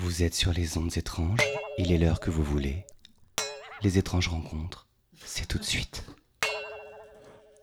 Vous 0.00 0.22
êtes 0.22 0.34
sur 0.34 0.52
les 0.52 0.78
ondes 0.78 0.96
étranges, 0.96 1.40
il 1.76 1.90
est 1.90 1.98
l'heure 1.98 2.20
que 2.20 2.30
vous 2.30 2.44
voulez. 2.44 2.86
Les 3.82 3.98
étranges 3.98 4.28
rencontres, 4.28 4.86
c'est 5.24 5.48
tout 5.48 5.58
de 5.58 5.64
suite. 5.64 6.04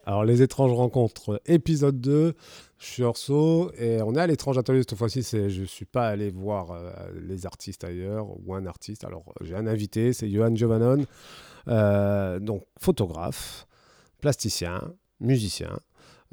Alors, 0.05 0.25
les 0.25 0.41
étranges 0.41 0.73
rencontres, 0.73 1.41
épisode 1.45 2.01
2. 2.01 2.35
Je 2.77 2.85
suis 2.85 3.03
Orso 3.03 3.71
et 3.77 4.01
on 4.01 4.15
est 4.15 4.19
à 4.19 4.27
l'étrange 4.27 4.57
atelier 4.57 4.81
cette 4.81 4.97
fois-ci. 4.97 5.21
Je 5.23 5.61
ne 5.61 5.65
suis 5.65 5.85
pas 5.85 6.09
allé 6.09 6.29
voir 6.29 6.71
euh, 6.71 6.91
les 7.25 7.45
artistes 7.45 7.85
ailleurs 7.85 8.27
ou 8.45 8.53
un 8.53 8.65
artiste. 8.65 9.05
Alors, 9.05 9.33
j'ai 9.39 9.55
un 9.55 9.65
invité, 9.65 10.11
c'est 10.11 10.29
Johan 10.29 10.53
Giovannon, 10.53 11.05
euh, 11.69 12.39
donc 12.39 12.65
photographe, 12.77 13.65
plasticien, 14.19 14.93
musicien. 15.21 15.79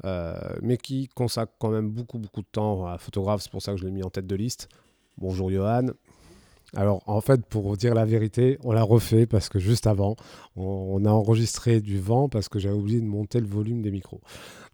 euh, 0.03 0.33
mais 0.61 0.75
qui 0.75 1.07
consacre 1.07 1.53
quand 1.59 1.69
même 1.69 1.89
beaucoup 1.89 2.19
beaucoup 2.19 2.41
de 2.41 2.47
temps 2.51 2.87
à 2.87 2.97
photographe, 2.97 3.41
c'est 3.43 3.51
pour 3.51 3.61
ça 3.61 3.71
que 3.71 3.77
je 3.77 3.85
l'ai 3.85 3.91
mis 3.91 4.03
en 4.03 4.09
tête 4.09 4.27
de 4.27 4.35
liste. 4.35 4.67
Bonjour 5.19 5.51
Johan. 5.51 5.87
Alors 6.75 7.03
en 7.05 7.21
fait, 7.21 7.45
pour 7.45 7.77
dire 7.77 7.93
la 7.93 8.03
vérité, 8.03 8.57
on 8.63 8.71
l'a 8.71 8.81
refait 8.81 9.27
parce 9.27 9.47
que 9.47 9.59
juste 9.59 9.85
avant, 9.85 10.15
on, 10.55 11.05
a 11.05 11.11
enregistré 11.11 11.81
du 11.81 11.99
vent 11.99 12.29
parce 12.29 12.49
que 12.49 12.57
j'avais 12.57 12.75
oublié 12.75 12.99
de 12.99 13.05
monter 13.05 13.39
le 13.39 13.45
volume 13.45 13.83
des 13.83 13.91
micros. 13.91 14.21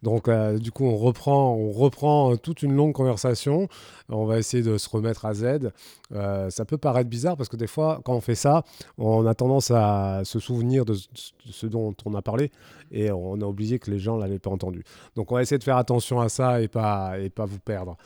Donc 0.02 0.26
euh, 0.26 0.56
du 0.58 0.72
coup, 0.72 0.86
on 0.86 0.96
reprend, 0.96 1.54
on 1.54 1.70
reprend 1.70 2.38
toute 2.38 2.62
une 2.62 2.72
longue 2.72 2.94
conversation. 2.94 3.68
On 4.08 4.24
va 4.24 4.38
essayer 4.38 4.62
de 4.62 4.78
se 4.78 4.88
remettre 4.88 5.26
à 5.26 5.34
Z. 5.34 5.72
Euh, 6.12 6.48
ça 6.48 6.64
peut 6.64 6.78
paraître 6.78 7.10
bizarre 7.10 7.36
parce 7.36 7.50
que 7.50 7.58
des 7.58 7.66
fois, 7.66 8.00
quand 8.02 8.14
on 8.14 8.22
fait 8.22 8.34
ça, 8.34 8.64
on 8.96 9.26
a 9.26 9.34
tendance 9.34 9.70
à 9.70 10.22
se 10.24 10.38
souvenir 10.38 10.86
de, 10.86 10.94
de 10.94 11.52
ce 11.52 11.66
dont 11.66 11.94
on 12.06 12.14
a 12.14 12.22
parlé 12.22 12.50
et 12.90 13.12
on 13.12 13.38
a 13.42 13.44
oublié 13.44 13.78
que 13.78 13.90
les 13.90 13.98
gens 13.98 14.16
l'avaient 14.16 14.38
pas 14.38 14.50
entendu. 14.50 14.84
Donc 15.16 15.32
on 15.32 15.34
va 15.34 15.42
essayer 15.42 15.58
de 15.58 15.64
faire 15.64 15.76
attention 15.76 16.18
à 16.18 16.30
ça 16.30 16.62
et 16.62 16.68
pas 16.68 17.18
et 17.18 17.28
pas 17.28 17.44
vous 17.44 17.58
perdre. 17.58 17.98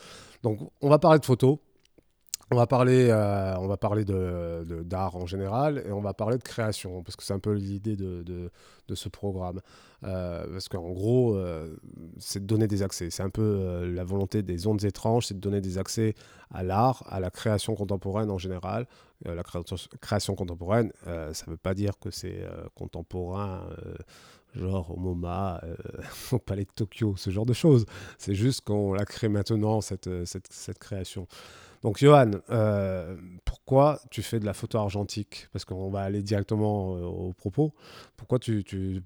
Donc 0.42 0.58
on 0.80 0.88
va 0.88 0.98
parler 0.98 1.20
de 1.20 1.24
photos. 1.24 1.58
On 2.54 2.56
va 2.56 2.68
parler, 2.68 3.08
euh, 3.10 3.56
on 3.58 3.66
va 3.66 3.76
parler 3.76 4.04
de, 4.04 4.62
d'art 4.84 5.16
en 5.16 5.26
général 5.26 5.82
et 5.84 5.90
on 5.90 6.00
va 6.00 6.14
parler 6.14 6.38
de 6.38 6.42
création 6.44 7.02
parce 7.02 7.16
que 7.16 7.24
c'est 7.24 7.33
un 7.33 7.41
peu 7.41 7.50
l'idée 7.52 7.97
de, 7.97 8.22
de- 8.22 8.94
ce 8.94 9.08
programme. 9.08 9.60
Euh, 10.05 10.47
parce 10.52 10.69
qu'en 10.69 10.92
gros, 10.92 11.34
euh, 11.34 11.75
c'est 12.19 12.38
de 12.38 12.47
donner 12.47 12.69
des 12.69 12.84
accès. 12.84 13.10
C'est 13.10 13.25
un 13.25 13.28
peu 13.30 13.91
la 13.92 14.05
volonté 14.05 14.42
des 14.44 14.69
ondes 14.69 14.84
étranges, 14.84 15.27
c'est 15.27 15.34
de 15.34 15.41
donner 15.41 15.60
des 15.60 15.78
accès 15.78 16.14
à 16.52 16.62
l'art, 16.62 17.02
à 17.08 17.19
la 17.19 17.30
création 17.30 17.75
contemporaine 17.75 18.30
en 18.30 18.38
général. 18.38 18.86
La 19.25 19.42
création, 19.42 20.36
contemporaine, 20.36 20.92
ça 21.06 21.44
ne 21.47 21.50
veut 21.50 21.56
pas 21.56 21.75
dire 21.75 21.98
que 21.98 22.12
c'est 22.12 22.47
contemporain. 22.77 23.69
Genre 24.55 24.92
au 24.92 25.00
MoMA, 25.00 25.60
au 26.32 26.38
Palais 26.38 26.62
de 26.64 26.70
Tokyo, 26.72 27.16
ce 27.16 27.30
genre 27.30 27.47
de 27.47 27.52
choses. 27.55 27.84
C'est 28.19 28.36
juste 28.36 28.60
qu'on 28.60 28.92
la 28.92 29.05
crée 29.05 29.28
maintenant, 29.28 29.80
cette, 29.80 30.08
cette 30.25 30.78
création. 30.78 31.27
Donc, 31.84 31.98
Johan, 31.98 32.30
euh, 32.48 33.14
pourquoi 33.44 34.00
tu 34.10 34.22
fais 34.22 34.40
de 34.40 34.46
la 34.46 34.54
photo 34.54 34.78
argentique? 34.78 35.48
Parce 35.52 35.66
qu'on 35.66 35.91
va 35.91 36.00
aller 36.00 36.22
directement 36.22 36.96
euh, 36.96 37.02
au 37.02 37.32
propos. 37.34 37.74
Pourquoi 38.16 38.38
tu. 38.38 38.64
tu- 38.64 39.02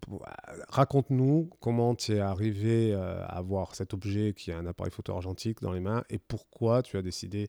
Raconte-nous 0.69 1.51
comment 1.61 1.97
tu 1.97 2.13
es 2.13 2.21
arrivé 2.21 2.95
euh, 2.95 3.21
à 3.25 3.39
avoir 3.39 3.75
cet 3.75 3.95
objet 3.95 4.33
qui 4.33 4.53
est 4.53 4.55
un 4.55 4.65
appareil 4.65 4.93
photo 4.93 5.13
argentique 5.13 5.61
dans 5.61 5.73
les 5.73 5.81
mains 5.81 6.05
et 6.09 6.19
pourquoi 6.19 6.83
tu 6.85 6.97
as 6.97 7.03
décidé 7.03 7.49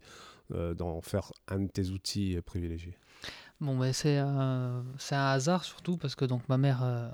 euh, 0.52 0.74
d'en 0.74 1.00
faire 1.02 1.32
un 1.48 1.60
de 1.60 1.68
tes 1.68 1.90
outils 1.90 2.36
euh, 2.36 2.42
privilégiés? 2.42 2.98
Bon, 3.62 3.78
ben, 3.78 3.94
c'est 3.94 4.18
un, 4.18 4.84
hasard 5.12 5.64
surtout 5.64 5.98
parce 5.98 6.16
que 6.16 6.26
donc 6.26 6.42
ma 6.50 6.58
mère 6.58 6.82
euh, 6.82 7.08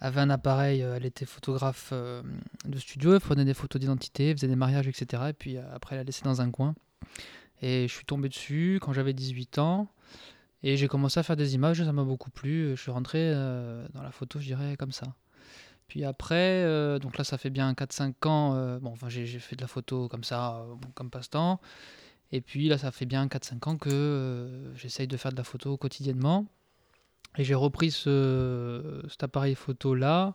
avait 0.00 0.20
un 0.20 0.30
appareil, 0.30 0.82
euh, 0.82 0.96
elle 0.96 1.06
était 1.06 1.26
photographe 1.26 1.90
euh, 1.92 2.22
de 2.64 2.78
studio, 2.78 3.14
elle 3.14 3.20
prenait 3.20 3.44
des 3.44 3.54
photos 3.54 3.78
d'identité, 3.78 4.34
faisait 4.34 4.48
des 4.48 4.56
mariages, 4.56 4.88
etc. 4.88 5.28
Et 5.28 5.32
puis 5.32 5.58
euh, 5.58 5.62
après, 5.72 5.94
elle 5.94 6.00
a 6.00 6.04
laissé 6.04 6.22
dans 6.24 6.40
un 6.40 6.50
coin. 6.50 6.74
Et 7.62 7.86
je 7.88 7.92
suis 7.94 8.04
tombé 8.04 8.28
dessus 8.28 8.78
quand 8.82 8.92
j'avais 8.92 9.12
18 9.12 9.58
ans. 9.58 9.88
Et 10.62 10.76
j'ai 10.76 10.88
commencé 10.88 11.18
à 11.18 11.22
faire 11.22 11.36
des 11.36 11.54
images, 11.54 11.82
ça 11.82 11.92
m'a 11.92 12.04
beaucoup 12.04 12.30
plu. 12.30 12.70
Je 12.76 12.80
suis 12.80 12.90
rentré 12.90 13.18
euh, 13.18 13.86
dans 13.94 14.02
la 14.02 14.10
photo, 14.10 14.40
je 14.40 14.46
dirais, 14.46 14.76
comme 14.76 14.92
ça. 14.92 15.14
Puis 15.88 16.04
après, 16.04 16.62
euh, 16.64 16.98
donc 16.98 17.18
là, 17.18 17.24
ça 17.24 17.38
fait 17.38 17.50
bien 17.50 17.72
4-5 17.72 18.28
ans. 18.28 18.54
euh, 18.54 18.78
bon, 18.78 18.90
enfin, 18.90 19.08
j'ai 19.08 19.26
fait 19.26 19.56
de 19.56 19.62
la 19.62 19.68
photo 19.68 20.08
comme 20.08 20.24
ça, 20.24 20.64
comme 20.94 21.10
passe-temps. 21.10 21.60
Et 22.32 22.40
puis 22.40 22.68
là, 22.68 22.78
ça 22.78 22.92
fait 22.92 23.06
bien 23.06 23.26
4-5 23.26 23.68
ans 23.68 23.76
que 23.76 24.72
j'essaye 24.76 25.08
de 25.08 25.16
faire 25.16 25.32
de 25.32 25.36
la 25.36 25.44
photo 25.44 25.76
quotidiennement. 25.76 26.46
Et 27.38 27.44
j'ai 27.44 27.54
repris 27.54 27.90
ce, 27.90 29.02
cet 29.08 29.22
appareil 29.22 29.54
photo-là. 29.54 30.34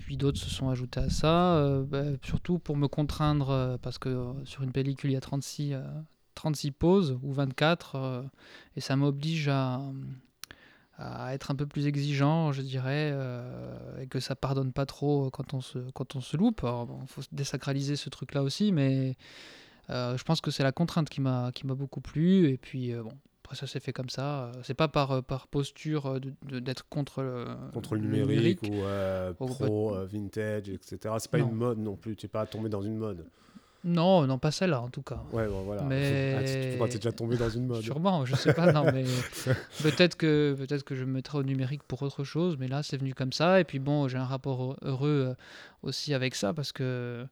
Puis 0.00 0.16
d'autres 0.16 0.38
se 0.38 0.50
sont 0.50 0.68
ajoutés 0.68 1.00
à 1.00 1.10
ça, 1.10 1.56
euh, 1.56 1.84
bah, 1.84 2.04
surtout 2.22 2.58
pour 2.58 2.76
me 2.76 2.88
contraindre, 2.88 3.50
euh, 3.50 3.76
parce 3.78 3.98
que 3.98 4.08
euh, 4.08 4.44
sur 4.44 4.62
une 4.62 4.72
pellicule, 4.72 5.10
il 5.10 5.14
y 5.14 5.16
a 5.16 5.20
36, 5.20 5.74
euh, 5.74 5.82
36 6.34 6.70
poses 6.72 7.18
ou 7.22 7.32
24, 7.32 7.96
euh, 7.96 8.22
et 8.76 8.80
ça 8.80 8.96
m'oblige 8.96 9.48
à, 9.48 9.80
à 10.96 11.34
être 11.34 11.50
un 11.50 11.54
peu 11.54 11.66
plus 11.66 11.86
exigeant, 11.86 12.52
je 12.52 12.62
dirais, 12.62 13.14
et 14.00 14.06
que 14.06 14.20
ça 14.20 14.34
pardonne 14.36 14.72
pas 14.72 14.86
trop 14.86 15.30
quand 15.30 15.54
on 15.54 15.60
se, 15.60 15.78
quand 15.92 16.16
on 16.16 16.20
se 16.20 16.36
loupe. 16.36 16.62
Il 16.64 17.08
faut 17.08 17.22
désacraliser 17.32 17.96
ce 17.96 18.10
truc-là 18.10 18.42
aussi, 18.42 18.72
mais 18.72 19.16
je 19.88 20.22
pense 20.24 20.40
que 20.40 20.50
c'est 20.50 20.62
la 20.62 20.72
contrainte 20.72 21.08
qui 21.08 21.20
m'a 21.20 21.52
beaucoup 21.64 22.02
plu. 22.02 22.48
Et 22.50 22.58
puis, 22.58 22.92
bon, 22.92 23.12
après, 23.50 23.66
ça 23.66 23.66
s'est 23.66 23.80
fait 23.80 23.92
comme 23.92 24.08
ça. 24.10 24.52
C'est 24.62 24.74
pas 24.74 24.86
par, 24.86 25.10
euh, 25.10 25.22
par 25.22 25.48
posture 25.48 26.06
euh, 26.06 26.20
d'être 26.60 26.88
contre 26.88 27.20
le, 27.22 27.46
Contre 27.74 27.96
le 27.96 28.02
numérique, 28.02 28.60
ou 28.62 28.74
euh, 28.74 29.32
pro, 29.32 29.96
euh, 29.96 30.06
vintage, 30.06 30.68
etc. 30.68 31.14
C'est 31.18 31.30
pas 31.32 31.38
Non. 31.38 31.48
une 31.48 31.56
mode 31.56 31.78
non 31.78 31.96
plus. 31.96 32.14
Tu 32.14 32.26
n'es 32.26 32.30
pas 32.30 32.46
tombé 32.46 32.68
dans 32.68 32.82
une 32.82 32.96
mode. 32.96 33.26
Non, 33.82 34.24
non, 34.26 34.38
pas 34.38 34.52
celle-là 34.52 34.80
en 34.82 34.88
tout 34.88 35.02
cas. 35.02 35.20
Ouais, 35.32 35.48
bon, 35.48 35.62
voilà. 35.62 35.82
Mais- 35.82 36.36
Ah, 36.38 36.84
tu 36.84 36.90
tu 36.90 36.94
es 36.94 36.98
déjà 36.98 37.10
tombé 37.12 37.36
dans 37.36 37.50
une 37.50 37.66
mode. 37.66 37.82
Sûrement, 37.82 38.24
je 38.24 38.36
sais 38.36 38.52
pas, 38.54 38.70
non, 38.72 38.84
mais 38.84 39.02
peut-être 39.82 40.16
que, 40.16 40.54
peut 40.56 40.78
que 40.78 40.94
je 40.94 41.04
me 41.04 41.12
mettrai 41.14 41.38
au 41.38 41.42
numérique 41.42 41.82
pour 41.82 42.02
autre 42.02 42.22
chose, 42.22 42.56
mais 42.56 42.68
là 42.68 42.84
c'est 42.84 42.98
venu 42.98 43.14
comme 43.14 43.32
ça. 43.32 43.58
Et 43.58 43.64
puis 43.64 43.80
bon, 43.80 44.06
j'ai 44.06 44.18
un 44.18 44.24
rapport 44.26 44.76
heureux 44.82 45.34
aussi 45.82 46.14
avec 46.14 46.36
ça 46.36 46.52
parce 46.54 46.70
que 46.72 47.26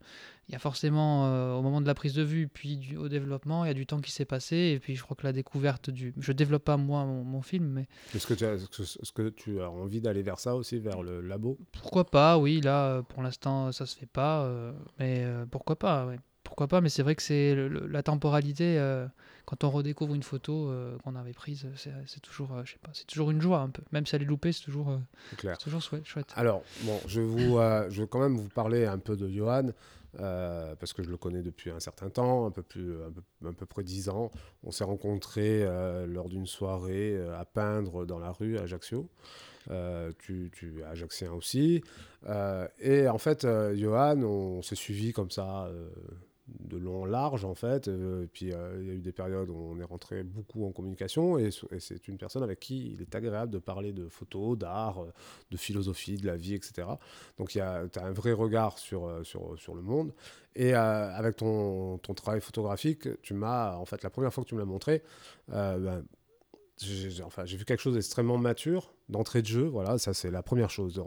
il 0.48 0.52
y 0.52 0.56
a 0.56 0.58
forcément 0.58 1.26
euh, 1.26 1.54
au 1.54 1.62
moment 1.62 1.80
de 1.80 1.86
la 1.86 1.94
prise 1.94 2.14
de 2.14 2.22
vue, 2.22 2.48
puis 2.48 2.76
du- 2.78 2.96
au 2.96 3.08
développement, 3.08 3.64
il 3.64 3.68
y 3.68 3.70
a 3.70 3.74
du 3.74 3.86
temps 3.86 4.00
qui 4.00 4.10
s'est 4.12 4.24
passé. 4.24 4.56
Et 4.74 4.78
puis 4.80 4.96
je 4.96 5.02
crois 5.02 5.16
que 5.16 5.24
la 5.26 5.32
découverte 5.32 5.90
du. 5.90 6.14
Je 6.18 6.32
développe 6.32 6.64
pas 6.64 6.76
moi 6.76 7.04
mon, 7.04 7.22
mon 7.24 7.42
film, 7.42 7.66
mais 7.66 7.86
Est-ce 8.14 8.26
que, 8.26 8.34
tu 8.34 8.44
as- 8.46 8.54
est-ce 8.54 9.12
que- 9.12 9.28
tu 9.28 9.60
as 9.60 9.70
envie 9.70 10.00
d'aller 10.00 10.22
vers 10.22 10.38
ça 10.38 10.54
aussi, 10.56 10.78
vers 10.78 11.02
le 11.02 11.20
labo? 11.20 11.58
Pourquoi 11.72 12.04
pas, 12.10 12.38
oui, 12.38 12.60
là 12.60 12.86
euh, 12.86 13.02
pour 13.02 13.22
l'instant 13.22 13.72
ça 13.72 13.84
se 13.86 13.96
fait 13.96 14.06
pas, 14.06 14.42
euh, 14.44 14.72
mais 14.98 15.22
euh, 15.24 15.44
pourquoi 15.46 15.76
pas, 15.76 16.06
ouais. 16.06 16.18
Pourquoi 16.44 16.66
pas, 16.66 16.80
mais 16.80 16.88
c'est 16.88 17.02
vrai 17.02 17.14
que 17.14 17.22
c'est 17.22 17.54
la 17.90 18.02
temporalité. 18.02 18.78
euh, 18.78 19.06
quand 19.44 19.64
on 19.64 19.70
redécouvre 19.70 20.14
une 20.14 20.22
photo 20.22 20.70
euh, 20.70 20.96
qu'on 21.04 21.14
avait 21.14 21.32
prise, 21.34 21.66
c'est 21.74 22.20
toujours, 22.20 22.52
euh, 22.54 22.62
je 22.64 22.72
sais 22.72 22.78
pas, 22.82 22.90
c'est 22.94 23.06
toujours 23.06 23.30
une 23.30 23.40
joie 23.40 23.60
un 23.60 23.68
peu. 23.68 23.82
Même 23.92 24.04
si 24.06 24.14
elle 24.16 24.22
est 24.22 24.26
loupée, 24.26 24.52
c'est 24.52 24.64
toujours, 24.64 24.90
euh, 24.90 24.98
C'est 25.42 25.58
toujours 25.58 25.80
chouette. 25.82 26.04
chouette. 26.06 26.32
Alors, 26.36 26.62
bon, 26.84 26.98
je, 27.06 27.20
vous, 27.20 27.58
euh, 27.58 27.86
je 27.90 28.02
vais 28.02 28.08
quand 28.08 28.20
même 28.20 28.36
vous 28.36 28.48
parler 28.48 28.84
un 28.86 28.98
peu 28.98 29.14
de 29.16 29.28
Johan, 29.28 29.68
euh, 30.20 30.74
parce 30.76 30.92
que 30.92 31.02
je 31.02 31.10
le 31.10 31.16
connais 31.16 31.42
depuis 31.42 31.70
un 31.70 31.80
certain 31.80 32.08
temps, 32.08 32.46
un 32.46 32.50
peu, 32.50 32.62
plus, 32.62 32.94
un 33.02 33.12
peu, 33.12 33.52
peu 33.52 33.66
près 33.66 33.82
10 33.82 34.08
ans. 34.08 34.30
On 34.62 34.70
s'est 34.70 34.84
rencontrés 34.84 35.62
euh, 35.62 36.06
lors 36.06 36.28
d'une 36.28 36.46
soirée 36.46 37.14
euh, 37.14 37.38
à 37.38 37.44
peindre 37.44 38.06
dans 38.06 38.18
la 38.18 38.32
rue 38.32 38.58
à 38.58 38.62
Ajaccio. 38.62 39.08
Euh, 39.70 40.12
tu, 40.18 40.50
tu 40.54 40.82
ajaxien 40.84 41.32
aussi. 41.32 41.82
Et 42.80 43.08
en 43.08 43.18
fait, 43.18 43.46
Johan, 43.74 44.22
on, 44.22 44.62
s'est 44.62 44.74
suivi 44.74 45.12
comme 45.12 45.30
ça 45.30 45.70
de 46.60 46.76
long 46.76 47.02
en 47.02 47.04
large, 47.04 47.44
en 47.44 47.54
fait. 47.54 47.88
Euh, 47.88 48.26
puis, 48.32 48.52
euh, 48.52 48.78
il 48.80 48.86
y 48.86 48.90
a 48.90 48.94
eu 48.94 49.00
des 49.00 49.12
périodes 49.12 49.50
où 49.50 49.56
on 49.56 49.78
est 49.78 49.84
rentré 49.84 50.22
beaucoup 50.22 50.66
en 50.66 50.72
communication. 50.72 51.38
Et, 51.38 51.50
c'est 51.78 52.08
une 52.08 52.18
personne 52.18 52.42
avec 52.42 52.60
qui 52.60 52.92
il 52.92 53.02
est 53.02 53.14
agréable 53.14 53.52
de 53.52 53.58
parler 53.58 53.92
de 53.92 54.08
photos, 54.08 54.56
d'art, 54.56 55.02
euh, 55.02 55.12
de 55.50 55.56
philosophie, 55.56 56.16
de 56.16 56.26
la 56.26 56.36
vie, 56.36 56.54
etc. 56.54 56.88
Donc, 57.38 57.50
tu 57.50 57.60
as 57.60 57.88
un 58.00 58.12
vrai 58.12 58.32
regard 58.32 58.78
sur, 58.78 59.20
sur, 59.24 59.58
sur 59.58 59.74
le 59.74 59.82
monde. 59.82 60.12
Et 60.54 60.74
avec 60.74 61.36
ton, 61.36 61.98
ton 61.98 62.14
travail 62.14 62.40
photographique, 62.40 63.08
tu 63.22 63.34
m'as, 63.34 63.76
en 63.76 63.84
fait, 63.84 64.02
la 64.02 64.10
première 64.10 64.32
fois 64.32 64.42
que 64.42 64.48
tu 64.48 64.54
me 64.54 64.60
l'as 64.60 64.66
montré, 64.66 65.02
ben, 65.48 66.02
j'ai 66.78 67.56
vu 67.56 67.64
quelque 67.64 67.80
chose 67.80 67.94
d'extrêmement 67.94 68.38
mature 68.38 68.92
d'entrée 69.08 69.42
de 69.42 69.46
jeu. 69.46 69.64
Voilà, 69.64 69.98
ça 69.98 70.14
c'est 70.14 70.30
la 70.30 70.42
première 70.42 70.70
chose. 70.70 71.00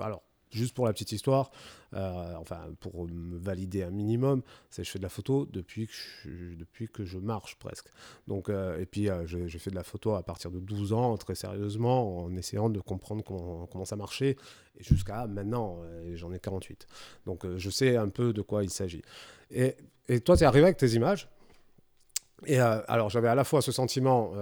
Alors, 0.00 0.22
juste 0.50 0.74
pour 0.74 0.86
la 0.86 0.92
petite 0.92 1.12
histoire, 1.12 1.50
euh, 1.94 2.34
enfin 2.36 2.60
pour 2.80 3.08
me 3.08 3.38
valider 3.38 3.82
un 3.82 3.90
minimum, 3.90 4.42
c'est 4.70 4.82
que 4.82 4.86
je 4.86 4.92
fais 4.92 4.98
de 4.98 5.04
la 5.04 5.08
photo 5.08 5.46
depuis 5.50 5.86
que 5.86 5.92
je, 5.92 6.54
depuis 6.54 6.88
que 6.88 7.04
je 7.04 7.18
marche 7.18 7.56
presque. 7.56 7.86
Donc, 8.26 8.48
euh, 8.48 8.78
et 8.78 8.86
puis 8.86 9.08
euh, 9.08 9.26
je 9.26 9.58
fais 9.58 9.70
de 9.70 9.74
la 9.74 9.84
photo 9.84 10.14
à 10.14 10.22
partir 10.22 10.50
de 10.50 10.60
12 10.60 10.92
ans, 10.92 11.16
très 11.16 11.34
sérieusement, 11.34 12.24
en 12.24 12.36
essayant 12.36 12.68
de 12.68 12.80
comprendre 12.80 13.22
comment, 13.24 13.84
ça 13.84 13.96
marchait, 13.96 14.36
et 14.78 14.84
jusqu'à 14.84 15.26
maintenant, 15.26 15.78
j'en 16.14 16.32
ai 16.32 16.38
48. 16.38 16.86
Donc 17.26 17.46
je 17.56 17.70
sais 17.70 17.96
un 17.96 18.08
peu 18.08 18.32
de 18.32 18.42
quoi 18.42 18.64
il 18.64 18.70
s'agit. 18.70 19.02
Et, 19.50 19.74
et 20.08 20.20
toi, 20.20 20.36
tu 20.36 20.42
es 20.42 20.46
arrivé 20.46 20.64
avec 20.64 20.76
tes 20.76 20.90
images? 20.90 21.28
Et 22.46 22.58
alors, 22.60 23.10
j'avais 23.10 23.28
à 23.28 23.34
la 23.34 23.44
fois 23.44 23.62
ce 23.62 23.72
sentiment 23.72 24.32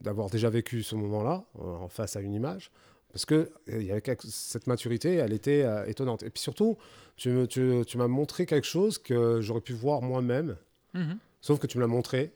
d'avoir 0.00 0.30
déjà 0.30 0.48
vécu 0.48 0.82
ce 0.82 0.94
moment-là, 0.94 1.44
en 1.58 1.88
face 1.88 2.16
à 2.16 2.20
une 2.20 2.32
image, 2.32 2.70
parce 3.12 3.24
que 3.24 3.50
il 3.68 3.82
y 3.84 3.90
avait 3.90 4.00
quelque- 4.02 4.26
cette 4.28 4.66
maturité, 4.66 5.14
elle 5.14 5.32
était 5.32 5.62
euh, 5.64 5.86
étonnante. 5.86 6.22
Et 6.22 6.30
puis 6.30 6.40
surtout, 6.42 6.76
tu, 7.16 7.30
me- 7.30 7.46
tu, 7.46 7.82
tu 7.86 7.98
m'as 7.98 8.08
montré 8.08 8.46
quelque 8.46 8.66
chose 8.66 8.98
que 8.98 9.40
j'aurais 9.40 9.60
pu 9.60 9.72
voir 9.72 10.02
moi-même, 10.02 10.56
Mhm. 10.94 11.18
Sauf 11.40 11.58
que 11.60 11.66
tu 11.66 11.76
me 11.78 11.82
l'as 11.82 11.86
montré 11.88 12.32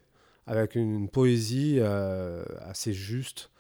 avec 0.47 0.75
une 0.75 1.09
poésie 1.09 1.81
assez 1.81 2.93
juste, 2.93 3.51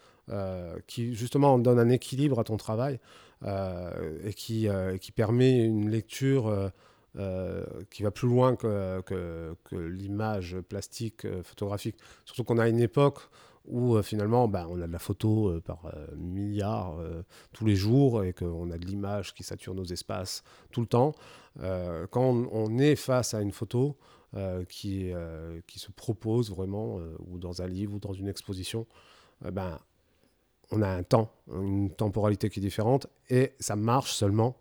qui 0.87 1.15
justement 1.15 1.59
donne 1.59 1.79
un 1.79 1.89
équilibre 1.89 2.39
à 2.39 2.45
ton 2.45 2.57
travail 2.59 3.01
et 3.45 4.35
qui, 4.35 4.69
qui 5.01 5.13
permet 5.13 5.65
une 5.65 5.91
lecture 5.91 6.71
euh, 7.19 7.63
qui 7.91 8.03
va 8.03 8.11
plus 8.11 8.27
loin 8.29 8.57
que, 8.57 9.03
que, 9.03 9.55
l'image 9.77 10.57
plastique 10.67 11.27
euh, 11.27 11.43
photographique. 11.43 11.97
Surtout 12.25 12.43
qu'on 12.45 12.57
a 12.57 12.69
une 12.69 12.81
époque 12.81 13.19
où 13.67 13.97
euh, 13.97 14.03
finalement 14.03 14.49
ben, 14.49 14.67
on 14.71 14.81
a 14.81 14.87
de 14.87 14.93
la 14.93 14.99
photo 14.99 15.61
par 15.65 15.93
milliards 16.17 16.97
tous 17.53 17.65
les 17.65 17.77
jours 17.77 18.25
et 18.25 18.33
qu'on 18.33 18.71
a 18.71 18.79
de 18.79 18.87
l'image 18.87 19.35
qui 19.35 19.43
sature 19.43 19.75
nos 19.75 19.85
espaces 19.85 20.43
tout 20.71 20.81
le 20.81 20.87
temps. 20.87 21.15
quand 22.11 22.47
on, 22.53 22.79
est 22.79 22.97
face 22.97 23.35
à 23.35 23.41
une 23.41 23.53
photo 23.53 23.97
qui, 24.69 25.13
qui 25.67 25.79
se 25.79 25.91
propose 25.93 26.51
vraiment, 26.51 26.99
ou 27.27 27.39
dans 27.39 27.63
un 27.63 27.67
livre 27.67 27.95
ou 27.95 27.99
dans 27.99 28.13
une 28.13 28.29
exposition, 28.29 28.87
ben, 29.41 29.79
on 30.71 30.83
a 30.83 30.89
un 30.89 31.03
temps, 31.03 31.31
une 31.53 31.91
temporalité 31.91 32.49
qui 32.49 32.61
est 32.61 32.63
différente 32.63 33.07
et 33.29 33.53
ça 33.61 33.77
marche 33.77 34.13
seulement 34.13 34.57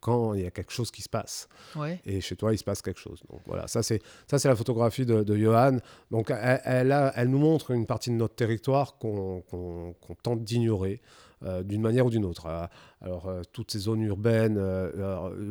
quand 0.00 0.34
il 0.34 0.42
y 0.42 0.46
a 0.46 0.50
quelque 0.50 0.72
chose 0.72 0.90
qui 0.90 1.02
se 1.02 1.08
passe. 1.08 1.48
Et 2.04 2.20
chez 2.20 2.36
toi, 2.36 2.52
il 2.52 2.58
se 2.58 2.64
passe 2.64 2.82
quelque 2.82 3.00
chose. 3.00 3.20
Donc 3.30 3.40
voilà, 3.46 3.66
ça 3.68 3.82
c'est 3.82 4.00
ça 4.26 4.38
c'est 4.38 4.48
la 4.48 4.56
photographie 4.56 5.06
de, 5.06 5.36
Johan. 5.36 5.78
Donc 6.10 6.30
elle, 6.30 7.12
elle, 7.14 7.28
nous 7.28 7.38
montre 7.38 7.70
une 7.70 7.86
partie 7.86 8.10
de 8.10 8.16
notre 8.16 8.34
territoire 8.34 8.98
qu'on 8.98 9.42
tente 10.22 10.44
d'ignorer. 10.44 11.00
Euh, 11.42 11.62
d'une 11.62 11.80
manière 11.80 12.04
ou 12.04 12.10
d'une 12.10 12.26
autre. 12.26 12.46
Euh, 12.46 12.66
alors, 13.00 13.26
euh, 13.28 13.40
toutes 13.50 13.70
ces 13.70 13.78
zones 13.78 14.02
urbaines, 14.02 14.60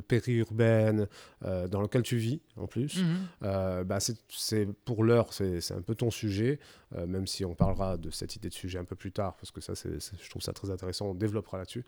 périurbaines, 0.08 1.08
dans 1.42 1.82
lesquelles 1.82 2.04
tu 2.04 2.18
vis 2.18 2.42
en 2.58 2.68
plus, 2.68 3.02
mhm. 3.02 3.84
bah, 3.86 3.98
c'est 4.00 4.68
pour 4.86 5.04
l'heure, 5.04 5.34
c'est 5.34 5.72
un 5.72 5.82
peu 5.82 5.96
ton 5.96 6.12
sujet, 6.12 6.60
même 7.08 7.26
si 7.26 7.44
on 7.44 7.56
parlera 7.56 7.98
de 7.98 8.12
cette 8.12 8.36
idée 8.36 8.50
de 8.50 8.54
sujet 8.54 8.78
un 8.78 8.84
peu 8.84 8.96
plus 8.96 9.12
tard, 9.12 9.36
parce 9.38 9.50
que 9.50 9.62
ça, 9.62 9.74
je 9.74 10.30
trouve 10.30 10.44
ça 10.44 10.54
très 10.54 10.70
intéressant, 10.70 11.08
on 11.08 11.16
développera 11.16 11.58
là-dessus 11.58 11.84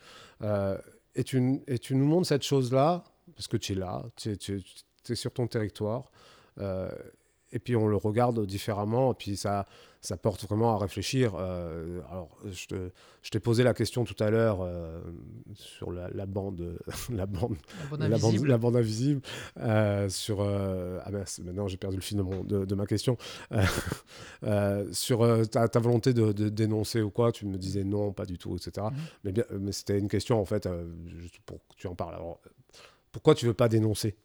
et 1.16 1.24
tu, 1.24 1.40
nous 1.40 2.06
montres 2.06 2.28
cette 2.28 2.44
chose-là, 2.44 3.04
parce 3.36 3.48
que 3.48 3.58
tu 3.58 3.74
es 3.74 3.76
là, 3.76 4.04
tu 4.16 4.32
es, 4.32 5.16
sur 5.16 5.32
ton 5.32 5.48
territoire, 5.48 6.12
euh, 6.60 6.90
et 7.54 7.60
puis 7.60 7.76
on 7.76 7.88
le 7.88 7.96
regarde 7.96 8.46
différemment, 8.46 9.12
et 9.12 9.16
puis 9.16 9.38
ça, 9.38 9.66
ça 10.02 10.18
porte 10.18 10.44
vraiment 10.46 10.74
à 10.74 10.78
réfléchir. 10.78 11.34
Euh, 11.36 12.02
alors, 12.10 12.30
je, 12.46 12.90
je 13.22 13.30
t'ai 13.30 13.40
posé 13.40 13.64
la 13.64 13.74
question 13.74 14.04
tout 14.04 14.22
à 14.24 14.30
l'heure 14.30 14.62
euh, 14.62 15.00
sur 15.54 15.92
la, 15.92 16.26
bande, 16.26 16.80
la 17.10 17.26
bande, 17.26 17.56
la 17.92 18.18
bande, 18.18 18.46
la 18.46 18.58
bande, 18.58 18.76
invisible, 18.76 19.22
euh, 19.60 20.10
sur 20.10 20.42
ah 20.42 21.12
ben, 21.12 21.24
maintenant 21.44 21.68
j'ai 21.68 21.78
perdu 21.78 21.98
le 21.98 22.02
fil 22.02 22.18
de, 22.18 22.66
de, 22.66 22.76
ma 22.76 22.86
question, 22.86 23.18
sur 24.92 25.50
ta, 25.50 25.68
ta, 25.68 25.80
volonté 25.80 26.14
de, 26.14 26.32
dénoncer 26.50 27.02
ou 27.02 27.12
quoi. 27.12 27.32
Tu 27.32 27.46
me 27.46 27.58
disais 27.58 27.84
non, 27.84 28.12
pas 28.12 28.26
du 28.26 28.38
tout, 28.38 28.56
etc. 28.56 28.88
Mhm. 28.92 28.98
Mais 29.24 29.32
bien, 29.32 29.44
mais 29.60 29.72
c'était 29.72 30.00
une 30.00 30.10
question 30.10 30.40
en 30.40 30.46
fait, 30.46 30.68
juste 31.06 31.40
pour 31.46 31.58
que 31.58 31.76
tu 31.78 31.88
en 31.88 31.96
parles. 31.96 32.16
Alors, 32.16 32.40
pourquoi 33.12 33.36
tu 33.36 33.46
veux 33.46 33.54
pas 33.54 33.70
dénoncer? 33.70 34.16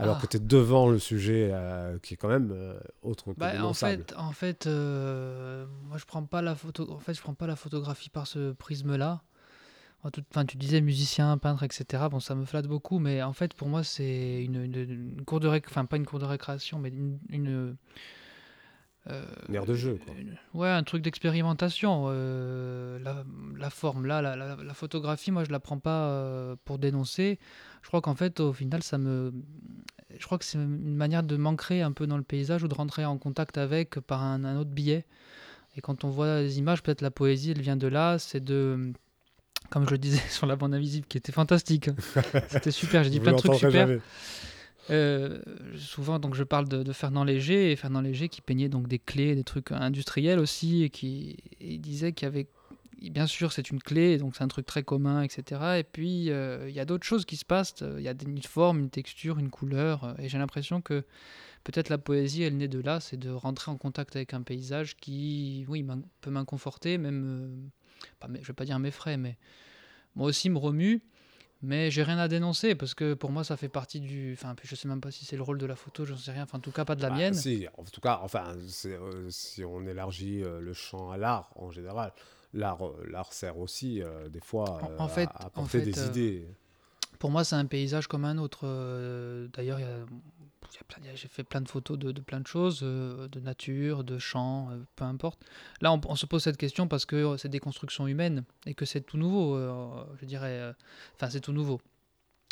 Alors 0.00 0.16
ah. 0.18 0.22
que 0.22 0.26
tu 0.26 0.36
es 0.36 0.40
devant 0.40 0.88
le 0.88 0.98
sujet 0.98 1.50
euh, 1.52 1.98
qui 1.98 2.14
est 2.14 2.16
quand 2.16 2.28
même 2.28 2.50
euh, 2.52 2.78
autre 3.02 3.32
que 3.32 3.38
bah, 3.38 3.64
en 3.64 3.74
fait, 3.74 4.14
en 4.16 4.32
fait 4.32 4.66
euh, 4.66 5.66
moi 5.84 5.98
je 5.98 6.04
prends 6.04 6.24
pas 6.24 6.42
la 6.42 6.54
photo 6.54 6.90
en 6.90 6.98
fait 6.98 7.14
je 7.14 7.20
prends 7.20 7.34
pas 7.34 7.46
la 7.46 7.56
photographie 7.56 8.10
par 8.10 8.26
ce 8.26 8.52
prisme 8.52 8.96
là 8.96 9.22
enfin 10.02 10.46
tu 10.46 10.56
disais 10.56 10.80
musicien 10.80 11.36
peintre 11.36 11.62
etc 11.62 12.04
bon 12.10 12.20
ça 12.20 12.34
me 12.34 12.46
flatte 12.46 12.66
beaucoup 12.66 12.98
mais 12.98 13.22
en 13.22 13.34
fait 13.34 13.52
pour 13.52 13.68
moi 13.68 13.84
c'est 13.84 14.42
une, 14.42 14.64
une, 14.64 15.22
cour 15.26 15.40
de 15.40 15.48
réc... 15.48 15.64
enfin 15.68 15.84
pas 15.84 15.96
une 15.96 16.06
cour 16.06 16.18
de 16.18 16.24
récréation 16.24 16.78
mais 16.78 16.88
une, 16.88 17.18
une 17.28 17.76
une 19.48 19.54
aire 19.54 19.66
de 19.66 19.74
jeu 19.74 19.98
quoi. 20.04 20.14
ouais 20.54 20.68
un 20.68 20.82
truc 20.84 21.02
d'expérimentation 21.02 22.08
la, 22.08 23.24
la, 23.56 23.70
forme 23.70 24.06
là 24.06 24.22
la, 24.22 24.36
la, 24.36 24.56
la, 24.56 24.74
photographie 24.74 25.32
moi 25.32 25.44
je 25.44 25.50
la 25.50 25.58
prends 25.58 25.78
pas 25.78 26.56
pour 26.64 26.78
dénoncer 26.78 27.38
je 27.82 27.88
crois 27.88 28.00
qu'en 28.00 28.14
fait, 28.14 28.40
au 28.40 28.52
final, 28.52 28.82
ça 28.82 28.98
me. 28.98 29.32
Je 30.20 30.26
crois 30.26 30.38
que 30.38 30.44
c'est 30.44 30.58
une 30.58 30.96
manière 30.96 31.22
de 31.22 31.36
m'ancrer 31.36 31.80
un 31.80 31.92
peu 31.92 32.06
dans 32.06 32.18
le 32.18 32.22
paysage 32.22 32.62
ou 32.62 32.68
de 32.68 32.74
rentrer 32.74 33.06
en 33.06 33.16
contact 33.16 33.56
avec 33.56 33.98
par 34.00 34.22
un, 34.22 34.56
autre 34.56 34.70
biais. 34.70 35.06
Et 35.76 35.80
quand 35.80 36.04
on 36.04 36.10
voit 36.10 36.42
les 36.42 36.58
images, 36.58 36.82
peut-être 36.82 37.00
la 37.00 37.10
poésie, 37.10 37.52
elle 37.52 37.62
vient 37.62 37.76
de 37.76 37.86
là. 37.86 38.18
C'est 38.18 38.44
de. 38.44 38.92
Comme 39.70 39.86
je 39.86 39.90
le 39.90 39.98
disais 39.98 40.20
sur 40.30 40.46
la 40.46 40.56
bande 40.56 40.74
invisible, 40.74 41.06
qui 41.06 41.16
était 41.16 41.32
fantastique. 41.32 41.88
Hein. 41.88 41.96
C'était 42.48 42.70
super, 42.70 43.02
j'ai 43.02 43.10
dit 43.10 43.20
plein 43.20 43.32
de 43.32 43.38
trucs 43.38 43.54
super. 43.54 43.98
Euh, 44.90 45.38
souvent, 45.76 46.18
donc, 46.18 46.34
je 46.34 46.42
parle 46.42 46.68
de, 46.68 46.92
Fernand 46.92 47.24
Léger, 47.24 47.72
et 47.72 47.76
Fernand 47.76 48.00
Léger 48.02 48.28
qui 48.28 48.42
peignait 48.42 48.68
donc 48.68 48.88
des 48.88 48.98
clés, 48.98 49.34
des 49.34 49.44
trucs 49.44 49.72
industriels 49.72 50.38
aussi, 50.38 50.82
et 50.82 50.90
qui 50.90 51.38
disait 51.60 52.12
qu'il 52.12 52.26
y 52.26 52.28
avait 52.28 52.46
bien 53.08 53.26
sûr, 53.26 53.52
c'est 53.52 53.70
une 53.70 53.82
clé, 53.82 54.18
donc 54.18 54.36
c'est 54.36 54.44
un 54.44 54.48
truc 54.48 54.66
très 54.66 54.82
commun, 54.82 55.22
etc. 55.22 55.78
Et 55.78 55.84
puis, 55.84 56.30
euh, 56.30 56.68
il 56.68 56.74
y 56.74 56.80
a 56.80 56.84
d'autres 56.84 57.06
choses 57.06 57.24
qui 57.24 57.36
se 57.36 57.46
passent. 57.46 57.76
Il 57.80 58.02
y 58.02 58.08
a 58.08 58.14
une 58.26 58.42
forme, 58.42 58.80
une 58.80 58.90
texture, 58.90 59.38
une 59.38 59.48
couleur. 59.48 60.04
Euh, 60.04 60.14
et 60.18 60.28
j'ai 60.28 60.36
l'impression 60.36 60.82
que 60.82 61.04
peut-être 61.64 61.88
la 61.88 61.96
poésie, 61.96 62.42
elle 62.42 62.58
naît 62.58 62.68
de 62.68 62.80
là, 62.80 63.00
c'est 63.00 63.16
de 63.16 63.30
rentrer 63.30 63.70
en 63.70 63.78
contact 63.78 64.16
avec 64.16 64.34
un 64.34 64.42
paysage 64.42 64.96
qui, 64.96 65.64
oui, 65.68 65.86
peut 66.20 66.30
m'inconforter, 66.30 66.98
même, 66.98 67.24
euh, 67.24 68.06
pas, 68.18 68.28
je 68.42 68.46
vais 68.46 68.52
pas 68.52 68.66
dire 68.66 68.78
m'effraie, 68.78 69.16
mais 69.16 69.38
moi 70.14 70.28
aussi 70.28 70.50
me 70.50 70.58
remue. 70.58 71.02
Mais 71.62 71.90
j'ai 71.90 72.02
rien 72.02 72.16
à 72.16 72.26
dénoncer 72.26 72.74
parce 72.74 72.94
que 72.94 73.12
pour 73.12 73.30
moi 73.30 73.44
ça 73.44 73.54
fait 73.58 73.68
partie 73.68 74.00
du. 74.00 74.32
Enfin, 74.32 74.56
je 74.62 74.74
sais 74.74 74.88
même 74.88 75.02
pas 75.02 75.10
si 75.10 75.26
c'est 75.26 75.36
le 75.36 75.42
rôle 75.42 75.58
de 75.58 75.66
la 75.66 75.76
photo, 75.76 76.06
j'en 76.06 76.16
sais 76.16 76.32
rien. 76.32 76.44
Enfin, 76.44 76.56
en 76.56 76.62
tout 76.62 76.72
cas, 76.72 76.86
pas 76.86 76.94
de 76.94 77.02
la 77.02 77.10
bah, 77.10 77.16
mienne. 77.16 77.34
Si, 77.34 77.66
en 77.76 77.84
tout 77.84 78.00
cas, 78.00 78.18
enfin, 78.22 78.54
si 78.66 79.62
on 79.62 79.86
élargit 79.86 80.40
le 80.40 80.72
champ 80.72 81.10
à 81.10 81.18
l'art 81.18 81.50
en 81.56 81.70
général, 81.70 82.14
l'art, 82.52 82.86
euh, 82.86 83.06
l'art 83.08 83.32
sert 83.32 83.58
aussi 83.58 84.02
euh, 84.02 84.28
des 84.28 84.40
fois 84.40 84.80
en, 84.98 85.08
fait, 85.08 85.28
à, 85.34 85.46
apporter 85.46 85.82
des 85.82 85.98
euh, 85.98 86.06
idées. 86.06 86.48
Pour 87.18 87.30
moi, 87.30 87.44
c'est 87.44 87.56
un 87.56 87.66
paysage 87.66 88.06
comme 88.06 88.24
un 88.24 88.38
autre. 88.38 88.66
D'ailleurs, 89.52 89.78
j'ai 91.14 91.28
fait 91.28 91.44
plein 91.44 91.60
de 91.60 91.68
photos 91.68 91.98
de, 91.98 92.12
plein 92.12 92.40
de 92.40 92.46
choses, 92.46 92.80
de 92.80 93.40
nature, 93.40 94.04
de 94.04 94.18
champs, 94.18 94.70
peu 94.96 95.04
importe. 95.04 95.38
Là, 95.82 95.92
on, 95.92 96.16
se 96.16 96.24
pose 96.24 96.42
cette 96.42 96.56
question 96.56 96.88
parce 96.88 97.04
que 97.04 97.36
c'est 97.36 97.50
des 97.50 97.58
constructions 97.58 98.06
humaines 98.06 98.44
et 98.64 98.72
que 98.72 98.86
c'est 98.86 99.02
tout 99.02 99.18
nouveau, 99.18 99.58
je 100.18 100.24
dirais. 100.24 100.74
Enfin, 101.14 101.28
c'est 101.28 101.40
tout 101.40 101.52
nouveau. 101.52 101.78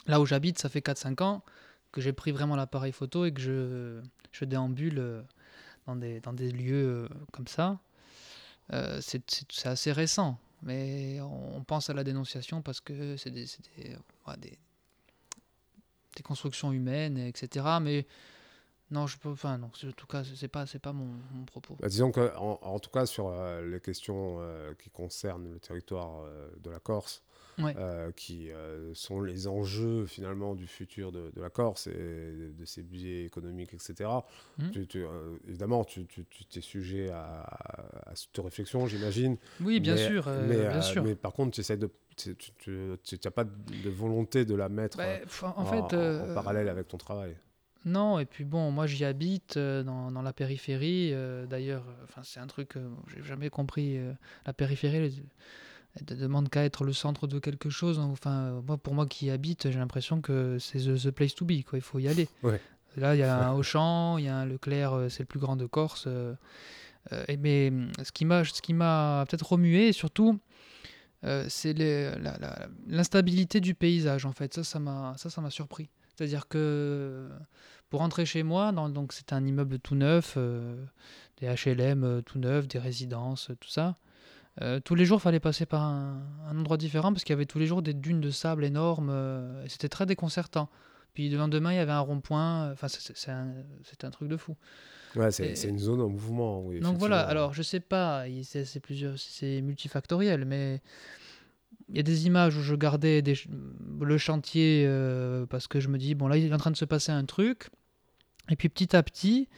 Là 0.06 0.20
où 0.20 0.26
j'habite, 0.26 0.58
ça 0.58 0.68
fait 0.68 0.80
4-5 0.80 1.22
ans 1.22 1.42
que 1.90 2.02
j'ai 2.02 2.12
pris 2.12 2.30
vraiment 2.30 2.54
l'appareil 2.54 2.92
photo 2.92 3.24
et 3.24 3.32
que 3.32 3.40
je, 3.40 4.02
je 4.32 4.44
déambule 4.44 5.24
dans 5.86 5.96
des, 5.96 6.20
dans 6.20 6.34
des 6.34 6.50
lieux 6.50 7.08
comme 7.32 7.46
ça. 7.46 7.78
Euh, 8.72 9.00
c'est 9.00 9.66
assez 9.66 9.92
récent, 9.92 10.38
mais 10.62 11.20
on 11.20 11.62
pense 11.64 11.88
à 11.88 11.94
la 11.94 12.04
dénonciation 12.04 12.60
parce 12.62 12.80
que 12.80 13.16
c'est 13.16 13.30
des, 13.30 13.46
constructions 16.22 16.72
humaines, 16.72 17.16
etc. 17.16 17.64
Mais 17.80 18.06
non, 18.90 19.06
je 19.06 19.16
peux, 19.18 19.30
enfin 19.30 19.56
non, 19.56 19.68
en 19.68 19.92
tout 19.92 20.06
cas, 20.06 20.22
c'est 20.24 20.48
pas, 20.48 20.66
pas 20.82 20.92
mon, 20.92 21.44
propos. 21.46 21.76
Bah, 21.80 21.88
disons 21.88 22.10
que, 22.10 22.36
en, 22.36 22.78
tout 22.78 22.90
cas, 22.90 23.06
sur 23.06 23.28
euh, 23.28 23.66
les 23.66 23.80
questions 23.80 24.38
euh, 24.40 24.74
qui 24.74 24.90
concernent 24.90 25.50
le 25.50 25.60
territoire 25.60 26.24
de 26.60 26.70
la 26.70 26.80
Corse, 26.80 27.22
euh, 27.60 28.12
qui 28.12 28.50
euh, 28.50 28.92
sont 28.94 29.20
les 29.20 29.48
enjeux 29.48 30.06
finalement 30.06 30.54
du 30.54 30.66
futur 30.66 31.12
de, 31.12 31.32
la 31.36 31.50
Corse 31.50 31.86
et 31.88 31.92
de, 32.56 32.64
ses 32.64 32.82
budgets 32.82 33.24
économiques, 33.24 33.74
etc. 33.74 34.08
Mmh. 34.58 34.64
Euh, 34.96 35.36
évidemment, 35.48 35.84
tu, 35.84 36.06
es 36.54 36.60
sujet 36.60 37.10
à, 37.10 37.44
à, 38.06 38.14
cette 38.14 38.38
réflexion, 38.38 38.86
j'imagine. 38.86 39.36
Oui, 39.60 39.80
bien 39.80 39.96
sûr. 39.96 40.28
Mais, 40.46 40.68
bien 40.68 40.82
sûr. 40.82 41.02
mais 41.02 41.14
par 41.14 41.32
contre, 41.32 41.52
tu 41.52 41.60
essaies 41.60 41.76
de 41.76 41.90
tu 42.16 42.36
n'as 43.24 43.30
pas 43.30 43.44
de 43.44 43.90
volonté 43.90 44.44
de 44.44 44.56
la 44.56 44.68
mettre 44.68 44.98
bah, 44.98 45.04
en, 45.56 45.64
fait, 45.64 45.94
en, 45.94 46.34
parallèle 46.34 46.68
avec 46.68 46.88
ton 46.88 46.96
travail. 46.96 47.36
Non, 47.84 48.18
et 48.18 48.24
puis 48.24 48.44
bon, 48.44 48.72
moi 48.72 48.88
j'y 48.88 49.04
habite 49.04 49.56
dans, 49.56 50.10
dans, 50.10 50.22
la 50.22 50.32
périphérie. 50.32 51.14
D'ailleurs, 51.48 51.84
enfin 52.02 52.22
c'est 52.24 52.40
un 52.40 52.48
truc 52.48 52.70
que 52.70 52.80
j'ai 53.06 53.22
jamais 53.22 53.50
compris. 53.50 54.00
la 54.46 54.52
périphérie, 54.52 55.22
ne 56.02 56.16
demande 56.16 56.48
qu'à 56.48 56.64
être 56.64 56.84
le 56.84 56.92
centre 56.92 57.26
de 57.26 57.38
quelque 57.38 57.70
chose. 57.70 57.98
Enfin, 57.98 58.62
moi, 58.66 58.76
pour 58.76 58.94
moi 58.94 59.06
qui 59.06 59.26
y 59.26 59.30
habite, 59.30 59.70
j'ai 59.70 59.78
l'impression 59.78 60.20
que 60.20 60.58
c'est 60.58 60.78
the, 60.78 61.10
place 61.10 61.34
to 61.34 61.44
be. 61.44 61.62
Quoi. 61.62 61.78
Il 61.78 61.82
faut 61.82 61.98
y 61.98 62.08
aller. 62.08 62.28
Là, 62.96 63.14
il 63.14 63.18
y 63.18 63.22
a 63.22 63.48
un 63.48 63.52
Auchan, 63.52 64.18
il 64.18 64.24
y 64.24 64.28
a 64.28 64.36
un 64.36 64.46
Leclerc, 64.46 64.92
euh, 64.92 65.08
c'est 65.08 65.20
le 65.20 65.26
plus 65.26 65.38
grand 65.38 65.56
de 65.56 65.66
Corse. 65.66 66.04
Euh, 66.06 66.34
euh, 67.12 67.24
mais 67.38 67.72
ce 68.02 68.12
qui 68.12 68.24
m'a, 68.24 68.44
ce 68.44 68.60
qui 68.60 68.74
m'a 68.74 69.24
peut-être 69.28 69.52
remué, 69.52 69.92
surtout, 69.92 70.38
c'est 71.48 71.74
l'instabilité 72.86 73.60
du 73.60 73.74
paysage. 73.74 74.26
En 74.26 74.32
fait, 74.32 74.54
ça, 74.54 74.64
ça 74.64 74.78
m'a, 74.78 75.14
ça, 75.16 75.30
ça 75.30 75.40
m'a 75.40 75.50
surpris. 75.50 75.88
C'est-à-dire 76.14 76.48
que 76.48 77.28
pour 77.90 78.00
rentrer 78.00 78.26
chez 78.26 78.42
moi, 78.42 78.72
donc 78.72 79.12
c'est 79.12 79.32
un 79.32 79.44
immeuble 79.44 79.78
tout 79.78 79.94
neuf, 79.94 80.36
des 81.40 81.46
HLM 81.46 82.22
tout 82.24 82.38
neufs, 82.38 82.68
des 82.68 82.78
résidences, 82.78 83.50
tout 83.60 83.70
ça. 83.70 83.96
Euh, 84.60 84.80
tous 84.80 84.94
les 84.94 85.04
jours, 85.04 85.18
il 85.18 85.22
fallait 85.22 85.40
passer 85.40 85.66
par 85.66 85.82
un, 85.82 86.22
endroit 86.50 86.76
différent 86.76 87.12
parce 87.12 87.24
qu'il 87.24 87.32
y 87.32 87.36
avait 87.36 87.46
tous 87.46 87.58
les 87.58 87.66
jours 87.66 87.82
des 87.82 87.94
dunes 87.94 88.20
de 88.20 88.30
sable 88.30 88.64
énormes 88.64 89.10
euh, 89.10 89.64
et 89.64 89.68
c'était 89.68 89.88
très 89.88 90.06
déconcertant. 90.06 90.68
puis 91.14 91.28
le 91.28 91.38
lendemain, 91.38 91.72
il 91.72 91.76
y 91.76 91.80
avait 91.80 91.92
un 91.92 92.00
rond-point. 92.00 92.72
Enfin, 92.72 92.88
c'est- 92.88 93.30
un, 93.30 94.10
truc 94.10 94.28
de 94.28 94.36
fou. 94.36 94.56
Ouais, 95.16 95.30
c'est 95.30 95.64
une 95.64 95.78
zone 95.78 96.00
en 96.00 96.08
mouvement. 96.08 96.60
Oui, 96.62 96.80
Donc 96.80 96.98
voilà, 96.98 97.20
alors 97.20 97.54
je 97.54 97.62
sais 97.62 97.80
pas, 97.80 98.24
c'est 98.42 98.80
plusieurs, 98.80 99.18
c'est 99.18 99.60
multifactoriel, 99.62 100.44
mais 100.44 100.80
il 101.88 101.96
y 101.96 102.00
a 102.00 102.02
des 102.02 102.26
images 102.26 102.56
où 102.56 102.62
je 102.62 102.74
gardais 102.74 103.22
des 103.22 103.34
le 104.00 104.18
chantier 104.18 104.84
euh, 104.86 105.46
parce 105.46 105.66
que 105.66 105.80
je 105.80 105.88
me 105.88 105.98
dis, 105.98 106.14
bon 106.14 106.28
là 106.28 106.36
il 106.36 106.46
est 106.46 106.54
en 106.54 106.58
train 106.58 106.70
de 106.70 106.76
se 106.76 106.84
passer 106.84 107.12
un 107.12 107.24
truc, 107.24 107.68
et 108.50 108.56
puis 108.56 108.68
petit 108.68 108.94
à 108.94 109.02
petit, 109.02 109.48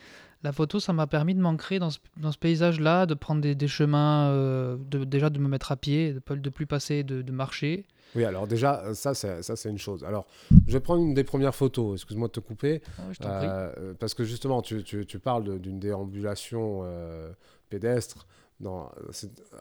la 0.43 0.53
photo 0.53 0.81
ça 0.81 0.93
m'a 0.93 1.07
permis 1.07 1.35
de 1.35 1.41
m'ancrer 1.41 1.79
dans 1.79 1.91
ce, 1.91 1.99
dans 2.17 2.33
ce 2.33 2.39
paysage-là, 2.39 3.07
de 3.07 3.15
prendre 3.15 3.41
des, 3.43 3.55
des 3.55 3.69
chemins, 3.69 4.31
euh, 4.31 4.77
de, 4.89 5.05
déjà 5.05 5.29
de 5.31 5.39
me 5.39 5.49
mettre 5.49 5.71
à 5.73 5.77
pied, 5.77 6.15
de, 6.15 6.35
de 6.37 6.51
plus 6.51 6.67
passer, 6.67 7.03
de, 7.03 7.23
de 7.23 7.33
marcher. 7.33 7.85
Oui, 8.17 8.25
alors 8.25 8.49
déjà, 8.49 8.83
euh, 8.87 8.95
ça, 8.95 9.15
c'est 9.15 9.43
ça, 9.43 9.55
c'est 9.55 9.71
une 9.71 9.79
chose. 9.79 10.03
Alors, 10.03 10.27
je 10.67 10.73
vais 10.73 10.81
prendre 10.81 11.03
une 11.03 11.15
des 11.15 11.23
premières 11.25 11.55
photos. 11.55 11.95
Excuse-moi 12.01 12.27
de 12.29 12.33
te 12.33 12.41
couper. 12.41 12.83
Ah 12.99 13.03
je. 13.13 13.19
Euh, 13.29 13.95
parce 14.01 14.15
que 14.15 14.25
justement, 14.25 14.63
tu, 14.63 14.83
tu- 14.83 15.07
tu 15.07 15.19
parles 15.21 15.61
d'une 15.61 15.79
déambulation 15.79 16.81
euh, 16.85 17.31
pédestre. 17.69 18.27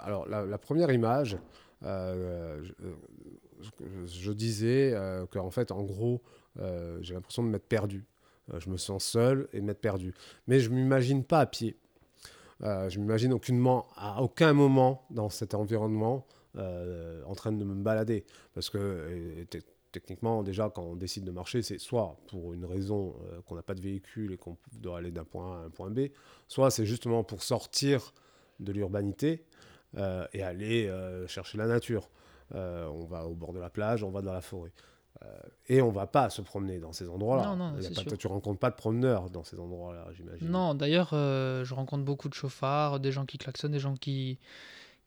Alors, 0.04 0.28
la, 0.28 0.46
la 0.46 0.58
première 0.58 0.92
image, 0.92 1.38
je, 1.84 2.72
je- 4.06 4.32
disais 4.32 4.96
qu'en 5.32 5.52
fait, 5.52 5.72
en 5.72 5.84
gros, 5.84 6.22
j'ai 7.02 7.14
l'impression 7.14 7.44
de 7.44 7.50
m'être 7.50 7.68
perdu. 7.68 8.06
Euh, 8.54 8.60
je 8.60 8.70
me 8.70 8.78
sens 8.78 9.04
seul 9.04 9.48
et 9.54 9.62
m'être 9.62 9.82
perdu. 9.82 10.14
Mais 10.48 10.60
je 10.60 10.70
ne 10.70 10.76
m'imagine 10.76 11.24
pas 11.24 11.40
à 11.42 11.46
pied. 11.46 11.78
Euh, 12.64 12.90
je 12.90 13.00
m'imagine 13.00 13.32
aucunement, 13.34 13.88
à 13.96 14.22
aucun 14.22 14.54
moment 14.54 15.06
dans 15.10 15.30
cet 15.30 15.54
environnement 15.54 16.26
euh, 16.58 17.24
en 17.26 17.36
train 17.36 17.52
de 17.52 17.64
me 17.64 17.76
balader. 17.76 18.26
Parce 18.54 18.70
que 18.70 18.78
euh, 18.78 19.46
te- 19.46 19.60
techniquement, 19.92 20.44
déjà, 20.44 20.70
quand 20.70 20.84
on 20.84 20.96
décide 20.96 21.24
de 21.24 21.32
marcher, 21.32 21.62
c'est 21.62 21.80
soit 21.80 22.18
pour 22.28 22.54
une 22.54 22.66
raison 22.66 23.16
qu'on 23.46 23.56
n'a 23.56 23.64
pas 23.64 23.74
de 23.74 23.82
véhicule 23.82 24.34
et 24.34 24.38
qu'on 24.38 24.56
doit 24.74 25.00
aller 25.00 25.12
d'un 25.12 25.24
point 25.24 25.58
A 25.58 25.62
à 25.62 25.66
un 25.66 25.70
point 25.70 25.90
B, 25.90 26.10
soit 26.48 26.70
c'est 26.70 26.86
justement 26.86 27.24
pour 27.24 27.42
sortir 27.42 28.14
de 28.60 28.72
l'urbanité 28.72 29.46
et 29.98 30.44
aller 30.44 30.94
chercher 31.26 31.58
la 31.58 31.66
nature. 31.66 32.12
On 32.52 33.08
va 33.10 33.26
au 33.26 33.34
bord 33.34 33.52
de 33.52 33.60
la 33.60 33.72
plage, 33.72 34.04
on 34.04 34.12
va 34.12 34.22
dans 34.22 34.32
la 34.34 34.42
forêt. 34.42 34.72
Euh, 35.24 35.40
et 35.68 35.82
on 35.82 35.92
va 35.92 36.08
pas 36.08 36.30
se 36.30 36.42
promener 36.42 36.80
dans 36.80 36.94
ces 36.94 37.10
endroits-là. 37.10 37.44
Tu 38.18 38.28
rencontres 38.28 38.60
pas 38.60 38.70
de 38.70 38.76
promeneurs 38.76 39.30
dans 39.30 39.44
ces 39.44 39.60
endroits-là, 39.60 40.08
j'imagine. 40.14 40.48
Non, 40.50 40.74
d'ailleurs, 40.74 41.10
euh, 41.14 41.66
je 41.66 41.74
rencontre 41.74 42.04
beaucoup 42.06 42.30
de 42.30 42.34
chauffards, 42.34 43.00
des 43.00 43.12
gens 43.12 43.26
qui 43.26 43.38
klaxonnent, 43.38 43.72
des 43.74 43.80
gens 43.80 43.96
qui, 43.96 44.40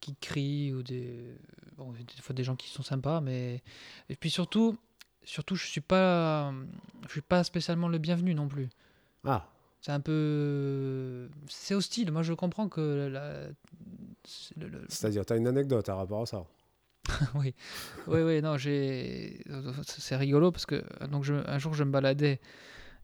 qui 0.00 0.14
crient, 0.16 0.74
ou 0.74 0.82
des, 0.82 1.34
bon, 1.76 1.92
des 1.92 2.22
fois 2.22 2.34
des 2.34 2.44
gens 2.44 2.56
qui 2.56 2.68
sont 2.68 2.82
sympas, 2.82 3.20
mais 3.20 3.62
et 4.08 4.16
puis 4.16 4.28
surtout, 4.30 4.76
surtout, 5.24 5.54
je 5.56 5.66
suis 5.66 5.80
pas, 5.80 6.52
je 7.06 7.12
suis 7.12 7.20
pas 7.22 7.42
spécialement 7.44 7.88
le 7.88 7.98
bienvenu 7.98 8.34
non 8.34 8.48
plus. 8.48 8.68
Ah, 9.24 9.48
C'est 9.80 9.92
un 9.92 10.00
peu, 10.00 11.28
c'est 11.48 11.74
hostile. 11.74 12.10
Moi, 12.12 12.22
je 12.22 12.34
comprends 12.34 12.68
que 12.68 13.08
la, 13.10 13.46
le- 14.56 14.84
c'est-à-dire, 14.88 15.24
tu 15.24 15.32
as 15.32 15.36
une 15.36 15.46
anecdote 15.46 15.88
à 15.88 15.94
rapport 15.94 16.22
à 16.22 16.26
ça? 16.26 16.44
oui, 17.34 17.54
oui, 18.06 18.20
oui, 18.22 18.42
non, 18.42 18.56
j'ai, 18.56 19.42
c'est 19.84 20.16
rigolo 20.16 20.52
parce 20.52 20.66
que 20.66 20.84
donc 21.06 21.24
je, 21.24 21.34
un 21.48 21.58
jour 21.58 21.74
je 21.74 21.84
me 21.84 21.90
baladais 21.90 22.40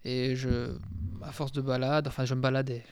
et 0.05 0.37
je, 0.37 0.77
à 1.23 1.33
force 1.33 1.53
de 1.53 1.61
balade, 1.61 2.07
enfin 2.07 2.25
je 2.25 2.35
me 2.35 2.41
baladais. 2.41 2.85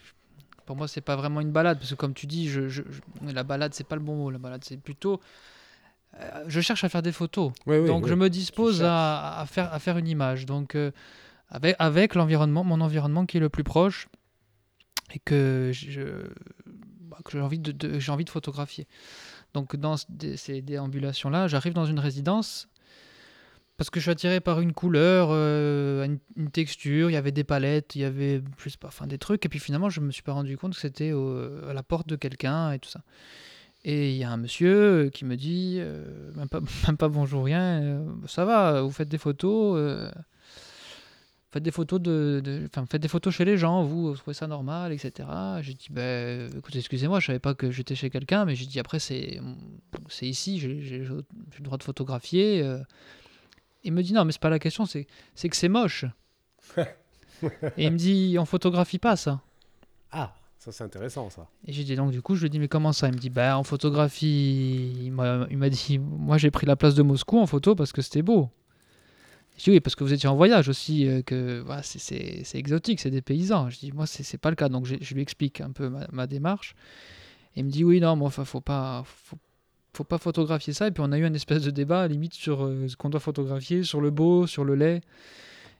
Pour 0.66 0.74
moi, 0.76 0.88
c'est 0.88 1.00
pas 1.00 1.14
vraiment 1.14 1.40
une 1.40 1.52
balade 1.52 1.78
parce 1.78 1.90
que 1.90 1.94
comme 1.94 2.12
tu 2.12 2.26
dis, 2.26 2.48
je, 2.48 2.68
je- 2.68 2.82
je- 2.90 3.32
la 3.32 3.44
balade 3.44 3.72
c'est 3.72 3.86
pas 3.86 3.94
le 3.94 4.02
bon 4.02 4.16
mot. 4.16 4.30
La 4.30 4.38
balade 4.38 4.64
c'est 4.64 4.76
plutôt, 4.76 5.20
euh, 6.18 6.44
je 6.48 6.60
cherche 6.60 6.82
à 6.82 6.88
faire 6.88 7.02
des 7.02 7.12
photos. 7.12 7.52
Oui, 7.66 7.76
oui, 7.78 7.86
donc 7.86 8.04
oui. 8.04 8.10
je 8.10 8.14
me 8.14 8.28
dispose 8.28 8.82
à, 8.82 9.38
à 9.40 9.46
faire 9.46 9.72
à 9.72 9.78
faire 9.78 9.96
une 9.98 10.08
image. 10.08 10.44
Donc 10.44 10.74
euh, 10.74 10.90
avec 11.50 11.76
avec 11.78 12.14
l'environnement, 12.16 12.64
mon 12.64 12.80
environnement 12.80 13.26
qui 13.26 13.36
est 13.36 13.40
le 13.40 13.48
plus 13.48 13.64
proche 13.64 14.08
et 15.14 15.20
que 15.20 15.70
je 15.72 16.26
bah, 16.66 17.18
que 17.24 17.30
j'ai 17.30 17.40
envie 17.40 17.60
de, 17.60 17.70
de- 17.70 18.00
j'ai 18.00 18.10
envie 18.10 18.24
de 18.24 18.30
photographier. 18.30 18.88
Donc 19.56 19.74
dans 19.74 19.96
ces 19.96 20.60
déambulations-là, 20.60 21.48
j'arrive 21.48 21.72
dans 21.72 21.86
une 21.86 21.98
résidence 21.98 22.68
parce 23.78 23.88
que 23.88 24.00
je 24.00 24.02
suis 24.02 24.10
attiré 24.10 24.40
par 24.40 24.60
une 24.60 24.74
couleur, 24.74 25.28
euh, 25.30 26.06
une, 26.36 26.50
texture, 26.50 27.08
il 27.08 27.14
y 27.14 27.16
avait 27.16 27.32
des 27.32 27.42
palettes, 27.42 27.96
il 27.96 28.02
y 28.02 28.04
avait 28.04 28.42
je 28.58 29.06
des 29.06 29.16
trucs, 29.16 29.46
et 29.46 29.48
puis 29.48 29.58
finalement 29.58 29.88
je 29.88 30.00
me 30.00 30.10
suis 30.10 30.22
pas 30.22 30.32
rendu 30.32 30.58
compte 30.58 30.74
que 30.74 30.80
c'était 30.80 31.10
à 31.10 31.72
la 31.72 31.82
porte 31.82 32.06
de 32.06 32.16
quelqu'un 32.16 32.72
et 32.72 32.78
tout 32.78 32.90
ça. 32.90 33.00
Et 33.82 34.10
il 34.10 34.16
y 34.18 34.24
a 34.24 34.30
un 34.30 34.36
monsieur 34.36 35.08
qui 35.08 35.24
me 35.24 35.36
dit, 35.36 35.78
euh, 35.78 36.04
même, 36.34 36.48
pas, 36.98 37.08
bonjour 37.08 37.42
rien, 37.42 37.80
euh, 37.80 38.04
ça 38.26 38.44
va, 38.44 38.82
vous 38.82 38.90
faites 38.90 39.08
des 39.08 39.16
photos, 39.16 40.10
faites 41.56 41.62
des 41.62 41.70
photos 41.70 42.00
de, 42.00 42.42
de- 42.44 42.66
enfin 42.66 42.84
faites 42.90 43.00
des 43.00 43.08
photos 43.08 43.32
chez 43.34 43.46
les 43.46 43.56
gens, 43.56 43.82
vous, 43.82 44.10
vous 44.10 44.16
trouvez 44.16 44.34
ça 44.34 44.46
normal, 44.46 44.92
etc. 44.92 45.26
J'ai 45.62 45.72
dit, 45.72 45.88
ben, 45.90 46.50
écoutez, 46.56 46.78
excusez-moi, 46.80 47.18
je 47.20 47.26
savais 47.28 47.38
pas 47.38 47.54
que 47.54 47.70
j'étais 47.70 47.94
chez 47.94 48.10
quelqu'un, 48.10 48.44
mais 48.44 48.54
j'ai 48.54 48.66
dit 48.66 48.78
après 48.78 48.98
c'est, 48.98 49.40
c'est 50.08 50.26
ici, 50.26 50.58
j'ai 50.60 50.98
le 50.98 51.24
droit 51.60 51.78
de 51.78 51.82
photographier. 51.82 52.62
euh. 52.62 52.78
Il 53.84 53.92
me 53.92 54.02
dit 54.02 54.12
non, 54.12 54.24
mais 54.26 54.32
c'est 54.32 54.40
pas 54.40 54.50
la 54.50 54.58
question, 54.58 54.84
c'est, 54.84 55.06
c'est 55.34 55.48
que 55.48 55.56
c'est 55.56 55.68
moche. 55.70 56.04
Et 57.76 57.84
il 57.86 57.92
me 57.92 57.96
dit, 57.96 58.36
on 58.38 58.44
photographie 58.44 58.98
pas 58.98 59.16
ça. 59.16 59.40
Ah, 60.10 60.34
ça 60.58 60.72
c'est 60.72 60.84
intéressant 60.84 61.30
ça. 61.30 61.48
Et 61.66 61.72
j'ai 61.72 61.84
dit 61.84 61.94
donc 61.96 62.10
du 62.10 62.20
coup, 62.22 62.34
je 62.34 62.42
lui 62.42 62.50
dis 62.50 62.58
mais 62.58 62.68
comment 62.68 62.92
ça? 62.92 63.08
Il 63.08 63.14
me 63.14 63.18
dit 63.18 63.30
bah 63.30 63.56
en 63.58 63.62
photographie, 63.62 64.92
il 65.04 65.12
m'a 65.12 65.46
il 65.50 65.56
m'a 65.58 65.68
dit 65.70 65.98
moi 65.98 66.38
j'ai 66.38 66.50
pris 66.50 66.66
la 66.66 66.76
place 66.76 66.94
de 66.94 67.02
Moscou 67.02 67.38
en 67.38 67.46
photo 67.46 67.74
parce 67.74 67.92
que 67.92 68.02
c'était 68.02 68.22
beau. 68.22 68.50
Je 69.58 69.64
dis 69.64 69.70
oui 69.70 69.80
parce 69.80 69.94
que 69.96 70.04
vous 70.04 70.12
étiez 70.12 70.28
en 70.28 70.36
voyage 70.36 70.68
aussi, 70.68 71.06
euh, 71.08 71.22
que 71.22 71.60
voilà, 71.64 71.82
c'est- 71.82 72.44
exotique, 72.54 73.00
c'est 73.00 73.10
des 73.10 73.22
paysans. 73.22 73.70
Je 73.70 73.78
dis 73.78 73.92
moi 73.92 74.06
c'est 74.06 74.38
pas 74.38 74.50
le 74.50 74.56
cas 74.56 74.68
donc 74.68 74.84
je 74.86 75.14
lui 75.14 75.22
explique 75.22 75.60
un 75.60 75.70
peu 75.72 75.88
ma, 75.88 76.06
ma 76.12 76.26
démarche. 76.26 76.74
Et 77.54 77.60
il 77.60 77.64
me 77.66 77.70
dit 77.70 77.82
oui 77.84 78.00
non 78.00 78.16
mais 78.16 78.24
enfin 78.26 78.44
faut 78.44 78.60
pas 78.60 79.02
faut, 79.06 79.36
faut 79.94 80.04
pas 80.04 80.18
photographier 80.18 80.74
ça 80.74 80.88
et 80.88 80.90
puis 80.90 81.02
on 81.06 81.10
a 81.10 81.18
eu 81.18 81.24
un 81.24 81.32
espèce 81.32 81.62
de 81.62 81.70
débat 81.70 82.00
à 82.00 82.02
la 82.02 82.08
limite 82.08 82.34
sur 82.34 82.64
euh, 82.64 82.86
ce 82.88 82.96
qu'on 82.96 83.08
doit 83.08 83.20
photographier, 83.20 83.82
sur 83.82 84.00
le 84.02 84.10
beau, 84.10 84.46
sur 84.46 84.62
le 84.64 84.74
laid. 84.74 85.00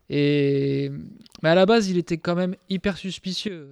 Et 0.08 0.90
mais 1.42 1.48
à 1.50 1.54
la 1.54 1.66
base 1.66 1.88
il 1.88 1.98
était 1.98 2.16
quand 2.18 2.34
même 2.34 2.54
hyper 2.70 2.96
suspicieux. 2.96 3.68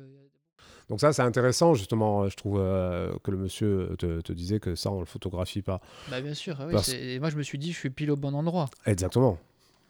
Donc 0.91 1.01
ça 1.01 1.15
c'est 1.15 1.23
intéressant 1.23 1.73
justement, 1.73 2.29
je 2.29 2.37
trouve 2.37 2.59
euh, 2.61 3.11
que 3.23 3.31
le 3.31 3.39
monsieur 3.39 3.95
te, 3.99 4.21
te 4.21 4.33
disait 4.35 4.61
que 4.61 4.75
ça 4.75 4.91
on 4.91 5.01
le 5.01 5.07
photographie 5.07 5.63
pas. 5.63 5.81
Bah 6.11 6.21
bien 6.21 6.35
sûr, 6.35 6.57
ah 6.61 6.67
oui, 6.67 6.73
Parce- 6.75 6.91
et 6.91 7.19
moi 7.21 7.31
je 7.31 7.37
me 7.37 7.43
suis 7.43 7.57
dit 7.57 7.73
je 7.73 7.79
suis 7.79 7.89
pile 7.91 8.11
au 8.11 8.17
bon 8.17 8.35
endroit. 8.35 8.69
Exactement. 8.85 9.39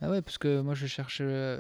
Ah 0.00 0.10
ouais, 0.10 0.22
parce 0.22 0.38
que 0.38 0.60
moi 0.60 0.74
je 0.74 0.86
cherche, 0.86 1.18
euh, 1.22 1.58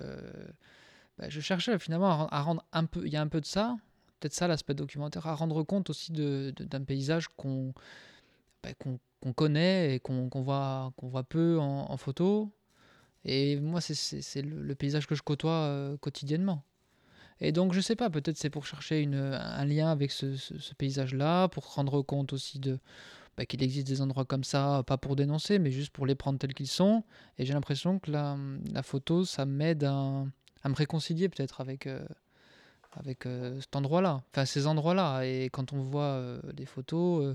bah, 1.18 1.28
je 1.28 1.40
cherchais 1.40 1.78
finalement 1.78 2.10
à, 2.10 2.14
ren- 2.14 2.28
à 2.30 2.42
rendre 2.42 2.64
un 2.72 2.84
peu, 2.84 3.06
il 3.06 3.12
y 3.12 3.16
a 3.16 3.20
un 3.22 3.28
peu 3.28 3.40
de 3.40 3.46
ça, 3.46 3.76
peut-être 4.20 4.34
ça 4.34 4.48
l'aspect 4.48 4.74
documentaire, 4.74 5.26
à 5.26 5.34
rendre 5.34 5.62
compte 5.62 5.90
aussi 5.90 6.12
de, 6.12 6.52
de- 6.56 6.64
d'un 6.64 6.82
paysage 6.84 7.28
qu'on, 7.28 7.74
bah, 8.62 8.70
connaît 9.34 9.96
et 9.96 10.00
qu'on, 10.00 10.28
voit, 10.34 10.92
qu'on 10.96 11.08
voit 11.08 11.24
peu 11.24 11.58
en, 11.60 11.96
photo. 11.96 12.52
Et 13.24 13.60
moi 13.60 13.80
c'est, 13.80 14.42
le, 14.42 14.62
le 14.62 14.74
paysage 14.74 15.06
que 15.06 15.14
je 15.14 15.22
côtoie 15.22 15.52
euh, 15.52 15.96
quotidiennement. 15.98 16.64
Et 17.40 17.52
donc 17.52 17.74
je 17.74 17.80
sais 17.80 17.96
pas, 17.96 18.10
peut-être 18.10 18.38
c'est 18.38 18.50
pour 18.50 18.66
chercher 18.66 19.00
une, 19.02 19.16
un 19.16 19.64
lien 19.66 19.90
avec 19.90 20.10
ce 20.12 20.74
paysage-là, 20.78 21.48
pour 21.48 21.74
rendre 21.74 22.02
compte 22.02 22.32
aussi 22.32 22.58
de 22.60 22.78
bah, 23.36 23.46
qu'il 23.46 23.62
existe 23.62 23.86
des 23.86 24.00
endroits 24.00 24.24
comme 24.24 24.44
ça, 24.44 24.82
pas 24.86 24.96
pour 24.96 25.16
dénoncer, 25.16 25.58
mais 25.58 25.70
juste 25.70 25.92
pour 25.92 26.06
les 26.06 26.14
prendre 26.14 26.38
tels 26.38 26.54
qu'ils 26.54 26.68
sont. 26.68 27.02
Et 27.38 27.44
j'ai 27.44 27.52
l'impression 27.52 27.98
que 27.98 28.10
la, 28.10 28.36
photo, 28.82 29.24
ça 29.24 29.44
m'aide 29.44 29.84
à, 29.84 30.24
me 30.64 30.74
réconcilier 30.74 31.28
peut-être 31.28 31.60
avec, 31.60 31.86
euh, 31.86 32.04
avec 32.92 33.26
euh, 33.26 33.60
cet 33.60 33.74
endroit-là, 33.76 34.22
enfin 34.30 34.44
ces 34.44 34.66
endroits-là. 34.66 35.22
Et 35.22 35.50
quand 35.50 35.72
on 35.72 35.80
voit 35.80 36.38
des 36.52 36.64
photos, 36.64 37.24
euh, 37.24 37.34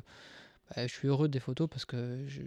bah, 0.70 0.88
je 0.88 0.94
suis 0.94 1.10
heureux 1.10 1.28
des 1.28 1.40
photos 1.40 1.68
parce 1.70 1.84
que 1.84 2.26
je, 2.28 2.42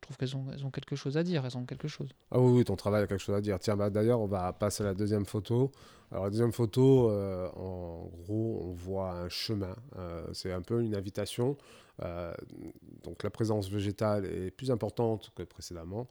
trouve 0.00 0.16
qu'elles 0.16 0.34
ont, 0.34 0.46
elles 0.52 0.64
ont 0.64 0.70
quelque 0.70 0.96
chose 0.96 1.18
à 1.18 1.22
dire, 1.22 1.44
elles 1.44 1.58
ont 1.58 1.66
quelque 1.66 1.88
chose. 1.88 2.08
Ah 2.30 2.40
oui, 2.40 2.58
oui, 2.58 2.64
ton 2.64 2.76
travail 2.76 3.02
a 3.02 3.06
quelque 3.06 3.20
chose 3.20 3.36
à 3.36 3.42
dire. 3.42 3.58
Tiens, 3.58 3.76
bah, 3.76 3.90
d'ailleurs, 3.90 4.20
on 4.20 4.26
va 4.26 4.50
passer 4.54 4.82
à 4.82 4.86
la 4.86 4.94
deuxième 4.94 5.26
photo. 5.26 5.72
Alors, 6.10 6.24
la 6.24 6.30
deuxième 6.30 6.52
photo, 6.52 7.10
en 7.10 8.08
gros, 8.22 8.60
on 8.62 8.72
voit 8.72 9.12
un 9.12 9.28
chemin. 9.28 9.74
C'est 10.32 10.52
un 10.52 10.62
peu 10.62 10.80
une 10.80 10.94
invitation. 10.94 11.56
Euh, 12.02 12.34
donc, 13.02 13.22
la 13.22 13.30
présence 13.30 13.68
végétale 13.68 14.24
est 14.26 14.50
plus 14.50 14.70
importante 14.70 15.30
que 15.34 15.42
précédemment. 15.44 16.08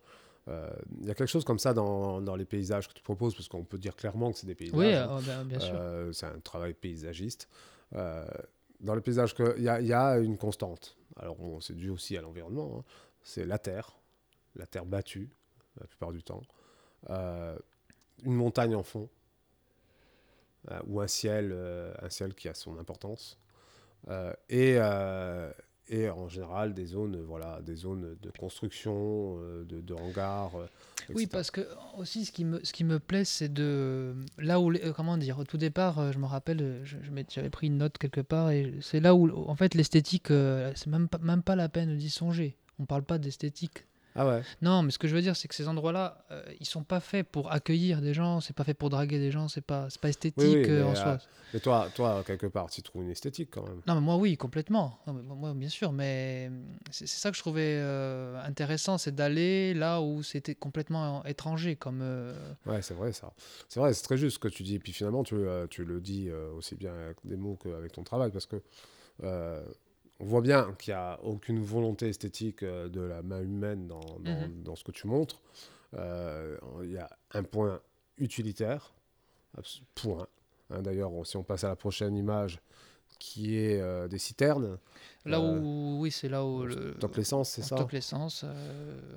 Euh, 0.47 0.69
Il 1.01 1.07
y 1.07 1.11
a 1.11 1.15
quelque 1.15 1.27
chose 1.29 1.45
comme 1.45 1.59
ça 1.59 1.73
dans, 1.73 2.21
dans 2.21 2.35
les 2.35 2.45
paysages 2.45 2.87
que 2.87 2.93
tu 2.93 3.01
proposes, 3.03 3.33
parce 3.35 3.47
qu'on 3.47 3.63
peut 3.63 3.77
dire 3.77 3.95
clairement 3.95 4.31
que 4.31 4.37
c'est 4.37 4.47
des 4.47 4.55
paysages. 4.55 4.77
Oui, 4.77 4.93
hein. 4.93 5.09
euh, 5.27 5.43
bien, 5.43 5.59
sûr. 5.59 5.73
Euh, 5.75 6.11
c'est 6.13 6.25
un 6.25 6.39
travail 6.39 6.73
paysagiste. 6.73 7.47
Euh, 7.95 8.25
dans 8.79 8.95
les 8.95 9.01
paysages, 9.01 9.33
il 9.57 9.63
y, 9.63 9.69
a- 9.69 9.79
il 9.81 9.87
y 9.87 9.93
a 9.93 10.17
une 10.19 10.37
constante. 10.37 10.97
Alors, 11.17 11.35
bon, 11.35 11.59
c'est 11.61 11.75
dû 11.75 11.89
aussi 11.89 12.17
à 12.17 12.21
l'environnement. 12.21 12.79
hein. 12.79 12.83
C'est 13.21 13.45
la 13.45 13.57
terre, 13.57 13.95
la 14.55 14.65
terre 14.65 14.85
battue, 14.85 15.29
la 15.79 15.87
plupart 15.87 16.11
du 16.11 16.23
temps. 16.23 16.41
Euh, 17.09 17.57
une 18.23 18.33
montagne 18.35 18.75
en 18.75 18.83
fond, 18.83 19.09
euh, 20.71 20.79
ou 20.87 21.01
un 21.01 21.07
ciel, 21.07 21.51
euh, 21.53 21.93
un 22.01 22.09
ciel 22.09 22.33
qui 22.33 22.47
a 22.49 22.53
son 22.53 22.77
importance. 22.77 23.37
Euh, 24.09 24.33
et, 24.49 24.75
euh, 24.77 25.51
et 25.89 26.09
en 26.09 26.27
général 26.29 26.73
des 26.73 26.85
zones, 26.85 27.21
voilà, 27.21 27.61
des 27.61 27.75
zones 27.75 28.15
de 28.21 28.31
construction, 28.39 29.37
euh, 29.39 29.63
de, 29.65 29.81
de 29.81 29.93
hangars. 29.93 30.55
euh, 30.55 30.65
Oui, 31.13 31.27
parce 31.27 31.51
que 31.51 31.61
aussi, 31.97 32.25
ce 32.25 32.31
qui 32.31 32.45
me, 32.45 32.59
ce 32.63 32.71
qui 32.73 32.83
me 32.83 32.99
plaît, 32.99 33.25
c'est 33.25 33.51
de. 33.51 34.15
Là 34.37 34.59
où. 34.61 34.71
euh, 34.71 34.93
comment 34.93 35.17
dire 35.17 35.39
Au 35.39 35.43
tout 35.43 35.57
départ, 35.57 35.99
euh, 35.99 36.11
je 36.11 36.17
me 36.19 36.25
rappelle, 36.25 36.61
euh, 36.61 36.85
je- 36.85 36.97
je 37.03 37.11
j'avais 37.29 37.49
pris 37.49 37.67
une 37.67 37.77
note 37.77 37.97
quelque 37.97 38.21
part, 38.21 38.51
et 38.51 38.73
c'est 38.81 38.99
là 39.01 39.13
où, 39.15 39.29
en 39.47 39.55
fait, 39.55 39.75
l'esthétique, 39.75 40.31
euh, 40.31 40.71
c'est 40.75 40.87
même 40.87 41.07
pas, 41.09 41.17
même 41.19 41.43
pas 41.43 41.55
la 41.55 41.67
peine 41.69 41.97
d'y 41.97 42.09
songer. 42.09 42.55
On 42.79 42.85
parle 42.85 43.03
pas 43.03 43.17
d'esthétique. 43.17 43.85
Ah 44.15 44.27
ouais. 44.27 44.41
Non, 44.61 44.83
mais 44.83 44.91
ce 44.91 44.99
que 44.99 45.07
je 45.07 45.15
veux 45.15 45.21
dire, 45.21 45.35
c'est 45.35 45.47
que 45.47 45.55
ces 45.55 45.67
endroits-là, 45.67 46.23
euh, 46.31 46.43
ils 46.59 46.65
sont 46.67 46.83
pas 46.83 46.99
faits 46.99 47.27
pour 47.27 47.51
accueillir 47.51 48.01
des 48.01 48.13
gens, 48.13 48.41
c'est 48.41 48.55
pas 48.55 48.63
fait 48.63 48.73
pour 48.75 48.89
draguer 48.89 49.17
des 49.17 49.31
gens, 49.31 49.47
c'est 49.47 49.61
pas, 49.65 49.89
c'est 49.89 49.99
pas 49.99 50.09
esthétique 50.09 50.43
oui, 50.43 50.69
euh, 50.69 50.85
en 50.85 50.91
euh, 50.91 50.95
soi. 50.95 51.17
Mais 51.53 51.59
toi, 51.59 51.89
toi, 51.93 52.23
quelque 52.25 52.47
part, 52.47 52.69
tu 52.69 52.81
trouves 52.81 53.03
une 53.03 53.11
esthétique 53.11 53.49
quand 53.51 53.63
même. 53.63 53.81
Non, 53.87 53.95
mais 53.95 54.01
moi, 54.01 54.15
oui, 54.17 54.37
complètement. 54.37 54.99
Non, 55.07 55.13
mais 55.13 55.21
moi, 55.23 55.53
bien 55.53 55.69
sûr, 55.69 55.91
mais 55.91 56.51
c'est 56.91 57.07
c'est 57.07 57.19
ça 57.19 57.31
que 57.31 57.37
je 57.37 57.41
trouvais 57.41 57.77
euh, 57.77 58.39
intéressant, 58.43 58.97
c'est 58.97 59.13
d'aller 59.15 59.73
là 59.73 60.01
où 60.01 60.21
c'était 60.23 60.55
complètement 60.55 61.23
étranger, 61.25 61.75
comme. 61.75 62.01
euh, 62.01 62.33
Ouais, 62.65 62.81
c'est 62.81 62.93
vrai 62.93 63.13
ça. 63.13 63.33
C'est 63.69 63.79
vrai, 63.79 63.93
c'est 63.93 64.03
très 64.03 64.17
juste 64.17 64.35
ce 64.35 64.39
que 64.39 64.47
tu 64.47 64.63
dis. 64.63 64.75
Et 64.75 64.79
puis 64.79 64.93
finalement, 64.93 65.23
tu, 65.23 65.35
euh, 65.35 65.67
tu 65.67 65.85
le 65.85 66.01
dis 66.01 66.29
euh, 66.29 66.51
aussi 66.53 66.75
bien 66.75 66.93
avec 66.93 67.17
des 67.23 67.35
mots 67.35 67.57
qu'avec 67.61 67.91
ton 67.91 68.03
travail, 68.03 68.31
parce 68.31 68.45
que 68.45 68.61
euh, 69.23 69.63
on 70.23 70.25
voit 70.25 70.41
bien 70.41 70.73
qu'il 70.79 70.93
n'y 70.93 70.97
a 70.99 71.19
aucune 71.23 71.61
volonté 71.61 72.07
esthétique 72.07 72.63
euh, 72.63 72.87
de 72.87 73.01
la 73.01 73.21
main 73.21 73.41
humaine 73.41 73.87
dans, 73.87 73.99
dans, 73.99 74.47
Mhm. 74.47 74.63
dans 74.63 74.75
ce 74.75 74.83
que 74.83 74.91
tu 74.91 75.05
montres. 75.07 75.41
Euh, 75.95 76.57
Il 76.83 76.91
y 76.91 76.97
a 76.97 77.09
un 77.33 77.43
point 77.43 77.81
utilitaire, 78.17 78.93
point. 79.95 80.27
Hein, 80.69 80.81
D'ailleurs, 80.81 81.11
si 81.25 81.35
on 81.37 81.43
passe 81.43 81.63
à 81.65 81.69
la 81.69 81.75
prochaine 81.75 82.15
image, 82.15 82.59
qui 83.19 83.57
est 83.57 83.79
euh, 83.81 84.07
des 84.07 84.17
citernes, 84.17 84.77
Là 85.25 85.39
Euh, 85.39 85.59
où, 85.61 85.99
oui, 86.01 86.11
c'est 86.11 86.29
là 86.29 86.43
où 86.45 86.65
le. 86.65 86.93
stock 86.97 87.15
l'essence, 87.17 87.49
c'est 87.51 87.61
ça? 87.61 87.75
stocke 87.77 87.93
l'essence. 87.93 88.43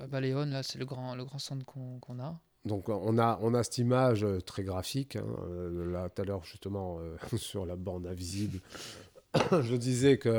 à 0.03 0.07
Baléone, 0.07 0.51
là, 0.51 0.63
c'est 0.63 0.79
le 0.79 0.85
grand, 0.87 1.15
le 1.15 1.25
grand 1.25 1.39
centre 1.39 1.65
qu'on 1.65 2.19
a. 2.21 2.39
Donc 2.65 2.89
on 2.89 3.17
a, 3.19 3.39
on 3.43 3.55
a 3.55 3.63
cette 3.63 3.79
image 3.79 4.27
très 4.45 4.65
graphique, 4.65 5.15
hein, 5.15 5.25
là 5.93 6.09
tout 6.09 6.23
à 6.23 6.25
l'heure 6.25 6.45
justement 6.45 6.99
euh, 6.99 7.17
sur 7.37 7.65
la 7.65 7.77
bande 7.77 8.07
invisible. 8.09 8.59
Je 9.63 9.77
disais 9.77 10.19
qu'il 10.19 10.31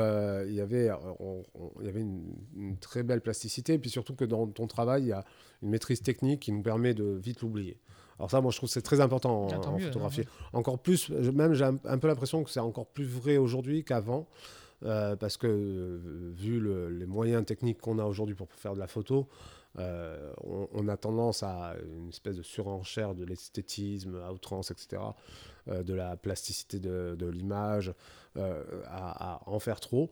y 0.54 0.60
avait, 0.60 0.88
euh, 0.90 0.96
on- 1.20 1.42
on- 1.54 1.70
il 1.80 1.86
y 1.86 1.88
avait 1.88 2.00
une, 2.00 2.24
une 2.56 2.76
très 2.78 3.02
belle 3.02 3.20
plasticité, 3.20 3.74
et 3.74 3.78
puis 3.78 3.90
surtout 3.90 4.14
que 4.14 4.24
dans 4.24 4.46
ton 4.46 4.66
travail, 4.66 5.02
il 5.02 5.08
y 5.08 5.12
a 5.12 5.24
une 5.62 5.70
maîtrise 5.70 6.02
technique 6.02 6.40
qui 6.40 6.52
nous 6.52 6.62
permet 6.62 6.94
de 6.94 7.04
vite 7.04 7.40
l'oublier. 7.40 7.78
Alors 8.18 8.30
ça, 8.30 8.40
moi, 8.40 8.50
je 8.50 8.56
trouve 8.56 8.68
que 8.68 8.72
c'est 8.72 8.82
très 8.82 9.00
important 9.00 9.44
en, 9.44 9.48
Ah, 9.50 9.68
en 9.68 9.76
mieux, 9.78 9.86
photographie. 9.86 10.22
non, 10.52 10.58
Encore 10.60 10.78
plus, 10.80 11.08
même 11.10 11.54
j'ai 11.54 11.64
un, 11.64 11.78
un 11.84 11.98
peu 11.98 12.08
l'impression 12.08 12.42
que 12.42 12.50
c'est 12.50 12.58
encore 12.60 12.86
plus 12.86 13.04
vrai 13.06 13.36
aujourd'hui 13.36 13.84
qu'avant, 13.84 14.26
euh, 14.84 15.14
parce 15.16 15.36
que 15.36 15.46
euh, 15.46 16.32
vu 16.34 16.58
le- 16.60 16.88
les 16.90 17.06
moyens 17.06 17.44
techniques 17.44 17.80
qu'on 17.80 17.98
a 17.98 18.04
aujourd'hui 18.04 18.34
pour 18.34 18.48
faire 18.52 18.74
de 18.74 18.78
la 18.80 18.86
photo, 18.88 19.28
euh, 19.78 20.32
on, 20.44 20.66
on 20.72 20.88
a 20.88 20.96
tendance 20.96 21.42
à 21.44 21.74
une 21.96 22.08
espèce 22.08 22.36
de 22.36 22.42
surenchère 22.42 23.14
de 23.14 23.24
l'esthétisme 23.24 24.16
à 24.26 24.32
outrance, 24.32 24.70
etc., 24.72 24.88
euh, 24.94 25.10
de 25.68 25.94
la 25.94 26.16
plasticité 26.16 26.78
de, 26.78 27.14
de 27.18 27.26
l'image, 27.26 27.92
euh, 28.36 28.62
à, 28.86 29.34
à 29.34 29.42
en 29.48 29.58
faire 29.58 29.80
trop. 29.80 30.10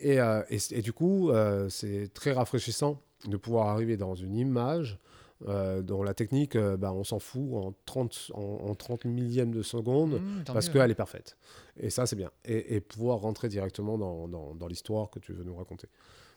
Et, 0.00 0.20
euh, 0.20 0.42
et, 0.50 0.58
et 0.70 0.82
du 0.82 0.92
coup, 0.92 1.30
euh, 1.30 1.68
c'est 1.68 2.12
très 2.14 2.32
rafraîchissant 2.32 3.00
de 3.26 3.36
pouvoir 3.36 3.68
arriver 3.68 3.96
dans 3.96 4.14
une 4.14 4.36
image 4.36 4.98
euh, 5.46 5.82
dont 5.82 6.02
la 6.02 6.14
technique, 6.14 6.56
euh, 6.56 6.76
bah, 6.76 6.92
on 6.92 7.04
s'en 7.04 7.18
fout 7.20 7.54
en 7.54 7.72
30, 7.84 8.30
en, 8.34 8.40
en 8.40 8.74
30 8.74 9.04
millièmes 9.04 9.52
de 9.52 9.62
seconde 9.62 10.20
Mmh, 10.20 10.44
parce 10.54 10.68
qu'elle 10.68 10.90
est 10.90 10.94
parfaite. 10.96 11.36
Et 11.76 11.90
ça, 11.90 12.06
c'est 12.06 12.16
bien. 12.16 12.30
Et, 12.44 12.76
et 12.76 12.80
pouvoir 12.80 13.18
rentrer 13.18 13.48
directement 13.48 13.98
dans, 13.98 14.26
dans- 14.28 14.54
dans 14.54 14.66
l'histoire 14.66 15.10
que 15.10 15.18
tu 15.20 15.32
veux 15.32 15.44
nous 15.44 15.54
raconter. 15.56 15.88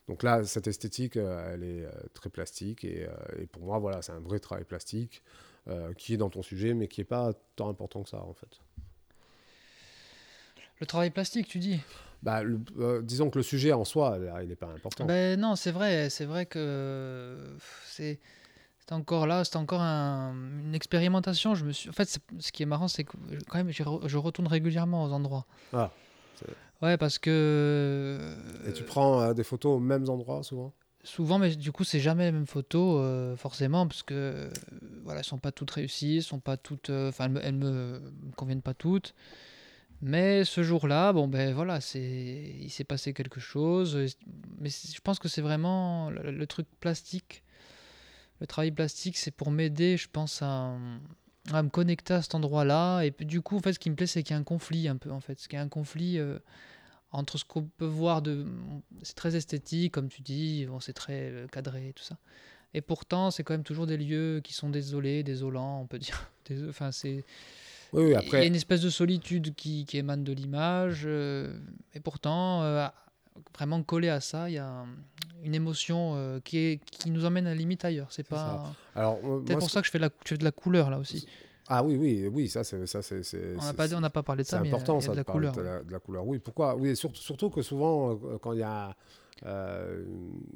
Donc 0.08 0.24
là, 0.24 0.44
cette 0.44 0.68
esthétique, 0.68 1.18
euh, 1.18 1.54
elle 1.54 1.64
est 1.64 1.86
euh, 1.86 1.92
très 2.14 2.30
plastique. 2.30 2.84
Et, 2.84 3.06
euh, 3.08 3.42
et 3.42 3.46
pour 3.46 3.64
moi, 3.64 3.78
voilà, 3.80 4.02
c'est 4.02 4.12
un 4.12 4.20
vrai 4.20 4.40
travail 4.40 4.66
plastique 4.66 5.24
euh, 5.68 5.94
qui 5.94 6.14
est 6.14 6.18
dans 6.18 6.30
ton 6.30 6.42
sujet, 6.42 6.74
mais 6.74 6.88
qui 6.88 7.02
n'est 7.02 7.06
pas 7.06 7.34
tant 7.56 7.70
important 7.70 8.04
que 8.04 8.10
ça, 8.10 8.22
en 8.24 8.34
fait. 8.34 8.60
Le 10.80 10.86
travail 10.86 11.12
plastique, 11.12 11.48
tu 11.48 11.60
dis? 11.60 11.80
Bah, 12.24 12.44
le- 12.44 12.60
euh, 12.80 13.02
disons 13.02 13.30
que 13.30 13.38
le 13.40 13.44
sujet 13.44 13.72
en 13.72 13.86
soi, 13.86 14.18
là, 14.18 14.42
il 14.44 14.50
n'est 14.50 14.56
pas 14.56 14.68
important. 14.68 15.06
Ben 15.06 15.40
non, 15.40 15.56
c'est 15.56 15.72
vrai, 15.72 16.10
c'est 16.10 16.26
vrai 16.26 16.46
que 16.46 17.56
c'est 17.86 18.20
c'est 18.80 18.94
encore 18.94 19.26
là, 19.28 19.44
c'est 19.44 19.56
encore 19.58 19.82
un- 19.82 20.34
une 20.34 20.74
expérimentation. 20.76 21.56
Je 21.56 21.66
me 21.66 21.72
suis, 21.72 21.90
en 21.90 21.94
fait, 21.94 22.20
ce 22.40 22.52
qui 22.52 22.64
est 22.64 22.66
marrant, 22.66 22.88
c'est 22.88 23.04
que 23.04 23.12
quand 23.48 23.58
même, 23.58 23.70
re- 23.70 24.08
je 24.08 24.18
retourne 24.18 24.48
régulièrement 24.48 25.04
aux 25.06 25.12
endroits. 25.12 25.46
Ah, 25.74 25.92
Ouais, 26.82 26.98
parce 26.98 27.20
que 27.20 28.20
et 28.68 28.74
tu 28.74 28.84
prends 28.84 29.22
euh, 29.22 29.34
des 29.36 29.44
photos 29.44 29.78
aux 29.78 29.80
mêmes 29.80 30.10
endroits, 30.10 30.42
souvent? 30.42 30.74
Souvent, 31.04 31.40
mais 31.40 31.56
du 31.56 31.72
coup, 31.72 31.84
c'est 31.84 32.00
jamais 32.00 32.26
les 32.26 32.32
mêmes 32.32 32.48
photos, 32.48 33.00
euh, 33.02 33.36
forcément, 33.36 33.88
parce 33.88 34.04
que 34.04 34.14
euh, 34.14 34.50
voilà, 35.04 35.24
sont 35.24 35.38
pas 35.40 35.52
toutes 35.52 35.72
réussies, 35.72 36.22
sont 36.22 36.40
pas 36.40 36.58
toutes, 36.58 36.90
euh, 36.90 37.10
enfin, 37.10 37.34
elles, 37.42 37.56
me, 37.56 38.00
me- 38.00 38.32
conviennent 38.36 38.62
pas 38.62 38.74
toutes. 38.74 39.14
Mais 40.02 40.46
ce 40.46 40.64
jour-là, 40.64 41.14
bon 41.14 41.28
ben 41.28 41.54
voilà, 41.54 41.80
c'est, 41.82 42.56
il 42.60 42.70
s'est 42.72 42.84
passé 42.84 43.14
quelque 43.14 43.40
chose. 43.40 43.98
Mais 44.60 44.70
je 44.70 45.00
pense 45.02 45.20
que 45.20 45.28
c'est 45.28 45.42
vraiment 45.42 46.10
le, 46.10 46.48
truc 46.48 46.68
plastique. 46.80 47.44
Le 48.40 48.48
travail 48.48 48.72
plastique, 48.72 49.18
c'est 49.18 49.32
pour 49.32 49.52
m'aider, 49.52 49.98
je 49.98 50.08
pense, 50.12 50.42
à, 50.42 50.76
à 51.54 51.64
me 51.64 51.70
connecter 51.70 52.16
à 52.16 52.22
cet 52.24 52.34
endroit-là. 52.36 53.04
Et 53.04 53.12
du 53.26 53.42
coup, 53.42 53.58
en 53.58 53.60
fait, 53.60 53.74
ce 53.74 53.80
qui 53.80 53.92
me 53.92 53.96
plaît, 53.96 54.08
c'est 54.08 54.24
qu'il 54.24 54.34
y 54.34 54.38
a 54.38 54.40
un 54.40 54.44
conflit 54.44 54.88
un 54.88 54.98
peu, 54.98 55.12
en 55.12 55.20
fait. 55.20 55.40
Ce 55.40 55.48
qu'il 55.48 55.58
y 55.58 55.60
a 55.60 55.64
un 55.64 55.70
conflit 55.70 56.18
euh, 56.18 56.40
entre 57.12 57.38
ce 57.38 57.46
qu'on 57.46 57.64
peut 57.64 57.86
voir 57.86 58.22
de... 58.22 58.46
C'est 59.04 59.16
très 59.16 59.36
esthétique, 59.36 59.94
comme 59.94 60.10
tu 60.10 60.22
dis, 60.22 60.66
bon, 60.66 60.80
c'est 60.80 60.94
très 60.94 61.30
euh, 61.32 61.48
cadré, 61.48 61.90
et 61.90 61.94
tout 61.94 62.04
ça. 62.04 62.18
Et 62.74 62.82
pourtant, 62.82 63.32
c'est 63.32 63.44
quand 63.44 63.54
même 63.54 63.64
toujours 63.64 63.86
des 63.86 63.98
lieux 63.98 64.40
qui 64.44 64.54
sont 64.54 64.70
désolés, 64.70 65.24
désolants, 65.24 65.82
on 65.82 65.88
peut 65.88 66.00
dire. 66.00 66.32
Enfin, 66.70 66.92
c'est... 66.92 67.24
Oui, 67.94 68.04
oui, 68.04 68.10
Il 68.10 68.12
y 68.12 68.16
a 68.16 68.20
après, 68.20 68.48
une 68.48 68.56
espèce 68.56 68.82
de 68.82 68.90
solitude 68.90 69.54
qui, 69.56 69.86
qui 69.86 69.98
émane 69.98 70.24
de 70.24 70.32
l'image. 70.32 71.04
euh, 71.06 71.54
et 71.94 72.00
pourtant, 72.00 72.64
euh, 72.64 72.88
vraiment 73.54 73.84
collé 73.84 74.08
à 74.08 74.22
ça, 74.22 74.50
il 74.50 74.54
y 74.54 74.58
a 74.58 74.86
une 75.44 75.56
émotion 75.56 76.14
euh, 76.16 76.40
qui, 76.40 76.58
est, 76.58 76.80
qui 76.90 77.10
nous 77.12 77.26
emmène 77.26 77.48
à 77.48 77.50
la 77.50 77.56
limite 77.56 77.84
ailleurs. 77.84 78.08
C'est 78.12 78.26
ça. 78.28 78.36
pas... 78.36 78.74
alors, 78.96 79.20
C'est 79.46 79.58
pour 79.58 79.70
ça 79.70 79.82
que 79.82 79.88
je 79.88 79.92
fais, 79.92 79.98
de 79.98 80.04
la, 80.06 80.10
je 80.24 80.30
fais 80.30 80.38
de 80.38 80.44
la 80.46 80.52
couleur 80.52 80.90
là 80.90 81.00
aussi. 81.00 81.28
Ah 81.68 81.84
oui, 81.84 81.96
oui, 81.96 82.28
oui, 82.28 82.50
ça, 82.50 82.64
c'est. 82.64 82.86
ça, 82.88 83.02
c'est- 83.02 83.24
c'est- 83.24 83.56
On 83.60 83.64
n'a 83.66 83.74
pas, 83.74 83.88
dit- 83.88 83.96
on 83.96 84.00
n'a 84.02 84.10
pas 84.10 84.24
parlé 84.24 84.44
de 84.44 84.48
ça, 84.48 84.60
mais 84.60 84.68
il 84.68 84.72
y 84.72 84.74
a- 84.74 84.76
important, 84.76 84.94
il 85.00 85.02
y 85.02 85.04
a 85.04 85.08
ça, 85.08 85.12
de 85.12 85.18
la 85.18 85.24
couleur. 85.24 85.54
de 85.56 85.62
la, 85.62 85.84
de 85.84 85.92
la 85.92 86.00
couleur. 86.00 86.28
Oui, 86.28 86.40
pourquoi 86.40 86.76
Oui, 86.76 86.96
surtout, 86.96 87.22
surtout 87.22 87.50
que 87.50 87.62
souvent, 87.62 88.12
euh, 88.14 88.38
quand 88.42 88.54
il 88.54 88.60
y 88.60 88.64
a 88.64 88.96
euh, 89.46 90.04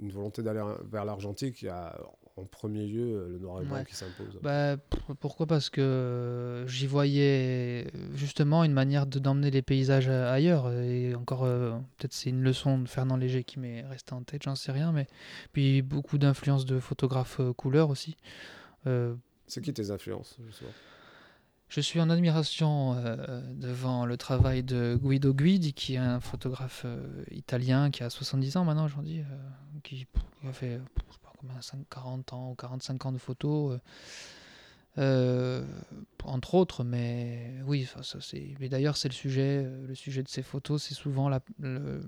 une 0.02 0.12
volonté 0.12 0.44
d'aller 0.44 0.62
vers 0.91 1.06
l'argentique, 1.06 1.62
il 1.63 1.65
y 1.65 1.70
a 1.70 1.98
en 2.38 2.44
premier 2.44 2.86
lieu 2.86 3.02
euh, 3.18 3.30
le 3.30 3.39
noir 3.39 3.62
et 3.62 3.65
blanc 3.65 3.76
Ouais. 3.78 3.86
qui 3.86 3.96
s'impose. 3.96 4.38
Bah, 4.44 4.76
pourquoi? 5.22 5.48
Parce 5.48 5.70
que 5.72 6.65
j'y 6.68 6.86
voyais 6.86 7.88
justement 8.13 8.63
une 8.63 8.74
manière 8.74 9.08
de 9.08 9.18
d'emmener 9.20 9.50
les 9.50 9.62
paysages 9.63 10.10
ailleurs. 10.10 10.72
Et 10.72 11.15
encore, 11.15 11.46
euh, 11.46 11.72
peut-être 11.98 12.13
c'est 12.13 12.30
une 12.30 12.44
leçon 12.44 12.78
de 12.78 12.88
Fernand 12.88 13.15
Léger 13.18 13.44
qui 13.44 13.60
m'est 13.60 13.82
restée 13.88 14.13
en 14.13 14.22
tête, 14.22 14.44
j'en 14.44 14.56
sais 14.56 14.72
rien. 14.72 14.91
Mais 14.91 15.08
puis 15.54 15.82
beaucoup 15.82 16.18
d'influence 16.20 16.65
de 16.65 16.80
photographes 16.80 17.41
couleurs 17.58 17.89
aussi. 17.89 18.18
Euh, 18.86 19.15
C'est 19.48 19.62
qui 19.62 19.74
tes 19.74 19.89
influences, 19.89 20.38
justement? 20.46 20.70
Je 21.67 21.82
suis 21.82 21.99
en 21.99 22.10
admiration 22.10 22.93
euh, 22.93 23.41
devant 23.56 24.06
le 24.06 24.17
travail 24.17 24.63
de 24.63 24.97
Guido 25.01 25.34
Guidi, 25.34 25.73
qui 25.73 25.95
est 25.95 25.97
un 25.97 26.19
photographe 26.19 26.84
euh, 26.86 27.23
italien 27.32 27.89
qui 27.89 28.04
a 28.04 28.10
70 28.10 28.58
ans 28.58 28.65
maintenant 28.65 28.86
aujourd'hui, 28.86 29.23
qui, 29.84 30.06
a 30.47 30.54
fait 30.54 30.75
euh, 30.75 30.80
je 31.10 31.13
sais 31.13 31.19
pas 31.23 31.34
combien, 31.39 31.60
5, 31.60 31.80
40 31.89 32.34
ans 32.34 32.51
ou 32.51 32.56
45 32.56 33.06
ans 33.08 33.12
de 33.12 33.17
photos, 33.17 33.80
euh, 34.99 35.65
entre 36.23 36.54
autres. 36.54 36.84
Mais 36.84 37.56
oui. 37.65 37.89
Mais 38.60 38.69
d'ailleurs, 38.69 38.95
c'est 38.95 39.10
le 39.10 39.13
sujet, 39.13 39.67
le 39.88 39.95
sujet 39.95 40.21
de 40.21 40.30
ces 40.30 40.43
photos, 40.43 40.84
c'est 40.84 40.93
souvent 40.93 41.30
la- 41.30 41.41
le, 41.60 42.01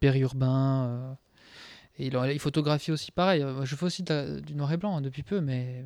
périurbain. 0.00 1.18
et 1.98 2.06
il, 2.06 2.40
photographie 2.40 2.90
aussi 2.90 3.12
pareil. 3.12 3.44
Je 3.64 3.76
fais 3.76 3.84
aussi 3.84 4.02
du 4.02 4.54
noir 4.54 4.72
et 4.72 4.78
blanc 4.78 4.96
hein, 4.96 5.02
depuis 5.02 5.22
peu, 5.22 5.42
mais 5.42 5.84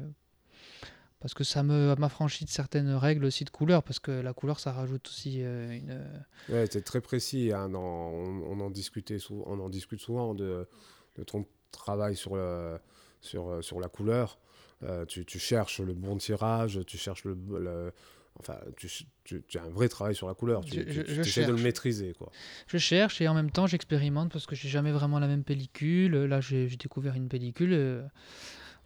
parce 1.20 1.34
que 1.34 1.44
ça 1.44 1.62
me 1.62 1.94
m'affranchit 1.96 2.44
de 2.44 2.50
certaines 2.50 2.92
règles 2.94 3.24
aussi 3.24 3.44
de 3.44 3.50
couleur, 3.50 3.82
parce 3.82 3.98
que 3.98 4.10
la 4.10 4.32
couleur, 4.32 4.60
ça 4.60 4.72
rajoute 4.72 5.08
aussi 5.08 5.42
euh, 5.42 5.70
une... 5.72 6.54
Ouais, 6.54 6.66
c'est 6.70 6.82
très 6.82 7.00
précis. 7.00 7.52
hein, 7.52 7.68
dans- 7.68 7.80
on, 8.10 8.42
on 8.52 8.60
en 8.60 8.70
discutait 8.70 9.18
sou- 9.18 9.42
on 9.46 9.58
en 9.60 9.68
discute 9.68 10.00
souvent 10.00 10.34
de, 10.34 10.68
de 11.16 11.22
ton 11.24 11.44
travail 11.72 12.14
sur, 12.16 12.36
le, 12.36 12.78
sur, 13.20 13.48
euh, 13.48 13.62
sur 13.62 13.80
la 13.80 13.88
couleur. 13.88 14.38
Euh, 14.84 15.04
tu, 15.06 15.24
tu 15.24 15.38
cherches 15.40 15.80
le 15.80 15.92
bon 15.92 16.16
tirage, 16.18 16.80
tu 16.86 16.96
cherches 16.98 17.24
le. 17.24 17.36
le- 17.58 17.92
enfin, 18.38 18.56
tu, 18.76 18.88
tu, 19.24 19.42
tu 19.48 19.58
as 19.58 19.64
un 19.64 19.70
vrai 19.70 19.88
travail 19.88 20.14
sur 20.14 20.28
la 20.28 20.34
couleur. 20.34 20.64
Tu, 20.64 20.84
Je- 20.86 21.42
de 21.44 21.50
le 21.52 21.60
maîtriser. 21.60 22.14
Quoi. 22.16 22.30
Je 22.68 22.78
cherche 22.78 23.20
et 23.20 23.26
en 23.26 23.34
même 23.34 23.50
temps, 23.50 23.66
j'expérimente 23.66 24.30
parce 24.32 24.46
que 24.46 24.54
j'ai 24.54 24.68
jamais 24.68 24.92
vraiment 24.92 25.18
la 25.18 25.26
même 25.26 25.42
pellicule. 25.42 26.12
Là, 26.12 26.40
j'ai 26.40 26.68
j'ai 26.68 26.76
découvert 26.76 27.16
une 27.16 27.28
pellicule. 27.28 27.72
euh, 27.72 28.02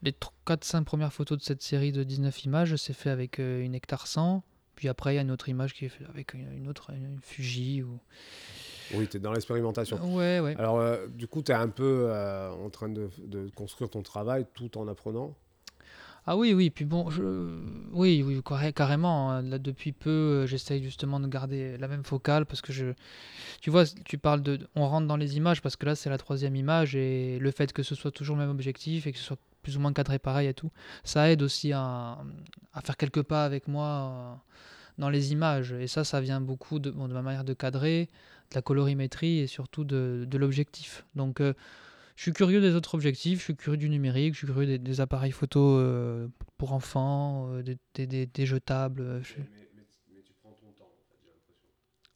Les 0.03 0.15
4-5 0.47 0.85
premières 0.85 1.12
photos 1.12 1.38
de 1.38 1.43
cette 1.43 1.62
série 1.62 1.93
de 1.93 2.03
19 2.03 2.45
images, 2.45 2.75
c'est 2.77 2.93
fait 2.93 3.11
avec 3.11 3.38
euh, 3.38 3.62
une 3.62 3.75
hectare 3.75 4.07
100. 4.07 4.43
Puis 4.75 4.88
après, 4.88 5.12
il 5.12 5.17
y 5.17 5.19
a 5.19 5.23
une 5.23 5.31
autre 5.31 5.49
image 5.49 5.75
qui 5.75 5.85
est 5.85 5.88
faite 5.91 6.09
avec 6.09 6.35
une, 6.35 6.67
autre, 6.69 6.91
une 6.91 7.19
Fuji. 7.23 7.83
Ou... 7.83 8.01
Oui, 8.95 9.07
tu 9.07 9.19
es 9.19 9.21
dans 9.21 9.33
l'expérimentation. 9.33 9.99
Ouais, 10.17 10.41
ouais. 10.41 10.57
Alors, 10.59 10.81
euh, 10.81 11.07
du 11.09 11.29
coup, 11.29 11.43
tu 11.43 11.53
es 11.53 11.55
un 11.55 11.69
peu 11.69 12.07
euh, 12.09 12.51
en 12.51 12.69
train 12.71 12.88
de, 12.88 13.11
de 13.25 13.49
construire 13.55 13.91
ton 13.91 14.03
travail 14.03 14.45
tout 14.55 14.77
en 14.79 14.88
apprenant? 14.88 15.35
Ah 16.25 16.37
oui, 16.37 16.55
oui, 16.55 16.71
puis 16.71 16.85
bon, 16.85 17.11
je... 17.11 17.61
oui, 17.93 18.23
oui, 18.25 18.41
carré- 18.45 18.73
carrément. 18.73 19.31
hein. 19.33 19.43
Là, 19.43 19.59
depuis 19.59 19.93
peu, 19.93 20.11
euh, 20.11 20.47
j'essaye 20.47 20.83
justement 20.83 21.19
de 21.21 21.27
garder 21.27 21.77
la 21.79 21.87
même 21.88 22.05
focale 22.05 22.47
parce 22.47 22.62
que 22.62 22.73
je... 22.73 22.87
Tu 23.61 23.71
vois, 23.71 23.85
tu 23.87 24.19
parles 24.19 24.41
de... 24.43 24.61
On 24.77 24.88
rentre 24.88 25.07
dans 25.07 25.17
les 25.17 25.37
images 25.37 25.61
parce 25.62 25.77
que 25.77 25.85
là, 25.87 25.95
c'est 25.97 26.11
la 26.11 26.19
troisième 26.19 26.57
image 26.57 26.95
et 26.97 27.38
le 27.41 27.51
fait 27.51 27.73
que 27.73 27.83
ce 27.83 27.95
soit 27.95 28.11
toujours 28.12 28.37
le 28.37 28.43
même 28.43 28.51
objectif 28.51 29.07
et 29.07 29.12
que 29.12 29.19
ce 29.19 29.25
soit 29.25 29.38
plus 29.62 29.77
ou 29.77 29.81
moins 29.81 29.92
cadré 29.92 30.18
pareil 30.18 30.48
et 30.48 30.55
tout, 30.55 30.70
ça 31.05 31.31
aide 31.31 31.42
aussi 31.42 31.72
à, 31.72 32.18
à 32.72 32.81
faire 32.83 32.96
quelques 32.96 33.22
pas 33.22 33.44
avec 33.44 33.68
moi 33.68 33.87
euh, 33.87 34.35
dans 34.98 35.09
les 35.11 35.33
images. 35.33 35.72
Et 35.72 35.87
ça, 35.87 36.05
ça 36.05 36.20
vient 36.20 36.40
beaucoup 36.40 36.79
de, 36.79 36.90
bon, 36.90 37.09
de 37.09 37.14
ma 37.14 37.22
manière 37.22 37.44
de 37.44 37.55
cadrer, 37.55 38.09
de 38.51 38.55
la 38.57 38.62
colorimétrie 38.62 39.38
et 39.38 39.46
surtout 39.46 39.85
de, 39.85 40.27
de 40.29 40.38
l'objectif. 40.38 41.05
Donc... 41.14 41.40
euh, 41.40 41.55
je 42.14 42.25
suis 42.25 42.33
curieux 42.35 42.61
des 42.61 42.75
autres 42.75 42.94
objectifs, 42.94 43.38
je 43.38 43.44
suis 43.44 43.57
curieux 43.57 43.79
du 43.79 43.88
numérique, 43.88 44.35
je 44.35 44.40
suis 44.40 44.46
curieux 44.46 44.66
des, 44.66 44.79
des 44.79 45.01
appareils 45.01 45.33
photo 45.33 45.79
euh, 45.79 46.29
pour 46.59 46.75
enfants, 46.75 47.48
euh, 47.48 47.62
des, 47.62 47.79
des- 47.94 48.07
des- 48.07 48.27
des 48.27 48.46
jetables. 48.46 49.01
euh, 49.01 49.22
je- 49.22 49.40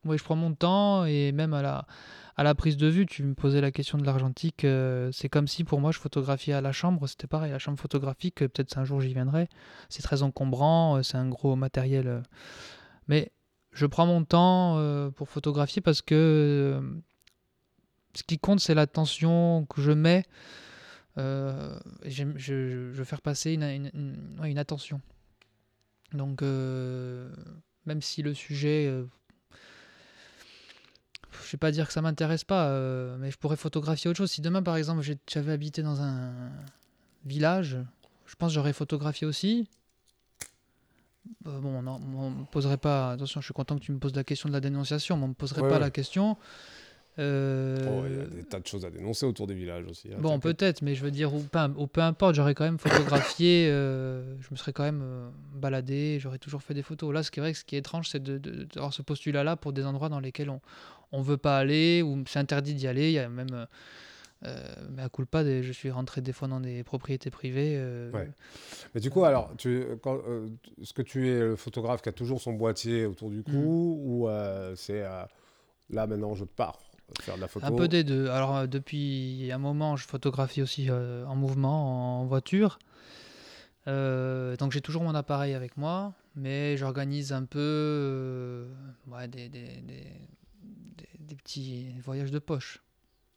Oui, 0.05 0.19
je 0.19 0.23
prends 0.23 0.37
mon 0.37 0.55
temps 0.55 1.07
et 1.07 1.33
même 1.33 1.55
à 1.55 1.63
la, 1.63 1.87
à 2.37 2.43
la 2.43 2.55
prise 2.55 2.77
de 2.77 2.87
vue, 2.87 3.07
tu 3.07 3.23
me 3.23 3.35
posais 3.35 3.63
la 3.63 3.71
question 3.71 3.97
de 3.97 4.05
l'argentique. 4.05 4.65
euh, 4.65 5.11
c'est 5.11 5.29
comme 5.31 5.49
si 5.49 5.65
pour 5.65 5.81
moi 5.81 5.91
je 5.91 5.99
photographiais 5.99 6.53
à 6.53 6.61
la 6.61 6.73
chambre, 6.73 7.07
c'était 7.07 7.27
pareil, 7.27 7.51
la 7.51 7.59
chambre 7.59 7.79
photographique, 7.79 8.43
euh, 8.43 8.49
peut-être 8.49 8.77
un 8.77 8.85
jour 8.85 9.01
j'y 9.01 9.15
viendrai. 9.15 9.49
C'est 9.89 10.03
très 10.03 10.23
encombrant, 10.23 10.97
euh, 10.99 11.03
c'est 11.03 11.17
un 11.17 11.29
gros 11.29 11.57
matériel. 11.57 12.23
mais 13.09 13.33
je 13.73 13.87
prends 13.87 14.07
mon 14.07 14.25
temps 14.25 14.81
pour 15.17 15.29
photographier 15.29 15.83
parce 15.83 16.01
que 16.01 16.81
ce 18.15 18.23
qui 18.23 18.39
compte, 18.39 18.61
c'est 18.61 18.75
l'attention 18.75 19.67
que 19.67 19.83
je 19.83 19.93
mets. 19.93 20.25
je, 21.17 22.91
veux 22.91 23.05
faire 23.05 23.21
passer 23.21 23.53
une, 23.53 24.59
attention. 24.59 25.03
Donc, 26.15 26.41
même 26.41 28.01
si 28.01 28.23
le 28.23 28.33
sujet, 28.33 28.91
je 31.45 31.53
vais 31.53 31.59
pas 31.59 31.71
dire 31.71 31.87
que 31.87 31.93
ça 31.93 32.03
m'intéresse 32.03 32.45
pas, 32.45 32.69
euh, 32.69 33.17
mais 33.19 33.31
je 33.31 33.39
pourrais 33.39 33.57
photographier 33.57 34.09
autre 34.11 34.19
chose. 34.19 34.31
Si 34.31 34.41
demain, 34.41 34.63
par 34.63 34.77
exemple, 34.77 35.03
j'avais 35.29 35.53
habité 35.53 35.83
dans 35.83 36.01
un 36.03 36.33
village, 37.25 37.77
je 38.27 38.35
pense 38.37 38.51
que 38.51 38.55
j'aurais 38.55 38.73
photographié 38.73 39.27
aussi. 39.27 39.69
Euh, 41.47 41.59
bon, 41.61 41.83
non, 41.83 42.01
on 42.17 42.31
me 42.31 42.45
poserait 42.45 42.77
pas. 42.77 43.13
Attention, 43.13 43.41
je 43.41 43.47
suis 43.47 43.55
content 43.55 43.77
que 43.77 43.83
tu 43.85 43.93
me 43.93 43.99
poses 43.99 44.15
la 44.15 44.25
question 44.25 44.49
de 44.49 44.55
la 44.55 44.61
dénonciation, 44.61 45.17
mais 45.17 45.25
on 45.25 45.29
me 45.29 45.35
poserait 45.35 45.63
Ouais, 45.63 45.69
pas 45.69 45.75
ouais. 45.75 45.81
la 45.81 45.91
question. 45.91 46.37
Euh, 47.19 47.77
Oh, 47.89 48.05
il 48.07 48.15
y 48.15 48.21
a 48.21 48.27
des 48.27 48.45
tas 48.45 48.61
de 48.61 48.67
choses 48.67 48.85
à 48.85 48.91
dénoncer 48.91 49.25
autour 49.25 49.47
des 49.47 49.55
villages 49.55 49.87
aussi. 49.87 50.09
hein, 50.13 50.19
Bon, 50.21 50.39
peut-être, 50.39 50.83
mais 50.83 50.95
je 50.95 51.03
veux 51.03 51.11
dire, 51.11 51.35
ou 51.35 51.43
peu, 51.43 51.59
ou 51.77 51.87
peu 51.87 52.03
importe, 52.03 52.35
j'aurais 52.35 52.55
quand 52.55 52.65
même 52.65 52.79
photographié, 52.79 53.69
euh, 53.71 54.37
je 54.41 54.49
me 54.51 54.57
serais 54.57 54.73
quand 54.75 54.83
même 54.83 55.01
euh, 55.03 55.31
baladé, 55.55 56.19
j'aurais 56.21 56.39
toujours 56.39 56.63
fait 56.63 56.75
des 56.75 56.83
photos. 56.83 57.13
Là, 57.15 57.23
ce 57.23 57.31
qui 57.31 57.41
est 57.41 57.43
vrai, 57.43 57.55
ce 57.55 57.65
qui 57.65 57.75
est 57.75 57.79
étrange, 57.79 58.09
c'est 58.11 58.23
de- 58.23 58.37
de- 58.39 58.65
d'avoir 58.65 58.93
ce 58.93 59.01
postulat-là 59.03 59.57
pour 59.57 59.73
des 59.73 59.85
endroits 59.87 60.11
dans 60.11 60.21
lesquels 60.21 60.51
on 60.51 60.61
on 61.13 61.23
veut 61.23 61.37
pas 61.37 61.59
aller, 61.59 62.03
ou 62.03 62.23
c'est 62.27 62.39
interdit 62.39 62.75
d'y 62.75 62.87
aller. 62.87 63.09
Il 63.09 63.13
y 63.15 63.19
a 63.19 63.29
même, 63.29 63.47
euh, 63.53 63.67
euh, 64.45 64.75
mais 64.91 65.03
à 65.03 65.09
culpa, 65.09 65.45
des, 65.45 65.63
je 65.63 65.73
suis 65.73 65.91
rentré 65.91 66.21
des 66.21 66.33
fois 66.33 66.47
dans 66.49 66.61
des 66.61 66.83
propriétés 66.85 67.31
privées. 67.31 67.75
euh, 67.77 68.11
Ouais. 68.13 68.31
Mais 68.95 69.01
du 69.01 69.11
coup, 69.11 69.25
alors, 69.25 69.53
tu, 69.57 69.85
quand, 70.03 70.19
est-ce 70.81 70.93
que 70.93 71.03
tu 71.03 71.29
es 71.31 71.39
le 71.41 71.57
photographe 71.57 72.03
qui 72.03 72.09
a 72.09 72.13
toujours 72.13 72.41
son 72.41 72.53
boîtier 72.53 73.07
autour 73.07 73.31
du 73.31 73.43
cou 73.43 73.51
Mm. 73.51 74.11
ou 74.11 74.29
c'est 74.77 75.03
là 75.91 76.07
maintenant 76.07 76.35
je 76.35 76.45
pars 76.45 76.79
faire 77.23 77.37
de 77.37 77.41
la 77.41 77.49
photo? 77.49 77.65
Un 77.67 77.73
peu 77.73 77.89
des 77.89 78.05
deux. 78.05 78.29
Alors, 78.29 78.67
depuis 78.69 79.51
un 79.53 79.59
moment, 79.59 79.97
je 79.97 80.07
photographie 80.07 80.61
aussi 80.63 80.91
en 80.91 81.35
mouvement, 81.37 82.21
en 82.21 82.27
voiture. 82.27 82.79
Donc, 83.87 84.73
j'ai 84.73 84.81
toujours 84.81 85.03
mon 85.03 85.15
appareil 85.15 85.55
avec 85.55 85.77
moi, 85.77 86.13
mais 86.35 86.77
j'organise 86.77 87.33
un 87.33 87.45
peu 87.45 88.67
ouais, 89.09 89.29
des, 89.29 89.49
des, 89.49 89.81
des- 89.83 90.13
des- 91.27 91.35
petits 91.35 91.87
voyages 92.05 92.31
de 92.31 92.39
poche. 92.39 92.83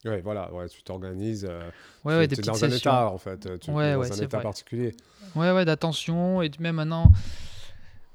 Ouais, 0.05 0.21
voilà, 0.21 0.51
ouais, 0.53 0.69
tu 0.69 0.81
t'organises. 0.81 1.45
euh, 1.49 1.59
Ouais, 1.59 1.71
tu- 2.03 2.07
ouais, 2.07 2.27
des 2.27 2.35
t'es 2.35 2.41
petites 2.41 2.45
dans 2.53 2.63
un 2.65 2.69
état 2.69 3.07
en 3.11 3.17
fait. 3.17 3.59
Tu 3.59 3.71
Ouais, 3.71 3.87
es 3.89 3.93
dans 3.93 3.99
ouais, 3.99 4.07
un 4.07 4.13
c'est 4.13 4.23
état 4.23 4.37
vrai. 4.37 4.43
particulier. 4.43 4.95
Ouais, 5.35 5.51
ouais, 5.51 5.65
d'attention. 5.65 6.41
Et 6.41 6.49
même 6.59 6.75
maintenant, 6.77 7.11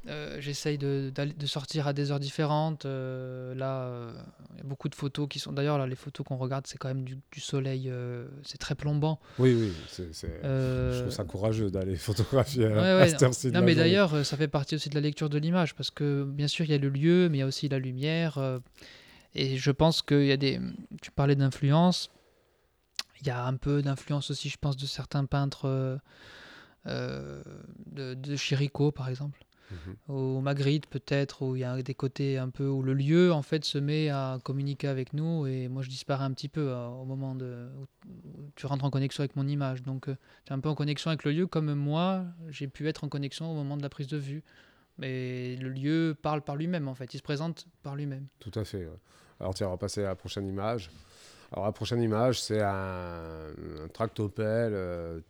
euh, 0.06 0.36
j'essaye 0.40 0.76
de, 0.78 1.10
de 1.14 1.46
sortir 1.46 1.86
à 1.86 1.92
des 1.92 2.10
heures 2.10 2.20
différentes. 2.20 2.84
Euh, 2.86 3.54
là, 3.54 3.82
euh, 3.84 4.12
il 4.52 4.58
y 4.58 4.60
a 4.60 4.64
beaucoup 4.64 4.88
de 4.90 4.94
photos 4.94 5.26
qui 5.28 5.38
sont. 5.38 5.52
D'ailleurs, 5.52 5.76
là, 5.78 5.86
les 5.86 5.94
photos 5.96 6.26
qu'on 6.26 6.36
regarde, 6.36 6.66
c'est 6.66 6.76
quand 6.78 6.88
même 6.88 7.04
du, 7.04 7.18
du 7.32 7.40
soleil. 7.40 7.88
euh, 7.88 8.26
c'est 8.44 8.58
très 8.58 8.74
plombant. 8.74 9.18
Oui, 9.38 9.54
oui, 9.54 9.72
c'est- 9.88 10.08
je 10.12 10.26
Euh, 10.44 11.00
trouve 11.02 11.12
ça 11.12 11.24
courageux 11.24 11.70
d'aller 11.70 11.96
photographier 11.96 12.64
à 12.66 13.08
cette 13.08 13.22
heure-ci 13.22 13.50
Non, 13.50 13.60
mais 13.62 13.74
d'ailleurs, 13.74 14.14
euh, 14.14 14.24
ça 14.24 14.36
fait 14.38 14.48
partie 14.48 14.74
aussi 14.74 14.88
de 14.90 14.94
la 14.94 15.00
lecture 15.02 15.28
de 15.30 15.36
l'image, 15.38 15.74
parce 15.74 15.90
que 15.90 16.24
bien 16.24 16.48
sûr, 16.48 16.64
il 16.64 16.70
y 16.70 16.74
a 16.74 16.78
le 16.78 16.88
lieu, 16.88 17.28
mais 17.30 17.38
il 17.38 17.40
y 17.40 17.44
a 17.44 17.46
aussi 17.46 17.68
la 17.68 17.78
lumière. 17.78 18.38
Et 19.34 19.56
je 19.56 19.70
pense 19.70 20.02
qu'il 20.02 20.26
y 20.26 20.32
a 20.32 20.36
des. 20.36 20.60
Tu 21.02 21.10
parlais 21.10 21.36
d'influence. 21.36 22.10
Il 23.20 23.26
y 23.26 23.30
a 23.30 23.44
un 23.44 23.56
peu 23.56 23.82
d'influence 23.82 24.30
aussi, 24.30 24.48
je 24.48 24.58
pense, 24.58 24.76
de 24.76 24.86
certains 24.86 25.24
peintres 25.24 25.66
euh, 25.66 25.96
euh, 26.86 27.42
de, 27.86 28.14
de 28.14 28.36
Chirico, 28.36 28.92
par 28.92 29.08
exemple. 29.08 29.40
Mhm. 29.70 29.96
Au 30.08 30.40
Magritte, 30.40 30.86
peut-être, 30.86 31.42
où 31.42 31.56
il 31.56 31.60
y 31.60 31.64
a 31.64 31.82
des 31.82 31.94
côtés 31.94 32.36
un 32.38 32.50
peu 32.50 32.68
où 32.68 32.82
le 32.82 32.92
lieu, 32.92 33.32
en 33.32 33.40
fait, 33.42 33.64
se 33.64 33.78
met 33.78 34.10
à 34.10 34.38
communiquer 34.44 34.88
avec 34.88 35.14
nous. 35.14 35.46
Et 35.46 35.68
moi, 35.68 35.82
je 35.82 35.88
disparais 35.88 36.24
un 36.24 36.32
petit 36.32 36.48
peu 36.48 36.68
euh, 36.68 36.86
au 36.86 37.04
moment 37.04 37.34
de, 37.34 37.68
où 37.78 37.86
où 38.06 38.50
tu 38.56 38.66
rentres 38.66 38.84
en 38.84 38.90
connexion 38.90 39.22
avec 39.22 39.36
mon 39.36 39.48
image. 39.48 39.82
Donc, 39.82 40.06
tu 40.06 40.12
es 40.12 40.52
un 40.52 40.60
peu 40.60 40.68
en 40.68 40.74
connexion 40.74 41.08
avec 41.08 41.24
le 41.24 41.32
lieu, 41.32 41.46
comme 41.46 41.72
moi, 41.74 42.24
j'ai 42.50 42.68
pu 42.68 42.86
être 42.88 43.04
en 43.04 43.08
connexion 43.08 43.50
au 43.50 43.54
moment 43.54 43.76
de 43.76 43.82
la 43.82 43.88
prise 43.88 44.06
de 44.06 44.18
vue. 44.18 44.44
Mais 44.98 45.56
le 45.56 45.70
lieu 45.70 46.16
parle 46.20 46.42
par 46.42 46.56
lui-même, 46.56 46.86
en 46.86 46.94
fait. 46.94 47.14
Il 47.14 47.18
se 47.18 47.22
présente 47.22 47.66
par 47.82 47.96
lui-même. 47.96 48.26
Tout 48.38 48.52
à 48.54 48.64
fait. 48.64 48.86
Alors 49.44 49.52
tiens, 49.52 49.66
on 49.66 49.72
va 49.72 49.76
passer 49.76 50.00
à 50.02 50.06
la 50.08 50.14
prochaine 50.14 50.48
image. 50.48 50.90
Alors 51.52 51.66
la 51.66 51.72
prochaine 51.72 52.00
image, 52.00 52.40
c'est 52.40 52.62
un, 52.62 53.50
un 53.84 53.88
tractopelle 53.92 54.72
euh, 54.72 55.20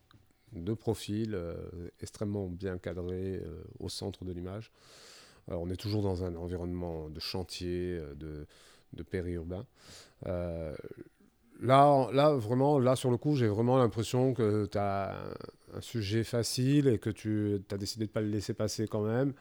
de 0.52 0.72
profil, 0.72 1.34
euh, 1.34 1.56
extrêmement 2.00 2.46
bien 2.46 2.78
cadré 2.78 3.42
euh, 3.44 3.64
au 3.80 3.88
centre 3.88 4.24
de 4.24 4.30
l'image. 4.30 4.70
Alors, 5.48 5.62
on 5.62 5.68
est 5.68 5.76
toujours 5.76 6.00
dans 6.00 6.22
un 6.22 6.36
environnement 6.36 7.08
de 7.08 7.18
chantier, 7.18 8.00
de, 8.14 8.46
périurbain. 9.02 9.66
Là, 10.24 12.08
là, 12.12 12.32
vraiment, 12.34 12.78
là, 12.78 12.94
sur 12.94 13.10
le 13.10 13.16
coup, 13.16 13.34
j'ai 13.34 13.48
vraiment 13.48 13.78
l'impression 13.78 14.32
que 14.32 14.66
tu 14.66 14.78
as 14.78 15.18
un, 15.76 15.80
sujet 15.80 16.24
facile 16.24 16.88
et 16.88 16.98
que 16.98 17.10
tu 17.10 17.60
as 17.70 17.76
décidé 17.76 18.04
de 18.04 18.10
ne 18.10 18.12
pas 18.12 18.20
le 18.20 18.28
laisser 18.28 18.54
passer 18.54 18.86
quand 18.86 19.02
même. 19.02 19.32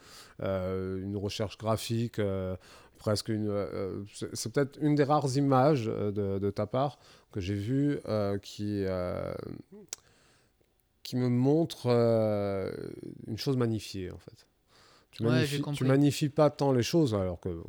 Euh, 0.41 1.01
une 1.01 1.17
recherche 1.17 1.57
graphique, 1.57 2.19
euh, 2.19 2.55
presque 2.97 3.29
une. 3.29 3.47
euh, 3.49 4.03
c'est 4.33 4.51
peut-être 4.51 4.77
une 4.81 4.95
des 4.95 5.03
rares 5.03 5.35
images 5.37 5.85
de, 5.85 6.39
de 6.39 6.49
ta 6.49 6.67
part 6.67 6.99
que 7.31 7.39
j'ai 7.39 7.55
vues 7.55 7.99
euh, 8.07 8.37
qui, 8.37 8.85
qui 11.03 11.15
me 11.15 11.29
montre 11.29 11.87
une 13.27 13.37
chose 13.37 13.57
magnifiée, 13.57 14.11
en 14.11 14.17
fait. 14.17 14.47
Tu, 15.11 15.23
Ouais, 15.23 15.29
magnifies, 15.29 15.57
tu 15.57 15.61
compris. 15.61 15.85
magnifies 15.85 16.29
pas 16.29 16.49
tant 16.49 16.71
les 16.71 16.81
choses, 16.81 17.13
alors 17.13 17.39
que 17.39 17.61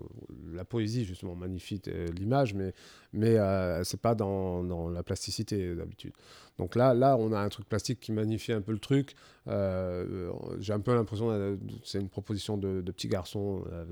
la 0.54 0.64
poésie, 0.64 1.04
justement, 1.04 1.34
magnifie 1.34 1.82
l'image, 2.16 2.54
mais, 2.54 2.72
mais 3.14 3.38
euh, 3.38 3.82
c'est 3.84 4.00
pas 4.00 4.14
dans, 4.14 4.62
dans 4.64 4.88
la 4.90 5.02
plasticité 5.02 5.74
d'habitude. 5.74 6.12
Donc 6.58 6.76
là, 6.76 6.94
là, 6.94 7.16
on 7.18 7.32
a 7.32 7.38
un 7.40 7.48
truc 7.48 7.68
plastique 7.68 7.98
qui 7.98 8.12
magnifie 8.12 8.52
un 8.52 8.60
peu 8.60 8.70
le 8.72 8.78
truc. 8.78 9.16
Euh, 9.48 10.30
J'ai 10.60 10.72
un 10.72 10.78
peu 10.80 10.94
l'impression 10.94 11.28
que 11.28 11.58
c'est 11.82 11.98
une 12.00 12.08
proposition 12.08 12.56
de, 12.56 12.80
de 12.80 12.92
petit 12.92 13.08
garçon 13.08 13.64
euh, 13.72 13.84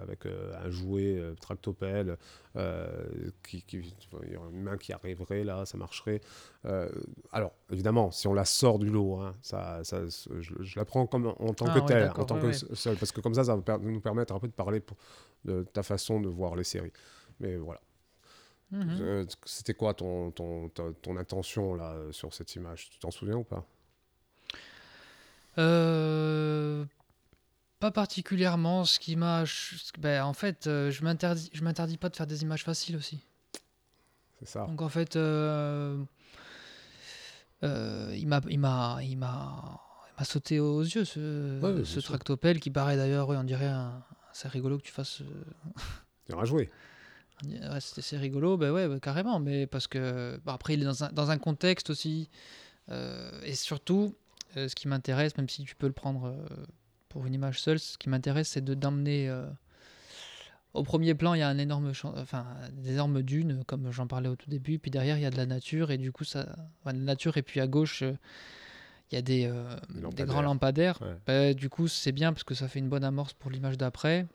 avec, 0.00 0.24
euh, 0.24 0.52
un 0.64 0.70
jouet 0.70 1.18
euh, 1.18 1.34
tractopelle. 1.34 2.16
euh, 2.56 2.88
qui, 3.42 3.62
qui- 3.62 3.94
il 4.24 4.32
y 4.32 4.36
aurait 4.36 4.50
une 4.50 4.62
main 4.62 4.78
qui 4.78 4.94
arriverait 4.94 5.44
là, 5.44 5.66
ça 5.66 5.76
marcherait. 5.76 6.22
Euh, 6.64 6.88
alors, 7.32 7.52
évidemment, 7.70 8.10
si 8.10 8.26
on 8.28 8.34
la 8.34 8.46
sort 8.46 8.78
du 8.78 8.88
lot, 8.88 9.16
hein, 9.20 9.34
ça, 9.42 9.80
ça, 9.84 10.00
je, 10.06 10.54
je 10.60 10.78
la 10.78 10.86
prends 10.86 11.06
comme 11.06 11.26
en, 11.38 11.52
tant 11.52 11.66
Ah 11.66 11.74
que 11.74 11.80
ouais, 11.80 11.86
telle, 11.86 12.10
en 12.16 12.24
tant 12.24 12.36
ouais, 12.36 12.52
que 12.52 12.74
seule, 12.74 12.96
parce 12.96 13.12
que 13.12 13.20
comme 13.20 13.34
ça, 13.34 13.44
ça 13.44 13.56
va 13.56 13.78
nous 13.78 14.00
permettre 14.00 14.34
un 14.34 14.38
peu 14.40 14.48
de 14.48 14.52
parler 14.54 14.80
pour- 14.80 14.96
de 15.44 15.64
ta 15.64 15.82
façon 15.82 16.20
de 16.20 16.28
voir 16.28 16.56
les 16.56 16.64
séries. 16.64 16.92
Mais 17.40 17.56
voilà. 17.56 17.80
Mhm. 18.72 18.98
Euh, 19.00 19.24
C'était 19.44 19.74
quoi 19.74 19.94
ton, 19.94 20.30
ton, 20.32 20.68
ton, 20.70 20.92
ton 20.94 21.16
intention 21.16 21.74
là 21.74 21.92
euh, 21.92 22.12
sur 22.12 22.34
cette 22.34 22.54
image? 22.56 22.90
Tu 22.90 22.98
t'en 22.98 23.10
souviens 23.10 23.36
ou 23.36 23.44
pas? 23.44 23.64
Euh, 25.58 26.84
pas 27.80 27.90
particulièrement. 27.90 28.84
Ce 28.84 28.98
qui 28.98 29.16
m'a. 29.16 29.44
Ben, 29.98 30.22
en 30.24 30.32
fait, 30.32 30.64
je 30.64 31.02
m'interdis, 31.04 31.50
je 31.52 31.62
m'interdis 31.62 31.96
pas 31.96 32.08
de 32.08 32.16
faire 32.16 32.26
des 32.26 32.42
images 32.42 32.64
faciles 32.64 32.96
aussi. 32.96 33.20
C'est 34.40 34.48
ça. 34.48 34.66
Donc 34.66 34.82
en 34.82 34.88
fait, 34.88 35.16
euh, 35.16 36.02
euh, 37.62 38.14
il 38.16 38.26
m'a, 38.28 38.40
il 38.48 38.58
m'a, 38.58 38.98
il 39.02 39.16
m'a, 39.16 39.80
il 40.10 40.18
m'a 40.18 40.24
sauté 40.24 40.60
aux 40.60 40.82
yeux 40.82 41.04
ce, 41.06 41.60
Ouais, 41.60 41.84
ce 41.84 42.00
tractopelle 42.00 42.60
qui 42.60 42.70
paraît 42.70 42.96
d'ailleurs, 42.96 43.30
on 43.30 43.44
dirait 43.44 43.66
un, 43.66 44.02
c'est 44.32 44.48
rigolo 44.48 44.76
que 44.78 44.82
tu 44.82 44.92
fasses. 44.92 45.22
Tu 46.26 46.32
auras 46.34 46.44
joué. 46.44 46.70
Ouais, 47.44 47.80
c'était 47.80 48.02
c'est 48.02 48.16
rigolo, 48.16 48.56
ben 48.56 48.72
ouais, 48.72 48.88
bah, 48.88 48.98
carrément, 49.00 49.38
mais 49.40 49.66
parce 49.66 49.86
que 49.86 50.40
bah, 50.44 50.54
après 50.54 50.74
il 50.74 50.82
est 50.82 50.86
dans 50.86 51.04
un, 51.04 51.12
dans 51.12 51.30
un 51.30 51.38
contexte 51.38 51.90
aussi, 51.90 52.30
euh, 52.90 53.30
et 53.44 53.54
surtout, 53.54 54.14
euh, 54.56 54.68
ce 54.68 54.74
qui 54.74 54.88
m'intéresse, 54.88 55.36
même 55.36 55.48
si 55.48 55.62
tu 55.64 55.74
peux 55.76 55.86
le 55.86 55.92
prendre 55.92 56.26
euh, 56.26 56.46
pour 57.08 57.26
une 57.26 57.34
image 57.34 57.60
seule, 57.60 57.78
ce 57.78 57.98
qui 57.98 58.08
m'intéresse, 58.08 58.48
c'est 58.48 58.64
de 58.64 58.72
d'emmener 58.74 59.28
euh, 59.28 59.46
au 60.72 60.82
premier 60.82 61.14
plan, 61.14 61.34
il 61.34 61.40
y 61.40 61.42
a 61.42 61.48
un 61.48 61.58
énorme, 61.58 61.92
enfin, 62.16 62.46
des 62.72 62.92
énormes 62.92 63.22
dunes, 63.22 63.64
comme 63.66 63.90
j'en 63.92 64.06
parlais 64.06 64.28
au 64.28 64.36
tout 64.36 64.48
début, 64.48 64.78
puis 64.78 64.90
derrière 64.90 65.16
il 65.16 65.22
y 65.22 65.26
a 65.26 65.30
de 65.30 65.36
la 65.36 65.46
nature, 65.46 65.90
et 65.90 65.98
du 65.98 66.12
coup 66.12 66.24
ça, 66.24 66.46
enfin, 66.80 66.92
de 66.94 66.98
la 66.98 67.04
nature, 67.04 67.36
et 67.36 67.42
puis 67.42 67.60
à 67.60 67.66
gauche 67.66 68.02
euh, 68.02 68.12
il 69.10 69.14
y 69.14 69.18
a 69.18 69.22
des, 69.22 69.46
euh, 69.46 69.76
Des 70.14 70.24
grands 70.24 70.42
lampadaires. 70.42 71.00
Ouais. 71.00 71.16
Bah, 71.26 71.54
du 71.54 71.68
coup 71.70 71.86
c'est 71.86 72.12
bien 72.12 72.32
parce 72.32 72.44
que 72.44 72.54
ça 72.54 72.66
fait 72.68 72.78
une 72.78 72.88
bonne 72.88 73.04
amorce 73.04 73.34
pour 73.34 73.50
l'image 73.50 73.78
d'après. 73.78 74.26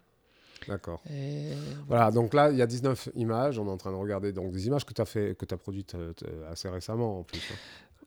D'accord. 0.67 1.01
Et 1.09 1.51
Voilà, 1.87 2.11
donc 2.11 2.33
là, 2.33 2.51
il 2.51 2.57
y 2.57 2.61
a 2.61 2.67
19 2.67 3.09
images. 3.15 3.57
On 3.59 3.67
est 3.67 3.71
en 3.71 3.77
train 3.77 3.91
de 3.91 3.97
regarder 3.97 4.31
donc, 4.31 4.51
des 4.51 4.67
images 4.67 4.85
que 4.85 4.93
tu 4.93 5.01
as, 5.01 5.05
fait, 5.05 5.35
que 5.37 5.45
as 5.53 5.57
produites 5.57 5.95
euh, 5.95 6.13
t- 6.13 6.25
assez 6.49 6.69
récemment 6.69 7.19
en 7.19 7.23
plus. 7.23 7.39
hein. 7.51 7.55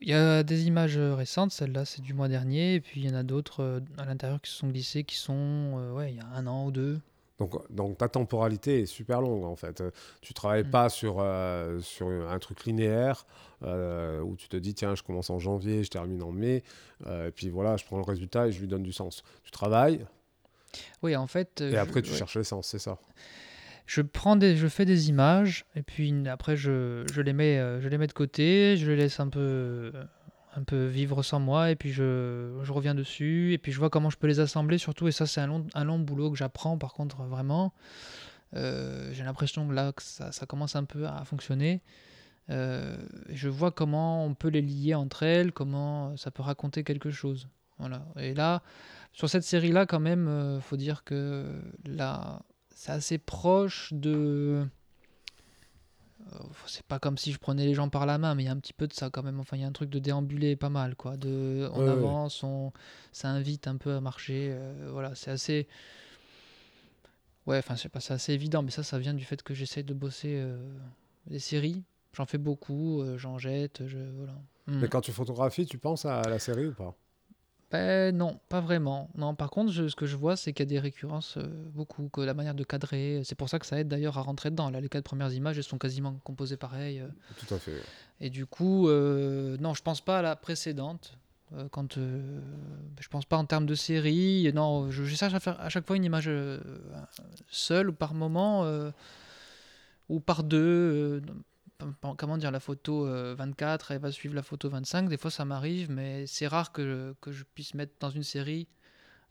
Il 0.00 0.08
y 0.08 0.14
a 0.14 0.42
des 0.42 0.66
images 0.66 0.96
euh, 0.98 1.14
récentes, 1.14 1.52
celle-là 1.52 1.84
c'est 1.84 2.02
du 2.02 2.14
mois 2.14 2.28
dernier, 2.28 2.74
et 2.74 2.80
puis 2.80 3.00
il 3.00 3.08
y 3.08 3.10
en 3.10 3.14
a 3.16 3.22
d'autres 3.22 3.62
euh, 3.62 3.80
à 3.96 4.04
l'intérieur 4.04 4.40
qui 4.40 4.50
se 4.50 4.58
sont 4.58 4.68
glissées, 4.68 5.04
qui 5.04 5.16
sont, 5.16 5.34
euh, 5.78 5.92
ouais, 5.92 6.10
il 6.12 6.16
y 6.16 6.20
a 6.20 6.26
un 6.34 6.46
an 6.46 6.66
ou 6.66 6.70
deux. 6.72 7.00
Donc, 7.38 7.54
donc 7.72 7.98
ta 7.98 8.08
temporalité 8.08 8.82
est 8.82 8.86
super 8.86 9.20
longue 9.20 9.44
en 9.44 9.56
fait. 9.56 9.80
Euh, 9.80 9.90
Tu 10.20 10.34
travailles 10.34 10.64
Mm. 10.64 10.70
pas 10.70 10.88
sur, 10.88 11.16
euh, 11.20 11.80
sur 11.80 12.06
un 12.08 12.38
truc 12.38 12.64
linéaire 12.64 13.24
euh, 13.62 14.20
où 14.20 14.36
tu 14.36 14.48
te 14.48 14.56
dis 14.56 14.74
tiens 14.74 14.94
je 14.94 15.02
commence 15.02 15.30
en 15.30 15.38
janvier, 15.38 15.82
je 15.84 15.90
termine 15.90 16.22
en 16.22 16.30
mai, 16.32 16.62
euh, 17.06 17.28
et 17.28 17.30
puis 17.32 17.48
voilà 17.48 17.76
je 17.76 17.84
prends 17.84 17.96
le 17.96 18.04
résultat 18.04 18.46
et 18.48 18.52
je 18.52 18.60
lui 18.60 18.68
donne 18.68 18.82
du 18.82 18.92
sens. 18.92 19.22
Tu 19.42 19.50
travailles 19.50 20.04
Oui, 21.04 21.14
en 21.16 21.26
fait, 21.28 21.60
euh, 21.60 21.68
et 21.68 21.72
je- 21.72 21.76
après 21.76 22.02
tu 22.02 22.10
ouais. 22.10 22.16
cherches 22.18 22.36
l'essence, 22.36 22.66
c'est 22.66 22.78
ça. 22.80 22.98
je 23.86 24.00
prends 24.02 24.34
des, 24.36 24.56
je 24.56 24.66
fais 24.66 24.84
des 24.86 25.08
images, 25.10 25.64
et 25.76 25.82
puis 25.82 26.12
après 26.28 26.56
je, 26.56 27.04
je 27.12 27.20
les 27.20 27.32
mets, 27.34 27.58
euh, 27.58 27.80
je 27.80 27.88
les 27.88 27.98
mets 27.98 28.06
de 28.08 28.12
côté, 28.12 28.76
je 28.76 28.90
les 28.90 28.96
laisse 28.96 29.20
un 29.20 29.28
peu, 29.28 29.92
un 30.56 30.62
peu 30.64 30.86
vivre 30.86 31.22
sans 31.22 31.38
moi, 31.40 31.70
et 31.70 31.76
puis 31.76 31.92
je, 31.92 32.58
je 32.62 32.72
reviens 32.72 32.94
dessus, 32.94 33.52
et 33.52 33.58
puis 33.58 33.70
je 33.72 33.78
vois 33.78 33.90
comment 33.90 34.08
je 34.10 34.16
peux 34.16 34.26
les 34.26 34.40
assembler 34.40 34.78
surtout, 34.78 35.06
et 35.08 35.12
ça 35.12 35.26
c'est 35.26 35.40
un 35.42 35.46
long, 35.46 35.66
un 35.74 35.84
long 35.84 35.98
boulot 35.98 36.30
que 36.30 36.36
j'apprends 36.38 36.78
par 36.78 36.94
contre 36.94 37.22
vraiment. 37.24 37.74
Euh, 38.56 39.10
J'ai 39.12 39.24
l'impression 39.24 39.66
que 39.68 39.72
là 39.74 39.92
que 39.92 40.02
ça, 40.02 40.30
ça 40.32 40.46
commence 40.46 40.76
un 40.76 40.84
peu 40.84 41.06
à 41.06 41.24
fonctionner. 41.24 41.82
Euh, 42.50 42.96
je 43.30 43.48
vois 43.48 43.70
comment 43.72 44.24
on 44.24 44.34
peut 44.34 44.48
les 44.48 44.62
lier 44.62 44.94
entre 44.94 45.22
elles, 45.24 45.50
comment 45.50 46.16
ça 46.16 46.30
peut 46.30 46.42
raconter 46.42 46.84
quelque 46.84 47.10
chose. 47.10 47.48
Voilà. 47.78 48.04
Et 48.16 48.34
là, 48.34 48.62
sur 49.12 49.28
cette 49.28 49.42
série-là, 49.44 49.86
quand 49.86 50.00
même, 50.00 50.28
euh, 50.28 50.60
faut 50.60 50.76
dire 50.76 51.04
que 51.04 51.60
là, 51.84 52.42
c'est 52.74 52.92
assez 52.92 53.18
proche 53.18 53.92
de. 53.92 54.66
Euh, 56.32 56.38
C'est 56.66 56.84
pas 56.86 56.98
comme 56.98 57.18
si 57.18 57.32
je 57.32 57.38
prenais 57.38 57.66
les 57.66 57.74
gens 57.74 57.88
par 57.88 58.06
la 58.06 58.16
main, 58.18 58.34
mais 58.34 58.44
il 58.44 58.46
y 58.46 58.48
a 58.48 58.52
un 58.52 58.58
petit 58.58 58.72
peu 58.72 58.86
de 58.86 58.92
ça 58.92 59.10
quand 59.10 59.22
même. 59.22 59.40
Enfin, 59.40 59.56
il 59.56 59.60
y 59.62 59.64
a 59.64 59.68
un 59.68 59.72
truc 59.72 59.90
de 59.90 59.98
déambuler 59.98 60.56
pas 60.56 60.70
mal, 60.70 60.94
quoi. 60.96 61.16
De, 61.16 61.68
on 61.72 61.80
Ouais, 61.80 61.84
ouais. 61.84 61.90
avance, 61.90 62.42
on, 62.42 62.72
ça 63.12 63.28
invite 63.28 63.66
un 63.68 63.76
peu 63.76 63.94
à 63.94 64.00
marcher. 64.00 64.50
euh, 64.52 64.88
voilà, 64.92 65.14
c'est 65.14 65.30
assez. 65.30 65.68
Ouais, 67.46 67.58
enfin, 67.58 67.76
sais 67.76 67.90
pas, 67.90 68.00
c'est 68.00 68.14
assez 68.14 68.32
évident, 68.32 68.62
mais 68.62 68.70
ça, 68.70 68.82
ça 68.82 68.98
vient 68.98 69.12
du 69.12 69.24
fait 69.24 69.42
que 69.42 69.52
j'essaye 69.52 69.84
de 69.84 69.92
bosser 69.92 70.36
euh, 70.40 70.56
des 71.26 71.38
séries. 71.38 71.82
J'en 72.14 72.24
fais 72.24 72.38
beaucoup, 72.38 73.02
euh, 73.02 73.18
j'en 73.18 73.36
jette, 73.38 73.86
je. 73.86 73.98
Voilà. 73.98 74.32
Mm. 74.66 74.78
Mais 74.80 74.88
quand 74.88 75.02
tu 75.02 75.12
photographies, 75.12 75.66
tu 75.66 75.76
penses 75.78 76.06
à 76.06 76.22
la 76.22 76.38
série 76.38 76.66
ou 76.66 76.72
pas? 76.74 76.96
Ben, 77.74 78.16
non, 78.16 78.38
pas 78.48 78.60
vraiment. 78.60 79.10
Non, 79.16 79.34
par 79.34 79.50
contre, 79.50 79.72
je- 79.72 79.88
ce 79.88 79.96
que 79.96 80.06
je 80.06 80.14
vois, 80.16 80.36
c'est 80.36 80.52
qu'il 80.52 80.64
y 80.64 80.68
a 80.68 80.70
des 80.70 80.78
récurrences, 80.78 81.38
euh, 81.38 81.42
beaucoup, 81.74 82.08
que 82.08 82.20
la 82.20 82.32
manière 82.32 82.54
de 82.54 82.62
cadrer, 82.62 83.22
c'est 83.24 83.34
pour 83.34 83.48
ça 83.48 83.58
que 83.58 83.66
ça 83.66 83.80
aide 83.80 83.88
d'ailleurs 83.88 84.16
à 84.16 84.22
rentrer 84.22 84.50
dedans. 84.52 84.70
Là, 84.70 84.80
les 84.80 84.88
quatre 84.88 85.02
premières 85.06 85.32
images, 85.32 85.58
elles 85.58 85.64
sont 85.64 85.76
quasiment 85.78 86.12
composées 86.22 86.56
pareil. 86.56 87.00
euh, 87.00 87.08
Tout 87.36 87.52
à 87.52 87.58
fait. 87.58 87.80
et 88.20 88.30
du 88.30 88.46
coup, 88.46 88.88
euh, 88.88 89.56
non, 89.58 89.74
je 89.74 89.82
pense 89.82 90.00
pas 90.00 90.20
à 90.20 90.22
la 90.22 90.36
précédente. 90.36 91.18
euh, 91.52 91.68
quand 91.70 91.98
euh, 91.98 92.40
je 93.00 93.08
pense 93.08 93.24
pas 93.26 93.36
en 93.38 93.44
termes 93.44 93.66
de 93.66 93.74
série. 93.74 94.50
Non, 94.54 94.90
je, 94.92 95.02
je 95.04 95.14
cherche 95.16 95.34
à 95.34 95.40
faire 95.40 95.60
à 95.60 95.68
chaque 95.68 95.86
fois 95.86 95.96
une 95.96 96.04
image 96.04 96.24
euh, 96.28 96.58
seule 97.48 97.90
ou 97.90 97.92
par 97.92 98.14
moment 98.14 98.64
euh, 98.64 98.90
ou 100.08 100.20
par 100.20 100.42
deux. 100.44 100.58
euh, 100.58 101.20
comment 102.16 102.36
dire, 102.38 102.50
la 102.50 102.60
photo 102.60 103.06
euh, 103.06 103.34
24, 103.36 103.90
elle 103.92 104.00
va 104.00 104.12
suivre 104.12 104.34
la 104.34 104.42
photo 104.42 104.68
25. 104.68 105.08
Des 105.08 105.16
fois, 105.16 105.30
ça 105.30 105.44
m'arrive, 105.44 105.90
mais 105.90 106.26
c'est 106.26 106.46
rare 106.46 106.72
que, 106.72 107.14
que 107.20 107.32
je 107.32 107.44
puisse 107.54 107.74
mettre 107.74 107.92
dans 108.00 108.10
une 108.10 108.22
série 108.22 108.68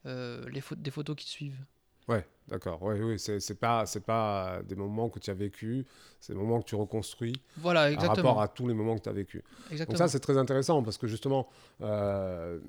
euh, 0.05 0.47
les 0.49 0.61
des 0.77 0.91
photos 0.91 1.15
qui 1.15 1.27
suivent. 1.29 1.63
Ouais, 2.09 2.27
d'accord. 2.49 2.83
Ouais, 2.83 2.99
oui, 3.01 3.17
c'est 3.17 3.39
c'est 3.39 3.55
pas, 3.55 3.85
c'est 3.85 4.03
pas 4.03 4.61
des 4.67 4.75
moments 4.75 5.09
que 5.09 5.19
tu 5.19 5.29
as 5.29 5.33
vécu, 5.33 5.85
c'est 6.19 6.33
des 6.33 6.39
moments 6.39 6.59
que 6.59 6.65
tu 6.65 6.75
reconstruis 6.75 7.33
Voilà, 7.55 7.83
par 7.83 7.91
exactement. 7.93 8.29
rapport 8.29 8.41
à 8.41 8.47
tous 8.49 8.67
les 8.67 8.73
moments 8.73 8.97
que 8.97 9.03
tu 9.03 9.09
as 9.09 9.13
vécu. 9.13 9.41
exactement. 9.71 9.93
Donc 9.93 9.97
ça, 9.97 10.11
c'est 10.11 10.19
très 10.19 10.37
intéressant 10.37 10.83
parce 10.83 10.97
que 10.97 11.07
justement, 11.07 11.47
euh, 11.81 12.59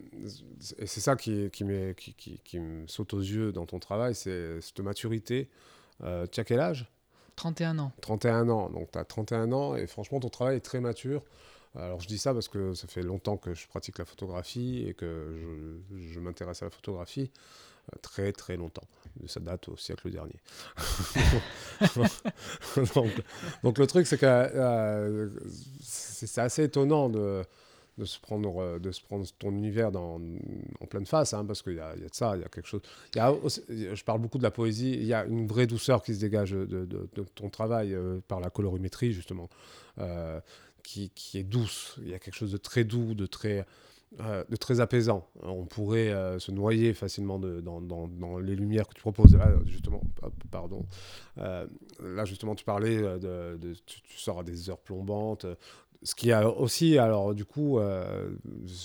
et 0.78 0.86
c'est 0.86 1.00
ça 1.00 1.16
qui, 1.16 1.50
qui, 1.50 1.64
qui, 1.96 2.14
qui, 2.14 2.38
qui 2.44 2.60
me 2.60 2.86
saute 2.86 3.12
aux 3.14 3.20
yeux 3.20 3.50
dans 3.50 3.66
ton 3.66 3.80
travail, 3.80 4.14
c'est 4.14 4.60
cette 4.60 4.78
maturité. 4.80 5.48
Euh, 6.02 6.26
tu 6.30 6.38
as 6.38 6.44
quel 6.44 6.60
âge? 6.60 6.88
31 7.36 7.78
ans. 7.78 7.92
31 8.00 8.48
ans. 8.48 8.70
Donc 8.70 8.90
tu 8.92 8.98
as 8.98 9.04
31 9.04 9.52
ans 9.52 9.76
et 9.76 9.86
franchement, 9.86 10.20
ton 10.20 10.28
travail 10.28 10.56
est 10.56 10.60
très 10.60 10.80
mature. 10.80 11.22
Alors 11.76 12.00
je 12.00 12.06
dis 12.06 12.18
ça 12.18 12.32
parce 12.32 12.48
que 12.48 12.74
ça 12.74 12.86
fait 12.86 13.02
longtemps 13.02 13.36
que 13.36 13.54
je 13.54 13.66
pratique 13.66 13.98
la 13.98 14.04
photographie 14.04 14.84
et 14.86 14.94
que 14.94 15.36
je, 15.96 16.20
m'intéresse 16.20 16.62
à 16.62 16.66
la 16.66 16.70
photographie. 16.70 17.30
euh, 17.92 17.98
Très 18.00 18.32
très 18.32 18.56
longtemps. 18.56 18.86
Ça 19.26 19.40
date 19.40 19.68
au 19.68 19.76
siècle 19.76 20.10
dernier. 20.10 20.36
donc, 23.64 23.78
le 23.78 23.86
truc 23.86 24.06
c'est 24.06 24.18
que 24.18 24.26
euh, 24.26 25.28
c'est 25.80 26.40
assez 26.40 26.64
étonnant 26.64 27.08
de, 27.08 27.44
de 27.96 28.04
se 28.04 28.18
prendre 28.20 28.60
euh, 28.60 28.78
de 28.78 28.90
se 28.90 29.00
prendre 29.02 29.24
ton 29.38 29.52
univers 29.52 29.92
dans, 29.92 30.20
en 30.80 30.86
pleine 30.86 31.06
face 31.06 31.32
hein, 31.34 31.44
parce 31.44 31.62
qu'il 31.62 31.74
y, 31.74 31.76
y 31.76 31.80
a 31.80 31.94
de 31.94 32.08
ça 32.12 32.36
il 32.36 32.42
y 32.42 32.44
a 32.44 32.48
quelque 32.48 32.66
chose 32.66 32.80
il 33.14 33.18
y 33.18 33.20
a 33.88 33.94
je 33.94 34.04
parle 34.04 34.20
beaucoup 34.20 34.38
de 34.38 34.42
la 34.42 34.50
poésie 34.50 34.92
il 34.92 35.04
y 35.04 35.14
a 35.14 35.24
une 35.24 35.46
vraie 35.46 35.66
douceur 35.66 36.02
qui 36.02 36.14
se 36.14 36.20
dégage 36.20 36.50
de, 36.52 36.86
ton 37.34 37.50
travail 37.50 37.94
euh, 37.94 38.20
par 38.26 38.40
la 38.40 38.50
colorimétrie 38.50 39.12
justement 39.12 39.48
euh, 39.98 40.40
qui, 40.82 41.10
qui 41.10 41.38
est 41.38 41.44
douce 41.44 41.96
il 42.02 42.08
y 42.10 42.14
a 42.14 42.18
quelque 42.18 42.34
chose 42.36 42.52
de 42.52 42.58
très 42.58 42.84
doux 42.84 43.14
de 43.14 43.26
très 43.26 43.64
de 44.48 44.54
très 44.54 44.78
apaisant. 44.78 45.26
On 45.42 45.64
pourrait 45.64 46.14
se 46.38 46.52
noyer 46.52 46.94
facilement 46.94 47.40
dans, 47.40 47.80
dans- 47.80 48.38
les 48.38 48.54
lumières 48.54 48.86
que 48.86 48.94
tu 48.94 49.00
proposes. 49.00 49.34
Là, 49.34 49.50
justement, 49.66 50.00
pardon. 50.52 50.86
Là, 51.36 52.24
justement, 52.24 52.54
tu 52.54 52.64
parlais 52.64 52.98
de, 52.98 53.56
de- 53.56 53.74
tu, 53.86 54.02
tu 54.02 54.18
sors 54.18 54.38
à 54.38 54.44
des 54.44 54.70
heures 54.70 54.78
plombantes. 54.78 55.46
Ce 56.04 56.14
qui 56.14 56.32
a 56.32 56.46
aussi, 56.48 56.98
alors, 56.98 57.34
du 57.34 57.44
coup, 57.46 57.78
euh, 57.78 58.30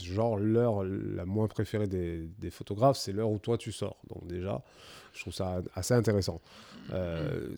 genre 0.01 0.37
l'heure 0.37 0.83
la 0.85 1.25
moins 1.25 1.47
préférée 1.47 1.87
des, 1.87 2.27
des 2.39 2.49
photographes, 2.49 2.97
c'est 2.97 3.11
l'heure 3.11 3.29
où 3.29 3.37
toi 3.39 3.57
tu 3.57 3.71
sors. 3.73 3.97
Donc 4.09 4.25
déjà, 4.25 4.63
je 5.13 5.19
trouve 5.21 5.33
ça 5.33 5.61
assez 5.75 5.93
intéressant. 5.93 6.39
Euh, 6.93 7.49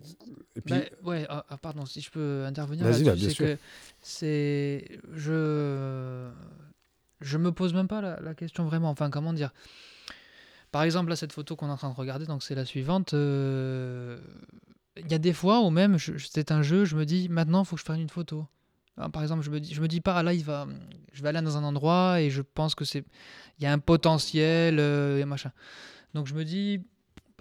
et 0.56 0.62
puis, 0.62 0.74
Bah, 0.74 0.82
ouais, 1.04 1.26
ah, 1.30 1.46
ah, 1.48 1.58
pardon, 1.58 1.86
si 1.86 2.02
je 2.02 2.10
peux 2.10 2.44
intervenir 2.46 2.86
Vas-y, 2.86 3.04
bah, 3.04 3.14
bien 3.16 3.30
sûr. 3.30 3.46
que 3.46 3.58
c'est 4.02 5.00
je 5.14 6.30
je 7.22 7.38
me 7.38 7.52
pose 7.52 7.76
même 7.76 7.88
pas 7.88 8.02
la, 8.02 8.20
la 8.20 8.34
question 8.34 8.66
vraiment. 8.66 8.90
Enfin, 8.90 9.12
comment 9.12 9.32
dire? 9.32 9.54
Par 10.72 10.84
exemple, 10.84 11.10
là, 11.10 11.16
cette 11.16 11.34
photo 11.34 11.56
qu'on 11.56 11.68
est 11.68 11.72
en 11.72 11.78
train 11.78 11.90
de 11.90 11.96
regarder, 11.96 12.26
donc 12.26 12.42
c'est 12.44 12.56
la 12.56 12.66
suivante. 12.66 13.14
euh, 13.14 14.20
Il 14.98 15.10
y 15.12 15.14
a 15.14 15.20
des 15.20 15.34
fois 15.34 15.62
où 15.62 15.70
même, 15.70 15.98
je- 15.98 16.18
c'est 16.18 16.52
un 16.52 16.62
jeu, 16.64 16.84
je 16.86 16.96
me 16.96 17.06
dis 17.06 17.30
maintenant, 17.30 17.62
il 17.64 17.66
faut 17.66 17.76
que 17.76 17.82
je 17.82 17.86
fasse 17.86 18.00
une 18.00 18.10
photo. 18.10 18.46
Ah, 19.02 19.10
Par 19.10 19.24
exemple, 19.24 19.44
je 19.44 19.50
me 19.50 19.60
dis, 19.60 19.74
je 19.74 19.82
me 19.82 19.88
dis 19.88 20.02
pas, 20.02 20.22
là, 20.24 20.34
il 20.34 20.44
va, 20.44 20.68
je 21.14 21.22
vais 21.24 21.30
aller 21.30 21.42
dans 21.42 21.58
un 21.58 21.64
endroit 21.64 22.22
et 22.22 22.30
je 22.30 22.42
pense 22.42 22.76
que 22.76 22.86
c'est, 22.86 23.04
il 23.58 23.64
y 23.64 23.68
a 23.68 23.74
un 23.74 23.80
potentiel 23.80 24.78
euh, 24.80 25.20
et 25.20 25.26
machin. 25.26 25.52
Donc 26.14 26.28
je 26.28 26.34
me 26.36 26.46
dis, 26.46 26.82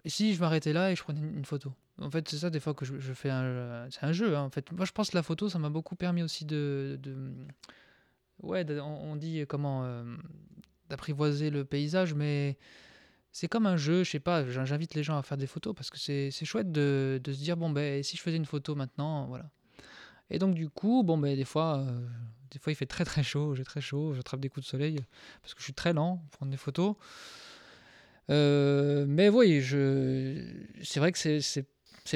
si 0.07 0.35
je 0.35 0.41
m'arrêtais 0.41 0.73
là 0.73 0.91
et 0.91 0.97
je 0.97 1.03
prenais 1.03 1.21
une, 1.21 1.45
photo. 1.45 1.73
En 2.01 2.11
fait, 2.11 2.29
c'est 2.29 2.39
ça 2.39 2.51
des 2.51 2.61
fois 2.61 2.75
que 2.75 2.85
je, 2.85 3.13
fais 3.13 3.31
un, 3.31 3.87
c'est 3.91 4.05
un 4.05 4.13
jeu. 4.13 4.37
hein, 4.37 4.43
en 4.43 4.51
fait, 4.51 4.73
moi, 4.73 4.87
je 4.87 4.93
pense 4.93 5.11
que 5.11 5.17
la 5.17 5.23
photo, 5.23 5.49
ça 5.49 5.59
m'a 5.59 5.71
beaucoup 5.71 5.97
permis 5.97 6.23
aussi 6.23 6.45
de, 6.45 6.99
ouais, 8.43 8.67
on, 8.81 9.17
dit 9.17 9.45
comment 9.49 9.85
euh, 9.85 10.05
d'apprivoiser 10.89 11.51
le 11.51 11.65
paysage, 11.65 12.15
mais 12.15 12.57
c'est 13.33 13.49
comme 13.49 13.67
un 13.67 13.77
jeu. 13.77 14.03
Je 14.05 14.11
sais 14.11 14.21
pas. 14.21 14.47
j'in- 14.47 14.65
J'invite 14.65 14.95
les 14.95 15.03
gens 15.03 15.19
à 15.19 15.23
faire 15.23 15.37
des 15.39 15.47
photos 15.47 15.75
parce 15.75 15.91
que 15.91 15.99
c'est 15.99 16.31
chouette 16.45 16.73
de, 16.73 17.21
de 17.23 17.33
se 17.33 17.39
dire 17.41 17.57
bon 17.57 17.71
ben, 17.71 18.03
si 18.03 18.17
je 18.17 18.23
faisais 18.23 18.37
une 18.37 18.47
photo 18.47 18.75
maintenant, 18.75 19.27
voilà. 19.27 19.51
Et 20.31 20.39
donc 20.39 20.55
du 20.55 20.69
coup, 20.69 21.03
bon 21.03 21.19
ben 21.19 21.37
des 21.37 21.45
fois, 21.45 21.79
euh, 21.79 22.01
des 22.51 22.59
fois 22.59 22.73
il 22.73 22.77
fait 22.77 22.87
très 22.87 23.05
très 23.05 23.23
chaud, 23.23 23.55
j'ai 23.55 23.65
très 23.65 23.81
chaud, 23.81 24.15
j'attrape 24.15 24.41
des 24.41 24.49
coups 24.49 24.65
de 24.65 24.71
soleil 24.71 24.99
parce 25.43 25.55
que 25.55 25.61
je 25.61 25.65
suis 25.65 25.75
très 25.75 25.93
lent 25.93 26.17
pour 26.17 26.39
prendre 26.39 26.51
des 26.53 26.57
photos. 26.59 26.95
Euh, 28.31 29.07
mais 29.09 29.29
oui, 29.29 29.61
je... 29.61 30.37
c'est 30.83 31.01
vrai 31.01 31.13
que 31.13 31.19
c'est- 31.19 31.67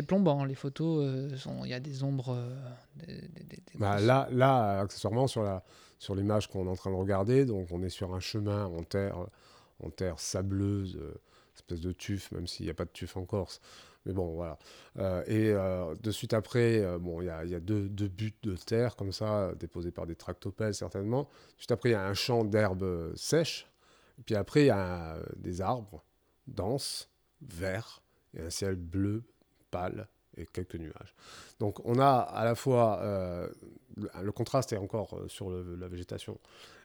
plombant. 0.07 0.45
Les 0.45 0.55
photos, 0.55 1.05
euh, 1.05 1.29
il 1.65 1.71
y 1.71 1.75
a 1.75 1.81
des 1.81 2.03
ombres. 2.03 2.37
des- 2.97 3.07
des- 3.07 3.45
des- 3.45 3.57
des 3.57 3.79
Bah, 3.79 4.01
là, 4.01 4.29
là, 4.33 4.81
accessoirement, 4.81 5.27
sur 5.27 5.43
la 5.43 5.63
sur 6.01 6.15
l'image 6.15 6.49
qu'on 6.49 6.67
est 6.67 6.71
en 6.71 6.77
train 6.77 6.91
de 6.91 6.97
regarder, 6.97 7.47
donc 7.47 7.69
on 7.71 7.83
est 7.83 7.89
sur 7.89 8.13
un 8.15 8.21
chemin 8.21 8.67
en 8.67 8.83
terre, 8.83 9.17
en 9.83 9.89
terre 9.91 10.19
sableuse, 10.19 11.01
espèce 11.57 11.81
de 11.81 11.93
tuf, 11.93 12.31
même 12.33 12.47
s'il 12.47 12.67
n'y 12.67 12.71
a 12.71 12.75
pas 12.75 12.85
de 12.85 12.91
tuf 12.91 13.17
en 13.17 13.25
Corse. 13.25 13.61
Mais 14.07 14.13
bon, 14.13 14.35
voilà. 14.35 14.59
Euh, 14.99 15.23
et 15.27 15.51
euh, 15.51 15.95
de 16.03 16.11
suite 16.11 16.35
après, 16.35 16.81
euh, 16.81 16.99
bon, 16.99 17.23
il 17.23 17.27
y 17.27 17.31
a, 17.31 17.61
deux, 17.61 17.89
deux 17.89 18.09
buts 18.09 18.35
de 18.43 18.55
terre 18.55 18.97
comme 18.97 19.13
ça, 19.13 19.53
déposés 19.59 19.93
par 19.93 20.07
des 20.07 20.15
tractopelles 20.15 20.75
certainement. 20.75 21.29
Juste 21.57 21.73
après, 21.73 21.91
il 21.91 21.93
y 21.93 21.97
a 21.97 22.07
un 22.07 22.15
champ 22.15 22.45
d'herbes 22.45 23.15
sèches. 23.17 23.67
Puis 24.27 24.35
après, 24.35 24.65
il 24.65 24.67
y 24.67 24.71
a 24.71 25.17
des 25.37 25.61
arbres 25.61 26.05
denses, 26.47 27.11
verts, 27.43 28.03
et 28.35 28.43
un 28.43 28.51
ciel 28.51 28.77
bleu, 28.77 29.25
pâle, 29.71 30.09
et 30.37 30.47
quelques 30.47 30.77
nuages. 30.77 31.15
Donc 31.59 31.85
on 31.85 31.99
a 31.99 32.11
à 32.11 32.45
la 32.45 32.55
fois 32.55 33.01
le, 33.97 34.33
contraste 34.33 34.73
est 34.73 34.77
encore 34.77 35.21
sur 35.29 35.51
la 35.51 35.89
végétation. 35.89 36.39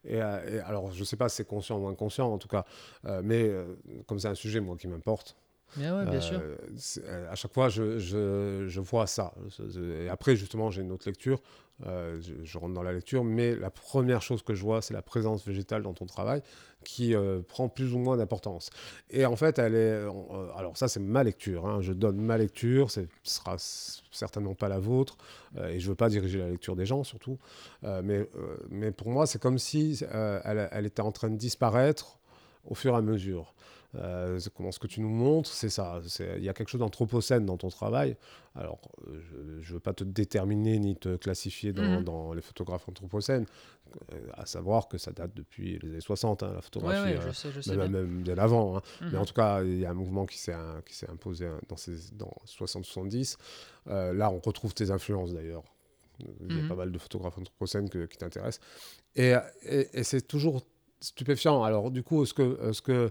Et, 0.06 0.22
alors 0.22 0.92
je 0.92 1.04
sais 1.04 1.18
pas 1.18 1.30
si 1.30 1.38
c'est 1.38 1.48
conscient 1.48 1.78
ou 1.80 1.88
inconscient 1.88 2.32
en 2.32 2.38
tout 2.38 2.48
cas, 2.48 2.66
mais 3.24 3.52
comme 4.06 4.20
c'est 4.20 4.28
un 4.28 4.36
sujet 4.36 4.60
moi 4.60 4.78
qui 4.78 4.88
m'importe, 4.88 5.36
Mais 5.78 5.88
euh, 5.88 6.56
euh, 6.98 7.32
à 7.32 7.36
chaque 7.36 7.54
fois, 7.54 7.70
je, 7.70 8.80
vois 8.80 9.08
ça. 9.08 9.34
Et 10.04 10.10
après, 10.10 10.36
justement, 10.36 10.72
j'ai 10.72 10.82
une 10.82 10.92
autre 10.92 11.08
lecture. 11.08 11.42
euh, 11.86 12.20
je, 12.44 12.58
rentre 12.58 12.74
dans 12.74 12.84
la 12.84 12.92
lecture, 12.92 13.24
mais 13.24 13.56
la 13.56 13.70
première 13.70 14.22
chose 14.22 14.44
que 14.44 14.54
je 14.54 14.64
vois, 14.64 14.82
c'est 14.82 14.94
la 14.94 15.02
présence 15.02 15.46
végétale 15.46 15.84
dans 15.84 15.94
ton 15.94 16.06
travail 16.06 16.42
qui 16.84 17.14
prend 17.48 17.68
plus 17.68 17.94
ou 17.94 18.00
moins 18.00 18.18
d'importance. 18.18 18.70
Et 19.10 19.26
en 19.26 19.36
fait, 19.36 19.60
elle 19.60 19.76
est. 19.76 20.02
alors, 20.56 20.78
ça, 20.78 20.88
c'est 20.88 21.02
ma 21.02 21.24
lecture. 21.24 21.68
hein. 21.68 21.82
Je 21.82 21.94
donne 21.94 22.18
ma 22.18 22.38
lecture. 22.38 22.90
Ce 22.90 23.02
sera 23.24 23.58
certainement 24.12 24.56
pas 24.56 24.70
la 24.70 24.80
vôtre. 24.80 25.18
et 25.62 25.80
je 25.80 25.90
veux 25.90 25.96
pas 25.96 26.10
diriger 26.10 26.40
la 26.40 26.50
lecture 26.50 26.76
des 26.76 26.86
gens, 26.86 27.04
surtout. 27.04 27.38
Mais, 27.84 28.28
mais 28.70 28.92
pour 28.92 29.10
moi, 29.10 29.28
c'est 29.28 29.42
comme 29.42 29.60
si 29.60 30.02
elle 30.12 30.86
était 30.86 31.02
en 31.02 31.12
train 31.12 31.30
de 31.30 31.38
disparaître 31.38 32.18
au 32.66 32.76
fur 32.76 32.94
et 32.94 32.98
à 32.98 33.02
mesure. 33.02 33.54
Euh, 33.96 34.40
comment 34.56 34.72
ce 34.72 34.78
que 34.78 34.86
tu 34.86 35.02
nous 35.02 35.10
montres, 35.10 35.50
c'est 35.52 35.70
ça. 35.70 36.00
Il 36.38 36.44
y 36.44 36.50
a 36.50 36.54
quelque 36.54 36.70
chose 36.70 36.80
d'anthropocène 36.80 37.46
dans 37.46 37.58
ton 37.58 37.70
travail. 37.70 38.18
Alors, 38.54 38.80
je 39.08 39.38
ne 39.38 39.62
veux 39.74 39.80
pas 39.80 39.94
te 39.94 40.04
déterminer 40.04 40.78
ni 40.78 40.96
te 40.96 41.16
classifier 41.16 41.74
dans, 41.74 41.98
Mhm. 42.00 42.04
dans 42.04 42.34
les 42.34 42.42
photographes 42.42 42.88
anthropocènes, 42.88 43.46
euh, 44.14 44.28
à 44.34 44.46
savoir 44.46 44.90
que 44.90 45.00
ça 45.00 45.12
date 45.12 45.32
depuis 45.34 45.80
les 45.80 45.90
années 45.90 46.02
60, 46.02 46.44
hein, 46.44 46.52
la 46.54 46.62
photographie. 46.62 47.14
ouais, 47.14 47.18
euh, 47.18 47.22
je 47.30 47.32
sais, 47.32 47.52
je 47.52 47.62
sais 47.62 47.76
même, 47.76 47.92
même 47.92 48.22
bien 48.22 48.38
avant. 48.38 48.78
hein. 48.78 48.82
Mais 49.02 49.08
Mhm. 49.08 49.16
en 49.18 49.26
tout 49.26 49.34
cas, 49.34 49.64
il 49.64 49.80
y 49.80 49.86
a 49.88 49.90
un 49.90 49.96
mouvement 49.96 50.28
qui 50.28 50.38
s'est 50.38 50.54
imposé 51.10 51.48
hein, 51.48 51.60
dans, 51.68 51.78
ces, 51.78 52.12
dans 52.14 52.32
60-70. 52.46 53.38
Euh, 53.88 54.14
là, 54.14 54.30
on 54.30 54.40
retrouve 54.40 54.76
tes 54.76 54.92
influences 54.92 55.34
d'ailleurs. 55.34 55.64
Il 56.42 56.56
y 56.56 56.60
a 56.60 56.62
Mhm. 56.64 56.68
pas 56.70 56.76
mal 56.76 56.92
de 56.92 56.98
photographes 57.00 57.38
anthropocènes 57.40 57.90
que- 57.90 58.06
qui 58.06 58.18
t'intéressent. 58.18 58.62
Et, 59.16 59.34
et- 59.64 59.88
et 60.00 60.04
c'est 60.04 60.22
toujours 60.22 60.62
stupéfiant. 61.00 61.64
Alors, 61.64 61.90
du 61.92 62.04
coup, 62.04 62.22
est-ce 62.24 62.34
que, 62.34 62.60
est-ce 62.70 62.82
que 62.82 63.10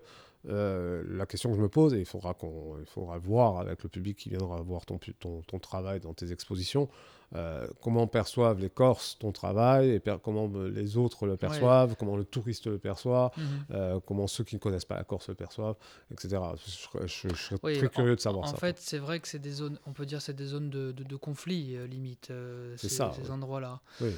euh, 0.49 1.03
la 1.09 1.27
question 1.27 1.51
que 1.51 1.57
je 1.57 1.63
me 1.63 1.69
pose, 1.69 1.95
et 1.95 1.99
il 2.01 2.07
faudra, 2.07 2.35
qu'on, 2.35 2.77
il 2.81 2.87
faudra 2.87 3.19
voir 3.19 3.59
avec 3.59 3.83
le 3.83 3.89
public 3.89 4.17
qui 4.19 4.29
viendra 4.31 4.61
voir 4.63 4.87
ton, 4.87 4.99
ton, 5.21 5.43
ton 5.43 5.59
travail 5.59 6.01
dans 6.01 6.15
tes 6.15 6.33
expositions, 6.33 6.89
euh, 7.35 7.67
comment 7.83 8.07
perçoivent 8.07 8.59
les 8.59 8.71
Corses 8.71 9.19
ton 9.19 9.33
travail, 9.33 9.91
et 9.91 10.01
per- 10.01 10.17
comment 10.23 10.51
les 10.69 10.97
autres 10.97 11.27
le 11.27 11.37
perçoivent, 11.37 11.95
comment 11.97 12.17
le 12.17 12.25
touriste 12.25 12.67
le 12.69 12.79
perçoit, 12.79 13.33
Mhm. 13.37 13.45
euh, 13.73 14.01
comment 14.07 14.27
ceux 14.27 14.45
qui 14.45 14.55
ne 14.55 14.61
connaissent 14.61 14.87
pas 14.87 14.97
la 14.97 15.05
Corse 15.05 15.29
le 15.29 15.35
perçoivent, 15.35 15.77
etc. 16.11 16.39
Je, 16.65 16.71
serais- 16.71 17.07
je- 17.09 17.29
je 17.29 17.35
serais 17.35 17.61
Oui, 17.63 17.77
très 17.77 17.87
en- 17.87 17.91
curieux 17.91 18.17
de 18.17 18.21
savoir 18.21 18.45
en 18.45 18.51
ça. 18.53 18.57
fait, 18.57 18.79
c'est 18.79 18.99
vrai 18.99 19.21
que 19.21 19.29
c'est 19.29 19.39
des 19.39 19.53
zones, 19.53 19.79
on 19.87 19.93
peut 19.93 20.07
dire, 20.07 20.23
c'est 20.23 20.33
des 20.35 20.47
zones 20.47 20.71
de, 20.71 20.93
de- 20.93 21.05
de 21.05 21.17
conflit 21.17 21.77
limite. 21.87 22.33
C'est 22.77 22.89
ces, 22.89 22.95
ça, 22.95 23.13
ces 23.15 23.23
oui. 23.27 23.31
endroits-là. 23.31 23.81
Oui. 24.01 24.11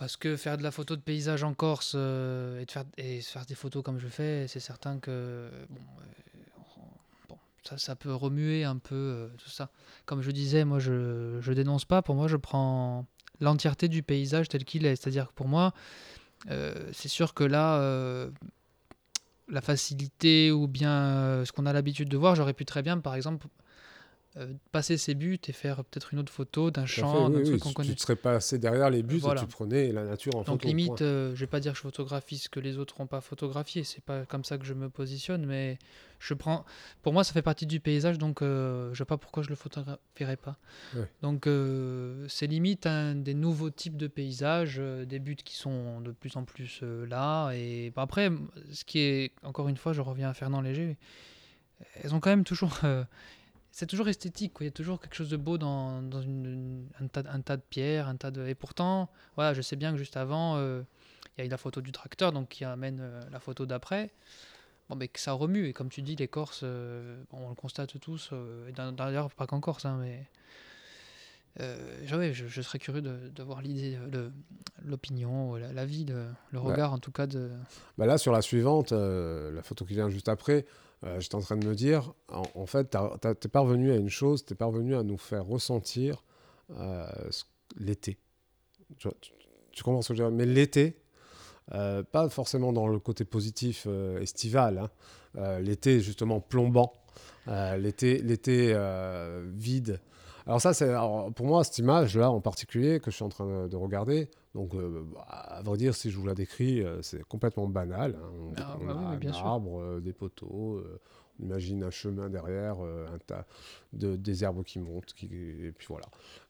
Parce 0.00 0.16
que 0.16 0.38
faire 0.38 0.56
de 0.56 0.62
la 0.62 0.70
photo 0.70 0.96
de 0.96 1.02
paysage 1.02 1.44
en 1.44 1.52
Corse 1.52 1.92
euh, 1.94 2.58
et, 2.58 2.64
de 2.64 2.70
faire, 2.70 2.84
et 2.96 3.20
se 3.20 3.30
faire 3.30 3.44
des 3.44 3.54
photos 3.54 3.82
comme 3.82 3.98
je 3.98 4.08
fais, 4.08 4.46
c'est 4.48 4.58
certain 4.58 4.98
que 4.98 5.50
bon, 5.68 5.80
euh, 7.30 7.34
ça, 7.64 7.76
ça 7.76 7.96
peut 7.96 8.14
remuer 8.14 8.64
un 8.64 8.78
peu 8.78 8.94
euh, 8.94 9.28
tout 9.36 9.50
ça. 9.50 9.68
Comme 10.06 10.22
je 10.22 10.30
disais, 10.30 10.64
moi 10.64 10.78
je, 10.78 11.36
je 11.42 11.52
dénonce 11.52 11.84
pas. 11.84 12.00
Pour 12.00 12.14
moi, 12.14 12.28
je 12.28 12.38
prends 12.38 13.04
l'entièreté 13.40 13.88
du 13.88 14.02
paysage 14.02 14.48
tel 14.48 14.64
qu'il 14.64 14.86
est. 14.86 14.96
C'est-à-dire 14.96 15.28
que 15.28 15.34
pour 15.34 15.48
moi, 15.48 15.74
c'est 16.46 17.08
sûr 17.08 17.34
que 17.34 17.44
là, 17.44 18.30
la 19.48 19.60
facilité 19.60 20.50
ou 20.50 20.66
bien 20.66 21.44
ce 21.44 21.52
qu'on 21.52 21.66
a 21.66 21.74
l'habitude 21.74 22.08
de 22.08 22.16
voir, 22.16 22.34
j'aurais 22.36 22.54
pu 22.54 22.64
très 22.64 22.80
bien, 22.80 22.98
par 22.98 23.14
exemple, 23.14 23.46
euh, 24.36 24.52
passer 24.70 24.96
ses 24.96 25.14
buts 25.16 25.40
et 25.48 25.52
faire 25.52 25.84
peut-être 25.84 26.12
une 26.14 26.20
autre 26.20 26.32
photo 26.32 26.70
d'un 26.70 26.86
champ, 26.86 27.28
d'un 27.30 27.38
oui, 27.40 27.44
truc 27.44 27.60
qu'on 27.60 27.68
tu 27.70 27.74
connaît. 27.74 27.94
te 27.94 28.00
serais 28.00 28.14
passé 28.14 28.58
derrière 28.58 28.88
les 28.88 29.02
buts 29.02 29.18
Voilà. 29.18 29.42
et 29.42 29.44
tu 29.44 29.50
prenais 29.50 29.90
la 29.90 30.04
nature 30.04 30.36
en 30.36 30.42
Donc 30.42 30.62
photo. 30.62 30.68
limite, 30.68 31.02
euh, 31.02 31.34
je 31.34 31.40
vais 31.40 31.48
pas 31.48 31.58
dire 31.58 31.72
que 31.72 31.78
je 31.78 31.82
photographie 31.82 32.38
ce 32.38 32.48
que 32.48 32.60
les 32.60 32.78
autres 32.78 32.94
n'ont 33.00 33.08
pas 33.08 33.20
photographié, 33.20 33.82
c'est 33.82 34.04
pas 34.04 34.24
comme 34.26 34.44
ça 34.44 34.56
que 34.56 34.64
je 34.64 34.72
me 34.74 34.88
positionne, 34.88 35.44
mais 35.46 35.78
je 36.20 36.34
prends, 36.34 36.64
pour 37.02 37.12
moi 37.12 37.24
ça 37.24 37.32
fait 37.32 37.42
partie 37.42 37.66
du 37.66 37.80
paysage, 37.80 38.18
donc 38.18 38.40
euh, 38.40 38.90
je 38.92 38.98
sais 38.98 39.04
pas 39.04 39.16
pourquoi 39.18 39.42
je 39.42 39.48
le 39.48 39.56
photographierais 39.56 40.36
pas. 40.36 40.58
Ouais. 40.94 41.10
Donc 41.22 41.48
euh, 41.48 42.24
c'est 42.28 42.46
limite 42.46 42.86
un 42.86 43.16
des 43.16 43.34
nouveaux 43.34 43.70
types 43.70 43.96
de 43.96 44.06
paysages, 44.06 44.76
euh, 44.78 45.04
des 45.06 45.18
buts 45.18 45.34
qui 45.34 45.56
sont 45.56 46.00
de 46.02 46.12
plus 46.12 46.36
en 46.36 46.44
plus 46.44 46.82
là, 46.82 47.50
et 47.52 47.92
après, 47.96 48.30
ce 48.70 48.84
qui 48.84 49.00
est, 49.00 49.32
encore 49.42 49.68
une 49.68 49.76
fois, 49.76 49.92
je 49.92 50.02
reviens 50.02 50.28
à 50.30 50.34
Fernand 50.34 50.60
Léger, 50.60 50.98
elles 52.00 52.14
ont 52.14 52.20
quand 52.20 52.30
même 52.30 52.44
toujours... 52.44 52.78
c'est 53.72 53.86
toujours 53.86 54.08
esthétique, 54.08 54.52
quoi. 54.54 54.64
il 54.64 54.68
y 54.68 54.68
a 54.68 54.72
toujours 54.72 55.00
quelque 55.00 55.14
chose 55.14 55.30
de 55.30 55.36
beau 55.36 55.56
dans, 55.58 56.02
dans 56.02 56.20
une- 56.20 56.44
une- 56.46 56.86
un, 57.00 57.06
tas, 57.08 57.22
un 57.30 57.40
tas 57.40 57.56
de 57.56 57.62
pierres, 57.62 58.08
un 58.08 58.16
tas 58.16 58.30
de... 58.30 58.46
Et 58.46 58.54
pourtant, 58.54 59.08
voilà, 59.36 59.54
je 59.54 59.62
sais 59.62 59.76
bien 59.76 59.92
que 59.92 59.98
juste 59.98 60.16
avant, 60.16 60.56
euh, 60.56 60.82
il 61.36 61.40
y 61.40 61.42
a 61.42 61.46
eu 61.46 61.48
la 61.48 61.56
photo 61.56 61.80
du 61.80 61.92
tracteur, 61.92 62.32
donc 62.32 62.48
qui 62.48 62.64
amène 62.64 62.98
euh, 63.00 63.20
la 63.30 63.38
photo 63.40 63.66
d'après. 63.66 64.10
Bon, 64.88 64.96
mais 64.96 65.06
que 65.08 65.20
ça 65.20 65.32
remue, 65.32 65.66
et 65.68 65.72
comme 65.72 65.88
tu 65.88 66.02
dis, 66.02 66.16
les 66.16 66.26
Corses, 66.26 66.62
euh, 66.64 67.22
on 67.32 67.48
le 67.48 67.54
constate 67.54 67.98
tous, 68.00 68.30
et 68.68 68.72
d'ailleurs 68.72 69.30
pas 69.30 69.46
qu'en 69.46 69.60
Corse, 69.60 69.84
hein, 69.84 69.98
mais... 70.00 70.26
Je- 71.58 72.16
ouais, 72.16 72.32
je, 72.32 72.46
je 72.46 72.62
serais 72.62 72.78
curieux 72.78 73.02
de, 73.02 73.28
de 73.28 73.42
voir 73.42 73.60
l'idée, 73.60 73.98
l'opinion, 74.84 75.56
la, 75.56 75.72
l'avis, 75.72 76.04
le, 76.06 76.26
le 76.52 76.58
Ouais. 76.58 76.72
regard 76.72 76.92
en 76.92 76.98
tout 76.98 77.12
cas 77.12 77.26
de... 77.26 77.50
Bah 77.98 78.06
là, 78.06 78.16
sur 78.18 78.32
la 78.32 78.40
suivante, 78.40 78.92
la 78.92 79.62
photo 79.62 79.84
qui 79.84 79.92
vient 79.94 80.08
juste 80.08 80.28
après, 80.28 80.64
euh, 81.04 81.18
j'étais 81.20 81.34
en 81.34 81.40
train 81.40 81.56
de 81.56 81.66
me 81.66 81.74
dire, 81.74 82.12
en, 82.28 82.42
en 82.54 82.66
fait, 82.66 82.90
tu 82.90 83.46
es 83.46 83.48
parvenu 83.48 83.90
à 83.92 83.96
une 83.96 84.10
chose, 84.10 84.44
tu 84.44 84.52
es 84.52 84.56
parvenu 84.56 84.94
à 84.94 85.02
nous 85.02 85.16
faire 85.16 85.44
ressentir 85.46 86.22
euh, 86.78 87.06
l'été. 87.76 88.18
Tu, 88.98 89.08
tu- 89.20 89.32
tu 89.72 89.82
comprends 89.82 90.14
dire? 90.14 90.30
Mais 90.30 90.46
l'été, 90.46 90.96
euh, 91.72 92.02
pas 92.02 92.28
forcément 92.28 92.72
dans 92.72 92.88
le 92.88 92.98
côté 92.98 93.24
positif 93.24 93.84
euh, 93.86 94.20
estival, 94.20 94.90
hein, 95.34 95.58
l'été 95.60 96.00
justement 96.00 96.40
plombant, 96.40 96.92
l'été 97.46 98.18
l'été 98.18 98.74
vide. 99.54 100.00
Alors 100.46 100.60
ça, 100.60 100.74
c'est 100.74 100.92
pour 101.36 101.46
moi 101.46 101.62
cette 101.62 101.78
image-là 101.78 102.30
en 102.30 102.40
particulier 102.40 102.98
que 102.98 103.10
je 103.10 103.16
suis 103.16 103.24
en 103.24 103.28
train 103.28 103.68
de 103.68 103.76
regarder. 103.76 104.28
Donc, 104.54 104.74
euh, 104.74 105.04
bah, 105.14 105.20
à 105.28 105.62
vrai 105.62 105.76
dire, 105.78 105.94
si 105.94 106.10
je 106.10 106.18
vous 106.18 106.26
la 106.26 106.34
décris, 106.34 106.82
euh, 106.82 107.02
c'est 107.02 107.22
complètement 107.24 107.68
banal. 107.68 108.16
hein. 108.16 108.30
On, 108.40 108.52
Ah, 108.56 108.76
on 108.80 108.86
bah 108.86 108.92
a 108.94 108.96
un 109.16 109.26
arbre, 109.30 109.80
euh, 109.80 110.00
des 110.00 110.12
poteaux, 110.12 110.82
on 111.38 111.44
imagine 111.44 111.82
un 111.84 111.90
chemin 111.90 112.28
derrière, 112.28 112.80
un 112.80 113.18
tas 113.26 113.46
de 113.92 114.16
des 114.16 114.44
herbes 114.44 114.62
qui 114.64 114.78
montent, 114.78 115.14
qui, 115.14 115.26
et 115.26 115.72
puis 115.72 115.86
voilà, 115.88 116.06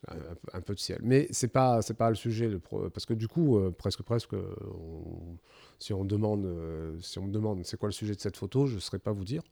un, 0.08 0.16
un 0.56 0.60
peu- 0.62 0.74
de 0.74 0.78
ciel. 0.80 0.98
Mais 1.02 1.28
c'est 1.30 1.48
pas 1.52 1.80
c'est 1.82 1.94
pas 1.94 2.08
le 2.08 2.16
sujet, 2.16 2.48
le 2.48 2.58
pro- 2.58 2.88
parce 2.90 3.06
que 3.06 3.14
du 3.14 3.28
coup, 3.28 3.60
presque 3.78 4.02
presque, 4.02 4.32
on- 4.32 5.36
si 5.78 5.92
on 5.92 6.04
demande 6.04 6.46
si 7.02 7.18
on 7.18 7.24
me 7.26 7.32
demande 7.32 7.64
c'est 7.64 7.78
quoi 7.78 7.88
le 7.88 7.92
sujet 7.92 8.14
de 8.14 8.20
cette 8.20 8.36
photo, 8.36 8.66
je 8.66 8.76
ne 8.76 8.80
saurais 8.80 8.98
pas 8.98 9.12
vous 9.12 9.24
dire. 9.24 9.42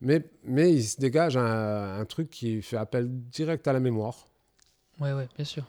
Mais, 0.00 0.24
mais 0.42 0.72
il 0.72 0.82
se 0.82 0.98
dégage 1.00 1.36
un, 1.36 2.00
un 2.00 2.04
truc 2.04 2.28
qui 2.30 2.60
fait 2.62 2.76
appel 2.76 3.08
direct 3.30 3.68
à 3.68 3.72
la 3.72 3.80
mémoire. 3.80 4.26
Ouais, 5.00 5.12
ouais, 5.12 5.28
bien 5.36 5.44
sûr. 5.44 5.64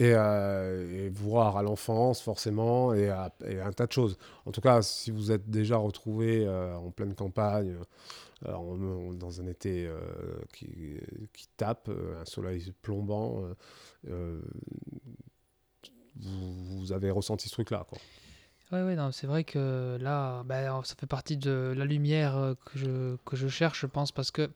Et, 0.00 0.12
euh, 0.14 1.06
et 1.06 1.08
voir 1.08 1.56
à 1.56 1.62
l'enfance, 1.62 2.20
forcément, 2.22 2.94
et 2.94 3.10
un 3.10 3.72
tas 3.72 3.86
de 3.86 3.92
choses. 3.92 4.16
En 4.46 4.52
tout 4.52 4.60
cas, 4.60 4.80
si 4.80 5.10
vous 5.10 5.32
êtes 5.32 5.50
déjà 5.50 5.76
retrouvé 5.76 6.46
euh, 6.46 6.76
en 6.76 6.90
pleine 6.90 7.14
campagne, 7.14 7.76
euh, 8.46 9.12
dans 9.14 9.40
un 9.40 9.46
été 9.48 9.90
qui, 10.52 11.00
tape, 11.56 11.88
un 11.88 12.24
soleil 12.24 12.72
plombant, 12.80 13.42
vous, 16.14 16.92
avez 16.92 17.10
ressenti 17.10 17.48
ce 17.48 17.54
truc-là. 17.54 17.84
quoi. 17.88 17.98
Ouais, 18.70 18.84
ouais, 18.84 18.96
c'est 19.12 19.26
vrai 19.26 19.44
que 19.44 19.96
là, 20.00 20.44
ben, 20.44 20.80
ça 20.84 20.94
fait 20.94 21.06
partie 21.06 21.36
de 21.36 21.74
la 21.76 21.84
lumière 21.84 22.54
que 22.66 22.78
je, 22.78 23.16
que 23.24 23.34
je 23.34 23.48
cherche, 23.48 23.80
je 23.80 23.86
pense, 23.86 24.12
parce 24.12 24.30
que 24.30 24.48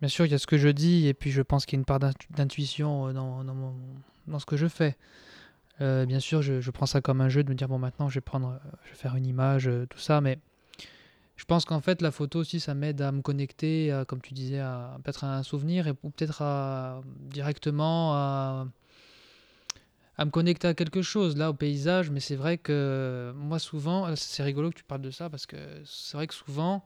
bien 0.00 0.08
sûr, 0.08 0.26
il 0.26 0.32
y 0.32 0.34
a 0.34 0.38
ce 0.38 0.46
que 0.46 0.58
je 0.58 0.68
dis, 0.68 1.06
et 1.06 1.14
puis 1.14 1.30
je 1.30 1.42
pense 1.42 1.66
qu'il 1.66 1.76
y 1.76 1.78
a 1.78 1.80
une 1.80 1.84
part 1.84 1.98
d'intu- 1.98 2.28
d'intuition 2.30 3.08
euh, 3.08 3.12
dans, 3.12 3.44
dans, 3.44 4.38
ce 4.38 4.46
que 4.46 4.56
je 4.56 4.66
fais. 4.66 4.96
Euh, 5.80 6.06
bien 6.06 6.20
sûr, 6.20 6.42
je, 6.42 6.60
je 6.60 6.70
prends 6.70 6.86
ça 6.86 7.00
comme 7.00 7.20
un 7.20 7.28
jeu 7.28 7.44
de 7.44 7.50
me 7.50 7.54
dire, 7.54 7.68
bon, 7.68 7.78
maintenant, 7.78 8.08
je 8.08 8.14
vais 8.16 8.20
prendre, 8.20 8.48
euh, 8.48 8.68
je 8.84 8.90
vais 8.90 8.96
faire 8.96 9.16
une 9.16 9.26
image, 9.26 9.70
tout 9.90 9.98
ça, 9.98 10.20
mais 10.20 10.38
je 11.36 11.44
pense 11.44 11.64
qu'en 11.64 11.80
fait, 11.80 12.02
la 12.02 12.10
photo 12.10 12.40
aussi, 12.40 12.58
ça 12.58 12.74
m'aide 12.74 13.00
à 13.00 13.12
me 13.12 13.22
connecter, 13.22 13.92
à, 13.92 14.04
comme 14.04 14.20
tu 14.20 14.34
disais, 14.34 14.60
peut-être 15.04 15.24
à 15.24 15.36
un 15.36 15.42
souvenir, 15.42 15.86
et, 15.86 15.94
ou 16.02 16.10
peut-être 16.10 17.02
directement 17.30 18.14
à 18.14 18.66
à 20.18 20.24
me 20.24 20.30
connecter 20.30 20.66
à 20.66 20.74
quelque 20.74 21.00
chose, 21.00 21.36
là, 21.36 21.50
au 21.50 21.54
paysage. 21.54 22.10
Mais 22.10 22.20
c'est 22.20 22.34
vrai 22.36 22.58
que 22.58 23.32
moi, 23.36 23.60
souvent, 23.60 24.14
c'est 24.16 24.42
rigolo 24.42 24.70
que 24.70 24.76
tu 24.76 24.84
parles 24.84 25.00
de 25.00 25.12
ça 25.12 25.30
parce 25.30 25.46
que 25.46 25.56
c'est 25.84 26.16
vrai 26.16 26.26
que 26.26 26.34
souvent, 26.34 26.84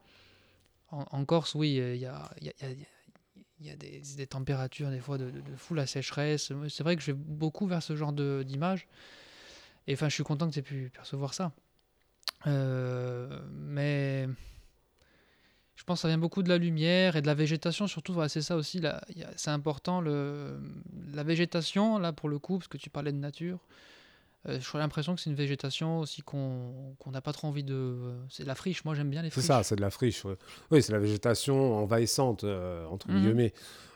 en, 0.91 1.25
Corse, 1.25 1.55
oui, 1.55 1.77
il 1.77 1.97
y 1.97 2.07
a- 2.07 2.31
il 3.63 3.69
y 3.69 3.71
a 3.71 3.77
des, 3.77 4.27
températures 4.27 4.91
des 4.91 4.99
fois 4.99 5.19
de, 5.19 5.33
fou, 5.57 5.75
la 5.75 5.87
sécheresse. 5.87 6.53
C'est 6.69 6.83
vrai 6.83 6.97
que 6.97 7.03
je 7.03 7.13
vais 7.13 7.19
beaucoup 7.19 7.67
vers 7.67 7.83
ce 7.83 7.95
genre 7.95 8.13
d'images. 8.13 8.89
Et 9.87 9.95
enfin, 9.95 10.09
je 10.09 10.15
suis 10.15 10.25
content 10.25 10.49
que 10.49 10.53
tu 10.53 10.59
aies 10.59 10.63
pu 10.63 10.91
percevoir 10.93 11.33
ça. 11.33 11.53
Euh, 12.47 13.41
mais 13.53 14.29
je 15.77 15.85
pense 15.85 15.99
que 15.99 16.03
ça 16.03 16.09
vient 16.09 16.19
beaucoup 16.19 16.43
de 16.43 16.49
la 16.49 16.59
lumière 16.59 17.15
et 17.17 17.23
de 17.23 17.27
la 17.27 17.35
végétation, 17.35 17.87
surtout. 17.87 18.17
c'est 18.29 18.43
ça 18.43 18.57
aussi, 18.57 18.81
c'est 19.37 19.51
important. 19.51 20.01
La 20.01 21.23
végétation, 21.23 21.99
là, 21.99 22.13
pour 22.13 22.29
le 22.29 22.39
coup, 22.39 22.59
parce 22.59 22.69
que 22.69 22.79
tu 22.79 22.91
parlais 22.91 23.13
de 23.13 23.19
nature, 23.19 23.61
euh, 24.49 24.59
j'ai 24.61 24.79
l'impression 24.79 25.15
que 25.15 25.21
c'est 25.21 25.31
une 25.31 25.37
végétation 25.37 26.01
aussi 26.01 26.23
qu'on 26.23 26.95
qu'on 26.99 27.11
n'a 27.13 27.21
pas 27.21 27.33
trop 27.33 27.49
envie 27.49 27.65
de. 27.65 27.97
C'est 28.29 28.43
de 28.43 28.49
la 28.49 28.55
friche. 28.55 28.85
Moi, 28.85 28.95
j'aime 28.95 29.11
bien 29.11 29.23
les 29.23 29.29
C'est 29.29 29.35
friches. 29.35 29.47
ça, 29.47 29.63
c'est 29.63 29.77
de 29.77 29.81
la 29.81 29.91
friche. 29.91 30.25
Oui, 30.71 30.83
c'est 30.83 30.93
la 30.93 30.99
végétation 30.99 31.77
envahissante, 31.77 32.45
euh, 32.45 32.85
entre 32.87 33.09
Mhm. 33.11 33.21
guillemets, 33.21 33.53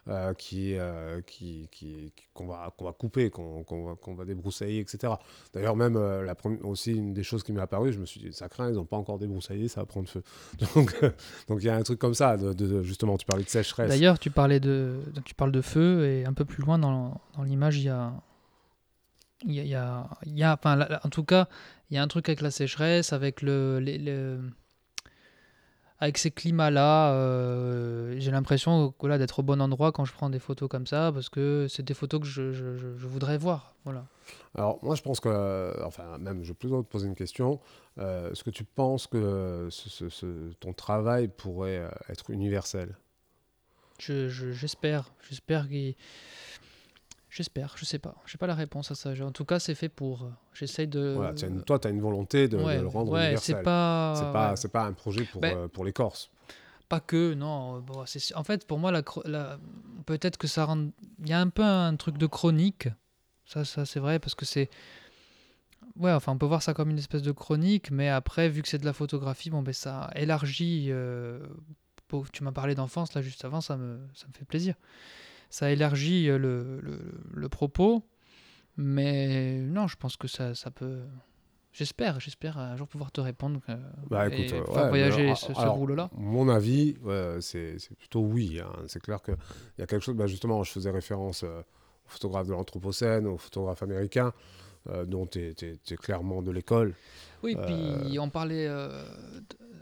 euh, 0.08 0.34
qui, 0.34 0.76
euh, 0.76 1.20
qui, 1.22 1.68
qui- 1.72 2.12
qui- 2.14 2.28
qu'on 2.32 2.46
va, 2.46 2.72
qu'on 2.76 2.84
va 2.84 2.92
couper, 2.92 3.28
qu'on 3.30 3.64
qu'on 3.64 3.86
va, 3.86 3.94
qu'on 3.96 4.14
va 4.14 4.24
débroussailler, 4.24 4.78
etc. 4.80 5.14
D'ailleurs, 5.52 5.74
même 5.74 5.94
la 5.98 6.36
aussi, 6.62 6.92
une 6.92 7.12
des 7.12 7.24
choses 7.24 7.42
qui 7.42 7.52
m'est 7.52 7.60
apparue, 7.60 7.92
je 7.92 7.98
me 7.98 8.06
suis 8.06 8.20
dit, 8.20 8.32
ça 8.32 8.48
craint, 8.48 8.68
ils 8.68 8.74
n'ont 8.76 8.84
pas 8.84 8.96
encore 8.98 9.18
débroussaillé, 9.18 9.66
ça 9.66 9.80
va 9.80 9.86
prendre 9.86 10.08
feu. 10.08 10.22
Donc, 10.76 10.94
donc 11.48 11.58
il 11.60 11.66
y 11.66 11.68
a 11.70 11.74
un 11.74 11.82
truc 11.82 11.98
comme 11.98 12.14
ça, 12.14 12.36
de, 12.36 12.52
de- 12.52 12.82
justement, 12.82 13.16
tu 13.18 13.26
parlais 13.26 13.42
de 13.44 13.48
sécheresse. 13.48 13.88
D'ailleurs, 13.88 14.18
tu 14.20 14.30
parlais 14.30 14.60
de, 14.60 15.00
tu 15.24 15.34
parles 15.34 15.50
de 15.52 15.60
feu 15.62 16.06
et 16.06 16.24
un 16.24 16.34
peu 16.34 16.44
plus 16.44 16.62
loin 16.62 16.78
dans, 16.78 17.20
dans 17.36 17.42
l'image, 17.42 17.78
il 17.78 17.84
y 17.84 17.88
a, 17.88 18.12
il 19.46 19.54
y 19.54 19.60
a, 19.60 19.64
y 19.64 19.74
a- 19.74 20.08
y 20.26 20.42
a- 20.42 20.54
enfin, 20.54 20.76
là- 20.76 20.88
là, 20.88 21.00
en 21.04 21.08
tout 21.08 21.24
cas, 21.24 21.48
il 21.90 21.94
y 21.94 21.98
a 21.98 22.02
un 22.02 22.08
truc 22.08 22.28
avec 22.28 22.40
la 22.40 22.50
sécheresse, 22.50 23.12
avec 23.12 23.42
le, 23.42 23.78
les- 23.80 24.38
avec 25.98 26.18
ces 26.18 26.30
climats-là. 26.30 27.12
euh, 27.12 28.14
j'ai 28.18 28.30
l'impression 28.30 28.92
voilà, 29.00 29.16
d'être 29.18 29.38
au 29.38 29.42
bon 29.42 29.60
endroit 29.62 29.92
quand 29.92 30.04
je 30.04 30.12
prends 30.12 30.28
des 30.30 30.38
photos 30.38 30.68
comme 30.68 30.86
ça, 30.86 31.10
parce 31.12 31.28
que 31.30 31.66
c'est 31.70 31.82
des 31.84 31.94
photos 31.94 32.20
que 32.20 32.26
je, 32.26 32.52
je- 32.52 33.06
voudrais 33.06 33.38
voir. 33.38 33.74
Voilà. 33.84 34.06
Alors, 34.54 34.78
moi, 34.82 34.94
je 34.94 35.02
pense 35.02 35.20
que, 35.20 35.28
euh, 35.30 35.72
enfin, 35.84 36.18
même, 36.18 36.42
je 36.42 36.48
vais 36.48 36.54
plutôt 36.54 36.82
te 36.82 36.88
poser 36.88 37.06
une 37.06 37.14
question. 37.14 37.60
Euh, 37.98 38.30
Est-ce 38.30 38.44
que 38.44 38.50
tu 38.50 38.64
penses 38.64 39.06
que 39.06 39.68
ce- 39.70 39.88
ce- 39.88 40.08
ce- 40.10 40.52
ton 40.60 40.72
travail 40.74 41.28
pourrait 41.28 41.78
euh, 41.78 41.88
être 42.10 42.30
universel? 42.30 42.94
Je- 43.98 44.28
je- 44.28 44.52
J'espère, 44.52 45.10
j'espère 45.28 45.66
qu'il. 45.68 45.94
J'espère, 47.36 47.74
je 47.76 47.84
sais 47.84 47.98
pas. 47.98 48.14
Je 48.24 48.32
sais 48.32 48.38
pas 48.38 48.46
la 48.46 48.54
réponse 48.54 48.90
à 48.90 48.94
ça. 48.94 49.10
En 49.22 49.30
tout 49.30 49.44
cas, 49.44 49.58
c'est 49.58 49.74
fait 49.74 49.90
pour. 49.90 50.26
J'essaye 50.54 50.86
de. 50.88 51.12
Voilà, 51.16 51.34
tu 51.34 51.44
as 51.44 51.48
une- 51.48 51.62
Toi, 51.62 51.78
tu 51.78 51.86
as 51.86 51.90
une 51.90 52.00
volonté 52.00 52.48
de, 52.48 52.56
le 52.56 52.86
rendre 52.86 53.12
ouais, 53.12 53.24
universel. 53.24 53.56
c'est 53.58 53.62
pas. 53.62 54.14
C'est 54.16 54.32
pas, 54.32 54.50
ouais. 54.50 54.56
c'est 54.56 54.72
pas 54.72 54.84
un 54.86 54.94
projet 54.94 55.22
pour, 55.26 55.42
Ben, 55.42 55.54
euh, 55.54 55.68
pour 55.68 55.84
les 55.84 55.92
Corses. 55.92 56.30
Pas 56.88 57.00
que, 57.00 57.34
non. 57.34 57.76
euh, 57.76 57.80
Bon, 57.80 58.02
en 58.36 58.44
fait, 58.44 58.66
pour 58.66 58.78
moi, 58.78 58.90
la, 58.90 59.02
chro- 59.02 59.20
la- 59.28 59.58
peut-être 60.06 60.38
que 60.38 60.46
ça 60.46 60.64
rend. 60.64 60.88
Il 61.18 61.28
y 61.28 61.34
a 61.34 61.38
un 61.38 61.50
peu 61.50 61.62
un 61.62 61.94
truc 61.96 62.16
de 62.16 62.24
chronique. 62.26 62.88
Ça, 63.44 63.66
ça 63.66 63.84
c'est 63.84 64.00
vrai, 64.00 64.18
parce 64.18 64.34
que 64.34 64.46
c'est. 64.46 64.70
Ouais, 65.96 66.12
enfin, 66.12 66.32
on 66.32 66.38
peut 66.38 66.46
voir 66.46 66.62
ça 66.62 66.72
comme 66.72 66.88
une 66.88 66.98
espèce 66.98 67.20
de 67.22 67.32
chronique, 67.32 67.90
mais 67.90 68.08
après, 68.08 68.48
vu 68.48 68.62
que 68.62 68.68
c'est 68.68 68.78
de 68.78 68.86
la 68.86 68.94
photographie, 68.94 69.50
bon, 69.50 69.60
ben, 69.60 69.74
ça 69.74 70.10
élargit. 70.14 70.86
euh, 70.88 71.46
Tu 72.32 72.44
m'as 72.44 72.52
parlé 72.52 72.74
d'enfance, 72.74 73.12
là, 73.12 73.20
juste 73.20 73.44
avant, 73.44 73.60
ça 73.60 73.76
me, 73.76 73.98
ça 74.14 74.26
me 74.26 74.32
fait 74.32 74.46
plaisir. 74.46 74.74
Ça 75.50 75.70
élargit 75.70 76.28
euh, 76.28 76.38
le, 76.38 76.80
le, 76.80 76.98
le 77.32 77.48
propos, 77.48 78.02
mais 78.76 79.58
non, 79.60 79.86
je 79.86 79.96
pense 79.96 80.16
que 80.16 80.28
ça, 80.28 80.54
ça 80.54 80.70
peut. 80.70 81.00
J'espère, 81.72 82.20
j'espère 82.20 82.56
un 82.58 82.74
jour 82.76 82.88
pouvoir 82.88 83.12
te 83.12 83.20
répondre. 83.20 83.60
euh, 83.68 83.76
Bah, 84.10 84.26
et 84.28 84.32
écoute, 84.32 84.52
euh, 84.58 84.64
pouvoir 84.64 84.84
ouais, 84.84 84.88
voyager 84.88 85.34
ce, 85.34 85.52
ce 85.52 85.66
rouleau-là. 85.68 86.10
Mon 86.16 86.48
avis, 86.48 86.94
ouais, 87.02 87.36
c'est 87.40 87.76
plutôt 87.98 88.20
oui. 88.20 88.60
hein. 88.60 88.72
C'est 88.88 89.00
clair 89.02 89.22
qu'il 89.22 89.36
y 89.78 89.82
a 89.82 89.86
quelque 89.86 90.02
chose. 90.02 90.14
bah, 90.16 90.26
justement, 90.26 90.62
je 90.62 90.72
faisais 90.72 90.90
référence 90.90 91.42
euh, 91.44 91.60
aux 91.60 92.08
photographes 92.08 92.46
de 92.46 92.52
l'Anthropocène, 92.52 93.26
aux 93.26 93.36
photographes 93.36 93.82
américains, 93.82 94.32
euh, 94.88 95.04
dont 95.04 95.26
tu 95.26 95.40
es, 95.40 95.96
clairement 95.96 96.40
de 96.42 96.50
l'école. 96.50 96.94
Oui, 97.42 97.56
puis 97.66 98.18
on 98.18 98.30
parlait, 98.30 98.66
de- 98.68 99.04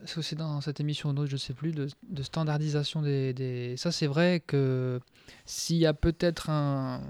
c'est 0.05 0.19
aussi 0.19 0.35
dans 0.35 0.61
cette 0.61 0.81
émission 0.81 1.11
ou 1.11 1.13
d'autres, 1.13 1.31
je 1.31 1.37
sais 1.37 1.55
plus, 1.55 1.73
de, 1.73 1.89
standardisation 2.23 3.03
des, 3.03 3.75
Ça, 3.77 3.93
c'est 3.93 4.07
vrai 4.07 4.43
que 4.47 5.01
s'il 5.47 5.77
y 5.77 5.87
a 5.87 5.95
peut-être 5.95 6.51
un, 6.51 7.01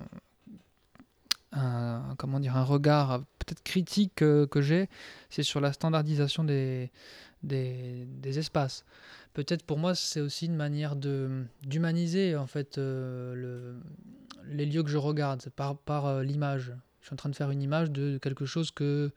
comment 2.18 2.40
dire, 2.40 2.56
un 2.56 2.64
regard 2.64 3.20
peut-être 3.38 3.62
critique 3.62 4.12
que, 4.16 4.46
que 4.46 4.60
j'ai, 4.60 4.88
c'est 5.30 5.42
sur 5.42 5.60
la 5.60 5.72
standardisation 5.72 6.44
des, 6.44 6.90
des, 7.42 8.06
des 8.06 8.38
espaces. 8.38 8.84
Peut-être 9.34 9.64
pour 9.64 9.78
moi, 9.78 9.94
c'est 9.94 10.20
aussi 10.20 10.46
une 10.46 10.56
manière 10.56 10.94
de 10.96 11.44
d'humaniser 11.62 12.36
en 12.36 12.46
fait 12.46 12.78
euh, 12.78 13.34
le, 13.34 13.76
les 14.48 14.66
lieux 14.66 14.82
que 14.82 14.90
je 14.90 14.98
regarde 14.98 15.42
par, 15.50 15.76
par 15.76 16.06
euh, 16.06 16.22
l'image. 16.22 16.72
Je 17.00 17.06
suis 17.06 17.14
en 17.14 17.16
train 17.16 17.30
de 17.30 17.34
faire 17.34 17.50
une 17.50 17.60
image 17.60 17.90
de 17.90 18.18
quelque 18.18 18.46
chose 18.46 18.70
que 18.70 19.10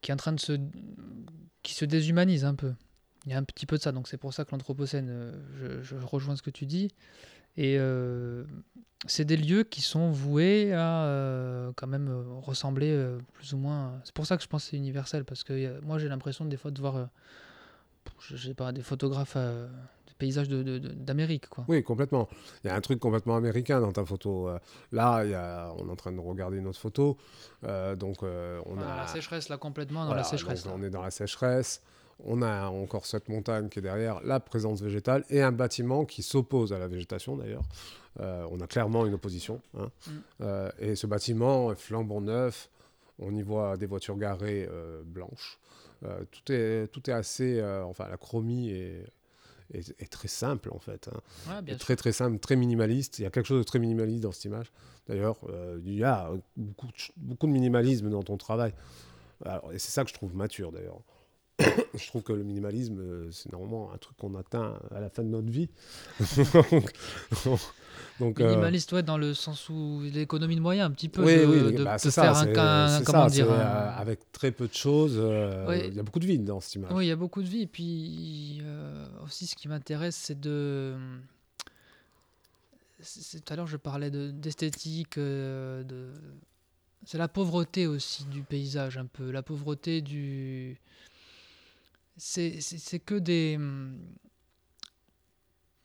qui 0.00 0.10
est 0.10 0.14
en 0.14 0.18
train 0.18 0.32
de 0.32 0.40
se 0.40 0.58
qui 1.66 1.74
se 1.74 1.84
déshumanise 1.84 2.44
un 2.44 2.54
peu. 2.54 2.74
Il 3.26 3.32
y 3.32 3.34
a 3.34 3.38
un 3.38 3.42
petit 3.42 3.66
peu 3.66 3.76
de 3.76 3.82
ça, 3.82 3.90
donc 3.90 4.06
c'est 4.06 4.18
pour 4.18 4.32
ça 4.32 4.44
que 4.44 4.52
l'anthropocène, 4.52 5.08
euh, 5.10 5.82
je, 5.82 5.96
rejoins 5.96 6.36
ce 6.36 6.42
que 6.42 6.50
tu 6.50 6.64
dis. 6.64 6.92
Et 7.56 7.76
euh, 7.76 8.44
c'est 9.06 9.24
des 9.24 9.36
lieux 9.36 9.64
qui 9.64 9.80
sont 9.80 10.12
voués 10.12 10.72
à 10.72 11.02
euh, 11.02 11.72
quand 11.74 11.88
même 11.88 12.08
ressembler 12.40 12.96
plus 13.32 13.52
ou 13.52 13.56
moins. 13.56 14.00
C'est 14.04 14.14
pour 14.14 14.26
ça 14.26 14.36
que 14.36 14.44
je 14.44 14.48
pense 14.48 14.62
que 14.62 14.70
c'est 14.70 14.76
universel, 14.76 15.24
parce 15.24 15.42
que 15.42 15.80
moi 15.80 15.98
j'ai 15.98 16.08
l'impression 16.08 16.44
des 16.44 16.56
fois 16.56 16.70
de 16.70 16.80
voir, 16.80 17.08
je 18.20 18.36
sais 18.36 18.54
pas, 18.54 18.70
des 18.70 18.82
photographes 18.82 19.36
de- 20.18 20.62
de- 20.62 20.78
de- 20.78 20.88
d'Amérique, 20.92 21.48
quoi. 21.48 21.64
Oui, 21.68 21.82
complètement. 21.82 22.28
Il 22.64 22.68
y 22.68 22.70
a 22.70 22.74
un 22.74 22.80
truc 22.80 22.98
complètement 22.98 23.36
américain 23.36 23.80
dans 23.80 23.92
ta 23.92 24.04
photo. 24.04 24.48
Euh, 24.48 24.58
Là, 24.92 25.24
il 25.24 25.30
y 25.30 25.34
a, 25.34 25.72
on 25.78 25.88
est 25.88 25.90
en 25.92 25.96
train 25.96 26.12
de 26.12 26.20
regarder 26.20 26.58
une 26.58 26.66
autre 26.66 26.78
photo. 26.78 27.16
Euh, 27.64 27.94
donc, 27.96 28.22
euh, 28.22 28.60
on 28.66 28.74
Voilà, 28.74 28.94
a. 28.94 28.96
la 29.02 29.06
sécheresse 29.08 29.48
là 29.48 29.56
complètement 29.58 30.00
dans 30.00 30.06
Voilà, 30.06 30.22
la 30.22 30.28
sécheresse. 30.28 30.64
donc 30.64 30.72
là. 30.74 30.78
on 30.80 30.86
est 30.86 30.90
dans 30.90 31.02
la 31.02 31.10
sécheresse. 31.10 31.82
On 32.24 32.40
a 32.40 32.68
encore 32.68 33.04
cette 33.04 33.28
montagne 33.28 33.68
qui 33.68 33.78
est 33.80 33.82
derrière, 33.82 34.20
la 34.24 34.40
présence 34.40 34.80
végétale 34.80 35.24
et 35.28 35.42
un 35.42 35.52
bâtiment 35.52 36.06
qui 36.06 36.22
s'oppose 36.22 36.72
à 36.72 36.78
la 36.78 36.88
végétation 36.88 37.36
d'ailleurs. 37.36 37.64
Euh, 38.20 38.46
on 38.50 38.58
a 38.60 38.66
clairement 38.66 39.04
une 39.04 39.12
opposition. 39.12 39.60
hein. 39.78 39.90
Mm. 40.40 40.68
Et 40.78 40.96
ce 40.96 41.06
bâtiment 41.06 41.70
est 41.72 41.76
flambant 41.76 42.22
neuf. 42.22 42.70
On 43.18 43.34
y 43.34 43.42
voit 43.42 43.76
des 43.76 43.84
voitures 43.86 44.16
garées 44.16 44.66
blanches. 45.04 45.58
Euh, 46.04 46.20
tout, 46.30 46.52
est, 46.52 46.86
tout 46.88 47.08
est 47.10 47.12
assez. 47.12 47.58
euh, 47.60 47.82
enfin, 47.84 48.06
la 48.08 48.16
chromie 48.18 48.70
est, 48.70 49.04
est, 49.72 49.94
est 50.00 50.10
très 50.10 50.28
simple 50.28 50.70
en 50.72 50.78
fait. 50.78 51.08
hein. 51.12 51.20
Ouais, 51.66 51.76
très 51.76 51.96
très 51.96 52.12
simple, 52.12 52.38
très 52.38 52.56
minimaliste. 52.56 53.18
Il 53.18 53.22
y 53.22 53.26
a 53.26 53.30
quelque 53.30 53.46
chose 53.46 53.58
de 53.58 53.64
très 53.64 53.78
minimaliste 53.78 54.22
dans 54.22 54.32
cette 54.32 54.44
image. 54.44 54.72
D'ailleurs, 55.08 55.36
euh, 55.48 55.78
il 55.84 55.94
y 55.94 56.04
a 56.04 56.30
beaucoup 56.56 56.88
beaucoup 57.16 57.46
de 57.46 57.52
minimalisme 57.52 58.10
dans 58.10 58.22
ton 58.22 58.36
travail. 58.36 58.72
Alors, 59.44 59.72
et 59.72 59.78
c'est 59.78 59.90
ça 59.90 60.02
que 60.04 60.10
je 60.10 60.14
trouve 60.14 60.34
mature 60.34 60.72
d'ailleurs. 60.72 60.98
je 61.94 62.06
trouve 62.08 62.22
que 62.22 62.32
le 62.32 62.42
minimalisme, 62.44 62.98
euh, 63.00 63.30
c'est 63.32 63.50
normalement 63.52 63.90
un 63.92 63.96
truc 63.98 64.16
qu'on 64.18 64.34
atteint 64.34 64.78
à 64.94 65.00
la 65.00 65.08
fin 65.08 65.22
de 65.22 65.28
notre 65.28 65.48
vie. 65.50 65.68
donc, 66.64 66.92
donc, 68.20 68.40
euh, 68.40 68.48
Minimaliste, 68.50 68.92
ouais, 68.92 69.02
dans 69.02 69.16
le 69.18 69.32
sens 69.34 69.68
où 69.70 70.02
l'économie 70.12 70.56
de 70.56 70.60
moyens, 70.60 70.88
un 70.88 70.90
petit 70.92 71.08
peu. 71.08 71.24
oui, 71.24 71.36
de, 71.38 71.44
oui, 71.66 71.72
de- 71.74 71.84
bah, 71.84 71.96
de 71.96 72.00
faire 72.10 72.12
ça. 72.12 72.30
un, 72.40 72.46
un- 72.98 73.02
comment 73.04 73.28
ça, 73.28 73.30
dire, 73.34 73.46
c'est, 73.46 73.52
un- 73.52 73.56
euh, 73.56 73.90
avec 73.96 74.32
très 74.32 74.50
peu 74.50 74.68
de 74.68 74.74
choses, 74.74 75.16
euh, 75.18 75.82
il 75.86 75.94
y 75.94 75.98
a 76.00 76.02
beaucoup 76.02 76.18
de 76.18 76.26
vide 76.26 76.44
dans 76.44 76.60
cette 76.60 76.74
image. 76.76 76.92
Oui, 76.92 77.06
il 77.06 77.08
y 77.08 77.12
a 77.12 77.16
beaucoup 77.16 77.42
de 77.42 77.48
vie. 77.48 77.62
Et 77.62 77.66
puis 77.66 78.60
euh, 78.62 79.06
aussi, 79.24 79.46
ce 79.46 79.54
qui 79.54 79.68
m'intéresse, 79.68 80.16
c'est 80.16 80.38
de. 80.38 80.94
Tout 82.98 83.52
à 83.52 83.56
l'heure, 83.56 83.66
je 83.66 83.76
parlais 83.76 84.10
de- 84.10 84.30
d'esthétique. 84.30 85.18
euh, 85.18 85.82
de... 85.84 86.08
C'est 87.04 87.18
la 87.18 87.28
pauvreté 87.28 87.86
aussi 87.86 88.24
du 88.24 88.42
paysage, 88.42 88.98
un 88.98 89.06
peu. 89.06 89.30
La 89.30 89.42
pauvreté 89.42 90.00
du. 90.00 90.78
C'est 92.16 92.98
que 93.04 93.14
des. 93.18 93.56
hum, 93.56 93.98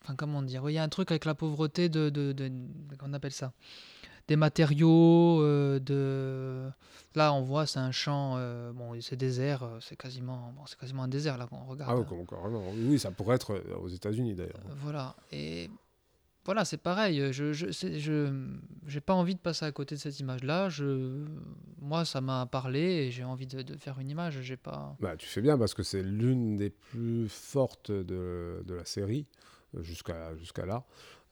Enfin, 0.03 0.15
comment 0.15 0.41
dire 0.41 0.67
Il 0.69 0.73
y 0.73 0.77
a 0.79 0.83
un 0.83 0.89
truc 0.89 1.11
avec 1.11 1.25
la 1.25 1.35
pauvreté 1.35 1.87
de. 1.89 2.09
de, 2.09 2.31
de- 2.31 2.47
de- 2.49 2.95
Qu'on 2.97 3.13
appelle 3.13 3.31
ça? 3.33 3.53
Des 4.27 4.35
matériaux, 4.35 5.41
euh, 5.41 5.79
de. 5.79 6.69
Là, 7.15 7.33
on 7.33 7.41
voit, 7.41 7.65
c'est 7.67 7.79
un 7.79 7.91
champ. 7.91 8.35
euh, 8.37 8.71
bon, 8.71 8.99
c'est 9.01 9.15
désert, 9.17 9.63
euh, 9.63 9.79
c'est 9.81 9.95
quasiment, 9.97 10.53
bon, 10.55 10.65
c'est 10.65 10.79
quasiment 10.79 11.03
un 11.03 11.07
désert 11.07 11.37
là 11.37 11.45
qu'on 11.47 11.65
regarde. 11.65 12.05
Ah 12.07 12.13
oui, 12.13 12.25
carrément. 12.27 12.63
Oui, 12.71 12.97
ça 12.97 13.11
pourrait 13.11 13.35
être 13.35 13.61
aux 13.81 13.89
États-Unis 13.89 14.33
d'ailleurs. 14.35 14.61
Voilà. 14.77 15.15
Et 15.31 15.69
voilà, 16.43 16.65
c'est 16.65 16.77
pareil. 16.77 17.31
Je, 17.31 17.53
je, 17.53 17.71
je, 17.71 18.47
j'ai 18.87 19.01
pas 19.01 19.13
envie 19.13 19.35
de 19.35 19.39
passer 19.39 19.65
à 19.65 19.71
côté 19.71 19.95
de 19.95 19.99
cette 19.99 20.19
image-là. 20.19 20.69
Moi, 21.79 22.03
ça 22.03 22.19
m'a 22.19 22.47
parlé 22.47 22.79
et 22.79 23.11
j'ai 23.11 23.23
envie 23.23 23.45
de, 23.45 23.77
faire 23.77 23.99
une 23.99 24.09
image. 24.09 24.41
J'ai 24.41 24.57
pas. 24.57 24.95
Bah, 24.99 25.15
tu 25.17 25.27
fais 25.27 25.41
bien 25.41 25.57
parce 25.57 25.73
que 25.73 25.83
c'est 25.83 26.01
l'une 26.01 26.57
des 26.57 26.71
plus 26.71 27.29
fortes 27.29 27.91
de, 27.91 28.63
la 28.67 28.85
série 28.85 29.27
euh, 29.77 29.83
jusqu'à 29.83 30.65
là. 30.65 30.83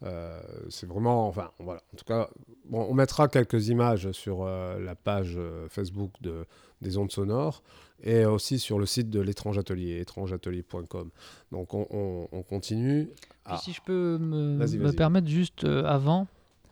Euh, 0.04 0.40
c'est 0.70 0.88
vraiment, 0.88 1.28
enfin, 1.28 1.52
voilà. 1.60 1.82
En 1.94 1.98
tout 1.98 2.06
cas, 2.06 2.30
bon, 2.66 2.86
on 2.90 2.94
mettra 2.94 3.28
quelques 3.28 3.68
images 3.68 4.12
sur 4.14 4.44
euh, 4.44 4.80
la 4.80 4.96
page 4.96 5.34
euh, 5.38 5.68
Facebook 5.70 6.12
de, 6.22 6.46
des 6.82 6.98
ondes 6.98 7.12
sonores 7.12 7.62
et 8.02 8.24
aussi 8.24 8.60
sur 8.60 8.80
le 8.80 8.86
site 8.86 9.10
de 9.10 9.20
l'étrange 9.20 9.58
atelier, 9.58 10.00
étrangeatelier.com. 10.00 11.10
Donc, 11.52 11.74
on, 11.74 11.86
on- 11.92 12.28
on 12.32 12.44
continue. 12.44 13.10
Ah. 13.44 13.58
si 13.58 13.74
je 13.74 13.82
peux 13.82 14.18
me, 14.18 14.92
permettre 14.92 15.28
juste 15.28 15.66
avant, 15.66 16.28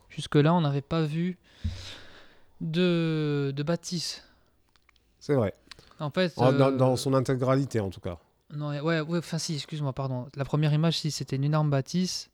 jusque-là, 0.09 0.53
on 0.53 0.61
n'avait 0.61 0.81
pas 0.81 1.03
vu 1.03 1.37
de, 2.61 3.51
de 3.55 3.63
bâtisse. 3.63 4.23
C'est 5.19 5.33
vrai. 5.35 5.53
En 5.99 6.09
fait, 6.11 6.31
En- 6.37 6.53
dans, 6.53 6.71
dans 6.71 6.95
son 6.95 7.13
intégralité, 7.13 7.79
en 7.79 7.89
tout 7.89 7.99
cas. 7.99 8.17
Non, 8.53 8.69
ouais, 8.69 9.01
ouais, 9.01 9.17
enfin 9.17 9.37
si, 9.37 9.55
excuse-moi, 9.55 9.91
pardon. 9.93 10.27
La 10.35 10.45
première 10.45 10.71
image, 10.73 10.99
si, 10.99 11.11
c'était 11.11 11.35
une 11.35 11.43
énorme 11.43 11.69
bâtisse. 11.69 12.29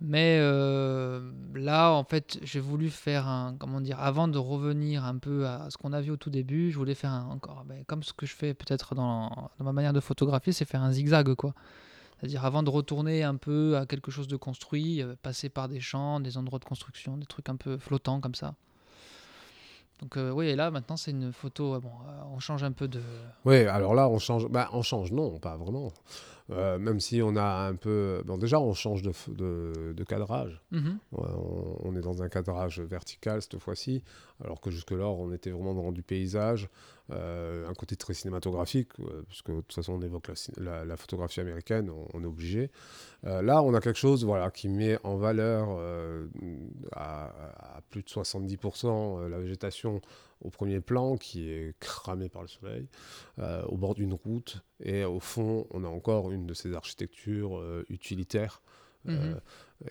Mais 0.00 0.38
euh, 0.40 1.30
là, 1.54 1.92
en 1.92 2.04
fait, 2.04 2.38
j'ai 2.42 2.60
voulu 2.60 2.88
faire 2.88 3.28
un, 3.28 3.54
comment 3.58 3.82
dire, 3.82 4.00
avant 4.00 4.28
de 4.28 4.38
revenir 4.38 5.04
un 5.04 5.18
peu 5.18 5.46
à 5.46 5.68
ce 5.68 5.76
qu'on 5.76 5.92
a 5.92 6.00
vu 6.00 6.10
au 6.10 6.16
tout 6.16 6.30
début, 6.30 6.70
je 6.70 6.78
voulais 6.78 6.94
faire 6.94 7.10
un, 7.10 7.26
encore, 7.26 7.64
ben, 7.66 7.84
comme 7.86 8.02
ce 8.02 8.14
que 8.14 8.24
je 8.24 8.34
fais 8.34 8.54
peut-être 8.54 8.94
dans, 8.94 9.50
dans 9.58 9.64
ma 9.64 9.72
manière 9.72 9.92
de 9.92 10.00
photographier, 10.00 10.54
c'est 10.54 10.64
faire 10.64 10.82
un 10.82 10.92
zigzag, 10.92 11.34
quoi. 11.34 11.54
C'est-à-dire 12.18 12.44
avant 12.44 12.62
de 12.62 12.70
retourner 12.70 13.22
un 13.22 13.36
peu 13.36 13.76
à 13.76 13.86
quelque 13.86 14.10
chose 14.10 14.28
de 14.28 14.36
construit, 14.36 15.02
euh, 15.02 15.16
passer 15.22 15.50
par 15.50 15.68
des 15.68 15.80
champs, 15.80 16.20
des 16.20 16.38
endroits 16.38 16.58
de 16.58 16.64
construction, 16.64 17.18
des 17.18 17.26
trucs 17.26 17.48
un 17.48 17.56
peu 17.56 17.76
flottants 17.78 18.20
comme 18.20 18.34
ça. 18.34 18.54
Donc 20.00 20.16
euh, 20.16 20.30
oui, 20.30 20.46
et 20.46 20.56
là 20.56 20.70
maintenant 20.70 20.96
c'est 20.96 21.10
une 21.10 21.32
photo, 21.32 21.74
euh, 21.74 21.80
bon, 21.80 21.90
euh, 22.08 22.22
on 22.34 22.38
change 22.38 22.62
un 22.62 22.72
peu 22.72 22.88
de... 22.88 23.00
Oui, 23.44 23.66
alors 23.66 23.94
là, 23.94 24.08
on 24.08 24.18
change. 24.18 24.48
Bah, 24.48 24.68
on 24.72 24.82
change, 24.82 25.12
non, 25.12 25.38
pas 25.38 25.56
vraiment. 25.56 25.92
Euh, 26.50 26.78
même 26.78 26.98
si 26.98 27.22
on 27.22 27.36
a 27.36 27.68
un 27.68 27.76
peu. 27.76 28.22
Bon, 28.26 28.36
déjà, 28.36 28.58
on 28.58 28.74
change 28.74 29.02
de, 29.02 29.12
de, 29.28 29.92
de 29.92 30.04
cadrage. 30.04 30.60
Mhm. 30.72 30.98
On, 31.12 31.76
on 31.84 31.96
est 31.96 32.00
dans 32.00 32.22
un 32.22 32.28
cadrage 32.28 32.80
vertical 32.80 33.40
cette 33.40 33.58
fois-ci, 33.58 34.02
alors 34.42 34.60
que 34.60 34.70
jusque-là, 34.70 35.06
on 35.06 35.32
était 35.32 35.50
vraiment 35.50 35.74
dans 35.74 35.92
du 35.92 36.02
paysage, 36.02 36.68
euh, 37.10 37.68
un 37.68 37.74
côté 37.74 37.96
très 37.96 38.14
cinématographique, 38.14 38.90
euh, 39.00 39.22
puisque 39.28 39.50
de 39.50 39.60
toute 39.60 39.72
façon, 39.74 39.94
on 39.94 40.02
évoque 40.02 40.28
la, 40.28 40.34
ci- 40.36 40.52
la- 40.56 40.84
la 40.84 40.96
photographie 40.96 41.40
américaine, 41.40 41.90
on, 41.90 42.06
on 42.14 42.22
est 42.22 42.26
obligé. 42.26 42.70
Euh, 43.24 43.42
là, 43.42 43.62
on 43.62 43.74
a 43.74 43.80
quelque 43.80 43.98
chose 43.98 44.24
voilà, 44.24 44.50
qui 44.50 44.68
met 44.68 44.98
en 45.04 45.16
valeur 45.16 45.68
à, 46.92 47.76
à 47.76 47.80
plus 47.90 48.02
de 48.02 48.08
70% 48.08 48.86
euh, 49.24 49.28
la 49.28 49.38
végétation 49.38 50.00
au 50.42 50.50
premier 50.50 50.80
plan, 50.80 51.16
qui 51.16 51.50
est 51.50 51.74
cramée 51.80 52.28
par 52.30 52.40
le 52.42 52.48
soleil, 52.48 52.88
au 53.68 53.76
bord 53.76 53.94
d'une 53.94 54.14
route, 54.14 54.62
et 54.82 55.04
au 55.04 55.20
fond, 55.20 55.66
on 55.70 55.84
a 55.84 55.88
encore 55.88 56.30
une 56.30 56.46
de 56.46 56.54
ces 56.54 56.72
architectures 56.74 57.62
utilitaires. 57.90 58.62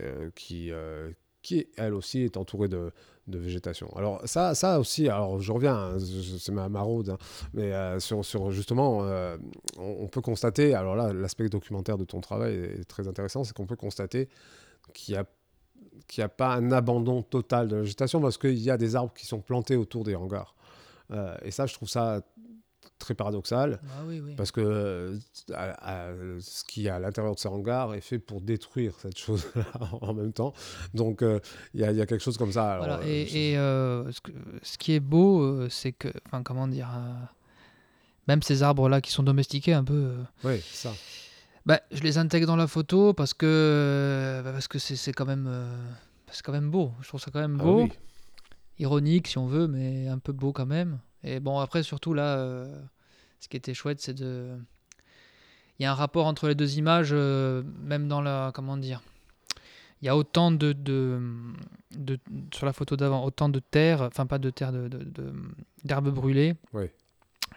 euh, 0.01 0.29
qui, 0.35 0.71
qui 1.41 1.67
elle 1.77 1.93
aussi 1.93 2.21
est 2.21 2.37
entourée 2.37 2.67
de, 2.67 2.91
végétation. 3.27 3.95
Alors 3.95 4.21
ça, 4.25 4.55
ça 4.55 4.79
aussi, 4.79 5.07
alors 5.07 5.39
je 5.39 5.51
reviens, 5.51 5.75
hein, 5.75 5.97
c'est 6.39 6.51
ma 6.51 6.67
maraude, 6.67 7.09
hein, 7.09 7.17
mais 7.53 7.71
euh, 7.73 7.99
sur, 7.99 8.49
justement, 8.49 9.03
euh, 9.03 9.37
on, 9.77 10.07
peut 10.07 10.21
constater, 10.21 10.73
alors 10.73 10.95
là, 10.95 11.13
l'aspect 11.13 11.47
documentaire 11.47 11.99
de 11.99 12.05
ton 12.05 12.21
travail 12.21 12.55
est 12.55 12.85
très 12.85 13.07
intéressant, 13.07 13.43
c'est 13.43 13.53
qu'on 13.53 13.67
peut 13.67 13.75
constater 13.75 14.29
qu'il 14.95 15.13
n'y 16.17 16.23
a 16.23 16.29
pas 16.29 16.55
un 16.55 16.71
abandon 16.71 17.21
total 17.21 17.67
de 17.67 17.75
la 17.75 17.81
végétation 17.83 18.19
parce 18.19 18.39
qu'il 18.39 18.57
y 18.57 18.71
a 18.71 18.77
des 18.77 18.95
arbres 18.95 19.13
qui 19.13 19.27
sont 19.27 19.41
plantés 19.41 19.75
autour 19.75 20.03
des 20.03 20.15
hangars. 20.15 20.55
Euh, 21.11 21.35
et 21.43 21.51
ça, 21.51 21.65
je 21.65 21.73
trouve 21.73 21.89
ça 21.89 22.21
très 22.97 23.13
paradoxal. 23.15 23.79
Ah 23.91 24.03
oui, 24.05 24.19
oui. 24.23 24.35
Parce 24.35 24.51
que 24.51 24.61
euh, 24.61 25.17
à- 25.53 26.07
à- 26.09 26.13
ce 26.41 26.63
qui 26.65 26.87
est 26.87 26.89
à 26.89 26.99
l'intérieur 26.99 27.33
de 27.35 27.39
ces 27.39 27.47
hangars 27.47 27.93
est 27.93 28.01
fait 28.01 28.19
pour 28.19 28.41
détruire 28.41 28.93
cette 28.99 29.17
chose-là 29.17 29.63
en 30.01 30.13
même 30.13 30.33
temps. 30.33 30.53
Donc 30.93 31.21
euh, 31.21 31.39
il 31.73 31.79
y, 31.81 31.83
a- 31.83 31.91
il 31.91 31.97
y 31.97 32.01
a 32.01 32.05
quelque 32.05 32.23
chose 32.23 32.37
comme 32.37 32.51
ça. 32.51 32.73
Alors, 32.73 32.85
Voilà, 32.85 32.99
euh, 33.03 33.05
et, 33.07 33.25
je- 33.27 33.37
et, 33.37 33.57
euh, 33.57 34.11
ce, 34.11 34.21
que- 34.21 34.31
ce 34.61 34.77
qui 34.77 34.93
est 34.93 34.99
beau, 34.99 35.69
c'est 35.69 35.91
que, 35.93 36.09
enfin, 36.25 36.43
comment 36.43 36.67
dire, 36.67 36.89
même 38.27 38.41
ces 38.43 38.63
arbres-là 38.63 39.01
qui 39.01 39.11
sont 39.11 39.23
domestiqués 39.23 39.73
un 39.73 39.83
peu, 39.83 40.15
Oui, 40.43 40.59
ça. 40.61 40.91
bah, 41.65 41.79
je 41.91 42.01
les 42.03 42.17
intègre 42.17 42.47
dans 42.47 42.55
la 42.57 42.67
photo 42.67 43.13
parce 43.13 43.33
que, 43.33 44.41
bah, 44.43 44.51
parce 44.51 44.67
que 44.67 44.77
c'est 44.77 44.95
c'est 44.95 45.13
quand 45.13 45.25
même, 45.25 45.49
c'est 46.31 46.43
quand 46.43 46.51
même 46.51 46.69
beau. 46.69 46.91
Je 47.01 47.07
trouve 47.07 47.21
ça 47.21 47.31
quand 47.31 47.39
même 47.39 47.57
Ah 47.59 47.63
beau, 47.63 47.81
oui. 47.83 47.91
ironique 48.77 49.27
si 49.27 49.37
on 49.37 49.47
veut, 49.47 49.67
mais 49.67 50.07
un 50.07 50.19
peu 50.19 50.31
beau 50.33 50.51
quand 50.53 50.65
même. 50.67 50.99
Et 51.23 51.39
bon, 51.39 51.59
après 51.59 51.83
surtout 51.83 52.13
là, 52.13 52.37
euh, 52.39 52.81
ce 53.39 53.47
qui 53.47 53.57
était 53.57 53.73
chouette, 53.73 53.99
c'est 54.01 54.13
de, 54.13 54.55
il 55.79 55.83
y 55.83 55.85
a 55.85 55.91
un 55.91 55.95
rapport 55.95 56.25
entre 56.25 56.47
les 56.47 56.55
deux 56.55 56.77
images, 56.77 57.09
euh, 57.11 57.63
même 57.83 58.07
dans 58.07 58.21
la, 58.21 58.51
comment 58.53 58.77
dire. 58.77 59.01
Il 60.01 60.05
y 60.05 60.09
a 60.09 60.15
autant 60.15 60.49
de, 60.51 60.71
de, 60.71 61.19
de- 61.91 62.19
sur 62.53 62.65
la 62.65 62.71
photo 62.73 62.95
d'avant, 62.95 63.23
autant 63.25 63.49
de 63.49 63.59
terre, 63.59 64.01
enfin 64.03 64.25
pas 64.25 64.39
de 64.39 64.49
terre, 64.49 64.71
de, 64.71 64.87
de- 64.87 65.33
Oui. 66.73 66.85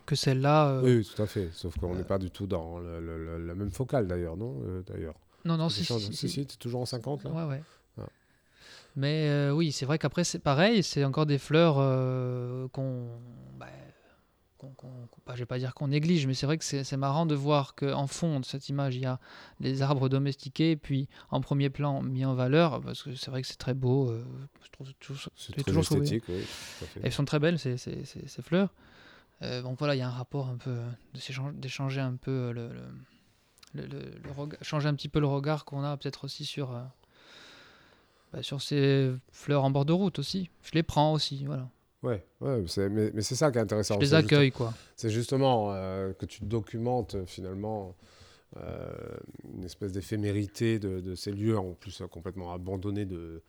que 0.06 0.16
celle-là. 0.16 0.68
euh, 0.70 0.82
Oui, 0.82 0.96
oui, 0.96 1.08
tout 1.14 1.22
à 1.22 1.26
fait. 1.26 1.50
Sauf 1.52 1.78
qu'on 1.78 1.94
n'est 1.94 2.02
pas 2.02 2.18
du 2.18 2.30
tout 2.32 2.48
dans 2.48 2.80
le- 2.80 3.00
le- 3.00 3.24
le- 3.38 3.46
la 3.46 3.54
même 3.54 3.70
focale 3.70 4.08
d'ailleurs, 4.08 4.36
non 4.36 4.60
D'ailleurs. 4.86 5.14
Non, 5.44 5.56
non, 5.56 5.68
si, 5.68 5.84
si, 5.84 6.00
si, 6.00 6.14
si. 6.16 6.28
si, 6.28 6.46
t'es 6.46 6.56
toujours 6.56 6.80
en 6.80 6.86
50 6.86 7.24
là? 7.24 7.30
Ouais, 7.30 7.44
ouais. 7.44 7.62
Mais 8.96 9.28
euh, 9.28 9.52
oui, 9.52 9.72
c'est 9.72 9.86
vrai 9.86 9.98
qu'après, 9.98 10.24
c'est 10.24 10.38
pareil, 10.38 10.82
c'est 10.82 11.04
encore 11.04 11.26
des 11.26 11.38
fleurs 11.38 11.76
euh, 11.78 12.68
qu'on. 12.68 13.08
Bah, 13.58 13.66
qu'on- 14.58 14.70
pas- 15.24 15.34
je 15.34 15.40
vais 15.40 15.46
pas 15.46 15.58
dire 15.58 15.74
qu'on 15.74 15.88
néglige, 15.88 16.26
mais 16.28 16.34
c'est 16.34 16.46
vrai 16.46 16.56
que 16.58 16.64
c'est 16.64 16.96
marrant 16.96 17.26
de 17.26 17.34
voir 17.34 17.74
qu'en 17.74 18.06
fond 18.06 18.38
de 18.38 18.44
cette 18.44 18.68
image, 18.68 18.94
il 18.94 19.02
y 19.02 19.06
a 19.06 19.18
les 19.60 19.82
arbres 19.82 20.08
domestiqués, 20.08 20.76
puis 20.76 21.08
en 21.30 21.40
premier 21.40 21.68
plan 21.70 22.00
mis 22.02 22.24
en 22.24 22.34
valeur, 22.34 22.80
parce 22.80 23.02
que 23.02 23.14
c'est 23.16 23.30
vrai 23.30 23.42
que 23.42 23.48
c'est 23.48 23.56
très 23.58 23.74
beau. 23.74 24.08
euh, 24.10 24.24
je 24.64 24.70
trouve 24.70 24.92
toujours, 25.00 25.32
esthétique, 25.98 26.24
oui. 26.28 26.44
Elles 27.02 27.12
sont 27.12 27.24
très 27.24 27.38
belles, 27.40 27.58
ces, 27.58 27.76
ces, 27.76 28.04
ces- 28.04 28.26
ces 28.28 28.42
fleurs. 28.42 28.72
Euh, 29.42 29.62
donc 29.62 29.78
voilà, 29.80 29.96
il 29.96 29.98
y 29.98 30.02
a 30.02 30.06
un 30.06 30.12
rapport 30.12 30.46
un 30.48 30.56
peu 30.56 30.76
d'échanger 31.54 32.00
un 32.00 32.14
peu 32.14 32.52
le, 32.52 32.68
le, 32.72 32.82
le- 33.74 33.86
le- 33.86 34.12
le 34.22 34.30
rega- 34.30 34.58
changer 34.62 34.88
un 34.88 34.94
petit 34.94 35.08
peu 35.08 35.18
le 35.18 35.26
regard 35.26 35.64
qu'on 35.64 35.82
a 35.82 35.96
peut-être 35.96 36.24
aussi 36.24 36.44
sur 36.44 36.70
bah, 38.32 38.42
sur 38.42 38.60
ces 38.62 39.12
fleurs 39.30 39.64
en 39.64 39.70
bord 39.70 39.84
de 39.84 39.92
route 39.92 40.18
aussi. 40.18 40.50
Je 40.62 40.70
les 40.74 40.82
prends 40.82 41.12
aussi, 41.12 41.44
voilà. 41.44 41.68
Ouais, 42.02 42.24
ouais, 42.40 42.64
mais, 42.90 43.10
mais 43.14 43.22
c'est 43.22 43.36
ça 43.36 43.52
qui 43.52 43.58
est 43.58 43.60
intéressant. 43.60 43.94
Je 43.94 44.00
les 44.00 44.06
juste- 44.06 44.14
accueille 44.14 44.50
quoi. 44.50 44.74
C'est 44.96 45.10
justement 45.10 45.72
euh, 45.72 46.12
que 46.14 46.26
tu 46.26 46.42
documentes 46.44 47.14
euh, 47.14 47.26
finalement 47.26 47.94
euh, 48.56 48.90
une 49.54 49.64
espèce 49.64 49.92
d'éphémérité 49.92 50.78
de, 50.78 51.00
de 51.00 51.14
ces 51.14 51.30
lieux, 51.32 51.56
en 51.56 51.74
plus 51.74 52.02
complètement 52.10 52.52
abandonnés 52.52 53.04
de, 53.06 53.42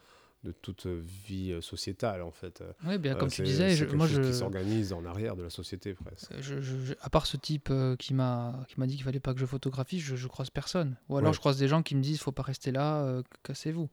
de 0.43 0.51
toute 0.51 0.85
vie 0.85 1.57
sociétale 1.61 2.21
en 2.21 2.31
fait. 2.31 2.63
Oui, 2.85 2.97
bien 2.99 3.15
comme 3.15 3.29
tu 3.29 3.41
disais, 3.41 3.71
je- 3.71 3.85
moi 3.85 4.05
je, 4.07 4.21
qui 4.21 4.33
s'organise 4.33 4.93
en 4.93 5.03
arrière 5.03 5.35
de 5.35 5.41
la 5.43 5.49
société 5.49 5.93
presque. 5.95 6.31
je- 6.39 6.61
je- 6.61 6.79
je- 6.85 6.93
à 7.01 7.09
part 7.09 7.25
ce 7.25 7.37
type 7.37 7.69
euh, 7.71 7.95
qui 7.95 8.13
m'a 8.13 8.63
qui 8.67 8.79
m'a 8.79 8.85
dit 8.85 8.95
qu'il 8.95 9.03
fallait 9.03 9.19
pas 9.19 9.33
que 9.33 9.39
je 9.39 9.45
photographie, 9.47 9.99
je, 9.99 10.15
je 10.15 10.27
croise 10.27 10.49
personne. 10.51 10.95
Ou 11.09 11.17
alors 11.17 11.29
Ouais. 11.29 11.33
je 11.33 11.39
croise 11.39 11.57
des 11.57 11.67
gens 11.67 11.81
qui 11.81 11.95
me 11.95 12.01
disent 12.01 12.19
faut 12.19 12.31
pas 12.31 12.43
rester 12.43 12.71
là, 12.71 13.01
euh, 13.03 13.23
cassez-vous. 13.43 13.89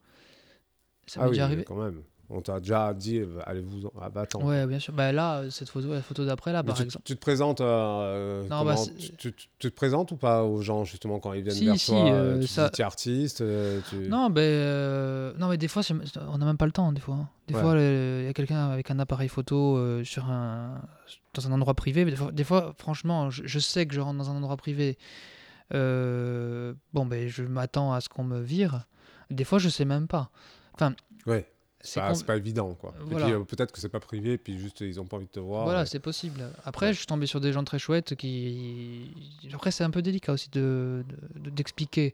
Ça 1.11 1.19
ah 1.19 1.23
m'est 1.23 1.29
oui, 1.31 1.35
déjà 1.35 1.45
arrivé. 1.45 1.63
quand 1.65 1.75
même. 1.75 2.01
On 2.33 2.39
t'a 2.39 2.61
déjà 2.61 2.93
dit, 2.93 3.17
euh, 3.17 3.39
allez-vous, 3.45 3.87
en... 3.87 3.91
ah 4.01 4.09
bah 4.09 4.21
attends. 4.21 4.41
Ouais, 4.41 4.65
bien 4.65 4.79
sûr. 4.79 4.93
Bah 4.93 5.11
là, 5.11 5.43
cette 5.49 5.67
photo, 5.67 5.89
la 5.91 6.01
photo 6.01 6.23
d'après 6.23 6.53
là, 6.53 6.63
Mais 6.63 6.67
par 6.67 6.77
tu, 6.77 6.83
exemple. 6.83 7.03
tu 7.03 7.15
te 7.15 7.19
présentes, 7.19 7.59
euh, 7.59 8.47
Non, 8.47 8.63
bah, 8.63 8.75
tu, 8.97 9.11
tu- 9.17 9.33
tu 9.59 9.69
te 9.69 9.75
présentes 9.75 10.13
ou 10.13 10.15
pas 10.15 10.43
aux 10.45 10.61
gens 10.61 10.85
justement 10.85 11.19
quand 11.19 11.33
ils 11.33 11.43
viennent 11.43 11.53
Si, 11.57 11.65
vers 11.65 11.75
si, 11.75 11.91
toi 11.91 12.09
euh, 12.13 12.39
Tu 12.39 12.47
ça- 12.47 12.69
t'es 12.69 12.83
artiste 12.83 13.41
euh, 13.41 13.81
tu... 13.89 14.07
Non, 14.07 14.31
euh, 14.37 15.33
non, 15.37 15.49
mais 15.49 15.57
des 15.57 15.67
fois, 15.67 15.81
on 16.29 16.37
n'a 16.37 16.45
même 16.45 16.55
pas 16.55 16.65
le 16.67 16.71
temps, 16.71 16.93
des 16.93 17.01
fois. 17.01 17.15
hein. 17.15 17.27
Des 17.49 17.55
Ouais. 17.55 17.59
fois, 17.59 17.73
il 17.77 18.23
y 18.23 18.29
a 18.29 18.33
quelqu'un 18.33 18.69
avec 18.69 18.89
un 18.91 18.99
appareil 18.99 19.27
photo 19.27 19.75
euh, 19.75 20.05
sur 20.05 20.29
un, 20.31 20.81
dans 21.33 21.45
un 21.49 21.51
endroit 21.51 21.73
privé. 21.73 22.05
Mais 22.05 22.11
des, 22.11 22.17
fois, 22.17 22.31
des 22.31 22.45
fois, 22.45 22.73
franchement, 22.77 23.29
je, 23.29 23.41
je 23.45 23.59
sais 23.59 23.85
que 23.85 23.93
je 23.93 23.99
rentre 23.99 24.17
dans 24.19 24.29
un 24.29 24.35
endroit 24.37 24.55
privé. 24.55 24.97
Euh, 25.73 26.73
bon, 26.93 27.05
ben, 27.05 27.27
je 27.27 27.43
m'attends 27.43 27.93
à 27.93 28.01
ce 28.01 28.09
qu'on 28.09 28.23
me 28.23 28.39
vire. 28.39 28.85
Des 29.29 29.43
fois, 29.43 29.59
je 29.59 29.69
sais 29.69 29.83
même 29.85 30.07
pas. 30.07 30.29
Ouais, 31.27 31.47
C'est 31.81 31.99
pas- 31.99 32.09
con- 32.09 32.15
c'est 32.15 32.25
pas 32.25 32.37
évident 32.37 32.73
quoi. 32.75 32.93
Voilà. 32.99 33.27
Et 33.27 33.29
puis 33.31 33.39
euh, 33.41 33.43
peut-être 33.45 33.71
que 33.71 33.79
c'est 33.79 33.89
pas 33.89 33.99
privé, 33.99 34.37
puis 34.37 34.57
juste 34.59 34.81
ils 34.81 34.99
ont 34.99 35.05
pas 35.05 35.17
envie 35.17 35.25
de 35.27 35.31
te 35.31 35.39
voir. 35.39 35.63
Voilà, 35.65 35.85
c'est 35.85 35.99
possible. 35.99 36.41
Après, 36.65 36.93
je 36.93 36.97
suis 36.99 37.07
tombé 37.07 37.25
sur 37.25 37.39
des 37.41 37.51
gens 37.53 37.63
très 37.63 37.79
chouettes 37.79 38.15
qui. 38.15 39.11
Après, 39.53 39.71
c'est 39.71 39.83
un 39.83 39.89
peu 39.91 40.01
délicat 40.01 40.33
aussi 40.33 40.49
de 40.49 41.03
de- 41.35 41.49
d'expliquer 41.49 42.13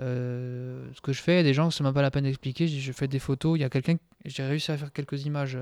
euh, 0.00 0.88
ce 0.94 1.00
que 1.00 1.12
je 1.12 1.20
fais. 1.22 1.42
Des 1.42 1.54
gens, 1.54 1.70
c'est 1.70 1.82
même 1.84 1.94
pas 1.94 2.02
la 2.02 2.10
peine 2.10 2.24
d'expliquer. 2.24 2.68
Je 2.68 2.92
fais 2.92 3.08
des 3.08 3.18
photos. 3.18 3.58
Il 3.58 3.62
y 3.62 3.64
a 3.64 3.70
quelqu'un, 3.70 3.96
j'ai 4.24 4.44
réussi 4.44 4.70
à 4.70 4.76
faire 4.78 4.92
quelques 4.92 5.24
images 5.24 5.58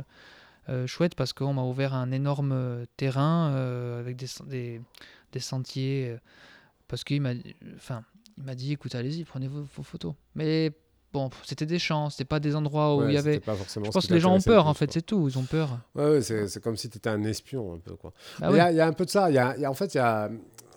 euh, 0.68 0.86
chouettes 0.86 1.14
parce 1.14 1.32
qu'on 1.32 1.54
m'a 1.54 1.62
ouvert 1.62 1.94
un 1.94 2.10
énorme 2.12 2.84
terrain 2.96 3.54
avec 3.98 4.16
des, 4.16 4.26
des, 4.46 4.80
des 5.32 5.40
sentiers. 5.40 6.16
parce 6.88 7.02
qu'il 7.04 7.20
m'a, 7.22 7.32
enfin, 7.76 8.02
il 8.38 8.44
m'a 8.44 8.54
dit, 8.54 8.72
écoute, 8.72 8.94
allez-y, 8.94 9.24
prenez 9.24 9.48
vos, 9.48 9.62
vos 9.62 9.82
photos. 9.82 10.14
Mais 10.34 10.70
bon, 11.16 11.30
c'était 11.44 11.66
des 11.66 11.78
champs, 11.78 12.10
c'était 12.10 12.24
pas 12.24 12.40
des 12.40 12.54
endroits 12.54 12.94
où 12.96 13.00
Ouais, 13.00 13.06
il 13.08 13.14
y 13.14 13.18
avait. 13.18 13.40
Je 13.86 13.90
pense 13.90 14.06
que 14.06 14.12
les 14.14 14.20
gens 14.20 14.34
ont 14.34 14.40
peur, 14.52 14.66
en 14.66 14.74
fait, 14.74 14.92
c'est 14.92 15.02
tout. 15.02 15.28
Ils 15.28 15.38
ont 15.38 15.44
peur. 15.44 15.78
Ouais, 15.94 16.10
ouais, 16.10 16.20
c'est 16.22 16.60
comme 16.62 16.76
si 16.76 16.88
tu 16.90 16.98
étais 16.98 17.08
un 17.10 17.22
espion 17.24 17.74
un 17.74 17.78
peu 17.78 17.96
quoi. 17.96 18.12
Bah 18.40 18.48
il 18.50 18.56
y, 18.56 18.60
a- 18.60 18.70
il 18.70 18.76
y 18.76 18.80
a 18.80 18.86
un 18.86 18.92
peu 18.92 19.04
de 19.06 19.10
ça. 19.10 19.30
Y 19.30 19.38
a, 19.38 19.56
y 19.56 19.64
a- 19.64 19.70
en 19.70 19.74
fait, 19.74 19.94
il 19.94 19.98
y 19.98 20.00
a 20.00 20.30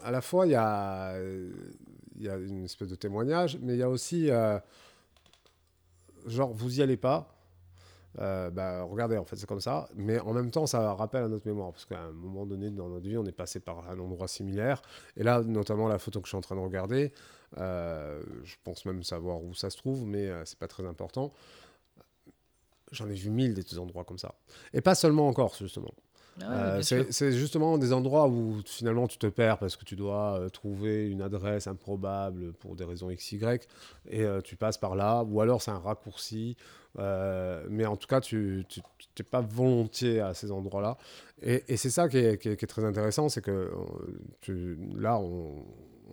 à 0.04 0.12
la 0.12 0.22
fois 0.22 0.46
il 0.48 0.52
y 0.54 0.56
a 0.56 1.14
y 2.20 2.28
a 2.30 2.36
une 2.36 2.66
espèce 2.66 2.88
de 2.90 2.96
témoignage, 2.96 3.58
mais 3.62 3.74
il 3.74 3.80
y 3.80 3.84
a 3.84 3.90
aussi 3.90 4.30
euh, 4.30 4.58
genre, 6.26 6.52
vous 6.54 6.80
y 6.80 6.82
allez 6.82 6.98
pas. 6.98 7.36
Euh, 8.18 8.50
bah, 8.50 8.84
regardez, 8.84 9.18
en 9.18 9.26
fait, 9.26 9.36
c'est 9.36 9.46
comme 9.46 9.62
ça. 9.62 9.88
Mais 9.96 10.20
en 10.20 10.34
même 10.34 10.52
temps, 10.52 10.66
ça 10.66 10.94
rappelle 10.94 11.24
à 11.24 11.28
notre 11.28 11.48
mémoire. 11.48 11.72
Parce 11.72 11.86
qu'à 11.86 12.00
un 12.00 12.12
moment 12.12 12.46
donné 12.46 12.70
dans 12.70 12.90
notre 12.90 13.08
vie, 13.08 13.18
on 13.18 13.26
est 13.26 13.32
passé 13.32 13.60
par 13.60 13.90
un 13.90 14.00
endroit 14.00 14.28
similaire. 14.28 14.82
Et 15.16 15.24
là, 15.24 15.42
notamment 15.44 15.88
la 15.88 16.00
photo 16.00 16.20
que 16.20 16.26
je 16.26 16.30
suis 16.30 16.38
en 16.38 16.42
train 16.42 16.56
de 16.56 16.62
regarder, 16.62 17.14
euh, 17.58 18.22
je 18.44 18.56
pense 18.64 18.86
même 18.86 19.04
savoir 19.04 19.44
où 19.44 19.54
ça 19.54 19.70
se 19.70 19.78
trouve, 19.78 20.06
mais 20.06 20.28
euh, 20.28 20.44
c'est 20.46 20.60
pas 20.60 20.68
très 20.68 20.86
important. 20.86 21.34
J'en 22.92 23.08
ai 23.10 23.14
vu 23.14 23.30
mille 23.30 23.54
des 23.54 23.78
endroits 23.78 24.04
comme 24.04 24.18
ça. 24.18 24.34
Et 24.74 24.82
pas 24.82 24.96
seulement 24.96 25.28
en 25.28 25.34
Corse, 25.34 25.60
justement. 25.60 25.94
Ah 26.42 26.50
ouais, 26.50 26.56
Euh, 26.58 26.82
c'est 27.12 27.32
justement 27.34 27.78
des 27.78 27.92
endroits 27.94 28.28
où 28.28 28.62
finalement 28.66 29.08
tu 29.08 29.18
te 29.18 29.28
perds 29.28 29.58
parce 29.60 29.76
que 29.76 29.84
tu 29.86 29.96
dois 29.96 30.40
euh, 30.40 30.50
trouver 30.50 31.08
une 31.10 31.22
adresse 31.22 31.68
improbable 31.68 32.54
pour 32.54 32.76
des 32.76 32.84
raisons 32.86 33.10
XY 33.10 33.40
et 34.10 34.24
euh, 34.24 34.42
tu 34.42 34.56
passes 34.56 34.78
par 34.78 34.96
là, 34.96 35.24
ou 35.24 35.42
alors 35.42 35.62
c'est 35.62 35.72
un 35.72 35.80
raccourci. 35.80 36.56
mais 36.98 37.86
en 37.86 37.96
tout 37.98 38.08
cas, 38.08 38.22
tu 38.22 38.66
n'es 39.18 39.24
pas 39.24 39.42
volontiers 39.42 40.20
à 40.22 40.34
ces 40.34 40.52
endroits-là. 40.52 40.98
Et, 41.42 41.64
et 41.68 41.78
c'est 41.78 41.90
ça 41.90 42.10
qui 42.10 42.18
est, 42.18 42.38
qui 42.42 42.50
est- 42.50 42.58
qui 42.58 42.66
est 42.66 42.68
très 42.68 42.84
intéressant, 42.84 43.30
c'est 43.30 43.42
que 43.42 43.72
tu- 44.42 44.78
là, 44.96 45.18
on, 45.20 45.64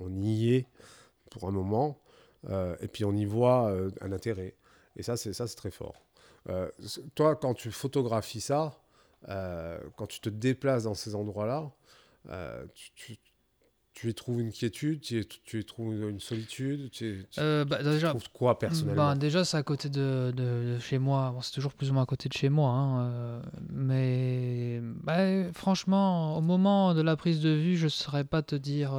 on 0.01 0.21
y 0.21 0.55
est 0.55 0.67
pour 1.31 1.49
un 1.49 1.53
moment, 1.53 1.99
et 2.81 2.89
puis 2.89 3.05
on 3.05 3.13
y 3.15 3.25
voit 3.25 3.73
un 4.01 4.13
intérêt. 4.13 4.55
Et 4.97 5.03
ça, 5.03 5.17
c'est 5.17 5.33
très 5.57 5.71
fort. 5.71 5.95
Toi, 7.15 7.35
quand 7.37 7.55
tu 7.55 7.71
photographies 7.71 8.41
ça, 8.41 8.79
euh, 9.29 9.79
quand 9.97 10.07
tu 10.07 10.21
te 10.21 10.29
déplaces 10.29 10.85
dans 10.85 10.95
ces 10.95 11.15
endroits-là, 11.15 11.71
euh, 12.31 12.65
tu, 12.75 12.91
tu- 12.95 13.19
tu 13.95 14.11
y 14.11 14.15
trouves 14.15 14.41
une 14.43 14.53
quiétude, 14.53 15.01
tu 15.01 15.21
y, 15.21 15.27
tu 15.27 15.61
y 15.61 15.65
trouves 15.65 15.95
une 15.95 16.21
solitude, 16.21 16.91
tu, 16.91 17.21
y- 17.21 17.27
tu- 17.29 17.41
Euh, 17.41 17.65
bah, 17.65 17.79
tu 17.79 17.85
déjà, 17.85 18.11
trouves 18.11 18.29
quoi 18.31 18.59
personnellement? 18.59 19.09
Ben, 19.13 19.17
déjà, 19.17 19.43
c'est 19.45 19.57
à 19.57 19.63
côté 19.63 19.89
de, 19.89 20.33
de- 20.37 20.75
de 20.75 20.79
chez 20.81 20.99
moi. 20.99 21.31
Bon, 21.33 21.41
c'est 21.41 21.53
toujours 21.53 21.73
plus 21.73 21.91
ou 21.91 21.95
moins 21.95 22.03
à 22.03 22.07
côté 22.07 22.29
de 22.29 22.35
chez 22.35 22.51
moi. 22.51 22.71
hein, 22.73 23.43
mais 23.71 24.81
bah, 24.83 25.51
franchement, 25.55 26.37
au 26.37 26.41
moment 26.43 26.93
de 26.95 27.01
la 27.01 27.17
prise 27.17 27.41
de 27.41 27.51
vue, 27.51 27.77
je 27.77 27.85
ne 27.85 27.89
saurais 27.89 28.25
pas 28.25 28.43
te 28.43 28.55
dire. 28.55 28.91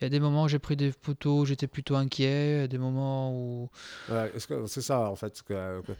Il 0.00 0.04
y 0.04 0.06
a 0.06 0.10
des 0.10 0.20
moments 0.20 0.44
où 0.44 0.48
j'ai 0.48 0.58
pris 0.60 0.76
des 0.76 0.92
photos 0.92 1.42
où 1.42 1.44
j'étais 1.46 1.66
plutôt 1.66 1.96
inquiet. 1.96 2.68
Des 2.68 2.78
moments 2.78 3.32
où. 3.32 3.68
Ouais, 4.10 4.32
c'est 4.66 4.82
ça 4.82 5.10
en 5.10 5.16
fait 5.16 5.42
que, 5.42 5.80
que- 5.82 5.92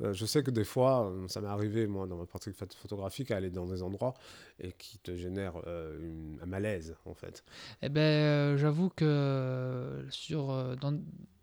je 0.00 0.26
sais 0.26 0.42
que 0.42 0.50
des 0.50 0.64
fois, 0.64 1.08
euh, 1.10 1.26
ça 1.28 1.40
m'est 1.40 1.48
arrivé 1.48 1.86
moi 1.86 2.06
dans 2.06 2.16
ma 2.16 2.26
pratique 2.26 2.54
photo- 2.54 2.76
photographique 2.76 3.30
à 3.30 3.36
aller 3.36 3.50
dans 3.50 3.66
des 3.66 3.82
endroits 3.82 4.14
et 4.60 4.72
qui 4.72 4.98
te 4.98 5.16
génèrent 5.16 5.60
euh, 5.66 5.98
une- 6.00 6.38
un 6.42 6.46
malaise 6.46 6.94
en 7.06 7.14
fait. 7.14 7.44
Eh 7.82 7.88
ben, 7.88 8.00
euh, 8.00 8.56
j'avoue 8.58 8.90
que 8.90 9.04
euh, 9.04 10.10
sur, 10.10 10.50
euh, 10.50 10.74
dans- 10.76 10.98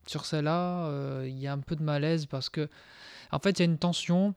sur 0.05 0.25
celle-là, 0.25 0.87
euh, 0.87 1.25
il 1.27 1.37
y 1.39 1.47
a 1.47 1.53
un 1.53 1.59
peu 1.59 1.75
de 1.75 1.83
malaise 1.83 2.25
parce 2.25 2.49
que, 2.49 2.67
en 3.31 3.39
fait, 3.39 3.51
il 3.51 3.59
y 3.59 3.61
a 3.63 3.65
une 3.65 3.77
tension. 3.77 4.35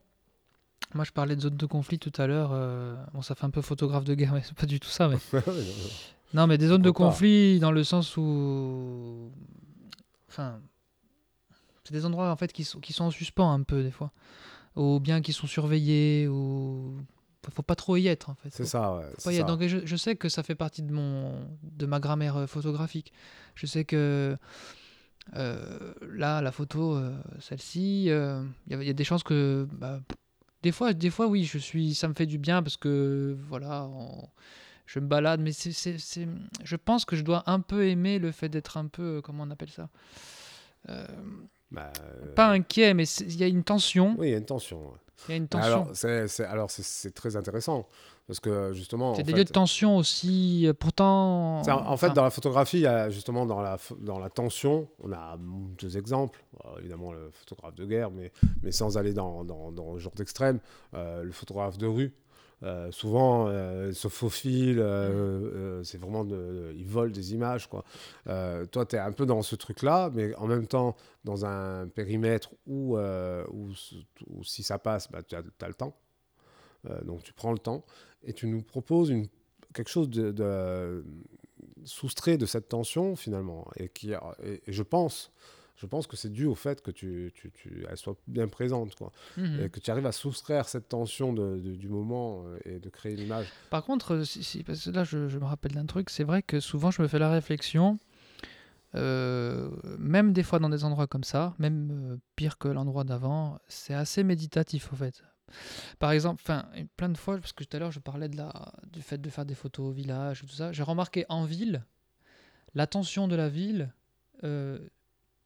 Moi, 0.94 1.04
je 1.04 1.10
parlais 1.12 1.34
de 1.36 1.40
zone 1.40 1.56
de 1.56 1.66
conflit 1.66 1.98
tout 1.98 2.12
à 2.16 2.26
l'heure. 2.26 2.50
euh, 2.52 2.94
bon, 3.12 3.20
ça 3.20 3.34
fait 3.34 3.44
un 3.44 3.50
peu 3.50 3.60
photographe 3.62 4.04
de 4.04 4.14
guerre, 4.14 4.32
mais 4.34 4.42
c'est 4.42 4.54
pas 4.56 4.66
du 4.66 4.78
tout 4.80 4.88
ça. 4.88 5.08
Mais... 5.08 5.16
Non, 6.34 6.46
mais 6.46 6.58
des 6.58 6.66
zones 6.68 6.82
de 6.82 6.90
conflit 6.90 7.60
dans 7.60 7.70
le 7.72 7.84
sens 7.84 8.16
où. 8.16 9.30
Enfin. 10.28 10.60
C'est 11.87 11.95
des 11.95 12.05
endroits 12.05 12.30
en 12.30 12.37
fait 12.37 12.53
qui 12.53 12.64
sont, 12.64 12.80
qui 12.80 12.93
sont 12.93 13.05
en 13.05 13.11
suspens 13.11 13.51
un 13.53 13.62
peu 13.62 13.82
des 13.82 13.91
fois. 13.91 14.12
Ou 14.76 15.01
bien 15.01 15.22
qui 15.22 15.32
sont 15.32 15.47
surveillés, 15.47 16.28
ou. 16.28 16.99
Faut 17.55 17.62
pas 17.62 17.76
trop 17.76 17.97
y 17.97 18.09
être 18.09 18.28
en 18.28 18.34
fait. 18.34 18.51
c'est 18.51 18.64
ça, 18.66 18.97
ouais, 18.97 19.05
faut 19.05 19.14
c'est 19.18 19.24
pas 19.24 19.32
y 19.32 19.37
être. 19.37 19.47
Donc 19.47 19.62
je, 19.66 19.78
je 19.87 19.97
sais 19.97 20.16
que 20.16 20.28
ça 20.28 20.43
fait 20.43 20.57
partie 20.57 20.82
de, 20.82 20.93
mon, 20.93 21.49
de 21.62 21.87
ma 21.87 22.01
grammaire 22.01 22.37
euh, 22.37 22.47
photographique. 22.49 23.12
Je 23.55 23.66
sais 23.66 23.84
que. 23.84 24.37
euh, 25.37 25.95
là, 26.11 26.43
la 26.43 26.51
photo, 26.53 26.97
euh, 26.97 27.16
celle-ci, 27.41 28.07
euh, 28.11 28.43
il 28.66 28.72
y 28.72 28.76
a- 28.76 28.82
il 28.82 28.87
y, 28.87 28.91
a 28.91 28.95
des 28.95 29.05
chances 29.05 29.22
que. 29.22 29.66
bah, 29.72 30.01
des 30.62 30.72
fois, 30.72 30.93
des 30.93 31.11
fois, 31.11 31.28
oui, 31.28 31.45
je 31.45 31.59
suis, 31.59 31.95
ça 31.95 32.09
me 32.09 32.14
fait 32.14 32.26
du 32.26 32.39
bien 32.39 32.62
parce 32.64 32.76
que 32.76 33.37
voilà, 33.49 33.84
on- 33.84 34.28
je 34.87 34.99
me 34.99 35.07
balade, 35.07 35.41
mais 35.41 35.53
c'est, 35.53 35.72
je 36.64 36.76
pense 36.76 37.05
que 37.05 37.14
je 37.16 37.22
dois 37.22 37.49
un 37.49 37.61
peu 37.61 37.87
aimer 37.87 38.18
le 38.18 38.32
fait 38.32 38.49
d'être 38.49 38.76
un 38.76 38.87
peu, 38.89 39.20
comment 39.22 39.45
on 39.45 39.51
appelle 39.51 39.70
ça 39.70 39.89
Bah, 41.70 41.90
euh, 42.02 42.34
Pas 42.34 42.48
inquiet, 42.50 42.94
mais 42.94 43.04
il 43.04 43.36
y 43.36 43.44
a 43.44 43.48
une 43.48 43.64
tension. 43.64 44.14
Oui, 44.18 44.28
il 44.28 44.30
y 44.32 44.34
a 44.34 44.38
une 44.38 44.44
tension. 44.44 44.92
Il 45.28 45.32
y 45.32 45.34
a 45.34 45.36
une 45.36 45.48
tension. 45.48 45.88
Alors, 46.48 46.70
c'est, 46.70 47.14
très 47.14 47.36
intéressant 47.36 47.86
parce 48.26 48.38
que 48.40 48.72
justement. 48.72 49.14
c'est 49.14 49.22
des 49.22 49.32
fait, 49.32 49.38
lieux 49.38 49.44
de 49.44 49.50
tension 49.52 49.96
aussi. 49.96 50.66
euh, 50.66 50.72
Pourtant. 50.74 51.60
En 51.60 51.64
fait, 51.64 51.70
enfin, 51.72 52.08
dans 52.10 52.24
la 52.24 52.30
photographie, 52.30 52.78
il 52.78 52.82
y 52.82 52.86
a 52.86 53.08
justement 53.10 53.46
dans 53.46 53.60
la, 53.60 53.76
pho- 53.76 53.96
dans 54.00 54.18
la 54.18 54.30
tension, 54.30 54.88
on 55.02 55.12
a 55.12 55.36
deux 55.78 55.96
exemples. 55.96 56.44
Évidemment, 56.78 57.12
le 57.12 57.30
photographe 57.32 57.74
de 57.74 57.86
guerre, 57.86 58.10
mais, 58.10 58.30
mais 58.62 58.72
sans 58.72 58.98
aller 58.98 59.12
dans, 59.12 59.44
dans, 59.44 59.72
dans 59.72 59.92
le 59.94 59.98
genre 59.98 60.14
d'extrême. 60.14 60.58
Euh, 60.94 61.22
le 61.22 61.32
photographe 61.32 61.78
de 61.78 61.86
rue, 61.86 62.12
euh, 62.62 62.90
souvent, 62.90 63.48
euh, 63.48 63.92
se 63.92 64.09
faufile, 64.09 64.78
euh, 64.78 64.84
euh, 64.84 65.84
c'est 65.84 65.98
vraiment 65.98 66.24
de, 66.24 66.72
il 66.74 66.86
vole 66.86 67.12
des 67.12 67.34
images. 67.34 67.68
Quoi. 67.68 67.84
Toi, 68.24 68.86
tu 68.86 68.96
es 68.96 68.98
un 68.98 69.12
peu 69.12 69.26
dans 69.26 69.42
ce 69.42 69.57
truc-là, 69.57 70.11
mais 70.14 70.34
en 70.36 70.46
même 70.46 70.66
temps, 70.66 70.96
dans 71.24 71.44
un 71.44 71.86
périmètre 71.88 72.50
où, 72.66 72.96
où, 72.96 74.44
si 74.44 74.62
ça 74.62 74.78
passe, 74.78 75.11
bah, 75.11 75.22
tu 75.22 75.34
as, 75.34 75.68
le 75.68 75.74
temps. 75.74 75.96
Donc, 77.04 77.22
tu 77.22 77.32
prends 77.32 77.52
le 77.52 77.59
temps 77.59 77.84
et 78.22 78.32
tu 78.32 78.46
nous 78.46 78.62
proposes 78.62 79.11
une, 79.11 79.26
quelque 79.74 79.90
chose 79.90 80.09
de, 80.09 80.30
de 80.30 81.04
soustrait 81.84 82.38
de 82.38 82.46
cette 82.46 82.68
tension 82.68 83.16
finalement 83.16 83.68
et 83.76 83.88
qui 83.88 84.12
et, 84.12 84.62
et 84.66 84.72
je 84.72 84.82
pense 84.82 85.32
je 85.77 85.87
pense 85.87 86.07
que 86.07 86.16
c'est 86.16 86.31
dû 86.33 86.47
au 86.47 86.55
fait 86.55 86.83
que 86.83 86.91
tu, 86.91 87.33
tu, 87.35 87.51
tu 87.51 87.85
elle 87.89 87.97
soit 87.97 88.16
bien 88.27 88.49
présente 88.49 88.95
quoi 88.95 89.12
mhm. 89.37 89.64
et 89.64 89.68
que 89.68 89.79
tu 89.81 89.91
arrives 89.91 90.07
à 90.07 90.12
soustraire 90.12 90.68
cette 90.68 90.89
tension 90.89 91.33
de, 91.33 91.59
de- 91.59 91.74
du 91.74 91.89
moment 91.89 92.45
euh, 92.47 92.59
et 92.64 92.79
de 92.79 92.89
créer 92.89 93.14
l'image 93.16 93.47
Par 93.70 93.85
contre, 93.85 94.14
euh, 94.14 94.24
si, 94.24 94.43
si- 94.43 94.62
parce 94.62 94.85
que 94.85 94.91
là, 94.91 95.05
je, 95.05 95.29
je 95.29 95.39
me 95.39 95.45
rappelle 95.45 95.72
d'un 95.72 95.87
truc, 95.87 96.11
c'est 96.11 96.24
vrai 96.24 96.43
que 96.43 96.61
souvent, 96.61 96.91
je 96.91 97.03
me 97.03 97.09
fais 97.09 97.18
la 97.18 97.31
réflexion, 97.31 97.99
euh, 98.95 99.70
même 99.99 100.33
des 100.33 100.43
fois 100.43 100.59
dans 100.59 100.68
des 100.68 100.85
endroits 100.85 101.07
comme 101.07 101.24
ça, 101.24 101.55
même 101.59 102.12
euh, 102.12 102.16
pire 102.37 102.59
que 102.59 102.68
l'endroit 102.68 103.05
d'avant, 103.05 103.59
c'est 103.68 103.95
assez 103.95 104.24
méditatif, 104.24 104.93
en 104.93 104.97
fait. 104.97 105.22
Par 105.99 106.11
exemple, 106.11 106.43
enfin, 106.45 106.66
plein 106.97 107.09
de 107.09 107.16
fois, 107.18 107.39
parce 107.39 107.53
que 107.53 107.62
tout 107.64 107.77
à 107.77 107.81
l'heure, 107.81 107.93
je 107.93 108.01
parlais 108.01 108.29
de 108.29 108.37
la, 108.37 108.72
du 108.93 109.03
fait 109.03 109.18
de 109.18 109.31
faire 109.31 109.45
des 109.45 109.55
photos 109.55 109.87
au 109.89 109.93
village, 109.93 110.41
tout 110.41 110.49
ça, 110.49 110.72
j'ai 110.72 110.83
remarqué 110.83 111.24
en 111.29 111.45
ville, 111.45 111.85
la 112.74 112.87
tension 112.87 113.29
de 113.29 113.37
la 113.37 113.49
ville, 113.49 113.93
euh, 114.45 114.79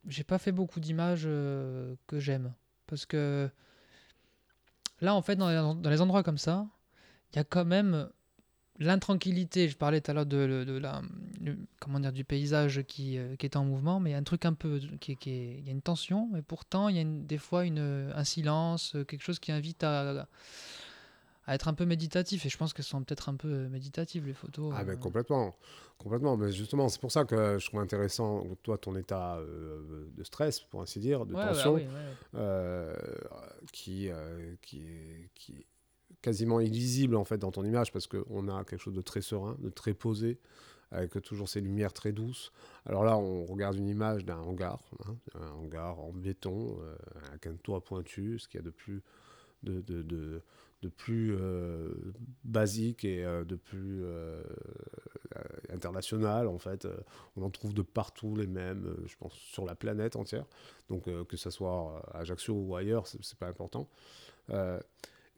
j'ai 0.06 0.24
pas 0.24 0.38
fait 0.38 0.52
beaucoup 0.52 0.80
d'images 0.80 1.24
euh, 1.26 1.94
que 2.06 2.18
j'aime. 2.18 2.54
Parce 2.86 3.06
que 3.06 3.48
là, 5.00 5.14
en 5.14 5.22
fait, 5.22 5.36
dans 5.36 5.48
les, 5.48 5.82
dans 5.82 5.90
les 5.90 6.00
endroits 6.00 6.22
comme 6.22 6.38
ça, 6.38 6.66
il 7.32 7.36
y 7.36 7.38
a 7.38 7.44
quand 7.44 7.64
même 7.64 8.08
l'intranquillité. 8.78 9.68
Je 9.68 9.76
parlais 9.76 10.00
tout 10.00 10.10
à 10.10 10.14
l'heure 10.14 10.26
de, 10.26 10.64
de 10.66 10.78
la, 10.78 11.02
comment 11.80 12.00
dire, 12.00 12.12
du 12.12 12.24
paysage 12.24 12.82
qui, 12.82 13.18
euh, 13.18 13.36
qui 13.36 13.46
est 13.46 13.56
en 13.56 13.64
mouvement, 13.64 14.00
mais 14.00 14.10
il 14.10 14.12
y 14.12 14.16
a 14.16 14.18
un 14.18 14.24
truc 14.24 14.44
un 14.44 14.54
peu. 14.54 14.80
Qui, 15.00 15.16
qui 15.16 15.58
il 15.58 15.66
y 15.66 15.68
a 15.68 15.72
une 15.72 15.82
tension, 15.82 16.28
mais 16.32 16.42
pourtant, 16.42 16.88
il 16.88 16.96
y 16.96 17.00
a 17.00 17.04
des 17.04 17.38
fois 17.38 17.64
une, 17.64 18.12
un 18.14 18.24
silence, 18.24 18.96
quelque 19.06 19.22
chose 19.22 19.38
qui 19.38 19.52
invite 19.52 19.84
à 19.84 20.26
être 21.48 21.68
un 21.68 21.74
peu 21.74 21.84
méditatif. 21.86 22.46
Et 22.46 22.48
je 22.48 22.56
pense 22.56 22.72
qu'elles 22.72 22.84
sont 22.84 23.02
peut-être 23.02 23.28
un 23.28 23.34
peu 23.36 23.68
méditatives, 23.68 24.26
les 24.26 24.34
photos. 24.34 24.72
ah 24.76 24.80
euh. 24.82 24.84
ben 24.84 24.98
complètement 24.98 25.56
complètement 25.98 26.36
mais 26.38 26.50
justement 26.50 26.88
c'est 26.88 27.00
pour 27.00 27.12
ça 27.12 27.26
que 27.26 27.58
je 27.58 27.66
trouve 27.66 27.80
intéressant 27.80 28.46
toi 28.62 28.78
ton 28.78 28.96
état 28.96 29.36
euh, 29.36 30.06
de 30.16 30.24
stress 30.24 30.60
pour 30.60 30.80
ainsi 30.80 30.98
dire 30.98 31.26
de 31.26 31.34
Ouais, 31.34 31.42
ouais, 31.42 31.48
tension 31.48 31.74
ouais. 31.74 31.86
euh, 32.36 32.94
qui, 33.72 34.08
euh, 34.10 34.54
qui, 34.62 34.78
est, 34.80 35.30
qui 35.34 35.52
est 35.52 35.66
quasiment 36.22 36.60
illisible 36.60 37.16
en 37.16 37.24
fait 37.24 37.36
dans 37.38 37.50
ton 37.50 37.64
image 37.64 37.92
parce 37.92 38.06
qu'on 38.06 38.48
a 38.48 38.64
quelque 38.64 38.80
chose 38.80 38.94
de 38.94 39.02
très 39.02 39.20
serein, 39.20 39.56
de 39.60 39.68
très 39.70 39.92
posé, 39.94 40.38
avec 40.90 41.20
toujours 41.22 41.48
ces 41.48 41.60
lumières 41.60 41.92
très 41.92 42.12
douces. 42.12 42.50
Alors 42.86 43.04
là, 43.04 43.16
on 43.18 43.44
regarde 43.46 43.76
une 43.76 43.88
image 43.88 44.24
d'un 44.24 44.38
hangar, 44.38 44.80
hein, 45.06 45.16
un 45.38 45.50
hangar 45.50 46.00
en 46.00 46.12
béton, 46.12 46.78
euh, 46.82 46.94
avec 47.28 47.46
un 47.46 47.54
toit 47.56 47.82
pointu, 47.84 48.38
ce 48.38 48.48
qu'il 48.48 48.58
y 48.58 48.62
a 48.62 48.64
de 48.64 48.70
plus, 48.70 49.02
de, 49.62 49.80
de, 49.82 50.02
de, 50.02 50.42
de 50.82 50.88
plus 50.88 51.36
euh, 51.38 51.92
basique 52.44 53.04
et 53.04 53.24
euh, 53.24 53.44
de 53.44 53.54
plus 53.54 54.00
euh, 54.02 54.42
international 55.72 56.48
en 56.48 56.58
fait. 56.58 56.86
On 57.36 57.42
en 57.42 57.50
trouve 57.50 57.74
de 57.74 57.82
partout 57.82 58.34
les 58.34 58.46
mêmes, 58.46 58.96
je 59.06 59.16
pense, 59.16 59.34
sur 59.34 59.64
la 59.64 59.74
planète 59.74 60.16
entière. 60.16 60.46
Donc 60.88 61.04
que 61.26 61.36
ce 61.36 61.50
soit 61.50 62.02
à 62.12 62.18
Ajaccio 62.20 62.54
ou 62.54 62.76
ailleurs, 62.76 63.06
c'est 63.06 63.38
pas 63.38 63.48
important. 63.48 63.88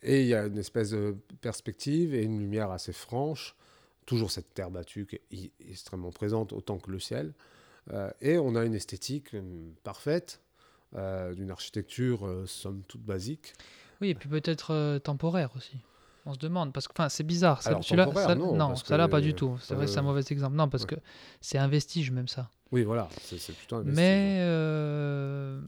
Et 0.02 0.22
il 0.22 0.26
y 0.26 0.34
a 0.34 0.46
une 0.46 0.58
espèce 0.58 0.90
de 0.90 1.16
perspective 1.40 2.14
et 2.14 2.22
une 2.22 2.38
lumière 2.38 2.70
assez 2.70 2.92
franche, 2.92 3.54
toujours 4.06 4.30
cette 4.30 4.54
terre 4.54 4.70
battue 4.70 5.06
qui 5.06 5.16
est 5.16 5.52
extrêmement 5.68 6.10
présente 6.10 6.52
autant 6.52 6.78
que 6.78 6.90
le 6.90 6.98
ciel. 6.98 7.34
Et 8.20 8.38
on 8.38 8.56
a 8.56 8.64
une 8.64 8.74
esthétique 8.74 9.36
parfaite, 9.84 10.40
d'une 10.94 11.50
architecture 11.50 12.44
somme 12.46 12.82
toute 12.88 13.02
basique. 13.02 13.52
Oui, 14.02 14.10
et 14.10 14.14
puis 14.14 14.28
peut-être 14.28 14.72
euh, 14.74 14.98
temporaire 14.98 15.50
aussi. 15.56 15.76
On 16.26 16.34
se 16.34 16.38
demande, 16.38 16.72
parce 16.72 16.86
que 16.86 16.92
enfin, 16.92 17.08
c'est 17.08 17.22
bizarre. 17.24 17.62
ça- 17.62 17.80
celui-là- 17.82 18.12
ça- 18.14 18.34
non, 18.34 18.76
ça 18.76 18.96
là, 18.96 19.08
pas 19.08 19.20
du 19.20 19.32
tout. 19.34 19.58
C'est 19.62 19.74
vrai, 19.74 19.86
c'est 19.86 19.98
un 19.98 20.02
mauvais 20.02 20.22
exemple. 20.28 20.56
Non, 20.56 20.68
parce 20.68 20.82
ouais. 20.84 20.88
que 20.90 20.94
c'est 21.40 21.58
un 21.58 21.68
vestige, 21.68 22.10
même 22.10 22.28
ça. 22.28 22.50
Oui, 22.70 22.82
voilà, 22.84 23.08
c'est 23.22 23.38
c'est 23.38 23.52
plutôt 23.52 23.76
un 23.76 23.80
vestige, 23.80 23.96
Mais 23.96 24.38
euh, 24.42 25.60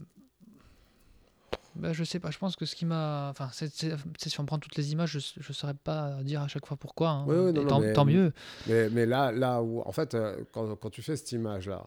Bah, 1.75 1.91
je 1.91 2.05
sais 2.05 2.19
pas, 2.19 2.31
je 2.31 2.37
pense 2.37 2.55
que 2.55 2.65
ce 2.65 2.73
qui 2.73 2.85
m'a. 2.85 3.27
Enfin, 3.31 3.49
c'est, 3.51 3.67
c'est- 3.73 3.95
c'est- 4.17 4.29
si 4.29 4.39
on 4.39 4.45
prend 4.45 4.59
toutes 4.59 4.77
les 4.77 4.93
images, 4.93 5.17
je 5.19 5.39
ne 5.49 5.53
saurais 5.53 5.73
pas 5.73 6.23
dire 6.23 6.41
à 6.41 6.47
chaque 6.47 6.65
fois 6.65 6.77
pourquoi. 6.77 7.09
hein. 7.09 7.25
Ouais, 7.25 7.37
ouais, 7.37 7.51
non, 7.51 7.65
tant, 7.67 7.79
mais- 7.81 7.91
tant 7.93 8.05
mieux. 8.05 8.31
Mais, 8.67 8.89
mais 8.89 9.05
là, 9.05 9.33
là 9.33 9.61
où, 9.61 9.81
en 9.81 9.91
fait, 9.91 10.13
euh, 10.13 10.37
quand, 10.53 10.73
quand 10.77 10.89
tu 10.89 11.01
fais 11.01 11.17
cette 11.17 11.33
image-là, 11.33 11.85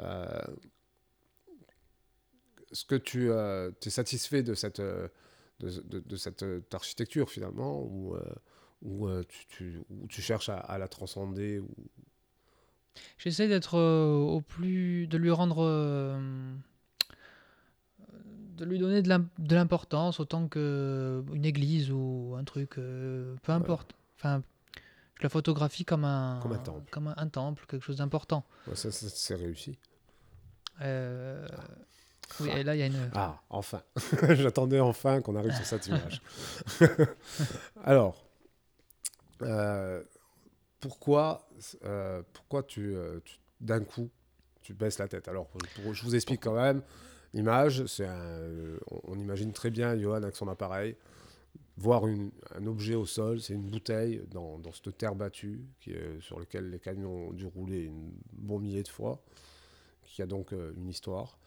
euh, 0.00 0.40
est-ce 2.72 2.86
que 2.86 2.94
tu 2.94 3.30
euh, 3.30 3.70
es 3.84 3.90
satisfait 3.90 4.42
de 4.42 4.54
cette, 4.54 4.80
euh, 4.80 5.08
de, 5.60 5.70
de- 5.82 6.00
de 6.00 6.16
cette 6.16 6.42
euh, 6.42 6.60
architecture 6.72 7.30
finalement, 7.30 7.82
ou, 7.82 8.14
euh, 8.14 8.22
ou, 8.82 9.08
euh, 9.08 9.22
tu, 9.28 9.46
tu- 9.48 9.82
tu 10.08 10.22
cherches 10.22 10.48
à, 10.48 10.58
à 10.58 10.78
la 10.78 10.88
transcender 10.88 11.58
ou... 11.60 11.68
J'essaie 13.18 13.46
d'être 13.48 13.78
au 13.78 14.40
plus. 14.40 15.06
de 15.06 15.16
lui 15.18 15.30
rendre. 15.30 15.62
de 18.56 18.64
lui 18.64 18.78
donner 18.78 19.02
de 19.02 19.08
l'im- 19.08 19.28
de 19.38 19.54
l'importance 19.54 20.18
autant 20.20 20.48
que 20.48 21.22
une 21.32 21.44
église 21.44 21.90
ou 21.92 22.34
un 22.36 22.42
truc. 22.44 22.70
peu 22.74 23.36
importe. 23.48 23.94
Enfin, 24.16 24.42
je 25.18 25.22
la 25.22 25.28
photographie 25.28 25.84
comme 25.84 26.04
un. 26.04 26.40
Comme 26.42 26.52
un 26.52 26.58
temple. 26.58 26.90
Comme 26.90 27.06
un, 27.08 27.14
un 27.16 27.28
temple, 27.28 27.64
quelque 27.68 27.84
chose 27.84 27.98
d'important. 27.98 28.44
Ouais, 28.66 28.74
ça, 28.74 28.90
ça, 28.90 29.08
c'est 29.08 29.34
réussi. 29.36 29.78
Euh, 30.80 31.46
oui, 32.40 32.48
et 32.50 32.62
là, 32.62 32.74
il 32.74 32.78
y 32.78 32.82
a 32.82 32.86
une. 32.86 33.10
Ah, 33.14 33.40
enfin. 33.50 33.82
J'attendais 34.30 34.80
enfin 34.80 35.20
qu'on 35.20 35.36
arrive 35.36 35.54
sur 35.54 35.64
cette 35.66 35.86
image. 35.86 36.20
Alors, 37.84 38.24
euh, 39.42 40.02
pourquoi, 40.80 41.48
euh, 41.84 42.22
pourquoi 42.32 42.62
tu, 42.62 42.94
euh, 42.94 43.20
tu- 43.24 43.38
d'un 43.60 43.80
coup, 43.82 44.10
tu 44.62 44.74
baisses 44.74 44.98
la 44.98 45.08
tête? 45.08 45.28
Alors, 45.28 45.46
pour- 45.46 45.94
je 45.94 46.02
vous 46.04 46.14
explique 46.14 46.42
quand 46.42 46.54
même. 46.54 46.82
L'image, 47.34 47.84
c'est 47.86 48.08
on, 48.90 49.00
on 49.12 49.18
imagine 49.18 49.52
très 49.52 49.70
bien 49.70 49.96
Johan 49.98 50.22
avec 50.22 50.36
son 50.36 50.48
appareil 50.48 50.96
voir 51.76 52.08
une- 52.08 52.32
un 52.56 52.66
objet 52.66 52.94
au 52.96 53.06
sol, 53.06 53.40
c'est 53.40 53.54
une 53.54 53.68
bouteille 53.70 54.22
dans, 54.32 54.58
dans 54.58 54.72
cette 54.72 54.96
terre 54.98 55.14
battue 55.14 55.60
qui 55.80 55.92
est- 55.92 56.20
sur 56.20 56.38
laquelle 56.40 56.70
les 56.70 56.80
camions 56.80 57.28
ont 57.28 57.32
dû 57.32 57.46
rouler 57.46 57.84
une 57.84 58.12
bon 58.32 58.58
millier 58.58 58.82
de 58.82 58.88
fois, 58.88 59.22
qui 60.02 60.20
a 60.22 60.26
donc 60.26 60.52
euh, 60.52 60.72
une 60.76 60.88
histoire. 60.88 61.38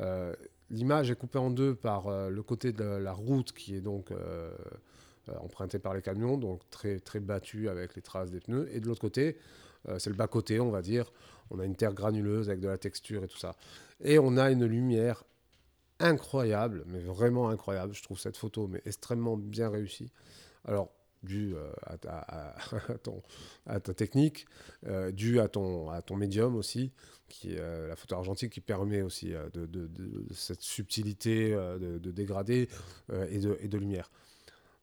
Euh, 0.00 0.34
L'image 0.70 1.10
est 1.10 1.16
coupée 1.16 1.38
en 1.38 1.50
deux 1.50 1.74
par 1.74 2.08
euh, 2.08 2.30
le 2.30 2.42
côté 2.42 2.72
de 2.72 2.84
la 2.84 3.12
route 3.12 3.52
qui 3.52 3.76
est 3.76 3.82
donc 3.82 4.10
euh, 4.10 4.50
emprunté 5.40 5.78
par 5.78 5.92
les 5.92 6.00
camions, 6.00 6.38
donc 6.38 6.62
très, 6.70 6.98
très 6.98 7.20
battu 7.20 7.68
avec 7.68 7.94
les 7.94 8.00
traces 8.00 8.30
des 8.30 8.40
pneus. 8.40 8.68
Et 8.72 8.80
de 8.80 8.86
l'autre 8.86 9.02
côté, 9.02 9.36
c'est 9.98 10.10
le 10.10 10.16
bas-côté, 10.16 10.60
on 10.60 10.70
va 10.70 10.80
dire. 10.80 11.12
On 11.50 11.58
a 11.58 11.64
une 11.66 11.76
terre 11.76 11.92
granuleuse 11.92 12.48
avec 12.48 12.60
de 12.60 12.68
la 12.68 12.78
texture 12.78 13.22
et 13.22 13.28
tout 13.28 13.36
ça. 13.36 13.54
Et 14.00 14.18
on 14.18 14.36
a 14.36 14.50
une 14.50 14.64
lumière 14.64 15.24
incroyable, 16.00 16.84
mais 16.86 17.00
vraiment 17.00 17.50
incroyable. 17.50 17.94
Je 17.94 18.02
trouve 18.02 18.18
cette 18.18 18.36
photo 18.36 18.66
mais 18.66 18.80
extrêmement 18.86 19.36
bien 19.36 19.68
réussie. 19.68 20.10
Alors, 20.64 20.90
dû 21.22 21.54
euh, 21.54 21.72
à, 23.66 23.80
ta, 23.80 23.94
technique, 23.94 24.46
euh, 24.86 25.10
dû 25.10 25.40
à 25.40 25.48
ton, 25.48 25.90
à 25.90 26.02
ton 26.02 26.16
médium 26.16 26.56
aussi, 26.56 26.92
qui 27.28 27.56
euh, 27.56 27.88
la 27.88 27.96
photo 27.96 28.14
argentique 28.16 28.52
qui 28.52 28.60
permet 28.60 29.02
aussi 29.02 29.32
de, 29.52 29.66
de- 29.66 29.88
cette 30.34 30.62
subtilité 30.62 31.50
de, 31.52 31.98
de 31.98 32.10
dégradé 32.10 32.68
et, 33.30 33.38
de, 33.38 33.56
et 33.60 33.68
de 33.68 33.78
lumière. 33.78 34.10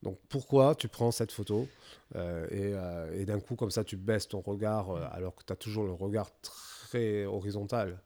Donc 0.02 0.18
pourquoi 0.30 0.76
tu 0.76 0.88
prends 0.88 1.12
cette 1.12 1.32
photo 1.32 1.68
et, 2.16 2.74
et 3.14 3.26
d'un 3.26 3.40
coup 3.40 3.56
comme 3.56 3.70
ça 3.72 3.84
tu 3.84 3.98
baisses 3.98 4.30
ton 4.30 4.40
regard 4.40 4.92
alors 5.14 5.36
que 5.36 5.44
tu 5.46 5.52
as 5.52 5.58
toujours 5.58 5.84
le 5.84 5.92
regard 5.92 6.32
très 6.42 7.26
horizontal 7.26 8.00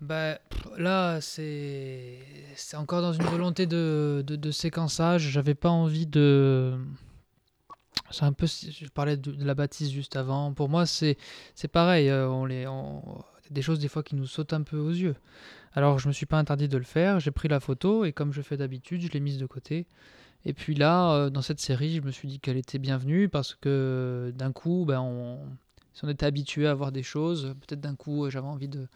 Bah, 0.00 0.38
là, 0.78 1.20
c'est 1.20 2.18
encore 2.74 3.02
dans 3.02 3.12
une 3.12 3.24
volonté 3.24 3.66
de, 3.66 4.24
de, 4.26 4.36
de 4.36 4.50
séquençage. 4.50 5.22
J'avais 5.28 5.54
pas 5.54 5.68
envie 5.68 6.06
de. 6.06 6.78
C'est 8.10 8.24
un 8.24 8.32
peu. 8.32 8.46
Je 8.46 8.88
parlais 8.88 9.16
de, 9.16 9.44
la 9.44 9.54
bâtisse 9.54 9.90
juste 9.90 10.16
avant. 10.16 10.52
Pour 10.52 10.68
moi, 10.68 10.86
c'est 10.86 11.16
c'est 11.54 11.68
pareil. 11.68 12.08
euh, 12.08 12.28
On 12.28 12.44
les, 12.44 12.66
on- 12.66 13.22
des 13.50 13.62
choses 13.62 13.80
des 13.80 13.88
fois 13.88 14.02
qui 14.04 14.14
nous 14.14 14.26
sautent 14.26 14.52
un 14.52 14.62
peu 14.62 14.78
aux 14.78 14.90
yeux. 14.90 15.16
Alors, 15.74 15.98
je 15.98 16.08
me 16.08 16.12
suis 16.12 16.26
pas 16.26 16.38
interdit 16.38 16.68
de 16.68 16.78
le 16.78 16.84
faire. 16.84 17.20
J'ai 17.20 17.30
pris 17.32 17.48
la 17.48 17.60
photo 17.60 18.04
et 18.04 18.12
comme 18.12 18.32
je 18.32 18.42
fais 18.42 18.56
d'habitude, 18.56 19.02
je 19.02 19.08
l'ai 19.12 19.20
mise 19.20 19.38
de 19.38 19.46
côté. 19.46 19.86
Et 20.46 20.54
puis 20.54 20.74
là, 20.74 21.12
euh, 21.14 21.30
dans 21.30 21.42
cette 21.42 21.60
série, 21.60 21.96
je 21.96 22.02
me 22.02 22.10
suis 22.12 22.28
dit 22.28 22.40
qu'elle 22.40 22.56
était 22.58 22.78
bienvenue 22.78 23.28
parce 23.28 23.54
que 23.56 24.32
d'un 24.36 24.52
coup, 24.52 24.84
ben, 24.86 25.00
on, 25.00 25.38
si 25.94 26.04
on 26.04 26.08
était 26.08 26.26
habitué 26.26 26.66
à 26.68 26.74
voir 26.74 26.92
des 26.92 27.02
choses, 27.04 27.54
peut-être 27.66 27.80
d'un 27.80 27.96
coup, 27.96 28.26
euh, 28.26 28.30
j'avais 28.30 28.46
envie 28.48 28.68
de 28.68 28.88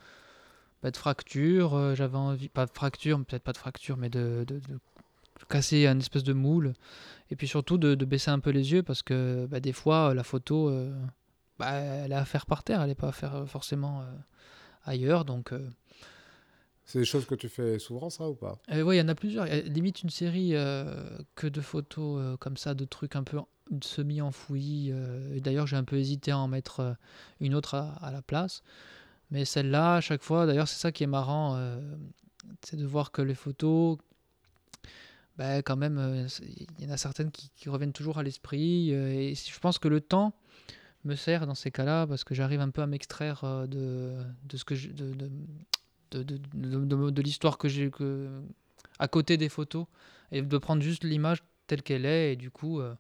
pas 0.85 0.91
de 0.91 0.99
fracture, 0.99 1.73
euh, 1.73 1.95
j'avais 1.95 2.19
envie, 2.19 2.51
pas 2.51 2.67
de 2.67 2.71
fracture, 2.71 3.17
peut-être 3.25 3.43
pas 3.43 3.53
de 3.55 3.57
fracture, 3.57 3.97
mais 3.97 4.11
de, 4.11 4.45
de- 4.47 4.59
de 4.59 4.79
casser 5.49 5.87
un 5.87 5.99
espèce 5.99 6.25
de 6.25 6.35
moule. 6.35 6.75
Et 7.31 7.37
puis 7.37 7.49
surtout 7.49 7.79
de, 7.79 7.95
de 7.95 8.05
baisser 8.05 8.31
un 8.31 8.39
peu 8.39 8.51
les 8.51 8.71
yeux 8.73 8.83
parce 8.83 9.03
que 9.03 9.47
bah, 9.47 9.61
des 9.61 9.73
fois, 9.73 10.11
euh, 10.11 10.15
la 10.15 10.23
photo, 10.25 10.69
euh, 10.69 10.95
bah, 11.59 11.71
elle 11.73 12.13
est 12.13 12.17
à 12.17 12.27
faire 12.27 12.45
par 12.45 12.63
terre, 12.65 12.83
elle 12.83 12.89
n'est 12.89 12.95
pas 12.95 13.09
à 13.09 13.13
faire 13.13 13.49
forcément 13.49 14.03
euh, 14.03 14.05
ailleurs. 14.85 15.25
Donc, 15.25 15.55
C'est 16.85 16.99
des 16.99 17.07
choses 17.07 17.25
que 17.25 17.35
tu 17.35 17.49
fais 17.49 17.79
souvent 17.79 18.11
ça 18.11 18.29
ou 18.29 18.35
pas? 18.35 18.59
Ouais, 18.71 18.97
il 18.97 18.99
y 18.99 19.03
en 19.03 19.09
a 19.09 19.15
plusieurs. 19.15 19.47
Y 19.47 19.53
a 19.53 19.61
limite 19.63 20.03
une 20.03 20.11
série 20.11 20.51
que 21.35 21.47
de 21.47 21.61
photos 21.63 22.37
comme 22.41 22.59
ça, 22.59 22.75
de 22.75 22.85
trucs 22.85 23.17
un 23.17 23.25
peu 23.25 23.39
en- 23.39 23.49
semi-enfouis. 23.81 24.93
D'ailleurs, 25.41 25.67
j'ai 25.67 25.77
un 25.77 25.85
peu 25.85 25.97
hésité 25.97 26.31
à 26.33 26.37
en 26.39 26.47
mettre 26.49 26.95
une 27.41 27.55
autre 27.55 27.75
à, 27.75 27.95
à 28.03 28.13
la 28.13 28.21
place. 28.21 28.63
Mais 29.31 29.45
celle-là, 29.45 29.97
à 29.97 30.01
chaque 30.01 30.23
fois, 30.23 30.47
d'ailleurs, 30.47 30.69
c'est 30.69 30.81
ça 30.81 30.93
qui 30.93 31.05
est 31.05 31.09
marrant, 31.09 31.57
euh, 31.57 31.81
c'est 32.63 32.77
de 32.77 32.87
voir 32.87 33.11
que 33.11 33.23
les 33.23 33.35
photos, 33.35 33.99
bah, 35.37 35.63
quand 35.63 35.77
même, 35.77 35.99
euh, 35.99 36.29
il 36.79 36.85
y 36.85 36.89
en 36.89 36.93
a 36.93 36.97
certaines 36.97 37.31
qui, 37.31 37.69
reviennent 37.69 37.93
toujours 37.93 38.19
à 38.19 38.23
l'esprit. 38.23 38.93
euh, 38.93 39.09
et 39.09 39.35
je 39.35 39.59
pense 39.59 39.79
que 39.79 39.89
le 39.89 40.01
temps 40.01 40.35
me 41.05 41.17
sert 41.17 41.47
dans 41.47 41.55
ces 41.55 41.71
cas-là 41.71 42.07
parce 42.07 42.25
que 42.25 42.35
j'arrive 42.35 42.61
un 42.61 42.71
peu 42.71 42.83
à 42.83 42.87
m'extraire 42.87 43.67
de, 43.69 44.15
de 44.45 44.57
ce 44.57 44.65
que 44.65 44.75
de, 44.75 45.13
de, 46.11 46.23
de, 46.23 47.11
de, 47.11 47.23
l'histoire 47.23 47.59
que 47.59 47.69
j'ai 47.69 47.91
que 47.91 48.43
à 48.99 49.09
côté 49.09 49.37
des 49.37 49.49
photos 49.49 49.87
et 50.33 50.43
de 50.43 50.59
prendre 50.59 50.83
juste 50.83 51.05
l'image 51.05 51.43
telle 51.67 51.83
qu'elle 51.83 52.07
est 52.07 52.33
et 52.33 52.37
du 52.37 52.51
coup 52.51 52.81
euh, 52.81 52.95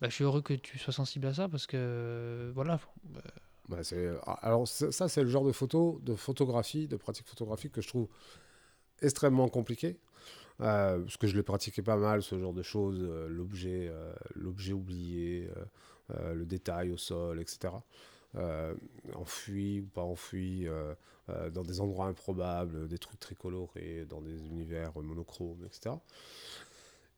bah, 0.00 0.08
je 0.08 0.14
suis 0.14 0.24
heureux 0.24 0.42
que 0.42 0.54
tu 0.54 0.78
sois 0.78 0.92
sensible 0.92 1.26
à 1.26 1.34
ça 1.34 1.48
parce 1.48 1.66
que 1.66 2.52
voilà 2.54 2.78
Bah, 3.68 3.82
c'est- 3.84 4.10
alors 4.42 4.66
ça, 4.66 5.08
c'est 5.08 5.22
le 5.22 5.28
genre 5.28 5.44
de 5.44 5.52
photo, 5.52 6.00
de 6.02 6.14
photographie, 6.14 6.88
de 6.88 6.96
pratique 6.96 7.26
photographique 7.28 7.72
que 7.72 7.80
je 7.80 7.88
trouve 7.88 8.08
extrêmement 9.02 9.48
compliqué. 9.48 9.98
Euh, 10.62 11.00
parce 11.02 11.16
que 11.18 11.26
je 11.28 11.36
l'ai 11.36 11.42
pratiqué 11.44 11.82
pas 11.82 11.96
mal, 11.96 12.22
ce 12.22 12.38
genre 12.38 12.54
de 12.54 12.62
choses, 12.62 13.00
euh, 13.02 13.28
l'objet, 13.28 13.88
euh, 13.90 14.12
l'objet 14.36 14.72
oublié, 14.74 15.50
le 16.34 16.44
détail 16.46 16.90
au 16.92 16.98
sol, 16.98 17.40
etc. 17.40 17.84
Enfoui 19.14 19.80
ou 19.80 19.86
pas 19.86 20.04
euh, 20.34 21.50
dans 21.50 21.62
des 21.62 21.80
endroits 21.80 22.06
improbables, 22.06 22.88
des 22.88 22.98
trucs 22.98 23.20
très 23.20 23.34
colorés, 23.34 24.04
dans 24.08 24.20
des 24.20 24.46
univers 24.46 24.92
monochromes, 25.00 25.64
etc. 25.64 26.02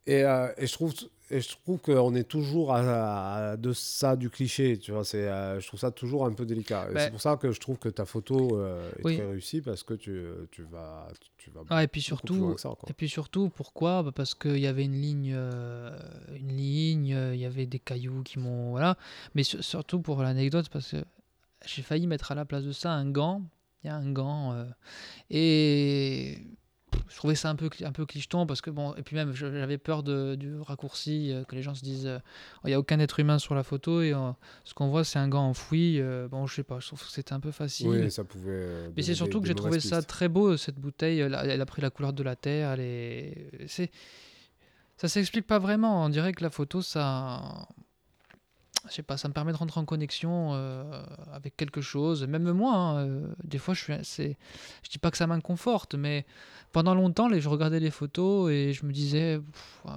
Et, 0.07 0.23
euh, 0.23 0.53
et 0.59 0.67
je 0.67 0.73
trouve, 0.73 0.93
et 1.31 1.41
je 1.41 1.49
trouve 1.49 1.81
qu'on 1.81 2.15
est 2.15 2.29
toujours 2.29 2.75
à, 2.75 3.53
à 3.53 3.57
de 3.57 3.73
ça 3.73 4.17
du 4.17 4.29
cliché, 4.29 4.79
tu 4.79 4.93
vois. 4.93 5.05
C'est, 5.05 5.27
euh, 5.29 5.59
je 5.61 5.67
trouve 5.67 5.81
ça 5.81 5.91
toujours 5.91 6.27
un 6.27 6.33
peu 6.33 6.45
délicat. 6.45 6.89
Et 6.91 6.95
Bah- 6.95 7.01
c'est 7.01 7.11
pour 7.11 7.21
ça 7.23 7.37
que 7.39 7.51
je 7.53 7.59
trouve 7.59 7.79
que 7.79 7.89
ta 7.89 8.05
photo 8.05 8.59
euh, 8.59 8.91
est 8.99 9.05
Oui. 9.05 9.15
très 9.17 9.27
réussie 9.27 9.63
parce 9.63 9.83
que 9.83 9.95
tu, 9.95 10.23
tu 10.51 10.63
vas, 10.65 11.09
tu 11.39 11.51
vas 11.51 11.63
Ah, 11.71 11.83
et 11.83 11.89
puis 11.89 12.03
surtout 12.03 12.55
ça, 12.59 12.75
et 12.89 12.93
puis 12.93 13.09
surtout 13.09 13.49
pourquoi? 13.49 14.03
Bah, 14.03 14.13
parce 14.15 14.35
qu'il 14.35 14.59
y 14.59 14.67
avait 14.67 14.85
une 14.85 15.01
ligne 15.01 15.35
une 15.35 16.49
ligne 16.57 17.17
il 17.33 17.39
y 17.41 17.47
avait 17.47 17.65
des 17.67 17.79
cailloux 17.79 18.23
qui 18.23 18.39
m'ont 18.39 18.71
voilà 18.73 18.99
mais 19.35 19.43
sur- 19.43 19.65
surtout 19.65 20.01
pour 20.01 20.23
l'anecdote 20.23 20.69
parce 20.69 20.91
que 20.91 21.05
j'ai 21.65 21.81
failli 21.83 22.07
mettre 22.07 22.31
à 22.33 22.35
la 22.35 22.45
place 22.45 22.65
de 22.65 22.73
ça 22.73 22.93
un 22.93 23.11
gant 23.11 23.41
il 23.83 23.87
y 23.87 23.91
a 23.91 23.97
un 23.97 24.13
gant 24.13 24.55
et 25.31 26.39
je 27.09 27.17
trouvais 27.17 27.35
ça 27.35 27.51
un 27.51 27.55
peu 27.57 27.69
un 27.83 27.93
peu 27.93 28.07
clicheton 28.07 28.47
parce 28.47 28.61
que 28.61 28.71
bon 28.71 28.95
et 28.95 29.03
puis 29.03 29.17
même 29.17 29.33
j'avais 29.33 29.79
peur 29.79 30.03
de, 30.03 30.35
du 30.35 30.59
raccourci 30.61 31.33
euh, 31.33 31.45
que 31.45 31.55
les 31.55 31.63
gens 31.63 31.75
se 31.75 31.83
disent 31.83 32.07
euh, 32.07 32.19
il 32.65 32.69
n'y 32.69 32.75
a 32.75 32.79
aucun 32.79 32.99
être 33.01 33.21
humain 33.21 33.39
sur 33.39 33.55
la 33.55 33.63
photo 33.63 34.03
et 34.03 34.13
euh, 34.13 34.31
ce 34.65 34.75
qu'on 34.75 34.89
voit 34.89 35.05
c'est 35.05 35.19
un 35.19 35.29
gant 35.29 35.49
enfoui 35.49 36.01
bon 36.31 36.47
je 36.47 36.55
sais 36.55 36.63
pas 36.63 36.81
je 36.81 36.87
trouve 36.89 37.03
que 37.03 37.11
c'était 37.11 37.33
un 37.33 37.41
peu 37.41 37.51
facile 37.51 37.89
Oui, 37.89 38.11
ça 38.11 38.25
pouvait. 38.25 38.91
mais 38.97 39.03
c'est 39.03 39.15
surtout 39.15 39.39
des- 39.39 39.43
que 39.43 39.49
j'ai 39.49 39.55
trouvé 39.55 39.81
ça 39.81 40.03
très 40.03 40.29
beau, 40.29 40.57
cette 40.57 40.79
bouteille. 40.79 41.21
Elle 41.21 41.35
a, 41.35 41.45
elle 41.45 41.61
a 41.61 41.67
pris 41.67 41.83
la 41.83 41.91
couleur 41.91 42.13
de 42.13 42.23
la 42.23 42.37
terre. 42.37 42.73
Elle 42.73 42.81
est... 42.81 43.49
c'est... 43.69 43.91
Ça 44.97 45.09
s'explique 45.09 45.47
pas 45.47 45.59
vraiment. 45.59 46.05
On 46.05 46.09
dirait 46.09 46.33
que 46.33 46.43
la 46.43 46.51
photo, 46.51 46.81
ça. 46.83 47.67
Je 48.89 48.95
sais 48.95 49.03
pas, 49.03 49.17
ça 49.17 49.29
me 49.29 49.33
permet 49.33 49.53
de 49.53 49.57
rentrer 49.57 49.81
en 49.81 49.85
connexion 49.85 50.51
euh, 50.53 51.03
avec 51.33 51.57
quelque 51.57 51.81
chose. 51.81 52.27
Même 52.27 52.51
moi, 52.53 52.75
hein, 52.75 53.07
euh, 53.07 53.35
des 53.43 53.59
fois, 53.59 53.75
je 53.75 53.83
suis. 54.03 54.37
Je 54.83 54.91
dis 54.91 54.99
pas 54.99 55.11
que 55.11 55.17
ça 55.17 55.27
m'inconforte, 55.27 55.95
mais 55.95 56.27
pendant 56.73 56.95
longtemps, 56.95 57.29
je 57.33 57.49
regardais 57.49 57.81
les 57.81 57.91
photos 57.91 58.51
et 58.51 58.73
je 58.73 58.85
me 58.85 58.93
disais 58.93 59.41
euh, 59.87 59.91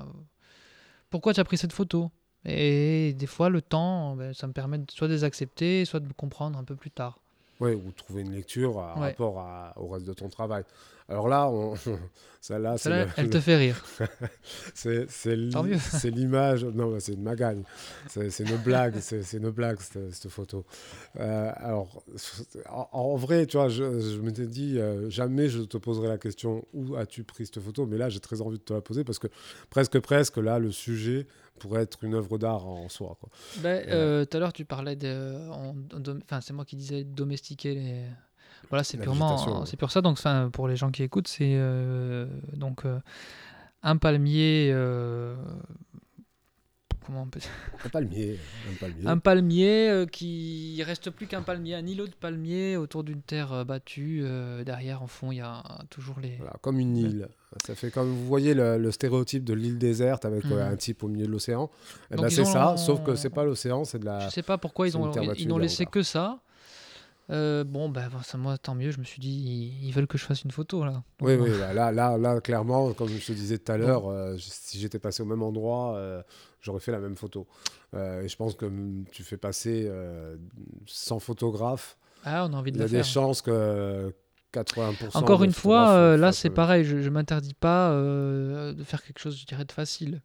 pourquoi 1.10 1.34
tu 1.34 1.40
as 1.40 1.44
pris 1.44 1.58
cette 1.58 1.74
photo? 1.74 2.12
Et 2.46 3.14
des 3.14 3.26
fois, 3.26 3.50
le 3.50 3.62
temps, 3.62 4.16
ben, 4.16 4.34
ça 4.34 4.48
me 4.48 4.54
permet 4.54 4.78
de 4.78 4.90
soit 4.90 5.08
de 5.10 5.14
les 5.14 5.24
accepter, 5.26 5.84
soit 5.84 6.00
de 6.00 6.08
me 6.08 6.14
comprendre 6.14 6.58
un 6.58 6.64
peu 6.64 6.76
plus 6.76 6.92
tard. 6.92 7.20
Ouais, 7.60 7.74
ou 7.74 7.92
trouver 7.92 8.22
une 8.22 8.34
lecture 8.34 8.80
à 8.80 9.00
Ouais. 9.00 9.08
rapport 9.10 9.40
à- 9.40 9.74
au 9.78 9.88
reste 9.88 10.06
de 10.06 10.14
ton 10.14 10.30
travail. 10.30 10.64
Alors 11.10 11.28
là, 11.30 11.48
on... 11.50 11.74
celle-là, 12.42 12.78
c'est 12.78 12.84
Celle-là, 12.90 13.06
le- 13.06 13.12
elle 13.18 13.24
le- 13.26 13.30
te 13.32 13.40
fait 13.40 13.56
rire. 13.56 13.84
c'est 14.74 16.12
l'image. 16.12 16.66
Non, 16.66 17.00
c'est 17.00 17.14
une 17.14 17.24
magagne. 17.24 17.64
C'est 18.10 18.40
une 18.40 18.58
blague. 18.58 18.96
C'est 19.00 19.24
c'est 19.24 19.38
une 19.38 19.50
blague 19.50 19.80
cette, 19.80 20.14
cette 20.14 20.32
photo. 20.32 20.66
Euh, 21.20 21.52
alors, 21.56 22.04
en, 22.70 22.88
en 22.92 23.16
vrai, 23.16 23.46
tu 23.46 23.58
vois, 23.58 23.70
je, 23.70 24.00
je 24.00 24.20
m'étais 24.22 24.48
dit 24.48 24.78
euh, 24.80 25.10
jamais 25.10 25.50
je 25.50 25.62
te 25.62 25.78
poserai 25.78 26.08
la 26.08 26.18
question 26.18 26.66
où 26.74 26.96
as-tu 26.96 27.24
pris 27.24 27.46
cette 27.46 27.60
photo, 27.62 27.86
mais 27.86 27.98
là 27.98 28.10
j'ai 28.10 28.20
très 28.20 28.42
envie 28.42 28.58
de 28.58 28.64
te 28.64 28.74
la 28.74 28.82
poser 28.82 29.04
parce 29.04 29.20
que 29.20 29.28
presque 29.70 30.00
presque 30.00 30.38
là 30.38 30.60
le 30.60 30.72
sujet 30.72 31.28
pourrait 31.58 31.82
être 31.84 32.04
une 32.04 32.14
œuvre 32.14 32.38
d'art 32.38 32.66
en 32.68 32.88
soi. 32.90 33.18
Quoi. 33.20 33.30
Ben, 33.62 33.84
euh, 33.90 34.26
Tout 34.26 34.38
à 34.38 34.40
l'heure, 34.40 34.54
tu 34.54 34.66
parlais 34.66 34.96
de. 34.96 35.36
dom- 36.00 36.20
Enfin, 36.24 36.42
c'est 36.42 36.54
moi 36.54 36.66
qui 36.66 36.76
disais 36.76 37.04
domestiquer 37.04 37.74
les. 37.76 38.02
Voilà, 38.70 38.84
c'est 38.84 38.98
purement. 39.04 39.38
C'est 39.66 39.78
pur 39.78 39.92
ça. 39.92 40.02
Donc, 40.02 40.20
pour 40.52 40.68
les 40.68 40.76
gens 40.76 40.92
qui 40.92 41.04
écoutent, 41.04 41.28
c'est 41.28 41.54
euh, 41.56 42.28
donc 42.54 42.86
euh, 42.86 43.00
un 43.84 43.98
palmier. 43.98 44.72
Comment 47.08 47.24
on 47.24 47.26
peut 47.28 47.40
dire 47.40 47.50
Un 47.84 47.90
palmier, 47.90 48.38
un 48.72 48.76
palmier. 48.76 49.08
Un 49.08 49.18
palmier 49.18 49.90
euh, 49.90 50.06
qui 50.06 50.76
il 50.76 50.84
reste 50.84 51.10
plus 51.10 51.26
qu'un 51.26 51.42
palmier, 51.42 51.74
un 51.74 51.88
îlot 51.88 52.06
de 52.06 52.14
palmier 52.14 52.78
autour 52.78 53.04
d'une 53.04 53.22
terre 53.24 53.52
euh, 53.54 53.64
battue. 53.64 54.22
euh, 54.24 54.64
derrière, 54.64 55.02
en 55.02 55.08
fond, 55.08 55.32
il 55.32 55.38
y 55.38 55.42
a 55.42 55.64
toujours 55.90 56.20
les. 56.20 56.36
Voilà, 56.38 56.54
comme 56.62 56.80
une 56.80 56.96
île. 56.98 57.28
Ça 57.66 57.74
fait 57.76 57.90
comme 57.90 58.10
vous 58.10 58.26
voyez 58.28 58.54
le, 58.54 58.78
le 58.78 58.92
stéréotype 58.92 59.44
de 59.46 59.54
l'île 59.54 59.78
déserte 59.80 60.26
avec 60.26 60.46
euh, 60.46 60.50
Mhm. 60.68 60.74
un 60.74 60.76
type 60.76 61.02
au 61.04 61.08
milieu 61.08 61.26
de 61.26 61.32
l'océan. 61.32 61.72
Eh 62.12 62.16
ben, 62.18 62.30
c'est 62.30 62.46
ça, 62.46 62.76
sauf 62.78 63.02
que 63.04 63.16
c'est 63.16 63.30
pas 63.30 63.46
l'océan, 63.46 63.84
c'est 63.86 64.00
de 64.00 64.06
la. 64.06 64.20
Je 64.28 64.30
sais 64.30 64.44
pas 64.44 64.58
pourquoi 64.58 64.88
ils 64.88 64.98
ont, 64.98 65.12
ils, 65.36 65.48
n'ont 65.48 65.58
laissé 65.58 65.86
que 65.86 66.04
ça. 66.04 66.40
Euh, 67.30 67.64
bon, 67.66 67.90
ben 67.90 68.10
ça, 68.24 68.38
moi, 68.38 68.58
tant 68.58 68.74
mieux. 68.76 68.92
Je 68.92 69.00
me 69.00 69.04
suis 69.04 69.20
dit, 69.20 69.30
ils, 69.30 69.88
ils 69.88 69.92
veulent 69.92 70.08
que 70.08 70.18
je 70.18 70.24
fasse 70.26 70.44
une 70.44 70.52
photo 70.52 70.86
là. 70.86 71.04
Oui, 71.22 71.36
oui, 71.36 71.50
là, 71.58 71.74
là, 71.74 71.92
là, 71.92 72.18
là, 72.18 72.40
clairement, 72.40 72.94
comme 72.94 73.10
je 73.10 73.26
te 73.26 73.34
disais 73.34 73.58
tout 73.58 73.72
à 73.72 73.78
l'heure, 73.78 74.08
euh, 74.08 74.38
si 74.38 74.80
j'étais 74.80 75.00
passé 75.00 75.24
au 75.24 75.26
même 75.26 75.44
endroit, 75.44 75.96
euh, 75.96 76.22
j'aurais 76.62 76.80
fait 76.80 76.92
la 76.92 77.00
même 77.00 77.16
photo. 77.16 77.46
Et 77.94 78.28
je 78.28 78.36
pense 78.36 78.56
que 78.56 78.70
tu 79.12 79.24
fais 79.24 79.38
passer 79.38 79.90
100 80.86 81.20
photographes, 81.20 81.98
Ah, 82.24 82.46
on 82.50 82.54
a 82.54 82.58
envie 82.58 82.72
de 82.72 82.78
il 82.78 82.82
y 82.82 82.86
a 82.86 82.88
des 82.88 83.04
chances 83.04 83.42
que 83.42 84.14
80%. 84.54 85.18
Encore 85.18 85.44
une 85.44 85.52
fois, 85.54 86.16
là 86.18 86.32
c'est 86.32 86.50
pareil. 86.50 86.84
Je, 86.84 87.02
je 87.02 87.10
m'interdis 87.10 87.54
pas 87.54 87.92
de 87.94 88.84
faire 88.84 89.04
quelque 89.04 89.20
chose, 89.20 89.38
je 89.40 89.46
dirais, 89.46 89.66
de 89.66 89.72
facile. 89.72 90.22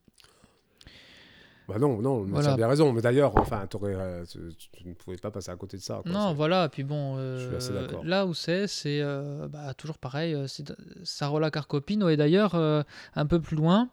Bah 1.69 1.79
non, 1.79 2.03
non, 2.03 2.27
tu 2.27 2.47
as 2.47 2.57
bien 2.57 2.67
raison. 2.69 2.93
Mais 2.93 3.01
d'ailleurs, 3.03 3.37
enfin, 3.37 3.67
euh, 3.83 4.25
tu, 4.27 4.39
tu 4.73 4.89
ne 4.89 4.95
pouvais 4.95 5.17
pas 5.17 5.31
passer 5.31 5.51
à 5.51 5.57
côté 5.57 5.77
de 5.77 5.83
ça. 5.83 6.01
quoi. 6.03 6.11
Non, 6.13 6.35
voilà. 6.35 6.69
Puis 6.69 6.83
bon, 6.83 7.17
Je 7.17 7.47
suis 7.47 7.57
assez 7.57 7.73
euh, 7.73 7.87
là 8.05 8.27
où 8.27 8.35
c'est, 8.35 8.67
c'est 8.67 9.01
euh, 9.01 9.47
bah, 9.49 9.73
toujours 9.75 9.99
pareil. 9.99 10.35
euh, 10.35 10.47
C'est 10.49 10.73
Sarola 11.05 11.51
Carcopino. 11.51 12.09
Et 12.09 12.17
d'ailleurs, 12.17 12.55
un 12.55 13.27
peu 13.27 13.41
plus 13.41 13.57
loin, 13.57 13.89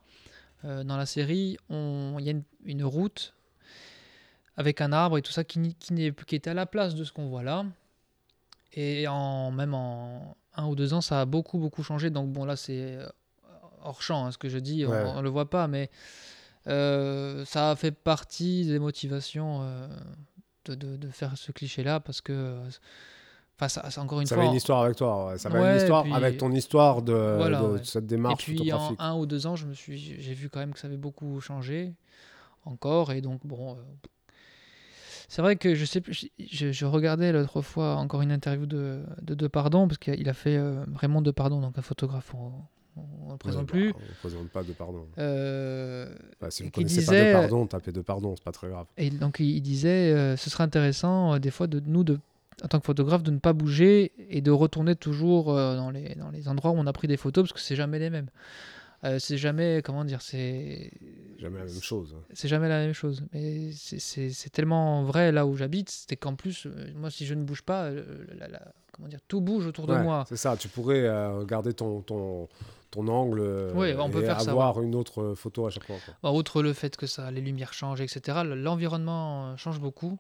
dans 0.63 0.97
la 0.97 1.05
série, 1.05 1.57
il 1.69 2.19
y 2.21 2.27
a 2.27 2.31
une, 2.31 2.43
une 2.65 2.83
route 2.83 3.33
avec 4.57 4.81
un 4.81 4.91
arbre 4.91 5.17
et 5.17 5.21
tout 5.21 5.31
ça 5.31 5.43
qui, 5.43 5.73
qui, 5.75 6.11
qui 6.27 6.35
était 6.35 6.49
à 6.49 6.53
la 6.53 6.65
place 6.65 6.95
de 6.95 7.03
ce 7.03 7.13
qu'on 7.13 7.27
voit 7.29 7.43
là. 7.43 7.65
Et 8.73 9.07
en, 9.07 9.51
même 9.51 9.73
en 9.73 10.35
un 10.55 10.67
ou 10.67 10.75
deux 10.75 10.93
ans, 10.93 11.01
ça 11.01 11.21
a 11.21 11.25
beaucoup, 11.25 11.57
beaucoup 11.59 11.83
changé. 11.83 12.09
Donc 12.09 12.29
bon, 12.31 12.45
là, 12.45 12.55
c'est 12.55 12.97
hors 13.83 14.01
champ, 14.01 14.25
hein, 14.25 14.31
ce 14.31 14.37
que 14.37 14.49
je 14.49 14.57
dis, 14.57 14.85
on- 14.85 14.89
Ouais. 14.91 15.03
on 15.05 15.17
ne 15.17 15.21
le 15.21 15.29
voit 15.29 15.49
pas, 15.49 15.67
mais 15.67 15.89
ça 17.45 17.71
a 17.71 17.75
fait 17.75 17.91
partie 17.91 18.65
des 18.65 18.79
motivations 18.79 19.59
euh, 19.63 19.87
de, 20.65 20.75
de- 20.75 20.97
de 20.97 21.09
faire 21.09 21.37
ce 21.37 21.51
cliché-là, 21.51 21.99
parce 21.99 22.21
que, 22.21 22.33
euh, 22.33 22.69
enfin, 23.57 23.67
ça, 23.69 23.89
c'est 23.89 23.99
encore 23.99 24.21
une 24.21 24.27
Ça 24.27 24.35
fois... 24.35 24.43
avait 24.43 24.51
une 24.51 24.57
histoire 24.57 24.83
avec 24.83 24.97
toi. 24.97 25.27
ouais. 25.27 25.37
Ça 25.37 25.49
avait 25.49 25.59
Ouais, 25.59 25.71
une 25.71 25.77
histoire 25.81 26.03
puis- 26.03 26.13
avec 26.13 26.37
ton 26.37 26.51
histoire 26.51 27.01
de, 27.01 27.13
Voilà, 27.37 27.61
de 27.61 27.65
ouais. 27.67 27.79
cette 27.83 28.03
Et 28.03 28.07
démarche 28.07 28.43
puis 28.43 28.71
en 28.73 28.95
un 28.99 29.15
ou 29.15 29.25
deux 29.25 29.47
ans, 29.47 29.55
je 29.55 29.65
me 29.65 29.73
suis, 29.73 29.97
j'ai 29.97 30.33
vu 30.33 30.49
quand 30.49 30.59
même 30.59 30.73
que 30.73 30.79
ça 30.79 30.87
avait 30.87 30.97
beaucoup 30.97 31.39
changé 31.41 31.93
encore, 32.65 33.11
et 33.13 33.21
donc 33.21 33.39
bon, 33.45 33.73
euh, 33.75 33.81
c'est 35.27 35.41
vrai 35.41 35.55
que 35.55 35.75
je 35.75 35.85
sais, 35.85 36.01
plus- 36.01 36.27
je, 36.39 36.71
je 36.71 36.85
regardais 36.85 37.31
l'autre 37.31 37.61
fois 37.61 37.95
encore 37.95 38.21
une 38.21 38.31
interview 38.31 38.65
de 38.65 39.03
de, 39.21 39.33
Depardon 39.35 39.87
parce 39.87 39.97
qu'il 39.99 40.27
a 40.27 40.33
fait 40.33 40.57
euh, 40.57 40.83
Raymond 40.95 41.21
Depardon, 41.21 41.61
donc 41.61 41.77
un 41.77 41.81
photographe, 41.81 42.33
on, 43.21 43.29
on 43.29 43.31
le 43.31 43.37
présente 43.37 43.71
Ouais, 43.73 43.79
plus. 43.79 43.91
bah, 43.93 43.99
on 44.01 44.09
ne 44.09 44.15
présente 44.19 44.49
pas 44.49 44.63
de 44.63 44.71
pardon. 44.73 45.05
Euh, 45.17 46.13
Bah, 46.41 46.51
si 46.51 46.63
vous 46.63 46.69
qui 46.69 46.81
connaissez 46.81 46.99
disait- 47.01 47.31
pas 47.33 47.37
de 47.43 47.47
pardon, 47.47 47.67
tapez 47.67 47.91
de 47.91 48.01
pardon, 48.01 48.35
c'est 48.35 48.43
pas 48.43 48.51
très 48.51 48.69
grave. 48.69 48.85
Et 48.97 49.09
donc 49.09 49.39
il, 49.39 49.61
disait, 49.61 50.13
euh, 50.13 50.37
ce 50.37 50.49
serait 50.49 50.63
intéressant 50.63 51.33
euh, 51.35 51.39
des 51.39 51.51
fois 51.51 51.67
de 51.67 51.79
nous, 51.85 52.03
de, 52.03 52.19
en 52.63 52.67
tant 52.67 52.79
que 52.79 52.85
photographe, 52.85 53.23
de 53.23 53.31
ne 53.31 53.39
pas 53.39 53.53
bouger 53.53 54.11
et 54.29 54.41
de 54.41 54.51
retourner 54.51 54.95
toujours 54.95 55.51
euh, 55.55 55.75
dans, 55.75 55.89
les, 55.91 56.15
dans 56.15 56.29
les 56.31 56.47
endroits 56.47 56.71
où 56.71 56.75
on 56.77 56.87
a 56.87 56.93
pris 56.93 57.07
des 57.07 57.17
photos 57.17 57.43
parce 57.45 57.53
que 57.53 57.59
c'est 57.59 57.75
jamais 57.75 57.99
les 57.99 58.09
mêmes. 58.09 58.29
Euh, 59.05 59.17
c'est 59.17 59.37
jamais, 59.37 59.81
comment 59.81 60.03
dire, 60.03 60.21
c'est 60.21 60.91
Jamais 61.37 61.59
la 61.59 61.65
même 61.65 61.81
chose. 61.81 62.13
hein. 62.17 62.21
c'est 62.33 62.49
jamais 62.49 62.67
la 62.67 62.79
même 62.79 62.91
chose. 62.91 63.23
Mais 63.33 63.71
c'est- 63.71 64.49
tellement 64.51 65.03
vrai 65.03 65.31
là 65.31 65.45
où 65.45 65.55
j'habite, 65.55 65.89
c'est 65.89 66.17
qu'en 66.17 66.35
plus, 66.35 66.67
moi 66.97 67.09
si 67.09 67.25
je 67.25 67.33
ne 67.33 67.43
bouge 67.43 67.61
pas, 67.61 67.89
la- 67.91 68.49
la- 68.49 68.73
comment 68.91 69.07
dire, 69.07 69.21
tout 69.29 69.39
bouge 69.39 69.65
autour 69.67 69.87
de 69.87 69.95
moi. 69.95 70.25
C'est 70.27 70.35
ça, 70.35 70.57
tu 70.57 70.67
pourrais 70.67 71.09
garder 71.47 71.71
ton, 71.73 72.01
ton, 72.01 72.49
ton 72.91 73.07
angle 73.07 73.39
euh, 73.41 73.73
peut 74.11 74.25
ça, 74.25 74.37
avoir 74.51 74.81
une 74.81 74.95
autre 74.95 75.33
photo 75.35 75.67
à 75.67 75.69
chaque 75.69 75.85
fois. 75.85 75.97
quoi. 76.05 76.15
Bon, 76.23 76.37
outre 76.37 76.61
le 76.61 76.73
fait 76.73 76.97
que 76.97 77.07
ça, 77.07 77.29
les 77.31 77.41
lumières 77.41 77.73
changent, 77.73 78.01
etc., 78.01 78.39
l'environnement 78.43 79.51
euh, 79.51 79.57
change 79.57 79.79
beaucoup. 79.79 80.17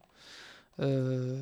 Euh, 0.79 1.35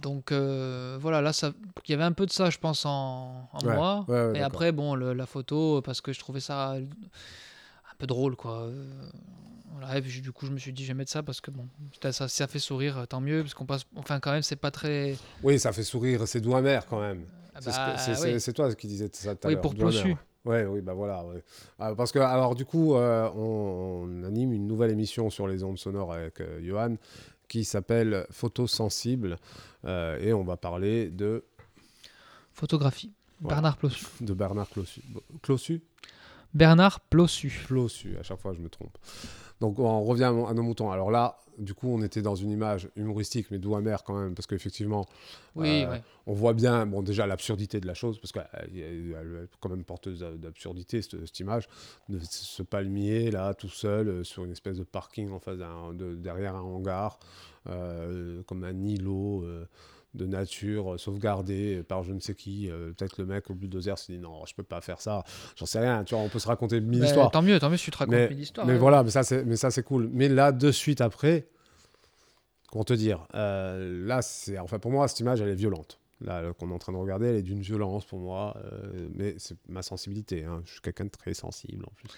donc 0.00 0.32
euh, 0.32 0.96
voilà, 1.00 1.20
là, 1.20 1.32
ça- 1.32 1.52
il 1.86 1.90
y 1.90 1.94
avait 1.94 2.04
un 2.04 2.12
peu 2.12 2.24
de 2.24 2.30
ça, 2.32 2.48
je 2.50 2.58
pense, 2.58 2.86
en, 2.86 3.48
en 3.52 3.58
Ouais, 3.64 3.74
moi. 3.74 4.06
ouais, 4.08 4.38
Et 4.38 4.40
après, 4.42 4.72
bon, 4.72 4.94
le- 4.94 5.12
la 5.12 5.26
photo, 5.26 5.82
parce 5.82 6.00
que 6.00 6.12
je 6.12 6.18
trouvais 6.18 6.40
ça 6.40 6.70
un 6.76 6.80
peu 7.98 8.06
drôle, 8.06 8.36
quoi. 8.36 8.62
Euh, 8.62 9.10
voilà, 9.72 9.98
et 9.98 10.02
puis 10.02 10.20
du 10.20 10.32
coup, 10.32 10.46
je 10.46 10.50
me 10.52 10.58
suis 10.58 10.72
dit, 10.72 10.84
je 10.84 10.88
vais 10.88 10.94
mettre 10.94 11.10
ça 11.10 11.22
parce 11.22 11.40
que 11.40 11.50
bon, 11.50 11.66
ça, 12.02 12.12
ça, 12.12 12.28
ça 12.28 12.46
fait 12.46 12.58
sourire, 12.58 13.06
tant 13.08 13.20
mieux, 13.20 13.42
parce 13.42 13.54
qu'on 13.54 13.66
passe. 13.66 13.84
Enfin, 13.96 14.18
quand 14.18 14.32
même, 14.32 14.42
c'est 14.42 14.56
pas 14.56 14.70
très. 14.70 15.16
Oui, 15.42 15.58
ça 15.58 15.72
fait 15.72 15.82
sourire, 15.84 16.26
c'est 16.26 16.40
doux 16.40 16.54
amer 16.56 16.86
quand 16.86 17.00
même. 17.00 17.26
Ah 17.54 17.58
C'est 17.60 17.72
ce 17.72 17.76
bah, 17.76 18.38
c'est 18.38 18.48
oui. 18.50 18.54
toi 18.54 18.74
qui 18.74 18.86
disais 18.86 19.10
ça 19.12 19.34
tout 19.34 19.48
à 19.48 19.50
Oui, 19.50 19.56
pour 19.60 19.74
Plossu. 19.74 20.16
Ouais, 20.44 20.64
oui, 20.64 20.80
bah 20.80 20.94
voilà. 20.94 21.24
ouais. 21.24 21.42
Ah, 21.78 21.94
parce 21.94 22.12
que, 22.12 22.18
alors, 22.18 22.54
du 22.54 22.64
coup, 22.64 22.94
euh, 22.94 23.28
on, 23.34 24.06
on 24.06 24.24
anime 24.24 24.52
une 24.52 24.66
nouvelle 24.66 24.90
émission 24.90 25.28
sur 25.30 25.46
les 25.46 25.62
ondes 25.62 25.78
sonores 25.78 26.12
avec 26.12 26.40
euh, 26.40 26.60
Johan 26.62 26.96
qui 27.48 27.64
s'appelle 27.64 28.26
Photos 28.30 28.70
sensibles 28.70 29.36
euh, 29.84 30.18
et 30.20 30.32
on 30.32 30.44
va 30.44 30.56
parler 30.56 31.10
de, 31.10 31.44
Photographie. 32.52 33.12
Voilà. 33.40 33.56
Bernard 33.56 33.76
Plossu. 33.78 34.06
de 34.20 34.34
Bernard 34.34 34.68
Clossu. 34.68 35.00
Clossu? 35.42 35.80
Bernard 36.54 37.00
Plossu. 37.00 37.52
Clossu, 37.66 38.16
à 38.18 38.22
chaque 38.22 38.40
fois 38.40 38.52
je 38.54 38.60
me 38.60 38.68
trompe. 38.68 38.96
Donc 39.60 39.78
on 39.78 40.02
revient 40.04 40.24
à, 40.24 40.54
nos 40.54 40.62
moutons. 40.62 40.90
Alors 40.90 41.10
là, 41.10 41.36
du 41.58 41.74
coup, 41.74 41.88
on 41.88 42.00
était 42.02 42.22
dans 42.22 42.34
une 42.34 42.50
image 42.50 42.88
humoristique, 42.96 43.48
mais 43.50 43.58
doux 43.58 43.74
amer 43.76 44.02
quand 44.04 44.18
même, 44.18 44.34
parce 44.34 44.46
qu'effectivement, 44.46 45.04
Oui, 45.56 45.82
Euh, 45.84 45.90
ouais. 45.90 46.02
on 46.26 46.32
voit 46.32 46.54
bien, 46.54 46.86
bon, 46.86 47.02
déjà 47.02 47.26
l'absurdité 47.26 47.80
de 47.80 47.86
la 47.86 47.92
chose, 47.92 48.18
parce 48.18 48.32
qu'elle 48.32 48.48
elle- 48.54 49.14
elle 49.20 49.42
est 49.44 49.48
quand 49.60 49.68
même 49.68 49.84
porteuse 49.84 50.20
d'absurdité, 50.38 51.02
cette, 51.02 51.26
cette 51.26 51.40
image, 51.40 51.68
de 52.08 52.18
ce 52.22 52.62
palmier 52.62 53.30
là, 53.30 53.52
tout 53.52 53.68
seul, 53.68 54.08
euh, 54.08 54.24
sur 54.24 54.44
une 54.46 54.52
espèce 54.52 54.78
de 54.78 54.84
parking 54.84 55.30
en 55.32 55.40
face 55.40 55.58
de- 55.58 56.14
derrière 56.14 56.54
un 56.54 56.62
hangar, 56.62 57.18
euh, 57.68 58.42
comme 58.44 58.64
un 58.64 58.82
îlot 58.86 59.44
de 60.14 60.26
nature 60.26 60.94
euh, 60.94 60.98
sauvegardé 60.98 61.82
par 61.86 62.02
je 62.02 62.12
ne 62.12 62.18
sais 62.20 62.34
qui. 62.34 62.68
euh, 62.70 62.92
peut-être 62.92 63.18
le 63.18 63.26
mec 63.26 63.48
au 63.50 63.54
bulldozer 63.54 63.96
s'est 63.96 64.14
dit 64.14 64.18
non, 64.18 64.44
je 64.46 64.54
peux 64.54 64.62
pas 64.64 64.80
faire 64.80 65.00
ça, 65.00 65.22
j'en 65.56 65.66
sais 65.66 65.78
rien, 65.78 66.02
tu 66.04 66.14
vois, 66.14 66.24
on 66.24 66.28
peut 66.28 66.38
se 66.40 66.48
raconter 66.48 66.80
mille 66.80 67.00
Bah, 67.00 67.06
histoires. 67.06 67.30
tant 67.30 67.42
mieux, 67.42 67.58
tant 67.60 67.70
mieux 67.70 67.76
si 67.76 67.84
tu 67.84 67.90
te 67.92 67.98
racontes 67.98 68.14
Mais, 68.14 68.28
mille 68.28 68.40
histoires. 68.40 68.66
mais 68.66 68.72
ouais. 68.72 68.78
voilà, 68.78 69.02
mais 69.04 69.10
ça 69.10 69.22
c'est 69.22 69.44
mais 69.44 69.56
ça 69.56 69.70
c'est 69.70 69.82
cool. 69.84 70.08
Mais 70.12 70.28
là 70.28 70.50
de 70.52 70.72
suite 70.72 71.00
après, 71.00 71.46
comment 72.70 72.84
te 72.84 72.92
dire, 72.92 73.26
euh, 73.34 74.06
là 74.06 74.22
c'est 74.22 74.58
enfin 74.58 74.78
pour 74.78 74.90
moi 74.90 75.08
cette 75.08 75.20
image 75.20 75.40
elle 75.40 75.48
est 75.48 75.54
violente. 75.54 75.98
Là 76.22 76.42
là, 76.42 76.52
qu'on 76.52 76.70
est 76.70 76.74
en 76.74 76.78
train 76.78 76.92
de 76.92 76.98
regarder, 76.98 77.28
elle 77.28 77.36
est 77.36 77.42
d'une 77.42 77.62
violence 77.62 78.04
pour 78.04 78.18
moi, 78.18 78.54
euh, 78.62 79.08
mais 79.14 79.36
c'est 79.38 79.56
ma 79.70 79.80
sensibilité. 79.80 80.44
hein. 80.44 80.60
Je 80.66 80.72
suis 80.72 80.80
quelqu'un 80.82 81.06
de 81.06 81.10
très 81.10 81.32
sensible 81.32 81.82
en 81.86 81.92
plus. 81.94 82.10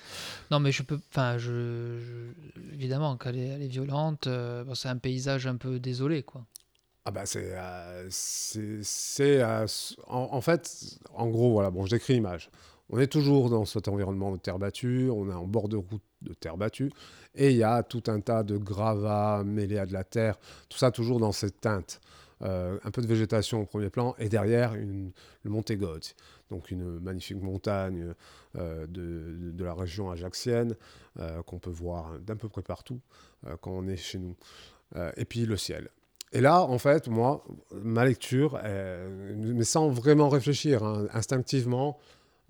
Non, 0.51 0.59
mais 0.59 0.73
je 0.73 0.83
peux. 0.83 0.99
Enfin, 1.11 1.39
je, 1.39 2.01
je- 2.01 2.75
évidemment 2.75 3.17
qu'elle 3.17 3.37
est, 3.39 3.47
elle 3.47 3.63
est 3.63 3.69
violente. 3.69 4.27
euh, 4.27 4.65
bon, 4.65 4.75
c'est 4.75 4.89
un 4.89 4.97
paysage 4.97 5.47
un 5.47 5.55
peu 5.55 5.79
désolé, 5.79 6.25
quoi. 6.25 6.45
Ah 7.05 7.11
bah 7.11 7.27
c'est 7.27 7.53
euh, 7.57 8.07
c'est 8.11 9.43
euh, 9.43 9.67
en, 10.07 10.41
fait 10.41 11.01
en 11.15 11.27
gros 11.27 11.51
voilà 11.51 11.71
bon 11.73 11.85
je 11.85 11.97
décris 11.97 12.15
l'image. 12.15 12.49
On 12.91 12.99
est 13.01 13.09
toujours 13.09 13.51
dans 13.51 13.65
cet 13.65 13.89
environnement 13.89 14.31
de 14.31 14.37
terre 14.37 14.59
battue, 14.61 15.11
on 15.11 15.29
est 15.29 15.35
en 15.35 15.47
bord 15.47 15.69
de 15.69 15.77
route 15.77 16.03
de 16.21 16.33
terre 16.35 16.57
battue 16.57 16.93
et 17.35 17.51
il 17.51 17.57
y 17.57 17.65
a 17.65 17.83
tout 17.83 18.05
un 18.07 18.21
tas 18.21 18.45
de 18.45 18.57
gravats 18.57 19.43
mêlés 19.45 19.79
à 19.79 19.87
de 19.87 19.93
la 19.93 20.05
terre, 20.05 20.39
tout 20.69 20.79
ça 20.79 20.93
toujours 20.93 21.19
dans 21.19 21.33
cette 21.33 21.61
teinte. 21.61 22.01
Euh, 22.43 22.79
un 22.85 22.91
peu 22.93 23.03
de 23.03 23.07
végétation 23.07 23.63
au 23.63 23.67
premier 23.67 23.91
plan 23.91 24.15
et 24.19 24.29
derrière 24.29 24.75
le 24.75 25.11
Monte 25.51 25.73
Goth, 25.73 26.15
donc 26.51 26.71
une 26.71 27.01
magnifique 27.01 27.41
montagne 27.41 28.15
de, 28.55 29.65
la 29.65 29.75
région 29.75 30.11
ajaxienne 30.11 30.77
qu'on 31.47 31.59
peut 31.59 31.71
voir 31.71 32.19
d'un 32.21 32.37
peu 32.37 32.49
près 32.49 32.63
partout 32.63 33.01
quand 33.61 33.73
on 33.73 33.89
est 33.89 33.97
chez 33.97 34.19
nous. 34.19 34.37
Et 35.17 35.25
puis 35.25 35.47
le 35.47 35.57
ciel. 35.57 35.89
Et 36.33 36.41
là, 36.41 36.63
en 36.63 36.79
fait, 36.79 37.09
moi, 37.09 37.45
ma 37.83 38.05
lecture, 38.05 38.59
euh, 38.65 39.35
mais 39.37 39.65
sans 39.65 39.89
vraiment 39.89 40.29
réfléchir, 40.29 40.83
hein, 40.83 41.07
instinctivement, 41.13 41.99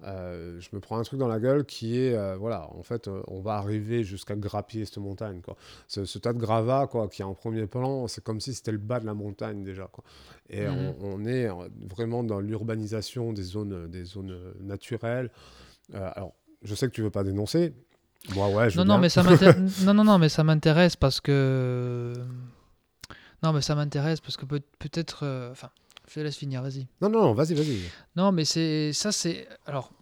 euh, 0.04 0.58
je 0.60 0.68
me 0.72 0.80
prends 0.80 0.98
un 0.98 1.02
truc 1.02 1.18
dans 1.18 1.28
la 1.28 1.38
gueule 1.40 1.64
qui 1.64 1.98
est, 1.98 2.14
euh, 2.14 2.36
voilà, 2.36 2.68
en 2.72 2.82
fait, 2.82 3.06
euh, 3.08 3.22
on 3.28 3.40
va 3.40 3.54
arriver 3.54 4.02
jusqu'à 4.04 4.34
grappiller 4.36 4.84
cette 4.84 4.98
montagne, 4.98 5.40
quoi. 5.42 5.56
Ce, 5.88 6.04
ce 6.04 6.18
tas 6.18 6.32
de 6.32 6.38
gravats, 6.38 6.86
quoi, 6.90 7.08
qui 7.08 7.22
est 7.22 7.24
en 7.24 7.34
premier 7.34 7.66
plan, 7.66 8.06
c'est 8.08 8.22
comme 8.22 8.40
si 8.40 8.52
c'était 8.54 8.72
le 8.72 8.78
bas 8.78 8.98
de 9.00 9.06
la 9.06 9.14
montagne 9.14 9.62
déjà, 9.64 9.88
quoi. 9.92 10.02
Et 10.50 10.66
Mhm. 10.66 10.94
on, 11.00 11.14
on 11.20 11.24
est 11.24 11.48
vraiment 11.88 12.22
dans 12.24 12.40
l'urbanisation 12.40 13.32
des 13.32 13.42
zones, 13.42 13.88
des 13.88 14.04
zones 14.04 14.36
naturelles. 14.60 15.30
Alors, 15.92 16.34
je 16.62 16.74
sais 16.74 16.86
que 16.86 16.92
tu 16.92 17.02
veux 17.02 17.10
pas 17.10 17.24
dénoncer. 17.24 17.72
Moi, 18.34 18.48
ouais, 18.48 18.70
je 18.70 18.76
Non, 18.78 18.82
veux 18.84 18.88
non, 18.88 18.94
bien. 18.94 19.00
mais 19.02 19.08
ça 19.08 19.22
m'intéresse. 19.24 19.56
non, 19.84 19.94
non, 19.94 20.04
non, 20.04 20.18
mais 20.18 20.28
ça 20.28 20.44
m'intéresse 20.44 20.94
parce 20.96 21.20
que. 21.20 22.12
Non, 23.42 23.52
mais 23.52 23.60
ça 23.60 23.74
m'intéresse 23.74 24.20
parce 24.20 24.36
que 24.36 24.44
peut- 24.44 24.62
peut-être. 24.78 25.24
euh, 25.24 25.50
Enfin, 25.50 25.70
je 26.08 26.14
te 26.14 26.20
laisse 26.20 26.36
finir, 26.36 26.62
vas-y. 26.62 26.86
Non, 27.00 27.08
non, 27.08 27.32
vas-y, 27.34 27.54
vas-y. 27.54 27.78
Non, 28.16 28.32
mais 28.32 28.44
c'est 28.44 28.92
ça, 28.92 29.12
c'est 29.12 29.48
alors 29.66 29.92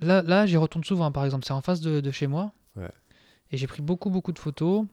là, 0.00 0.22
là, 0.22 0.46
j'y 0.46 0.56
retourne 0.56 0.84
souvent. 0.84 1.10
Par 1.12 1.24
exemple, 1.24 1.44
c'est 1.46 1.52
en 1.52 1.60
face 1.62 1.80
de, 1.80 2.00
de 2.00 2.10
chez 2.10 2.26
moi, 2.26 2.52
Ouais. 2.76 2.90
et 3.50 3.56
j'ai 3.56 3.66
pris 3.66 3.82
beaucoup, 3.82 4.10
beaucoup 4.10 4.32
de 4.32 4.38
photos. 4.38 4.84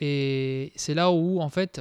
Et 0.00 0.72
c'est 0.76 0.94
là 0.94 1.10
où, 1.12 1.40
en 1.40 1.48
fait, 1.50 1.80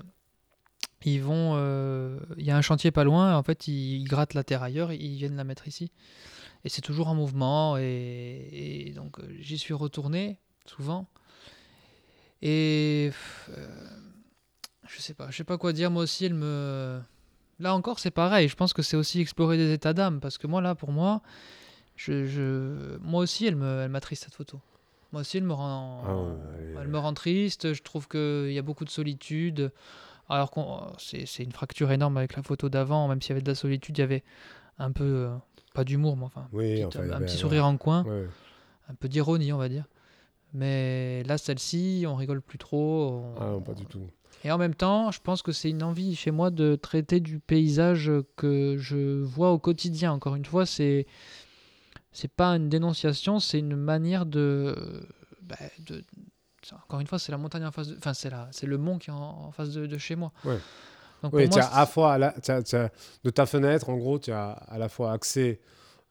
ils 1.05 1.21
vont. 1.21 1.53
euh, 1.55 2.19
Il 2.37 2.45
y 2.45 2.51
a 2.51 2.57
un 2.57 2.61
chantier 2.61 2.91
pas 2.91 3.03
loin. 3.03 3.35
En 3.35 3.43
fait, 3.43 3.67
ils, 3.67 4.01
ils 4.01 4.03
grattent 4.03 4.33
la 4.35 4.43
terre 4.43 4.61
ailleurs, 4.63 4.91
ils 4.91 5.15
viennent 5.15 5.35
la 5.37 5.43
mettre 5.43 5.67
ici. 5.67 5.91
Et 6.63 6.69
c'est 6.69 6.81
toujours 6.81 7.07
en 7.07 7.15
mouvement. 7.15 7.77
Et, 7.77 8.85
et 8.87 8.91
donc, 8.93 9.19
euh, 9.19 9.23
j'y 9.39 9.57
suis 9.57 9.73
retourné 9.73 10.39
souvent. 10.65 11.07
Et 12.43 13.11
euh, 13.49 13.67
je 14.95 15.01
sais 15.01 15.13
pas, 15.13 15.29
je 15.31 15.37
sais 15.37 15.43
pas 15.43 15.57
quoi 15.57 15.73
dire. 15.73 15.89
Moi 15.91 16.03
aussi, 16.03 16.25
elle 16.25 16.33
me. 16.33 16.99
Là 17.59 17.75
encore, 17.75 17.99
c'est 17.99 18.11
pareil. 18.11 18.47
Je 18.47 18.55
pense 18.55 18.73
que 18.73 18.81
c'est 18.81 18.97
aussi 18.97 19.21
explorer 19.21 19.55
des 19.57 19.71
états 19.71 19.93
d'âme. 19.93 20.19
Parce 20.19 20.37
que 20.37 20.47
moi, 20.47 20.61
là, 20.61 20.73
pour 20.75 20.91
moi, 20.91 21.21
je, 21.95 22.25
je... 22.25 22.97
moi 22.97 23.21
aussi, 23.21 23.45
elle 23.45 23.55
me- 23.55 23.81
elle 23.83 23.89
m'attriste 23.89 24.23
cette 24.23 24.33
photo. 24.35 24.59
Moi 25.11 25.21
aussi, 25.21 25.37
elle 25.37 25.43
me 25.43 25.53
rend, 25.53 26.03
Ah 26.07 26.15
ouais, 26.17 26.81
elle 26.81 26.87
me 26.87 26.97
rend 26.97 27.13
triste. 27.13 27.73
Je 27.73 27.81
trouve 27.83 28.07
qu'il 28.07 28.51
y 28.51 28.57
a 28.57 28.61
beaucoup 28.63 28.85
de 28.85 28.89
solitude. 28.89 29.71
Alors 30.29 30.49
qu'on, 30.49 30.79
c'est, 30.97 31.43
une 31.43 31.51
fracture 31.51 31.91
énorme 31.91 32.17
avec 32.17 32.35
la 32.35 32.41
photo 32.43 32.69
d'avant. 32.69 33.07
Même 33.07 33.21
s'il 33.21 33.29
y 33.29 33.33
avait 33.33 33.41
de 33.41 33.49
la 33.49 33.55
solitude, 33.55 33.97
il 33.97 34.01
y 34.01 34.03
avait 34.03 34.23
un 34.79 34.91
peu, 34.91 35.03
euh, 35.03 35.35
pas 35.73 35.83
d'humour, 35.83 36.15
mais 36.17 36.23
enfin, 36.25 36.47
Oui, 36.53 36.81
petite- 36.83 36.95
enfin, 36.99 37.11
un 37.11 37.19
petit 37.21 37.37
sourire 37.37 37.65
en 37.65 37.77
coin, 37.77 38.03
Ouais. 38.05 38.27
un 38.89 38.95
peu 38.95 39.07
d'ironie, 39.09 39.51
on 39.53 39.57
va 39.57 39.67
dire. 39.69 39.85
Mais 40.53 41.23
là, 41.23 41.37
celle-ci, 41.37 42.05
on 42.07 42.15
rigole 42.15 42.41
plus 42.41 42.57
trop. 42.57 43.09
on- 43.11 43.35
Ah 43.41 43.45
non, 43.51 43.61
pas 43.61 43.73
du 43.73 43.85
tout. 43.85 44.07
Et 44.43 44.51
en 44.51 44.57
même 44.57 44.73
temps, 44.75 45.11
je 45.11 45.19
pense 45.21 45.41
que 45.41 45.51
c'est 45.51 45.69
une 45.69 45.83
envie 45.83 46.15
chez 46.15 46.31
moi 46.31 46.49
de 46.49 46.75
traiter 46.75 47.19
du 47.19 47.39
paysage 47.39 48.11
que 48.35 48.75
je 48.77 49.21
vois 49.21 49.51
au 49.51 49.59
quotidien. 49.59 50.11
Encore 50.13 50.35
une 50.35 50.45
fois, 50.45 50.65
c'est 50.65 51.05
c'est 52.11 52.31
pas 52.31 52.49
une 52.55 52.67
dénonciation, 52.69 53.39
c'est 53.39 53.59
une 53.59 53.75
manière 53.75 54.25
de, 54.25 54.75
bah, 55.43 55.55
de 55.85 56.03
encore 56.85 56.99
une 56.99 57.07
fois, 57.07 57.17
c'est 57.19 57.31
la 57.31 57.37
montagne 57.37 57.65
en 57.65 57.71
face 57.71 57.87
de, 57.87 57.97
enfin 57.97 58.13
c'est 58.13 58.29
la, 58.29 58.47
c'est 58.51 58.67
le 58.67 58.77
mont 58.77 58.97
qui 58.97 59.09
est 59.09 59.13
en, 59.13 59.45
en 59.47 59.51
face 59.51 59.69
de, 59.71 59.85
de 59.87 59.97
chez 59.97 60.15
moi. 60.15 60.31
Ouais. 60.45 60.57
Donc 61.23 61.33
Oui, 61.33 61.47
tu 61.49 61.59
as 61.59 61.65
à 61.67 61.79
la 61.81 61.85
fois, 61.85 62.13
à 62.13 62.17
la- 62.17 62.33
tu 62.41 62.51
as- 62.51 62.63
tu 62.63 62.75
as- 62.75 62.91
de 63.23 63.29
ta 63.29 63.45
fenêtre, 63.45 63.89
en 63.89 63.97
gros, 63.97 64.19
tu 64.19 64.31
as 64.31 64.51
à 64.51 64.77
la 64.77 64.89
fois 64.89 65.11
accès 65.13 65.59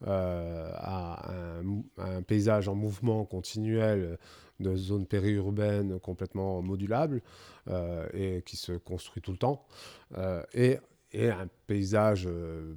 euh, 0.06 0.70
à, 0.76 1.30
un, 1.32 1.62
mou- 1.62 1.86
à 1.98 2.06
un 2.06 2.22
paysage 2.22 2.68
en 2.68 2.74
mouvement 2.74 3.24
continuel 3.24 4.18
de 4.60 4.76
zones 4.76 5.06
périurbaines 5.06 5.98
complètement 6.00 6.62
modulables 6.62 7.22
euh, 7.68 8.06
et 8.14 8.42
qui 8.42 8.56
se 8.56 8.72
construit 8.72 9.22
tout 9.22 9.32
le 9.32 9.38
temps, 9.38 9.66
euh, 10.18 10.42
et, 10.54 10.78
et 11.12 11.30
un 11.30 11.48
paysage 11.66 12.26
euh, 12.28 12.74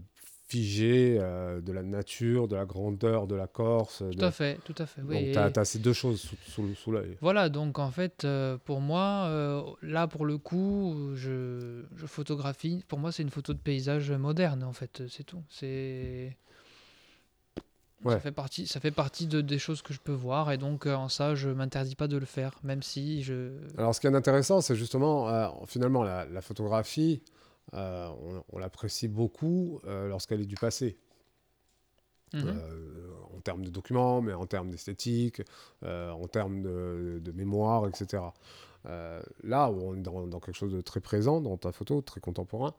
figé 0.48 1.18
euh, 1.20 1.62
de 1.62 1.72
la 1.72 1.82
nature, 1.82 2.48
de 2.48 2.56
la 2.56 2.66
grandeur 2.66 3.26
de 3.28 3.34
la 3.36 3.48
Corse. 3.48 4.04
tout 4.12 4.18
de- 4.20 4.24
à 4.24 4.32
fait, 4.32 4.60
tout 4.66 4.76
à 4.78 4.86
fait. 4.86 5.02
Oui, 5.02 5.34
Donc, 5.34 5.54
tu 5.54 5.60
as, 5.60 5.66
ces 5.66 5.80
deux 5.80 5.94
choses 5.94 6.22
sous, 6.22 6.36
sous- 6.46 6.76
sous 6.76 6.92
l'œil. 6.92 7.18
Voilà, 7.22 7.50
donc 7.50 7.80
en 7.80 7.90
fait, 7.90 8.24
euh, 8.24 8.58
pour 8.64 8.80
moi, 8.80 9.26
euh, 9.30 9.62
là 9.82 10.08
pour 10.08 10.26
le 10.26 10.38
coup, 10.38 11.12
je, 11.16 11.84
je 11.96 12.06
photographie. 12.06 12.84
Pour 12.88 13.00
moi, 13.00 13.12
c'est 13.12 13.24
une 13.24 13.30
photo 13.32 13.54
de 13.54 13.60
paysage 13.60 14.12
moderne, 14.12 14.64
en 14.64 14.74
fait, 14.74 15.04
c'est 15.10 15.24
tout. 15.24 15.42
C'est. 15.50 16.38
Ouais. 18.04 18.14
Ça 18.14 18.20
fait 18.20 18.32
partie, 18.32 18.68
ça 18.68 18.80
fait 18.80 18.92
partie 18.92 19.28
de, 19.28 19.42
des 19.42 19.60
choses 19.60 19.82
que 19.82 19.94
je 19.94 20.00
peux 20.00 20.12
voir, 20.14 20.52
et 20.52 20.58
donc 20.58 20.86
euh, 20.86 20.94
en 20.96 21.08
ça, 21.10 21.36
je 21.36 21.50
m'interdis 21.50 21.96
pas 21.96 22.08
de 22.08 22.18
le 22.18 22.26
faire, 22.26 22.60
même 22.64 22.84
si 22.84 23.24
je. 23.24 23.52
Alors, 23.78 23.96
ce 23.96 24.02
qui 24.02 24.08
est 24.08 24.16
intéressant, 24.16 24.62
c'est 24.62 24.76
justement, 24.76 25.30
euh, 25.30 25.48
finalement, 25.68 26.04
la, 26.04 26.26
la 26.26 26.42
photographie, 26.42 27.22
euh, 27.74 28.10
on, 28.22 28.44
on 28.52 28.60
l'apprécie 28.60 29.08
beaucoup 29.08 29.80
lorsqu'elle 29.86 30.42
est 30.42 30.46
du 30.46 30.56
passé, 30.56 30.98
Mhm. 32.34 32.48
Euh, 32.48 33.12
en 33.38 33.42
termes 33.42 33.64
de 33.64 33.70
documents, 33.70 34.20
mais 34.20 34.34
en 34.34 34.48
termes 34.48 34.72
d'esthétique, 34.72 35.44
en 35.84 36.28
termes 36.28 36.64
de, 36.64 37.22
de 37.24 37.32
mémoire, 37.32 37.88
etc. 37.88 38.24
Là, 39.44 39.70
où 39.70 39.82
on 39.82 39.96
est 39.96 40.02
dans, 40.02 40.26
dans 40.26 40.40
quelque 40.40 40.56
chose 40.56 40.74
de 40.74 40.82
très 40.82 41.00
présent 41.00 41.42
dans 41.42 41.58
ta 41.58 41.72
photo, 41.72 42.02
très 42.02 42.22
contemporain, 42.22 42.74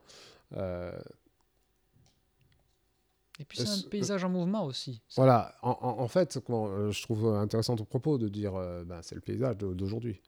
Et 3.41 3.45
puis 3.45 3.59
c'est 3.59 3.69
un 3.69 3.89
paysage 3.89 4.25
en 4.25 4.29
mouvement 4.29 4.65
aussi. 4.65 5.03
Voilà, 5.17 5.55
en, 5.63 6.07
fait, 6.07 6.37
euh, 6.37 6.91
je 6.93 7.03
trouve 7.03 7.27
intéressant 7.35 7.75
ton 7.75 7.85
propos 7.85 8.17
de 8.17 8.29
dire, 8.29 8.55
euh, 8.55 8.85
ben, 8.85 9.01
c'est 9.03 9.17
le 9.17 9.21
paysage 9.21 9.57
d'aujourd'hui. 9.59 10.21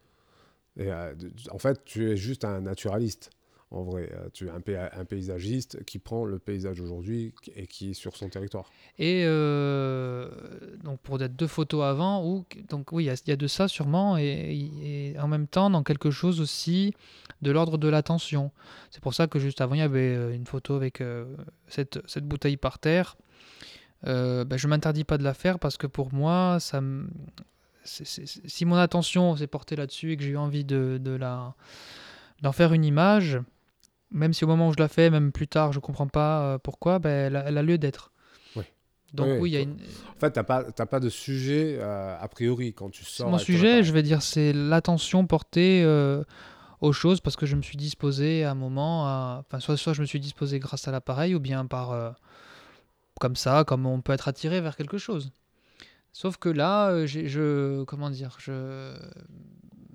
Et 0.76 0.90
euh, 0.90 1.14
en 1.50 1.58
fait, 1.58 1.84
tu 1.84 2.10
es 2.10 2.16
juste 2.16 2.44
un 2.44 2.60
naturaliste. 2.60 3.30
En 3.72 3.82
vrai, 3.82 4.08
Euh, 4.12 4.28
tu 4.32 4.46
es 4.46 4.50
un, 4.50 4.60
pay- 4.60 4.76
un 4.92 5.04
paysagiste 5.04 5.84
qui 5.84 5.98
prend 5.98 6.24
le 6.24 6.38
paysage 6.38 6.78
d'aujourd'hui 6.78 7.34
et 7.56 7.66
qui 7.66 7.90
est 7.90 7.94
sur 7.94 8.16
son 8.16 8.28
territoire. 8.28 8.70
Et 8.98 9.24
euh, 9.26 10.30
donc 10.84 11.00
pour 11.00 11.20
être 11.20 11.34
deux 11.34 11.48
photos 11.48 11.82
avant, 11.84 12.24
ou 12.24 12.44
donc 12.68 12.92
oui, 12.92 13.04
il 13.04 13.28
y, 13.28 13.32
a- 13.32 13.36
de 13.36 13.46
ça 13.48 13.66
sûrement, 13.66 14.16
et, 14.16 15.14
en 15.20 15.26
même 15.26 15.48
temps 15.48 15.68
dans 15.68 15.82
quelque 15.82 16.10
chose 16.12 16.40
aussi 16.40 16.94
de 17.42 17.50
l'ordre 17.50 17.76
de 17.76 17.88
l'attention. 17.88 18.52
C'est 18.90 19.02
pour 19.02 19.14
ça 19.14 19.26
que 19.26 19.38
juste 19.40 19.60
avant 19.60 19.74
il 19.74 19.80
y 19.80 19.82
avait 19.82 20.14
euh, 20.14 20.32
une 20.34 20.46
photo 20.46 20.74
avec 20.74 21.02
cette, 21.66 21.98
cette 22.06 22.24
bouteille 22.24 22.56
par 22.56 22.78
terre. 22.78 23.16
Euh, 24.06 24.44
ben, 24.44 24.56
je 24.58 24.68
m'interdis 24.68 25.04
pas 25.04 25.18
de 25.18 25.24
la 25.24 25.34
faire 25.34 25.58
parce 25.58 25.76
que 25.76 25.88
pour 25.88 26.12
moi, 26.14 26.58
ça 26.60 26.80
si 27.84 28.64
mon 28.64 28.76
attention 28.76 29.36
s'est 29.36 29.46
portée 29.46 29.76
là-dessus 29.76 30.12
et 30.12 30.16
que 30.16 30.22
j'ai 30.22 30.30
eu 30.30 30.36
envie 30.36 30.64
de, 30.64 30.98
de 31.00 31.12
la 31.12 31.54
d'en 32.42 32.52
faire 32.52 32.72
une 32.72 32.84
image, 32.84 33.38
même 34.10 34.32
si 34.32 34.44
au 34.44 34.46
moment 34.46 34.68
où 34.68 34.72
je 34.72 34.78
la 34.78 34.88
fais, 34.88 35.10
même 35.10 35.32
plus 35.32 35.48
tard, 35.48 35.72
je 35.72 35.80
comprends 35.80 36.06
pas 36.06 36.42
euh, 36.42 36.58
pourquoi, 36.58 36.98
ben, 36.98 37.10
elle, 37.10 37.36
a, 37.36 37.44
elle 37.48 37.58
a 37.58 37.62
lieu 37.62 37.78
d'être. 37.78 38.12
Oui. 38.54 38.64
Donc 39.12 39.26
Oui, 39.26 39.38
oui, 39.40 39.50
il 39.50 39.52
y 39.54 39.56
a 39.56 39.60
une... 39.60 39.76
En 40.16 40.20
fait, 40.20 40.32
tu 40.32 40.38
n'as 40.38 40.44
pas, 40.44 40.64
pas 40.64 41.00
de 41.00 41.08
sujet 41.08 41.76
euh, 41.80 42.16
a 42.18 42.28
priori 42.28 42.72
quand 42.72 42.90
tu 42.90 43.04
sors. 43.04 43.28
mon 43.28 43.38
sujet, 43.38 43.82
je 43.82 43.92
vais 43.92 44.02
dire, 44.02 44.22
c'est 44.22 44.52
l'attention 44.52 45.26
portée 45.26 45.82
euh, 45.84 46.22
aux 46.80 46.92
choses 46.92 47.20
parce 47.20 47.36
que 47.36 47.46
je 47.46 47.56
me 47.56 47.62
suis 47.62 47.76
disposé 47.76 48.44
à 48.44 48.52
un 48.52 48.54
moment, 48.54 49.06
à... 49.06 49.44
enfin 49.46 49.60
soit, 49.60 49.76
soit 49.76 49.92
je 49.92 50.00
me 50.00 50.06
suis 50.06 50.20
disposé 50.20 50.58
grâce 50.58 50.86
à 50.88 50.92
l'appareil 50.92 51.34
ou 51.34 51.40
bien 51.40 51.66
par 51.66 51.92
euh, 51.92 52.10
comme 53.20 53.36
ça, 53.36 53.64
comme 53.64 53.86
on 53.86 54.00
peut 54.00 54.12
être 54.12 54.28
attiré 54.28 54.60
vers 54.60 54.76
quelque 54.76 54.98
chose. 54.98 55.32
Sauf 56.12 56.38
que 56.38 56.48
là, 56.48 57.04
je 57.04 57.84
comment 57.84 58.08
dire, 58.08 58.36
je 58.38 58.94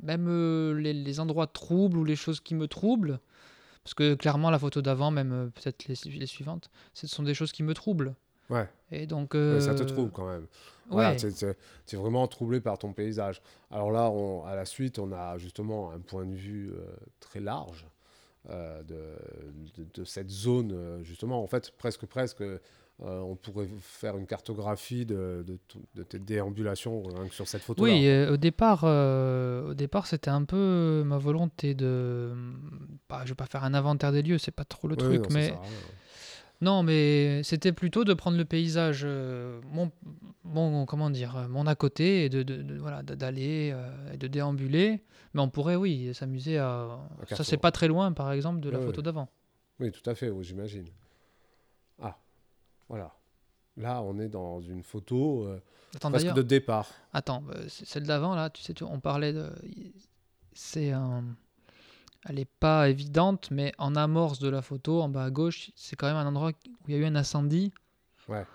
même 0.03 0.75
les, 0.77 0.93
les 0.93 1.19
endroits 1.19 1.47
troubles 1.47 1.97
ou 1.97 2.03
les 2.03 2.15
choses 2.15 2.39
qui 2.39 2.53
me 2.53 2.67
troublent, 2.67 3.19
parce 3.83 3.93
que 3.93 4.13
clairement 4.15 4.49
la 4.49 4.59
photo 4.59 4.81
d'avant, 4.81 5.11
même 5.11 5.31
euh, 5.31 5.47
peut-être 5.47 5.87
les, 5.87 5.95
les 6.17 6.25
suivantes, 6.27 6.69
ce 6.93 7.07
sont 7.07 7.23
des 7.23 7.33
choses 7.33 7.51
qui 7.51 7.63
me 7.63 7.73
troublent. 7.73 8.13
Ouais. 8.49 8.67
Et 8.91 9.07
donc 9.07 9.33
Ouais, 9.33 9.61
ça 9.61 9.73
te 9.73 9.83
euh, 9.83 9.85
trouble 9.85 10.11
quand 10.11 10.27
même. 10.27 10.45
Ouais. 10.89 11.15
Tu 11.15 11.27
es, 11.27 11.95
vraiment 11.97 12.27
troublé 12.27 12.59
par 12.59 12.77
ton 12.77 12.91
paysage. 12.91 13.41
Alors 13.69 13.91
là, 13.91 14.09
on- 14.09 14.43
à 14.45 14.55
la 14.55 14.65
suite, 14.65 14.99
on 14.99 15.11
a 15.13 15.37
justement 15.37 15.91
un 15.91 15.99
point 15.99 16.25
de 16.25 16.35
vue 16.35 16.71
euh, 16.73 16.85
très 17.21 17.39
large 17.39 17.87
euh, 18.49 18.83
de, 18.83 18.97
de- 19.77 19.87
de 19.93 20.03
cette 20.03 20.29
zone. 20.29 20.71
euh, 20.73 21.01
justement, 21.03 21.41
en 21.41 21.47
fait, 21.47 21.71
presque, 21.77 22.05
presque, 22.05 22.43
euh, 23.03 23.19
on 23.19 23.35
pourrait 23.35 23.67
faire 23.79 24.17
une 24.17 24.25
cartographie 24.25 25.05
de, 25.05 25.43
de 25.47 25.57
de 25.95 26.03
tes 26.03 26.19
déambulations 26.19 27.03
que 27.03 27.33
sur 27.33 27.47
cette 27.47 27.61
photo. 27.61 27.83
Oui, 27.83 28.07
euh, 28.07 28.33
au 28.33 28.37
départ, 28.37 28.81
euh, 28.83 29.71
au 29.71 29.73
départ, 29.73 30.07
c'était 30.07 30.29
un 30.29 30.43
peu 30.43 31.03
ma 31.05 31.17
volonté 31.17 31.73
de. 31.73 32.33
Bah, 33.09 33.21
je 33.25 33.29
vais 33.29 33.35
pas 33.35 33.47
faire 33.47 33.63
un 33.63 33.73
inventaire 33.73 34.11
des 34.11 34.21
lieux, 34.21 34.37
c'est 34.37 34.51
pas 34.51 34.65
trop 34.65 34.87
le 34.87 34.95
truc, 34.95 35.29
mais 35.31 35.53
non, 36.61 36.83
mais 36.83 37.41
c'était 37.43 37.71
plutôt 37.71 38.03
de 38.03 38.13
prendre 38.13 38.37
le 38.37 38.45
paysage, 38.45 39.01
euh, 39.03 39.59
mon, 39.71 39.91
mon, 40.43 40.85
comment 40.85 41.09
dire, 41.09 41.35
euh, 41.35 41.47
mon 41.47 41.65
à 41.65 41.73
côté 41.73 42.25
et 42.25 42.29
de, 42.29 42.77
voilà, 42.77 43.01
d'aller 43.01 43.71
euh, 43.73 44.13
et 44.13 44.17
de 44.17 44.27
déambuler. 44.27 45.01
Mais 45.33 45.41
on 45.41 45.49
pourrait, 45.49 45.75
oui, 45.75 46.13
s'amuser 46.13 46.59
à. 46.59 46.99
Ça, 47.29 47.43
c'est 47.43 47.57
pas 47.57 47.71
très 47.71 47.87
loin, 47.87 48.11
par 48.11 48.31
exemple, 48.31 48.59
de 48.59 48.69
la 48.69 48.79
photo 48.79 49.01
d'avant. 49.01 49.27
Oui, 49.79 49.91
tout 49.91 50.07
à 50.07 50.13
fait, 50.13 50.31
j'imagine. 50.41 50.85
Ah, 51.99 52.15
voilà. 52.91 53.13
Là, 53.77 54.01
on 54.03 54.19
est 54.19 54.27
dans 54.29 54.59
une 54.61 54.83
photo 54.83 55.45
euh, 55.47 55.59
Attends, 55.95 56.11
presque 56.11 56.33
de 56.33 56.41
départ. 56.41 56.89
attends, 57.13 57.43
euh, 57.55 57.65
c'est- 57.69 57.85
celle 57.85 58.03
d'avant 58.05 58.35
là, 58.35 58.49
tu 58.49 58.61
sais, 58.61 58.73
tu- 58.73 58.83
on 58.83 58.99
parlait 58.99 59.31
de, 59.33 59.49
c'est 60.53 60.91
un, 60.91 61.23
elle 62.27 62.37
est 62.39 62.49
pas 62.59 62.89
évidente, 62.89 63.49
mais 63.49 63.71
en 63.77 63.95
amorce 63.95 64.39
de 64.39 64.49
la 64.49 64.61
photo, 64.61 65.01
en 65.01 65.07
bas 65.09 65.23
à 65.23 65.29
gauche, 65.31 65.71
c'est 65.75 65.95
quand 65.95 66.07
même 66.07 66.17
un 66.17 66.27
endroit 66.27 66.51
où 66.51 66.89
il 66.89 66.93
y 66.93 66.97
a 66.97 66.99
eu 67.01 67.05
un 67.05 67.15
incendie. 67.15 67.71
Ouais. 68.27 68.45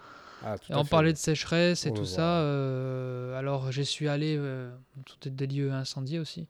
Ah, 0.45 0.59
tout 0.59 0.71
Et 0.71 0.75
à 0.75 0.79
on 0.79 0.85
fait. 0.85 0.91
parlait 0.91 1.13
de 1.15 1.19
sécheresse 1.19 1.87
et 1.87 1.91
On 1.91 1.95
tout 1.95 2.05
ça. 2.05 2.41
euh, 2.41 3.37
alors, 3.39 3.73
j'y 3.73 3.87
suis 3.87 4.07
allé, 4.09 4.37
euh, 4.39 4.71
tout 5.07 5.17
est 5.27 5.31
des 5.31 5.47
lieux 5.47 5.73
incendiés 5.73 6.19
aussi. 6.19 6.47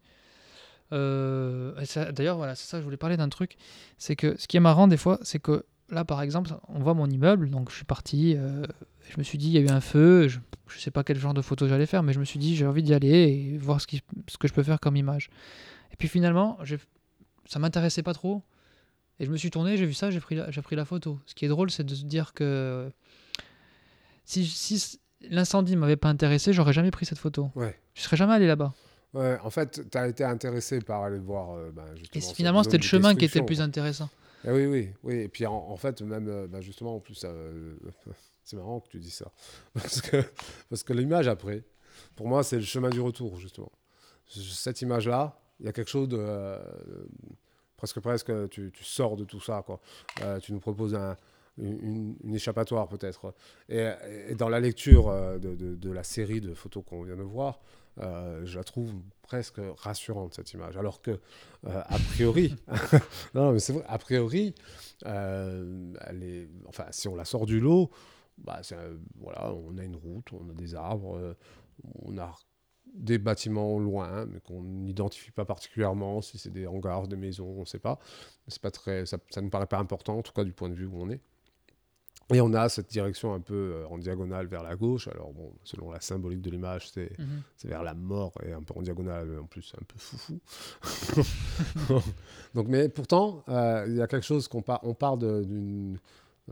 Euh, 0.92 1.72
D'ailleurs, 2.12 2.36
voilà, 2.36 2.54
c'est 2.54 2.66
ça, 2.66 2.78
je 2.80 2.84
voulais 2.84 2.96
parler 2.96 3.16
d'un 3.16 3.28
truc. 3.28 3.56
C'est 3.98 4.16
que 4.16 4.36
ce 4.38 4.46
qui 4.48 4.56
est 4.56 4.60
marrant 4.60 4.88
des 4.88 4.96
fois, 4.96 5.18
c'est 5.22 5.38
que 5.38 5.64
là, 5.90 6.04
par 6.04 6.22
exemple, 6.22 6.50
on 6.68 6.78
voit 6.80 6.94
mon 6.94 7.06
immeuble, 7.08 7.50
donc 7.50 7.70
je 7.70 7.76
suis 7.76 7.84
parti, 7.84 8.34
euh, 8.36 8.64
je 9.08 9.16
me 9.18 9.22
suis 9.22 9.38
dit, 9.38 9.48
il 9.48 9.52
y 9.52 9.58
a 9.58 9.60
eu 9.60 9.68
un 9.68 9.80
feu, 9.80 10.28
je, 10.28 10.38
je 10.68 10.78
sais 10.78 10.90
pas 10.90 11.04
quel 11.04 11.18
genre 11.18 11.34
de 11.34 11.42
photo 11.42 11.66
j'allais 11.68 11.86
faire, 11.86 12.02
mais 12.02 12.12
je 12.12 12.20
me 12.20 12.24
suis 12.24 12.38
dit, 12.38 12.56
j'ai 12.56 12.66
envie 12.66 12.82
d'y 12.82 12.94
aller 12.94 13.08
et 13.54 13.58
voir 13.58 13.80
ce, 13.80 13.86
qui, 13.86 14.02
ce 14.28 14.36
que 14.38 14.48
je 14.48 14.52
peux 14.52 14.62
faire 14.62 14.80
comme 14.80 14.96
image. 14.96 15.30
Et 15.92 15.96
puis 15.96 16.08
finalement, 16.08 16.58
ça 17.46 17.58
m'intéressait 17.58 18.02
pas 18.02 18.14
trop. 18.14 18.42
Et 19.18 19.24
je 19.24 19.30
me 19.30 19.36
suis 19.38 19.50
tourné, 19.50 19.76
j'ai 19.78 19.86
vu 19.86 19.94
ça, 19.94 20.10
j'ai 20.10 20.20
pris, 20.20 20.34
la- 20.34 20.50
j'ai 20.50 20.60
pris 20.60 20.76
la 20.76 20.84
photo. 20.84 21.18
Ce 21.26 21.34
qui 21.34 21.44
est 21.44 21.48
drôle, 21.48 21.70
c'est 21.70 21.84
de 21.84 21.94
se 21.94 22.04
dire 22.04 22.34
que 22.34 22.90
si, 24.24 24.44
si 24.44 25.00
l'incendie 25.30 25.76
m'avait 25.76 25.96
pas 25.96 26.08
intéressé, 26.08 26.52
j'aurais 26.52 26.72
jamais 26.72 26.90
pris 26.90 27.06
cette 27.06 27.18
photo. 27.18 27.50
Ouais. 27.54 27.78
Je 27.94 28.02
serais 28.02 28.16
jamais 28.16 28.34
allé 28.34 28.46
là-bas. 28.46 28.74
Ouais, 29.14 29.38
en 29.42 29.48
fait, 29.50 29.88
tu 29.90 29.96
as 29.96 30.08
été 30.08 30.24
intéressé 30.24 30.80
par 30.80 31.02
aller 31.04 31.18
voir. 31.18 31.52
euh, 31.56 31.70
bah, 31.72 31.84
Et 32.14 32.20
finalement, 32.20 32.62
c'était 32.62 32.76
le 32.76 32.82
chemin 32.82 33.14
qui 33.14 33.24
était 33.24 33.38
le 33.38 33.46
plus 33.46 33.60
intéressant. 33.62 34.10
Eh 34.46 34.50
oui, 34.52 34.66
oui, 34.66 34.90
oui. 35.02 35.14
Et 35.22 35.28
puis 35.28 35.44
en, 35.46 35.76
fait, 35.76 36.00
même, 36.02 36.28
euh, 36.28 36.46
bah, 36.46 36.60
justement, 36.60 36.96
en 36.96 37.00
plus, 37.00 37.22
euh, 37.24 37.74
c'est 38.44 38.56
marrant 38.56 38.80
que 38.80 38.88
tu 38.88 38.98
dis 38.98 39.10
ça. 39.10 39.30
Parce 39.74 40.82
que, 40.82 40.92
l'image 40.92 41.26
après, 41.26 41.64
pour 42.14 42.28
moi, 42.28 42.44
c'est 42.44 42.56
le 42.56 42.62
chemin 42.62 42.90
du 42.90 43.00
retour, 43.00 43.38
justement. 43.38 43.72
Cette 44.28 44.80
image-là, 44.82 45.38
il 45.60 45.66
y 45.66 45.68
a 45.68 45.72
quelque 45.72 45.90
chose 45.90 46.08
de. 46.08 46.18
euh, 46.18 46.58
presque, 47.76 48.00
presque, 48.00 48.32
tu, 48.50 48.70
tu 48.72 48.84
sors 48.84 49.16
de 49.16 49.24
tout 49.24 49.40
ça, 49.40 49.64
quoi. 49.64 49.80
Tu 50.40 50.52
nous 50.52 50.60
proposes 50.60 50.94
un, 50.94 51.16
une, 51.58 52.16
échappatoire, 52.34 52.88
peut-être. 52.88 53.34
Et, 53.68 53.88
dans 54.36 54.48
la 54.48 54.60
lecture 54.60 55.10
de- 55.38 55.54
de 55.54 55.90
la 55.90 56.02
série 56.02 56.40
de 56.40 56.54
photos 56.54 56.84
qu'on 56.86 57.02
vient 57.02 57.16
de 57.16 57.22
voir, 57.22 57.60
euh, 58.00 58.44
je 58.44 58.58
la 58.58 58.64
trouve 58.64 58.92
presque 59.22 59.60
rassurante, 59.78 60.34
cette 60.34 60.52
image. 60.52 60.76
Alors 60.76 61.02
que, 61.02 61.12
euh, 61.12 61.82
a 61.84 61.98
priori, 61.98 62.54
non, 63.34 63.52
mais 63.52 63.58
c'est 63.58 63.72
vrai, 63.72 63.84
a 63.88 63.98
priori, 63.98 64.54
euh, 65.06 65.94
elle 66.00 66.22
est, 66.22 66.48
enfin, 66.66 66.86
si 66.90 67.08
on 67.08 67.14
la 67.14 67.24
sort 67.24 67.46
du 67.46 67.60
lot, 67.60 67.90
bah, 68.38 68.60
voilà, 69.18 69.52
on 69.52 69.78
a 69.78 69.84
une 69.84 69.96
route, 69.96 70.26
on 70.32 70.50
a 70.50 70.52
des 70.52 70.74
arbres, 70.74 71.36
on 72.02 72.18
a 72.18 72.34
des 72.94 73.18
bâtiments 73.18 73.78
loin, 73.78 74.26
mais 74.26 74.40
qu'on 74.40 74.62
n'identifie 74.62 75.30
pas 75.30 75.44
particulièrement, 75.44 76.22
si 76.22 76.38
c'est 76.38 76.52
des 76.52 76.66
hangars, 76.66 77.08
des 77.08 77.16
maisons, 77.16 77.54
on 77.56 77.60
ne 77.60 77.64
sait 77.64 77.78
pas. 77.78 77.98
C'est 78.48 78.60
pas 78.60 78.70
très, 78.70 79.06
ça 79.06 79.18
ne 79.36 79.40
nous 79.42 79.50
paraît 79.50 79.66
pas 79.66 79.78
important, 79.78 80.18
en 80.18 80.22
tout 80.22 80.32
cas 80.32 80.44
du 80.44 80.52
point 80.52 80.68
de 80.68 80.74
vue 80.74 80.86
où 80.86 81.00
on 81.00 81.10
est. 81.10 81.20
Et 82.34 82.40
on 82.40 82.52
a 82.54 82.68
cette 82.68 82.90
direction 82.90 83.34
un 83.34 83.40
peu 83.40 83.54
euh, 83.54 83.86
en 83.88 83.98
diagonale 83.98 84.46
vers 84.48 84.64
la 84.64 84.74
gauche. 84.74 85.06
Alors, 85.06 85.32
bon, 85.32 85.52
selon 85.62 85.92
la 85.92 86.00
symbolique 86.00 86.42
de 86.42 86.50
l'image, 86.50 86.88
c'est 86.90 87.16
Mhm. 87.20 87.42
c'est 87.56 87.68
vers 87.68 87.84
la 87.84 87.94
mort 87.94 88.32
et 88.44 88.52
un 88.52 88.62
peu 88.62 88.74
en 88.76 88.82
diagonale, 88.82 89.38
en 89.40 89.46
plus 89.46 89.72
un 89.80 89.84
peu 89.84 89.96
foufou. 89.96 90.40
Donc, 92.54 92.68
mais 92.68 92.88
pourtant, 92.88 93.44
euh, 93.48 93.84
il 93.88 93.94
y 93.96 94.02
a 94.02 94.06
quelque 94.06 94.26
chose 94.26 94.48
qu'on 94.48 94.62
part, 94.62 94.80
on 94.82 94.94
part 94.94 95.16
d'une 95.18 95.98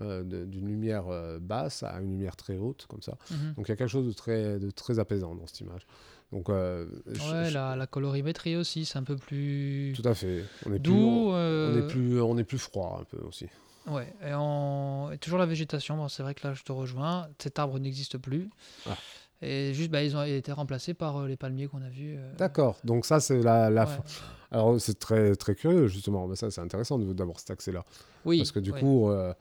euh, 0.00 0.24
d'une 0.24 0.66
lumière 0.66 1.04
euh, 1.08 1.38
basse 1.38 1.84
à 1.84 2.00
une 2.00 2.10
lumière 2.10 2.34
très 2.34 2.56
haute, 2.56 2.86
comme 2.88 3.00
ça. 3.02 3.16
Mhm. 3.30 3.54
Donc 3.56 3.68
il 3.68 3.70
y 3.70 3.72
a 3.72 3.76
quelque 3.76 3.88
chose 3.88 4.06
de 4.08 4.12
très, 4.12 4.58
de 4.58 4.70
très 4.72 4.98
apaisant 4.98 5.36
dans 5.36 5.46
cette 5.46 5.60
image. 5.60 5.86
Donc, 6.32 6.48
euh, 6.50 6.86
Ouais, 7.06 7.14
je- 7.48 7.54
la, 7.54 7.76
la 7.76 7.86
colorimétrie 7.86 8.56
aussi, 8.56 8.84
c'est 8.86 8.98
un 8.98 9.04
peu 9.04 9.16
plus 9.16 9.92
tout 9.94 10.08
à 10.08 10.14
fait. 10.14 10.44
On 10.66 10.70
est 10.72 10.80
plus, 10.80 10.92
doux. 10.92 10.96
on, 10.96 11.28
on 11.30 11.34
euh, 11.36 11.78
est 11.84 11.86
plus, 11.88 12.20
on 12.20 12.36
est 12.38 12.44
plus 12.44 12.58
froid 12.58 12.98
un 13.00 13.04
peu 13.04 13.24
aussi. 13.24 13.46
Ouais, 13.86 14.12
et, 14.22 15.18
toujours 15.18 15.38
la 15.38 15.46
végétation. 15.46 15.96
Bon, 15.96 16.08
c'est 16.08 16.22
vrai 16.22 16.34
que 16.34 16.46
là, 16.46 16.54
je 16.54 16.62
te 16.62 16.72
rejoins. 16.72 17.28
Cet 17.38 17.58
arbre 17.58 17.78
n'existe 17.78 18.18
plus. 18.18 18.50
Ah. 18.88 18.96
Et 19.42 19.74
juste, 19.74 19.90
bah, 19.90 20.02
ils 20.02 20.16
ont 20.16 20.22
été 20.22 20.52
remplacés 20.52 20.94
par 20.94 21.18
euh, 21.18 21.28
les 21.28 21.36
palmiers 21.36 21.66
qu'on 21.66 21.82
a 21.82 21.88
vus. 21.88 22.16
euh, 22.18 22.34
D'accord. 22.36 22.78
Donc 22.84 23.04
ça, 23.04 23.20
c'est 23.20 23.42
la, 23.42 23.68
la 23.68 23.84
ouais. 23.84 23.90
fin. 23.90 24.02
Alors 24.50 24.80
c'est 24.80 24.98
très, 24.98 25.34
très 25.34 25.54
curieux 25.54 25.86
justement. 25.88 26.26
Mais 26.26 26.36
ça, 26.36 26.50
c'est 26.50 26.60
intéressant 26.60 26.98
d'avoir 26.98 27.38
cet 27.38 27.50
accès-là. 27.50 27.84
Oui. 28.24 28.38
Parce 28.38 28.52
que 28.52 28.60
du 28.60 28.70
ouais. 28.70 28.80
coup, 28.80 29.10
euh, 29.10 29.34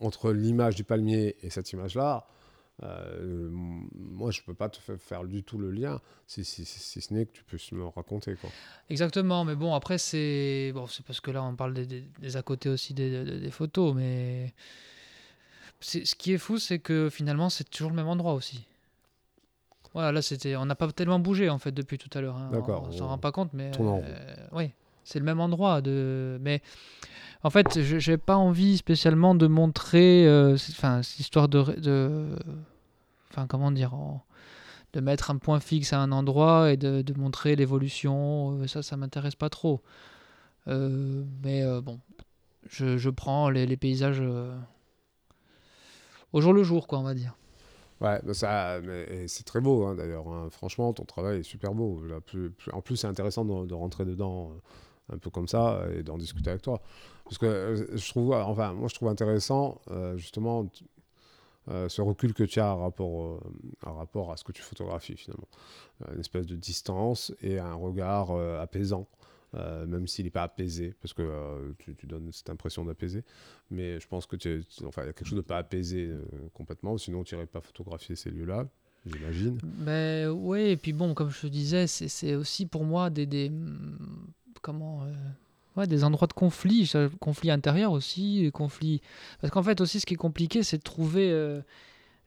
entre 0.00 0.32
l'image 0.32 0.74
du 0.74 0.84
palmier 0.84 1.36
et 1.42 1.50
cette 1.50 1.70
image-là, 1.72 2.26
euh, 2.82 3.48
moi, 3.50 4.30
je 4.30 4.42
peux 4.42 4.54
pas 4.54 4.68
te 4.68 4.78
fa- 4.78 4.98
faire 4.98 5.24
du 5.24 5.42
tout 5.44 5.58
le 5.58 5.70
lien, 5.70 6.00
si, 6.26 6.44
si, 6.44 6.64
si- 6.64 6.80
si 6.80 7.00
ce 7.00 7.14
n'est 7.14 7.26
que 7.26 7.32
tu 7.32 7.44
puisses 7.44 7.70
me 7.72 7.84
raconter. 7.86 8.34
Quoi. 8.34 8.50
Exactement, 8.90 9.44
mais 9.44 9.54
bon, 9.54 9.74
après, 9.74 9.96
c'est 9.98 10.72
bon, 10.74 10.86
parce 11.06 11.20
que 11.20 11.30
là, 11.30 11.42
on 11.44 11.54
parle 11.54 11.74
des, 11.74 11.86
des- 11.86 12.04
des 12.18 12.36
à 12.36 12.42
côté 12.42 12.68
aussi 12.68 12.92
des, 12.92 13.50
photos, 13.50 13.94
mais 13.94 14.52
ce 15.80 16.14
qui 16.14 16.32
est 16.32 16.38
fou, 16.38 16.58
c'est 16.58 16.78
que 16.78 17.08
finalement, 17.10 17.48
c'est 17.50 17.64
toujours 17.70 17.90
le 17.90 17.96
même 17.96 18.08
endroit 18.08 18.34
aussi. 18.34 18.66
Voilà, 19.92 20.10
là, 20.10 20.22
c'était, 20.22 20.56
on 20.56 20.66
n'a 20.66 20.74
pas 20.74 20.90
tellement 20.90 21.20
bougé 21.20 21.48
en 21.48 21.58
fait 21.58 21.70
depuis 21.70 21.98
tout 21.98 22.10
à 22.18 22.20
l'heure. 22.20 22.36
hein. 22.36 22.50
D'accord, 22.50 22.82
On 22.88 22.90
s'en 22.92 23.04
on 23.04 23.08
rend 23.08 23.18
pas 23.18 23.30
compte, 23.30 23.52
mais 23.52 23.70
rond. 23.76 24.02
oui, 24.52 24.72
c'est 25.04 25.20
le 25.20 25.24
même 25.24 25.38
endroit. 25.38 25.80
De, 25.82 26.38
mais 26.40 26.60
en 27.44 27.50
fait, 27.50 27.80
je- 27.80 27.98
j'ai 27.98 28.16
pas 28.16 28.36
envie 28.36 28.78
spécialement 28.78 29.34
de 29.34 29.46
montrer, 29.46 30.26
euh, 30.26 30.56
cette 30.56 31.20
histoire 31.20 31.48
de, 31.48 32.36
comment 33.48 33.70
dire. 33.70 33.92
de 34.94 35.00
mettre 35.00 35.30
un 35.30 35.38
point 35.38 35.60
fixe 35.60 35.92
à 35.92 35.98
un 36.00 36.12
endroit 36.12 36.72
et 36.72 36.76
de, 36.76 37.18
montrer 37.18 37.56
l'évolution, 37.56 38.60
euh, 38.60 38.66
ça, 38.66 38.82
ça 38.82 38.96
m'intéresse 38.96 39.34
pas 39.34 39.50
trop. 39.50 39.80
Euh, 40.68 41.24
mais 41.42 41.62
euh, 41.62 41.80
bon, 41.80 42.00
je, 42.70 43.10
prends 43.10 43.50
les, 43.50 43.76
paysages 43.76 44.22
au 46.32 46.40
jour 46.40 46.52
le 46.52 46.62
jour, 46.62 46.86
quoi, 46.86 46.98
on 47.00 47.02
va 47.02 47.14
dire. 47.14 47.36
Ouais, 48.00 48.20
bah 48.24 48.34
c'est 48.34 49.44
très 49.44 49.60
beau 49.60 49.84
hein, 49.86 49.94
d'ailleurs. 49.94 50.28
hein. 50.28 50.48
Franchement, 50.50 50.92
ton 50.92 51.04
travail 51.04 51.40
est 51.40 51.42
super 51.42 51.74
beau. 51.74 52.02
En 52.72 52.80
plus, 52.80 52.96
c'est 52.96 53.06
intéressant 53.06 53.44
de, 53.44 53.74
rentrer 53.74 54.04
dedans 54.04 54.52
un 55.12 55.18
peu 55.18 55.30
comme 55.30 55.48
ça 55.48 55.84
et 55.94 56.02
d'en 56.02 56.18
discuter 56.18 56.50
avec 56.50 56.62
toi. 56.62 56.80
Parce 57.24 57.38
que 57.38 57.46
euh, 57.46 57.96
je 57.96 58.08
trouve, 58.10 58.32
enfin, 58.32 58.72
moi, 58.74 58.88
je 58.88 58.94
trouve 58.94 59.08
intéressant 59.08 59.80
euh, 59.90 60.16
justement 60.16 60.70
euh, 61.68 61.88
ce 61.88 62.02
recul 62.02 62.34
que 62.34 62.44
tu 62.44 62.60
as 62.60 62.70
à 62.70 62.74
rapport, 62.74 63.40
à 64.32 64.36
ce 64.36 64.44
que 64.44 64.52
tu 64.52 64.62
photographies 64.62 65.16
finalement. 65.16 65.48
Une 66.12 66.20
espèce 66.20 66.46
de 66.46 66.56
distance 66.56 67.32
et 67.40 67.58
un 67.58 67.74
regard 67.74 68.30
apaisant. 68.60 69.06
même 69.54 70.06
s'il 70.06 70.26
n'est 70.26 70.30
pas 70.30 70.42
apaisé, 70.42 70.94
parce 71.00 71.14
que 71.14 71.74
tu, 71.78 72.06
donnes 72.06 72.30
cette 72.32 72.50
impression 72.50 72.84
d'apaiser. 72.84 73.24
Mais 73.70 74.00
je 74.00 74.06
pense 74.06 74.26
que 74.26 74.36
tu, 74.36 74.62
enfin, 74.84 75.04
y 75.04 75.08
a 75.08 75.12
quelque 75.12 75.26
chose 75.26 75.36
de 75.36 75.42
pas 75.42 75.58
apaisé 75.58 76.12
complètement, 76.52 76.98
sinon 76.98 77.24
tu 77.24 77.34
n'irais 77.34 77.46
pas 77.46 77.62
photographier 77.62 78.16
ces 78.16 78.30
lieux-là, 78.30 78.66
j'imagine. 79.06 79.58
Mais 79.78 80.26
oui, 80.26 80.62
et 80.62 80.76
puis 80.76 80.92
bon, 80.92 81.14
comme 81.14 81.30
je 81.30 81.42
te 81.42 81.46
disais, 81.46 81.86
c'est- 81.86 82.34
aussi 82.34 82.66
pour 82.66 82.84
moi 82.84 83.08
des, 83.08 83.24
des 83.24 83.50
comment 84.64 85.02
euh, 85.02 85.12
ouais, 85.76 85.86
des 85.86 86.02
endroits 86.02 86.26
de 86.26 86.32
conflit, 86.32 86.90
conflit 87.20 87.50
intérieur 87.50 87.92
aussi, 87.92 88.42
des 88.42 88.50
conflits. 88.50 89.02
Parce 89.40 89.52
qu'en 89.52 89.62
fait 89.62 89.80
aussi, 89.80 90.00
ce 90.00 90.06
qui 90.06 90.14
est 90.14 90.16
compliqué, 90.16 90.62
c'est 90.62 90.78
de 90.78 90.82
trouver 90.82 91.30
euh, 91.30 91.60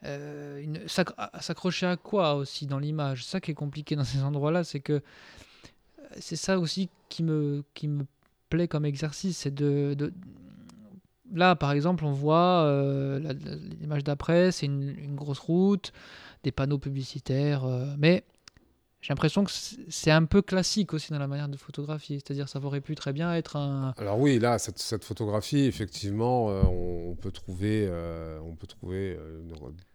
euh, 0.06 0.78
s'accrocher 0.88 1.88
à 1.88 1.98
quoi 1.98 2.36
aussi 2.36 2.68
dans 2.68 2.80
l'image? 2.80 3.26
Ça 3.26 3.42
qui 3.42 3.52
est 3.52 3.56
compliqué 3.56 3.96
dans 3.96 4.04
ces 4.04 4.22
endroits-là, 4.22 4.64
c'est 4.64 4.80
que 4.80 5.02
c'est 6.20 6.36
ça 6.36 6.60
aussi 6.60 6.90
qui 7.10 7.24
me 7.24 7.64
qui 7.74 7.88
me 7.88 8.06
plaît 8.50 8.68
comme 8.68 8.86
exercice, 8.86 9.40
c'est 9.40 9.54
de, 9.54 10.14
Là, 11.34 11.58
par 11.58 11.74
exemple, 11.74 12.06
on 12.06 12.14
voit 12.14 12.72
l'image 13.82 14.06
d'après, 14.06 14.54
c'est 14.54 14.68
une, 14.68 15.16
grosse 15.16 15.40
route, 15.40 15.92
des 16.44 16.54
panneaux 16.54 16.78
publicitaires, 16.78 17.66
mais 17.98 18.24
j'ai 19.02 19.14
l'impression 19.14 19.44
que 19.44 19.52
c'est 19.90 20.12
un 20.12 20.26
peu 20.26 20.42
classique 20.42 20.94
aussi 20.94 21.12
dans 21.12 21.20
la 21.20 21.28
manière 21.28 21.50
de 21.50 21.58
photographier. 21.58 22.18
C'est-à-dire, 22.18 22.50
ça 22.50 22.60
aurait 22.60 22.82
pu 22.82 22.96
très 22.96 23.14
bien 23.14 23.34
être 23.36 23.56
un. 23.56 23.94
Alors 23.98 24.20
oui, 24.20 24.40
là, 24.40 24.58
cette, 24.60 24.80
cette 24.80 25.04
photographie, 25.06 25.66
effectivement, 25.66 26.50
euh, 26.50 26.64
on, 26.64 27.12
on 27.12 27.16
peut 27.16 27.32
trouver, 27.32 27.88
euh, 27.90 28.40
on 28.42 28.56
peut 28.56 28.68
trouver 28.68 29.16
euh, 29.20 29.42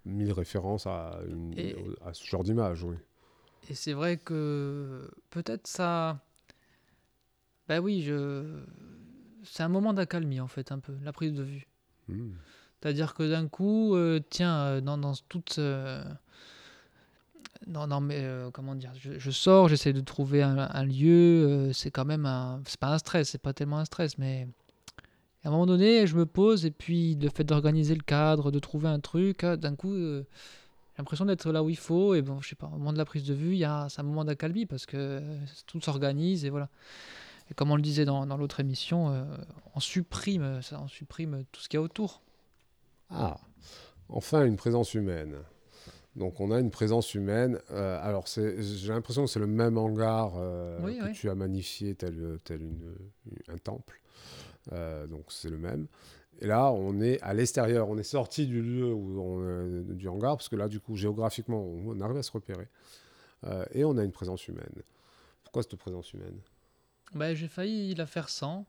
mille 0.05 0.33
références 0.33 0.87
à, 0.87 1.19
une- 1.29 1.53
Et- 1.59 1.77
à 2.07 2.15
ce 2.15 2.25
genre 2.25 2.45
d'image, 2.45 2.85
oui. 2.85 2.97
Et 3.71 3.75
c'est 3.75 3.93
vrai 3.93 4.17
que 4.19 5.11
peut-être 5.31 5.67
ça. 5.67 6.21
Ben 7.69 7.81
oui, 7.81 8.03
je. 8.03 8.45
C'est 9.45 9.63
un 9.65 9.69
moment 9.69 9.93
d'accalmie 9.93 10.41
en 10.41 10.49
fait, 10.49 10.71
un 10.73 10.79
peu, 10.79 10.95
la 11.03 11.13
prise 11.13 11.33
de 11.33 11.43
vue. 11.43 11.67
Hmm. 12.09 12.31
C'est-à-dire 12.81 13.15
que 13.15 13.29
d'un 13.29 13.47
coup, 13.49 13.95
euh, 13.95 14.21
tiens, 14.31 14.57
euh, 14.65 14.81
dans, 14.81 14.99
dans 14.99 15.15
toute. 15.29 15.59
Dans, 17.67 17.87
dans 17.87 18.01
mes, 18.01 18.19
euh, 18.19 18.51
comment 18.51 18.75
dire, 18.75 18.93
je, 18.95 19.31
sors, 19.31 19.69
j'essaie 19.69 19.93
de 19.93 20.01
trouver 20.01 20.43
un, 20.43 20.85
lieu, 20.85 21.47
euh, 21.47 21.73
c'est 21.73 21.91
quand 21.91 22.05
même 22.05 22.27
un. 22.27 22.63
C'est 22.67 22.81
pas 22.81 22.93
un 22.93 22.99
stress, 22.99 23.31
c'est 23.31 23.43
pas 23.43 23.53
tellement 23.53 23.79
un 23.79 23.85
stress, 23.85 24.19
mais. 24.19 24.47
À 25.45 25.49
un 25.49 25.51
moment 25.51 25.67
donné, 25.67 26.07
je 26.07 26.15
me 26.15 26.25
pose 26.25 26.65
et 26.65 26.71
puis 26.71 27.17
le 27.17 27.29
fait 27.29 27.43
d'organiser 27.43 27.97
le 27.97 28.03
cadre, 28.03 28.53
de 28.53 28.61
trouver 28.61 28.87
un 28.87 29.01
truc, 29.01 29.43
ah, 29.43 29.57
d'un 29.57 29.75
coup, 29.75 29.93
euh, 29.93 30.23
j'ai 30.93 30.99
l'impression 30.99 31.25
d'être 31.25 31.51
là 31.51 31.65
où 31.65 31.69
il 31.69 31.77
faut. 31.77 32.15
Et 32.15 32.23
bon, 32.23 32.41
je 32.41 32.51
sais 32.51 32.55
pas, 32.55 32.69
au 32.69 32.79
moment 32.79 32.93
de 32.93 32.99
la 32.99 33.05
prise 33.05 33.25
de 33.25 33.35
vue, 33.35 33.55
il 33.55 33.59
y 33.59 33.65
a, 33.65 33.89
c'est 33.89 34.01
un 34.01 34.05
moment 34.05 34.25
d'accalmie 34.25 34.67
parce 34.67 34.87
que 34.87 35.21
tout 35.67 35.81
s'organise 35.81 36.45
et 36.45 36.51
voilà. 36.51 36.69
Et 37.51 37.55
comme 37.55 37.73
on 37.73 37.77
le 37.77 37.83
disait 37.83 38.05
dans, 38.05 38.25
dans 38.25 38.37
l'autre 38.37 38.61
émission, 38.61 39.27
on 39.75 39.81
supprime, 39.81 40.61
on 40.71 40.87
supprime 40.87 41.43
tout 41.51 41.61
ce 41.61 41.69
qu'il 41.69 41.79
y 41.79 41.81
a 41.81 41.83
autour. 41.83 42.23
Ah, 43.11 43.37
Enfin, 44.13 44.45
une 44.45 44.57
présence 44.57 44.95
humaine. 44.95 45.37
Donc 46.17 46.41
on 46.41 46.51
a 46.51 46.61
une 46.61 46.71
présence 46.71 47.15
humaine. 47.15 47.59
Euh, 47.71 47.99
alors 48.03 48.27
j'ai 48.27 48.89
l'impression 48.89 49.25
que 49.25 49.31
c'est 49.31 49.41
le 49.41 49.47
même 49.47 49.79
hangar 49.79 50.35
euh, 50.37 50.79
que 50.81 51.13
tu 51.13 51.31
as 51.31 51.35
magnifié 51.35 51.95
tel, 51.95 52.39
tel 52.45 52.63
une, 52.63 52.95
un 53.49 53.59
temple. 53.59 54.01
Euh, 54.73 55.07
donc 55.07 55.27
c'est 55.29 55.49
le 55.49 55.59
même. 55.59 55.87
Et 56.41 56.47
là, 56.47 56.71
on 56.73 57.01
est 57.01 57.21
à 57.23 57.35
l'extérieur. 57.35 57.89
On 57.89 57.97
est 57.99 58.03
sorti 58.03 58.47
du 58.47 58.61
lieu 58.61 58.93
où 58.93 59.21
on, 59.21 59.83
du 59.95 60.09
hangar 60.09 60.37
parce 60.37 60.49
que 60.49 60.57
là, 60.57 60.69
du 60.69 60.81
coup, 60.81 60.97
géographiquement, 60.97 61.63
on, 61.63 62.01
arrive 62.01 62.17
à 62.17 62.23
se 62.23 62.33
repérer. 62.33 62.69
et 63.73 63.85
on 63.85 63.97
a 63.97 64.05
une 64.05 64.13
présence 64.13 64.49
humaine. 64.49 64.83
Pourquoi 65.45 65.63
cette 65.63 65.77
présence 65.77 66.13
humaine? 66.13 66.39
Bah, 67.15 67.35
J'ai 67.35 67.49
failli 67.49 67.95
la 67.95 68.07
faire 68.07 68.29
sans. 68.29 68.67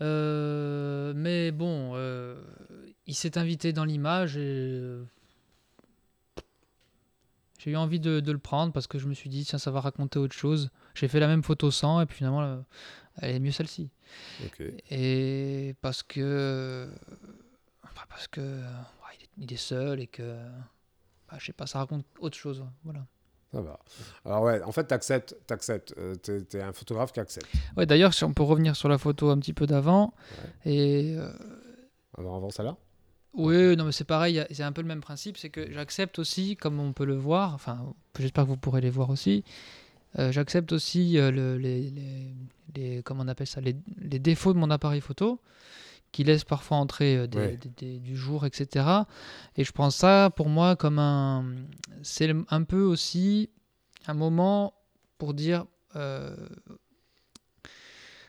mais 0.00 1.50
bon, 1.52 1.94
il 3.06 3.14
s'est 3.14 3.38
invité 3.38 3.72
dans 3.72 3.84
l'image 3.84 4.36
et 4.36 4.82
j'ai 7.66 7.72
eu 7.72 7.76
envie 7.76 7.98
de, 7.98 8.30
le 8.30 8.38
prendre 8.38 8.72
parce 8.72 8.86
que 8.86 8.96
je 8.96 9.08
me 9.08 9.14
suis 9.14 9.28
dit, 9.28 9.44
tiens, 9.44 9.58
ça 9.58 9.72
va 9.72 9.80
raconter 9.80 10.20
autre 10.20 10.36
chose. 10.36 10.70
J'ai 10.94 11.08
fait 11.08 11.18
la 11.18 11.26
même 11.26 11.42
photo 11.42 11.72
sans 11.72 12.00
et 12.00 12.06
puis 12.06 12.18
finalement, 12.18 12.42
euh, 12.42 12.58
elle 13.16 13.34
est 13.34 13.40
mieux 13.40 13.50
celle-ci. 13.50 13.90
Et 14.88 15.74
parce 15.80 16.04
que. 16.04 16.88
Parce 18.08 18.28
que. 18.28 18.62
il, 19.36 19.52
est, 19.52 19.56
seul 19.56 19.98
et 19.98 20.06
que. 20.06 20.36
Bah, 21.28 21.38
je 21.38 21.46
sais 21.46 21.52
pas, 21.52 21.66
ça 21.66 21.80
raconte 21.80 22.04
autre 22.20 22.36
chose. 22.36 22.64
Voilà. 22.84 23.04
Ça 23.52 23.60
va. 23.60 23.80
Alors 24.24 24.42
ouais, 24.42 24.62
en 24.62 24.70
fait, 24.70 24.86
tu 24.86 24.94
acceptes. 24.94 25.34
Euh, 25.98 26.14
tu 26.22 26.56
es, 26.56 26.62
un 26.62 26.72
photographe 26.72 27.10
qui 27.10 27.18
accepte. 27.18 27.48
Ouais, 27.76 27.84
d'ailleurs, 27.84 28.14
si 28.14 28.22
on 28.22 28.32
peut 28.32 28.44
revenir 28.44 28.76
sur 28.76 28.88
la 28.88 28.98
photo 28.98 29.30
un 29.30 29.40
petit 29.40 29.54
peu 29.54 29.66
d'avant. 29.66 30.14
Et. 30.64 31.16
Euh, 31.18 31.32
Alors 32.16 32.36
avant 32.36 32.50
ça 32.50 32.62
là 32.62 32.76
oui, 33.36 33.76
non, 33.76 33.84
mais 33.84 33.92
c'est 33.92 34.04
pareil, 34.04 34.42
c'est 34.50 34.62
un 34.62 34.72
peu 34.72 34.80
le 34.80 34.88
même 34.88 35.02
principe, 35.02 35.36
c'est 35.36 35.50
que 35.50 35.70
j'accepte 35.70 36.18
aussi, 36.18 36.56
comme 36.56 36.80
on 36.80 36.94
peut 36.94 37.04
le 37.04 37.16
voir, 37.16 37.54
enfin, 37.54 37.94
j'espère 38.18 38.44
que 38.44 38.48
vous 38.48 38.56
pourrez 38.56 38.80
les 38.80 38.88
voir 38.88 39.10
aussi, 39.10 39.44
euh, 40.18 40.32
j'accepte 40.32 40.72
aussi 40.72 41.18
euh, 41.18 41.30
le, 41.30 41.58
les, 41.58 41.92
les, 42.74 43.02
comment 43.02 43.22
on 43.24 43.28
appelle 43.28 43.46
ça, 43.46 43.60
les, 43.60 43.76
les, 43.98 44.18
défauts 44.18 44.54
de 44.54 44.58
mon 44.58 44.70
appareil 44.70 45.02
photo, 45.02 45.38
qui 46.12 46.24
laissent 46.24 46.44
parfois 46.44 46.78
entrer 46.78 47.16
euh, 47.16 47.26
des, 47.26 47.98
du 47.98 48.16
jour, 48.16 48.46
etc. 48.46 48.86
Et 49.56 49.64
je 49.64 49.72
prends 49.72 49.90
ça 49.90 50.30
pour 50.34 50.48
moi 50.48 50.74
comme 50.74 50.98
un, 50.98 51.44
c'est 52.02 52.32
un 52.48 52.62
peu 52.62 52.80
aussi 52.80 53.50
un 54.06 54.14
moment 54.14 54.72
pour 55.18 55.34
dire, 55.34 55.66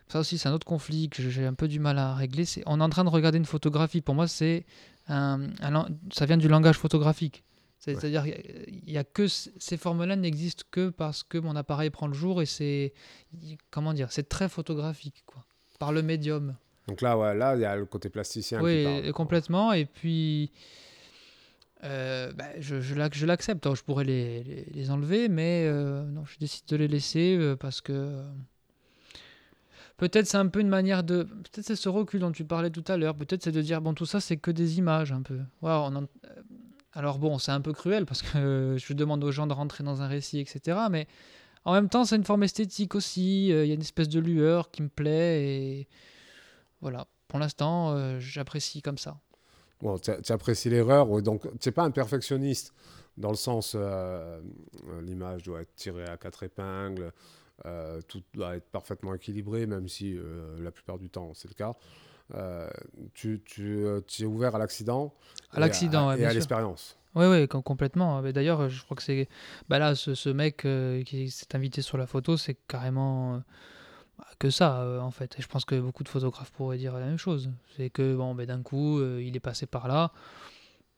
ça 0.10 0.20
aussi 0.20 0.38
c'est 0.38 0.50
un 0.50 0.54
autre 0.54 0.68
conflit 0.68 1.10
que 1.10 1.30
j'ai 1.30 1.46
un 1.46 1.54
peu 1.54 1.70
du 1.70 1.80
mal 1.80 1.98
à 1.98 2.14
régler, 2.16 2.44
c'est 2.44 2.64
on 2.66 2.82
est 2.82 2.84
en 2.84 2.90
train 2.90 3.04
de 3.06 3.10
regarder 3.10 3.38
une 3.38 3.46
photographie, 3.46 4.02
pour 4.02 4.16
moi 4.16 4.28
c'est 4.28 4.66
ça 5.08 6.26
vient 6.26 6.38
du 6.38 6.48
langage 6.48 6.78
photographique. 6.78 7.44
C'est-à-dire, 7.80 8.26
il 8.26 8.92
y 8.92 8.98
a 8.98 9.04
que 9.04 9.28
ces 9.28 9.78
formes-là 9.78 10.16
n'existent 10.16 10.66
que 10.72 10.90
parce 10.90 11.24
que 11.24 11.38
mon 11.38 11.56
appareil 11.56 11.90
prend 11.90 12.08
le 12.08 12.14
jour 12.14 12.42
et 12.42 12.46
c'est 12.46 12.94
comment 13.72 13.94
dire, 13.94 14.12
c'est 14.12 14.28
très 14.28 14.50
photographique 14.50 15.24
quoi, 15.26 15.46
par 15.80 15.92
le 15.92 16.02
médium. 16.02 16.56
Donc 16.88 17.02
là, 17.02 17.18
ouais, 17.18 17.36
là, 17.36 17.56
il 17.56 17.62
y 17.62 17.66
a 17.66 17.76
le 17.76 17.86
côté 17.86 18.10
plasticien. 18.10 18.62
Oui, 18.62 18.80
qui 18.80 18.84
parle, 18.84 19.14
complètement. 19.14 19.74
Et 19.74 19.86
puis, 19.86 20.52
euh, 21.84 22.32
bah, 22.34 22.46
je, 22.60 22.82
je 22.82 23.26
l'accepte. 23.26 23.74
Je 23.74 23.84
pourrais 23.84 24.06
les, 24.06 24.66
les, 24.74 24.92
enlever, 24.92 25.28
mais 25.28 25.66
euh, 25.66 26.04
non, 26.04 26.26
je 26.26 26.38
décide 26.40 26.66
de 26.68 26.76
les 26.78 26.88
laisser 26.88 27.38
euh, 27.38 27.56
parce 27.56 27.82
que 27.82 28.24
Peut-être 29.98 30.28
c'est 30.28 30.38
un 30.38 30.48
peu 30.48 30.60
une 30.60 30.70
manière 30.70 31.04
de. 31.04 31.24
Peut-être 31.24 31.66
c'est 31.66 31.76
ce 31.76 31.90
recul 31.90 32.20
dont 32.20 32.32
tu 32.32 32.46
parlais 32.46 32.70
tout 32.70 32.84
à 32.88 32.98
l'heure. 32.98 33.16
Peut-être 33.16 33.44
c'est 33.44 33.52
de 33.52 33.62
dire, 33.64 33.82
bon, 33.82 33.96
tout 33.96 34.06
ça, 34.06 34.20
c'est 34.20 34.38
que 34.38 34.52
des 34.52 34.78
images 34.78 35.12
un 35.12 35.24
peu. 35.24 35.40
Euh, 35.64 36.02
alors 36.94 37.18
bon, 37.18 37.40
c'est 37.40 37.52
un 37.52 37.62
peu 37.62 37.74
cruel 37.74 38.06
parce 38.06 38.22
que 38.22 38.76
je 38.78 38.94
demande 38.94 39.24
aux 39.24 39.32
gens 39.32 39.48
de 39.48 39.54
rentrer 39.54 39.84
dans 39.84 40.04
un 40.04 40.08
récit, 40.08 40.40
etc. 40.40 40.78
Mais 40.92 41.08
en 41.66 41.74
même 41.74 41.90
temps, 41.90 42.06
c'est 42.06 42.16
une 42.16 42.24
forme 42.24 42.44
esthétique 42.44 42.94
aussi. 42.94 43.52
Euh, 43.52 43.66
il 43.66 43.70
y 43.70 43.72
a 43.72 43.74
une 43.74 43.82
espèce 43.82 44.08
de 44.08 44.20
lueur 44.20 44.70
qui 44.70 44.84
me 44.84 44.90
plaît. 44.90 45.44
Et 45.44 45.88
voilà. 46.82 47.08
Pour 47.28 47.40
l'instant, 47.40 47.92
euh, 47.92 48.20
j'apprécie 48.20 48.84
comme 48.84 49.00
ça. 49.00 49.18
Bon, 49.82 49.98
tu 49.98 50.32
apprécies 50.32 50.70
l'erreur. 50.70 51.22
Donc, 51.24 51.42
tu 51.60 51.70
n'es 51.70 51.72
pas 51.72 51.84
un 51.84 51.92
perfectionniste 51.92 52.74
dans 53.18 53.30
le 53.30 53.36
sens 53.36 53.76
l'image 55.02 55.42
doit 55.42 55.62
être 55.62 55.74
tirée 55.76 56.06
à 56.06 56.18
quatre 56.18 56.44
épingles. 56.44 57.12
Euh, 57.66 58.02
tout 58.08 58.22
doit 58.34 58.56
être 58.56 58.70
parfaitement 58.70 59.16
équilibré, 59.16 59.66
même 59.66 59.88
si 59.88 60.16
euh, 60.16 60.56
la 60.60 60.72
plupart 60.72 61.00
du 61.00 61.10
temps 61.10 61.32
c'est 61.34 61.48
le 61.48 61.56
cas. 61.56 61.74
Euh, 62.36 62.70
tu, 63.14 63.42
tu, 63.46 63.88
es 63.88 64.26
ouvert 64.26 64.54
à 64.54 64.60
l'accident 64.60 65.14
à 65.52 65.62
l'accident 65.62 66.12
et 66.12 66.26
à, 66.26 66.34
l'expérience. 66.34 66.98
Oui, 67.16 67.26
oui, 67.26 67.48
complètement. 67.48 68.22
D'ailleurs, 68.22 68.70
je 68.70 68.84
crois 68.84 68.96
que 68.96 69.02
c'est. 69.02 69.28
Bah 69.70 69.80
là, 69.80 69.96
ce, 69.96 70.14
ce 70.14 70.30
mec 70.30 70.68
qui 71.06 71.32
s'est 71.32 71.56
invité 71.56 71.82
sur 71.82 71.98
la 71.98 72.06
photo, 72.06 72.38
c'est 72.38 72.58
carrément 72.68 73.42
que 74.40 74.50
ça, 74.52 75.00
en 75.02 75.10
fait. 75.10 75.40
Et 75.40 75.42
je 75.42 75.48
pense 75.48 75.66
que 75.66 75.80
beaucoup 75.80 76.04
de 76.04 76.10
photographes 76.10 76.52
pourraient 76.52 76.78
dire 76.78 76.94
la 76.94 77.06
même 77.06 77.18
chose. 77.18 77.50
C'est 77.76 77.90
que, 77.90 78.16
bon, 78.16 78.36
ben, 78.36 78.46
d'un 78.46 78.62
coup, 78.62 79.02
il 79.20 79.36
est 79.36 79.40
passé 79.40 79.66
par 79.66 79.88
là. 79.88 80.12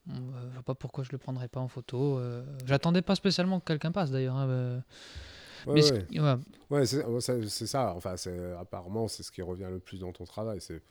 je 0.08 0.20
ne 0.20 0.52
vois 0.54 0.64
pas 0.64 0.76
pourquoi 0.76 1.06
je 1.06 1.12
le 1.12 1.20
prendrais 1.20 1.48
pas 1.48 1.62
en 1.62 1.70
photo. 1.70 2.20
J'attendais 2.66 3.04
pas 3.04 3.16
spécialement 3.16 3.60
que 3.62 3.66
quelqu'un 3.66 3.92
passe, 3.92 4.12
d'ailleurs. 4.12 4.36
Hein, 4.36 4.82
Ouais, 5.68 5.82
ouais. 6.70 6.86
c'est 6.86 7.68
ça. 7.68 7.94
Enfin, 7.96 8.16
apparemment, 8.60 9.08
c'est 9.08 9.24
ce 9.24 9.32
qui 9.32 9.42
revient 9.42 9.68
le 9.70 9.80
plus 9.80 10.00
dans 10.00 10.12
ton 10.12 10.26
travail. 10.26 10.62
C'est 10.62 10.82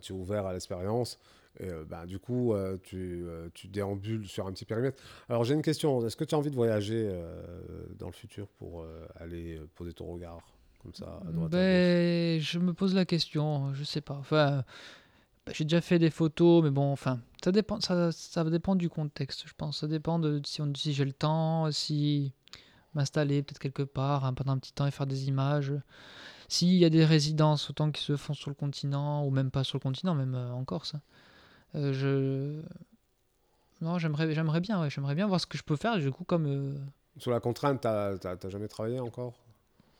tu 0.00 0.12
es 0.12 0.16
ouvert 0.16 0.46
à 0.46 0.52
l'expérience. 0.52 1.18
Et 1.60 1.68
euh, 1.68 1.84
bah, 1.84 2.06
du 2.06 2.18
coup, 2.18 2.54
euh, 2.54 2.78
tu, 2.82 3.24
euh, 3.26 3.48
tu, 3.52 3.68
déambules 3.68 4.26
sur 4.26 4.46
un 4.46 4.52
petit 4.52 4.64
périmètre. 4.64 5.02
Alors, 5.28 5.44
j'ai 5.44 5.54
une 5.54 5.62
question. 5.62 6.04
Est-ce 6.06 6.16
que 6.16 6.24
tu 6.24 6.34
as 6.34 6.38
envie 6.38 6.50
de 6.50 6.56
voyager 6.56 7.10
dans 7.98 8.06
le 8.06 8.12
futur 8.12 8.48
pour 8.58 8.84
aller 9.16 9.60
poser 9.74 9.92
ton 9.92 10.06
regard 10.06 10.40
comme 10.82 10.94
ça 10.94 11.20
à 11.28 11.30
droite 11.30 11.50
ben, 11.50 12.40
Je 12.40 12.58
me 12.58 12.72
pose 12.72 12.94
la 12.94 13.04
question. 13.04 13.74
Je 13.74 13.84
sais 13.84 14.00
pas. 14.00 14.14
Enfin, 14.14 14.64
ben, 15.46 15.52
j'ai 15.52 15.64
déjà 15.64 15.80
fait 15.80 15.98
des 15.98 16.10
photos, 16.10 16.64
mais 16.64 16.70
bon, 16.70 16.90
enfin, 16.90 17.20
ça 17.44 17.52
dépend, 17.52 17.80
ça, 17.80 18.12
ça 18.12 18.44
dépend 18.44 18.74
du 18.74 18.88
contexte, 18.88 19.44
je 19.46 19.52
pense. 19.56 19.80
Ça 19.80 19.88
dépend 19.88 20.18
de 20.18 20.40
si, 20.44 20.62
si 20.74 20.92
j'ai 20.94 21.04
le 21.04 21.12
temps, 21.12 21.70
si 21.70 22.32
m'installer 22.94 23.42
peut-être 23.42 23.58
quelque 23.58 23.82
part 23.82 24.24
hein, 24.24 24.34
pendant 24.34 24.52
un 24.52 24.58
petit 24.58 24.72
temps 24.72 24.86
et 24.86 24.90
faire 24.90 25.06
des 25.06 25.28
images. 25.28 25.72
S'il 26.48 26.74
y 26.74 26.84
a 26.84 26.90
des 26.90 27.04
résidences, 27.04 27.70
autant 27.70 27.90
qui 27.90 28.02
se 28.02 28.16
font 28.16 28.34
sur 28.34 28.50
le 28.50 28.54
continent, 28.54 29.24
ou 29.24 29.30
même 29.30 29.50
pas 29.50 29.64
sur 29.64 29.78
le 29.78 29.82
continent, 29.82 30.14
même 30.14 30.34
euh, 30.34 30.52
en 30.52 30.64
Corse, 30.64 30.94
euh, 31.74 31.92
je... 31.92 32.60
Non, 33.80 33.98
j'aimerais, 33.98 34.32
j'aimerais 34.34 34.60
bien, 34.60 34.80
ouais, 34.80 34.90
j'aimerais 34.90 35.14
bien 35.14 35.26
voir 35.26 35.40
ce 35.40 35.46
que 35.46 35.56
je 35.56 35.62
peux 35.62 35.76
faire. 35.76 35.98
Du 35.98 36.10
coup, 36.10 36.24
comme... 36.24 36.46
Euh, 36.46 36.74
sur 37.18 37.30
la 37.30 37.40
contrainte, 37.40 37.80
t'as, 37.80 38.48
jamais 38.48 38.68
travaillé 38.68 39.00
encore? 39.00 39.34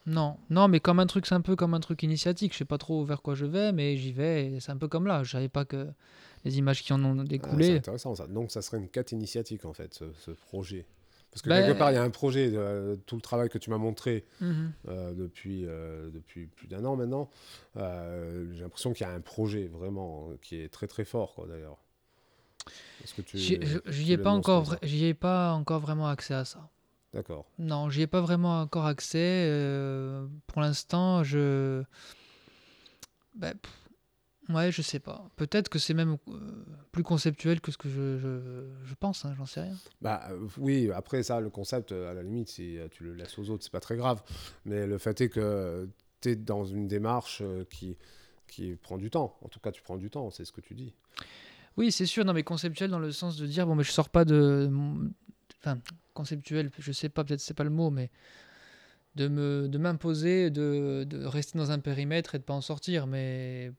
Non, 0.07 0.37
non, 0.51 0.69
mais 0.69 0.81
comme 0.81 0.99
un 0.99 1.07
truc, 1.07 1.27
c'est 1.27 1.35
un 1.35 1.41
peu 1.41 1.57
comme 1.57 1.75
un 1.75 1.81
truc 1.81 2.03
initiatique. 2.03 2.53
Je 2.53 2.59
sais 2.59 2.65
pas 2.65 2.79
trop 2.79 3.05
vers 3.05 3.23
quoi 3.23 3.35
je 3.35 3.47
vais, 3.47 3.73
mais 3.73 3.97
j'y 3.97 4.13
vais. 4.13 4.53
Et 4.53 4.61
c'est 4.61 4.73
un 4.73 4.77
peu 4.77 4.89
comme 4.89 5.07
là. 5.07 5.23
Je 5.23 5.31
savais 5.31 5.49
pas 5.49 5.65
que 5.65 5.89
les 6.45 6.59
images 6.59 6.83
qui 6.83 6.93
en 6.93 7.05
ont 7.05 7.15
découlé. 7.23 7.65
Ah, 7.65 7.69
c'est 7.69 7.79
intéressant 7.79 8.15
ça. 8.15 8.27
Donc 8.27 8.51
ça 8.51 8.63
serait 8.63 8.79
une 8.79 8.89
quête 8.89 9.13
initiatique 9.13 9.65
en 9.65 9.73
fait, 9.73 9.95
ce 9.95 10.31
projet. 10.33 10.87
Parce 11.33 11.41
que 11.41 11.49
quelque 11.49 11.79
part, 11.79 11.91
il 11.91 11.95
y 11.95 11.99
a 11.99 12.03
un 12.03 12.11
projet, 12.11 12.51
de, 12.51 13.01
tout 13.07 13.17
le 13.17 13.23
travail 13.23 13.49
que 13.49 13.57
tu 13.57 13.71
m'as 13.71 13.79
montré 13.79 14.27
mhm. 14.43 14.73
euh, 14.89 15.15
depuis, 15.15 15.65
euh, 15.65 16.11
depuis 16.11 16.45
plus 16.47 16.69
d'un 16.69 16.85
an 16.85 16.95
maintenant. 16.95 17.31
Euh, 17.79 18.53
j'ai 18.53 18.61
l'impression 18.61 18.93
qu'il 18.93 19.07
y 19.07 19.11
a 19.11 19.13
un 19.13 19.21
projet 19.21 19.67
vraiment 19.67 20.29
qui 20.43 20.57
est 20.57 20.69
très 20.69 20.87
très 20.87 21.07
fort, 21.07 21.35
quoi, 21.35 21.47
d'ailleurs. 21.47 21.79
J'y 23.35 24.13
ai, 24.13 24.19
pas 24.19 24.31
encore, 24.31 24.77
j'y 24.83 25.07
ai 25.07 25.15
pas 25.15 25.53
encore 25.53 25.81
vraiment 25.81 26.07
accès 26.07 26.35
à 26.35 26.45
ça. 26.45 26.69
D'accord. 27.15 27.47
Non, 27.59 27.89
j'y 27.89 28.03
ai 28.03 28.07
pas 28.07 28.21
vraiment 28.21 28.61
encore 28.61 28.85
accès. 28.85 29.49
pour 30.47 30.61
l'instant, 30.61 31.25
je. 31.25 31.83
Ben, 33.35 33.55
Ouais, 34.53 34.73
je 34.73 34.83
sais 34.83 34.99
pas. 34.99 35.29
Peut-être 35.37 35.69
que 35.69 35.79
c'est 35.79 35.95
même 35.95 36.17
euh, 36.29 36.65
plus 36.93 37.03
conceptuel 37.03 37.61
que 37.61 37.71
ce 37.73 37.79
que 37.79 37.89
je, 37.89 38.19
je, 38.85 38.95
pense, 38.95 39.25
hein, 39.25 39.35
j'en 39.37 39.47
sais 39.47 39.63
rien. 39.63 39.77
Bah 40.01 40.23
euh, 40.31 40.47
oui, 40.59 40.91
après 40.93 41.23
ça, 41.23 41.41
le 41.41 41.51
concept, 41.51 41.93
euh, 41.93 42.11
à 42.11 42.15
la 42.15 42.23
limite, 42.23 42.49
si 42.49 42.79
tu 42.91 43.05
le 43.05 43.15
laisses 43.15 43.39
aux 43.39 43.51
autres, 43.51 43.65
c'est 43.65 43.73
pas 43.73 43.81
très 43.81 43.97
grave. 43.97 44.23
Mais 44.65 44.87
le 44.87 44.99
fait 44.99 45.21
est 45.21 45.29
que 45.29 45.89
tu 46.21 46.31
es 46.31 46.37
dans 46.37 46.65
une 46.65 46.89
démarche 46.89 47.43
qui, 47.71 47.97
qui 48.47 48.77
prend 48.77 48.99
du 48.99 49.11
temps. 49.11 49.37
En 49.43 49.49
tout 49.49 49.61
cas, 49.61 49.73
tu 49.73 49.83
prends 49.83 49.97
du 49.97 50.11
temps, 50.11 50.31
c'est 50.31 50.45
ce 50.45 50.53
que 50.53 50.61
tu 50.61 50.75
dis. 50.75 50.95
Oui, 51.77 51.91
c'est 51.91 52.07
sûr, 52.07 52.25
non, 52.25 52.35
mais 52.35 52.43
conceptuel 52.43 52.91
dans 52.91 52.99
le 52.99 53.13
sens 53.13 53.37
de 53.37 53.47
dire, 53.47 53.67
bon, 53.67 53.75
mais 53.75 53.85
je 53.85 53.93
sors 53.93 54.11
pas 54.11 54.25
de. 54.25 54.71
Enfin, 55.61 55.79
conceptuel, 56.13 56.71
je 56.79 56.93
sais 56.93 57.09
pas, 57.09 57.25
peut-être 57.25 57.41
c'est 57.41 57.55
pas 57.55 57.65
le 57.65 57.71
mot, 57.71 57.91
mais 57.91 58.11
de 59.15 59.29
me 59.29 59.69
de 59.69 59.79
m'imposer 59.79 60.51
de, 60.51 61.05
de, 61.05 61.25
rester 61.25 61.59
dans 61.59 61.71
un 61.71 61.79
périmètre 61.79 62.35
et 62.35 62.39
de 62.39 62.45
pas 62.45 62.55
en 62.55 62.61
sortir 62.61 63.07
mais 63.07 63.73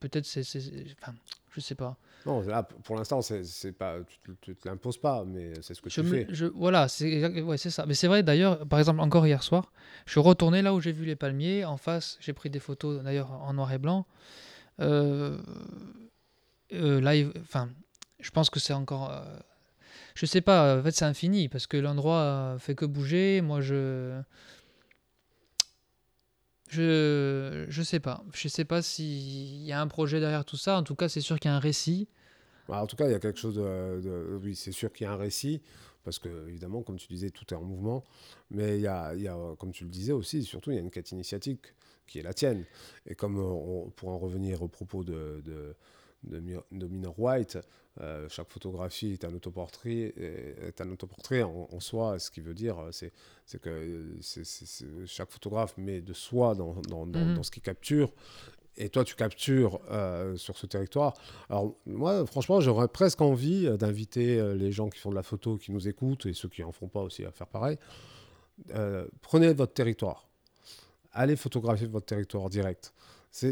peut-être 0.00 0.26
c'est, 0.26 0.42
enfin, 1.00 1.14
je 1.50 1.60
sais 1.60 1.74
pas. 1.74 1.96
Non, 2.26 2.40
là, 2.42 2.62
pour 2.62 2.96
l'instant, 2.96 3.22
c'est, 3.22 3.72
pas, 3.72 3.96
tu, 4.42 4.54
te 4.54 4.68
l'imposes 4.68 4.98
pas, 4.98 5.24
mais 5.24 5.52
c'est 5.62 5.74
ce 5.74 5.80
que 5.80 5.88
je 5.88 6.00
tu 6.00 6.06
fais. 6.06 6.26
Je, 6.30 6.46
voilà, 6.46 6.88
c'est, 6.88 7.40
ouais, 7.40 7.56
c'est 7.56 7.70
ça. 7.70 7.86
Mais 7.86 7.94
c'est 7.94 8.08
vrai, 8.08 8.22
d'ailleurs, 8.22 8.66
par 8.66 8.78
exemple, 8.78 9.00
encore 9.00 9.26
hier 9.26 9.42
soir, 9.42 9.72
je 10.04 10.12
suis 10.12 10.20
retourné 10.20 10.60
là 10.60 10.74
où 10.74 10.80
j'ai 10.80 10.92
vu 10.92 11.04
les 11.04 11.16
palmiers. 11.16 11.64
En 11.64 11.76
face, 11.76 12.18
j'ai 12.20 12.32
pris 12.32 12.50
des 12.50 12.58
photos, 12.58 13.02
d'ailleurs, 13.02 13.30
en 13.30 13.54
noir 13.54 13.72
et 13.72 13.78
blanc. 13.78 14.06
Euh, 14.80 15.38
euh, 16.72 17.00
live, 17.00 17.32
enfin, 17.40 17.70
je 18.20 18.30
pense 18.30 18.50
que 18.50 18.60
c'est 18.60 18.74
encore. 18.74 19.10
euh, 19.10 19.24
je 20.14 20.26
sais 20.26 20.40
pas, 20.40 20.78
en 20.78 20.82
fait, 20.82 20.90
c'est 20.90 21.04
infini 21.04 21.48
parce 21.48 21.66
que 21.66 21.76
l'endroit 21.76 22.20
euh, 22.20 22.58
fait 22.58 22.74
que 22.74 22.84
bouger. 22.84 23.40
Moi, 23.40 23.60
je. 23.60 24.20
Je, 26.68 27.66
je 27.68 27.82
sais 27.82 28.00
pas. 28.00 28.24
Je 28.32 28.48
sais 28.48 28.64
pas 28.64 28.82
s'il 28.82 29.62
y 29.62 29.72
a 29.72 29.80
un 29.80 29.86
projet 29.86 30.20
derrière 30.20 30.44
tout 30.44 30.56
ça. 30.56 30.76
En 30.76 30.82
tout 30.82 30.94
cas, 30.94 31.08
c'est 31.08 31.20
sûr 31.20 31.38
qu'il 31.40 31.50
y 31.50 31.52
a 31.52 31.56
un 31.56 31.60
récit. 31.60 32.08
Bah, 32.68 32.82
en 32.82 32.86
tout 32.86 32.96
cas, 32.96 33.06
il 33.06 33.12
y 33.12 33.14
a 33.14 33.18
quelque 33.18 33.38
chose 33.38 33.54
de. 33.54 34.38
oui, 34.42 34.54
c'est 34.54 34.72
sûr 34.72 34.92
qu'il 34.92 35.06
y 35.06 35.08
a 35.08 35.12
un 35.12 35.16
récit, 35.16 35.62
parce 36.04 36.18
que, 36.18 36.48
évidemment, 36.48 36.82
comme 36.82 36.96
tu 36.96 37.08
disais, 37.08 37.30
tout 37.30 37.46
est 37.52 37.56
en 37.56 37.62
mouvement. 37.62 38.04
Mais 38.50 38.76
il 38.76 38.82
y 38.82 38.86
a, 38.86 39.14
y 39.14 39.28
a, 39.28 39.36
comme 39.58 39.72
tu 39.72 39.84
le 39.84 39.90
disais 39.90 40.12
aussi, 40.12 40.44
surtout, 40.44 40.70
il 40.70 40.74
y 40.74 40.78
a 40.78 40.82
une 40.82 40.90
quête 40.90 41.10
initiatique 41.10 41.74
qui 42.06 42.18
est 42.18 42.22
la 42.22 42.34
tienne. 42.34 42.64
Et 43.06 43.14
comme 43.14 43.38
euh, 43.38 43.42
on, 43.42 43.90
pour 43.90 44.10
en 44.10 44.18
revenir 44.18 44.62
au 44.62 44.68
propos 44.68 45.04
de, 45.04 45.42
de, 46.24 46.40
de 46.72 46.86
Minor 46.86 47.18
White, 47.18 47.58
euh, 48.00 48.28
chaque 48.28 48.48
photographie 48.50 49.12
est 49.12 49.24
un 49.24 49.34
autoportrait, 49.34 50.14
est 50.16 50.80
un 50.80 50.90
autoportrait 50.90 51.42
en, 51.42 51.68
en 51.72 51.80
soi. 51.80 52.18
Ce 52.18 52.30
qui 52.30 52.40
veut 52.40 52.54
dire, 52.54 52.78
euh, 52.78 52.92
c'est 52.92 53.12
c'est 53.46 53.60
que 53.60 53.70
euh, 53.70 54.16
c'est- 54.20 54.44
c'est- 54.44 54.66
c'est- 54.66 55.06
chaque 55.06 55.30
photographe 55.30 55.76
met 55.78 56.00
de 56.00 56.12
soi 56.12 56.54
dans, 56.54 56.74
dans, 56.88 57.06
dans, 57.06 57.20
Mhm. 57.24 57.34
dans 57.34 57.42
ce 57.42 57.50
qu'il 57.50 57.62
capture. 57.62 58.12
Et 58.80 58.90
toi, 58.90 59.02
tu 59.02 59.16
captures 59.16 59.80
euh, 59.90 60.36
sur 60.36 60.56
ce 60.56 60.66
territoire. 60.66 61.14
Alors, 61.48 61.74
moi, 61.86 62.24
franchement, 62.26 62.60
j'aurais 62.60 62.86
presque 62.86 63.20
envie 63.20 63.66
euh, 63.66 63.76
d'inviter 63.76 64.38
euh, 64.38 64.54
les 64.54 64.70
gens 64.70 64.88
qui 64.88 65.00
font 65.00 65.10
de 65.10 65.16
la 65.16 65.24
photo, 65.24 65.56
qui 65.56 65.72
nous 65.72 65.88
écoutent, 65.88 66.26
et 66.26 66.32
ceux 66.34 66.48
qui 66.48 66.62
en 66.62 66.70
font 66.70 66.86
pas 66.88 67.00
aussi 67.02 67.24
à 67.24 67.32
faire 67.32 67.48
pareil. 67.48 67.76
Euh, 68.70 69.06
prenez 69.22 69.52
votre 69.52 69.72
territoire. 69.72 70.28
Allez 71.12 71.34
photographier 71.36 71.86
votre 71.88 72.06
territoire 72.06 72.48
direct. 72.50 72.92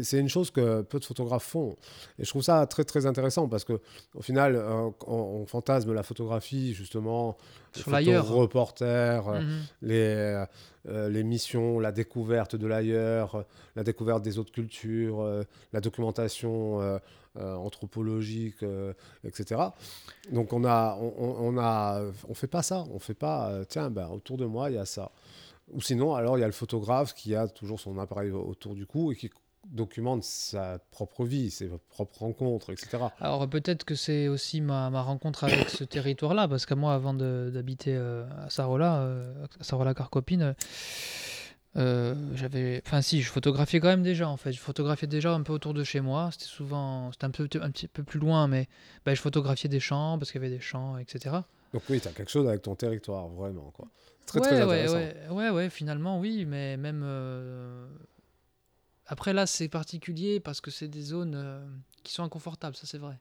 C'est 0.03 0.19
une 0.19 0.27
chose 0.27 0.51
que 0.51 0.81
peu 0.81 0.99
de 0.99 1.05
photographes 1.05 1.45
font. 1.45 1.75
Et 2.19 2.25
je 2.25 2.29
trouve 2.29 2.41
ça 2.41 2.65
très, 2.67 2.83
très 2.83 3.05
intéressant 3.05 3.47
parce 3.47 3.63
que, 3.63 3.79
au 4.15 4.21
final, 4.21 4.55
euh, 4.55 4.89
on, 5.07 5.13
on 5.13 5.45
fantasme 5.45 5.93
la 5.93 6.03
photographie, 6.03 6.73
justement, 6.73 7.37
les 7.75 7.81
Sur 7.83 7.91
l'ailleurs. 7.91 8.25
photos 8.25 8.39
reporters, 8.41 9.27
euh, 9.29 9.41
Mhm. 9.41 9.59
les, 9.83 10.45
euh, 10.89 11.09
les 11.09 11.23
missions, 11.23 11.79
la 11.79 11.91
découverte 11.91 12.55
de 12.55 12.67
l'ailleurs, 12.67 13.35
euh, 13.35 13.43
la 13.77 13.83
découverte 13.83 14.23
des 14.23 14.39
autres 14.39 14.51
cultures, 14.51 15.21
euh, 15.21 15.43
la 15.73 15.79
documentation 15.81 16.79
anthropologique, 17.39 18.63
etc. 19.23 19.61
Donc 20.31 20.53
on 20.53 20.65
a, 20.65 20.97
on, 20.99 21.57
a, 21.57 22.01
on 22.27 22.33
fait 22.33 22.47
pas 22.47 22.63
ça. 22.63 22.83
On 22.91 22.99
fait 22.99 23.13
pas. 23.13 23.51
tiens, 23.69 23.89
ben, 23.89 24.09
autour 24.09 24.37
de 24.37 24.45
moi 24.45 24.69
il 24.69 24.75
y 24.75 24.79
a 24.79 24.85
ça. 24.85 25.11
Ou 25.73 25.81
sinon, 25.81 26.15
alors 26.15 26.37
il 26.37 26.41
y 26.41 26.43
a 26.43 26.47
le 26.47 26.53
photographe 26.53 27.13
qui 27.13 27.35
a 27.35 27.47
toujours 27.47 27.79
son 27.79 27.97
appareil 27.99 28.31
au- 28.31 28.41
autour 28.47 28.73
du 28.73 28.85
cou 28.85 29.11
et 29.11 29.15
qui 29.15 29.29
documente 29.71 30.23
sa 30.23 30.79
propre 30.91 31.25
vie, 31.25 31.51
ses 31.51 31.69
propres 31.89 32.19
rencontres, 32.19 32.71
etc. 32.71 32.97
Alors 33.19 33.47
peut-être 33.49 33.83
que 33.83 33.95
c'est 33.95 34.27
aussi 34.27 34.61
ma, 34.61 34.89
ma 34.89 35.01
rencontre 35.01 35.43
avec 35.43 35.69
ce 35.69 35.83
territoire-là, 35.83 36.47
parce 36.47 36.65
que 36.65 36.73
moi, 36.73 36.93
avant 36.93 37.13
d'habiter 37.13 37.95
euh, 37.95 38.25
à 38.45 38.49
Sarola, 38.49 39.01
euh, 39.01 39.45
à 39.59 39.63
Sarola-Carcopine, 39.63 40.41
euh, 40.41 40.53
euh, 41.77 42.15
j'avais, 42.33 42.81
enfin 42.85 43.01
si, 43.01 43.21
je 43.21 43.29
photographiais 43.29 43.79
quand 43.79 43.89
même 43.89 44.03
déjà 44.03 44.27
en 44.27 44.37
fait. 44.37 44.51
Je 44.51 44.59
photographiais 44.59 45.07
déjà 45.07 45.33
un 45.33 45.43
peu 45.43 45.53
autour 45.53 45.73
de 45.73 45.83
chez 45.83 46.01
moi. 46.01 46.29
C'était 46.31 46.45
souvent, 46.45 47.11
c'était 47.11 47.25
un 47.25 47.31
peu, 47.31 47.47
un 47.61 47.71
petit 47.71 47.87
peu 47.87 48.03
plus 48.03 48.19
loin, 48.19 48.47
mais 48.47 48.67
ben, 49.05 49.15
je 49.15 49.21
photographiais 49.21 49.69
des 49.69 49.79
champs 49.79 50.17
parce 50.17 50.31
qu'il 50.31 50.41
y 50.41 50.45
avait 50.45 50.55
des 50.55 50.61
champs, 50.61 50.97
etc. 50.97 51.35
Donc 51.73 51.83
oui, 51.89 52.01
tu 52.01 52.07
as 52.07 52.11
quelque 52.11 52.31
chose 52.31 52.47
avec 52.47 52.63
ton 52.63 52.75
territoire, 52.75 53.27
vraiment. 53.27 53.71
Quoi. 53.75 53.87
Très, 54.25 54.39
ouais, 54.39 54.47
très 54.47 54.61
intéressant. 54.61 54.95
ouais, 54.95 55.15
ouais, 55.29 55.49
ouais, 55.51 55.69
finalement 55.69 56.19
oui, 56.19 56.45
mais 56.45 56.77
même 56.77 57.03
après 59.07 59.33
là, 59.33 59.45
c'est 59.47 59.69
particulier 59.69 60.39
parce 60.39 60.61
que 60.61 60.71
c'est 60.71 60.87
des 60.87 61.01
zones 61.01 61.35
euh, 61.35 61.65
qui 62.03 62.13
sont 62.13 62.23
inconfortables, 62.23 62.75
ça 62.75 62.85
c'est 62.87 62.97
vrai. 62.97 63.19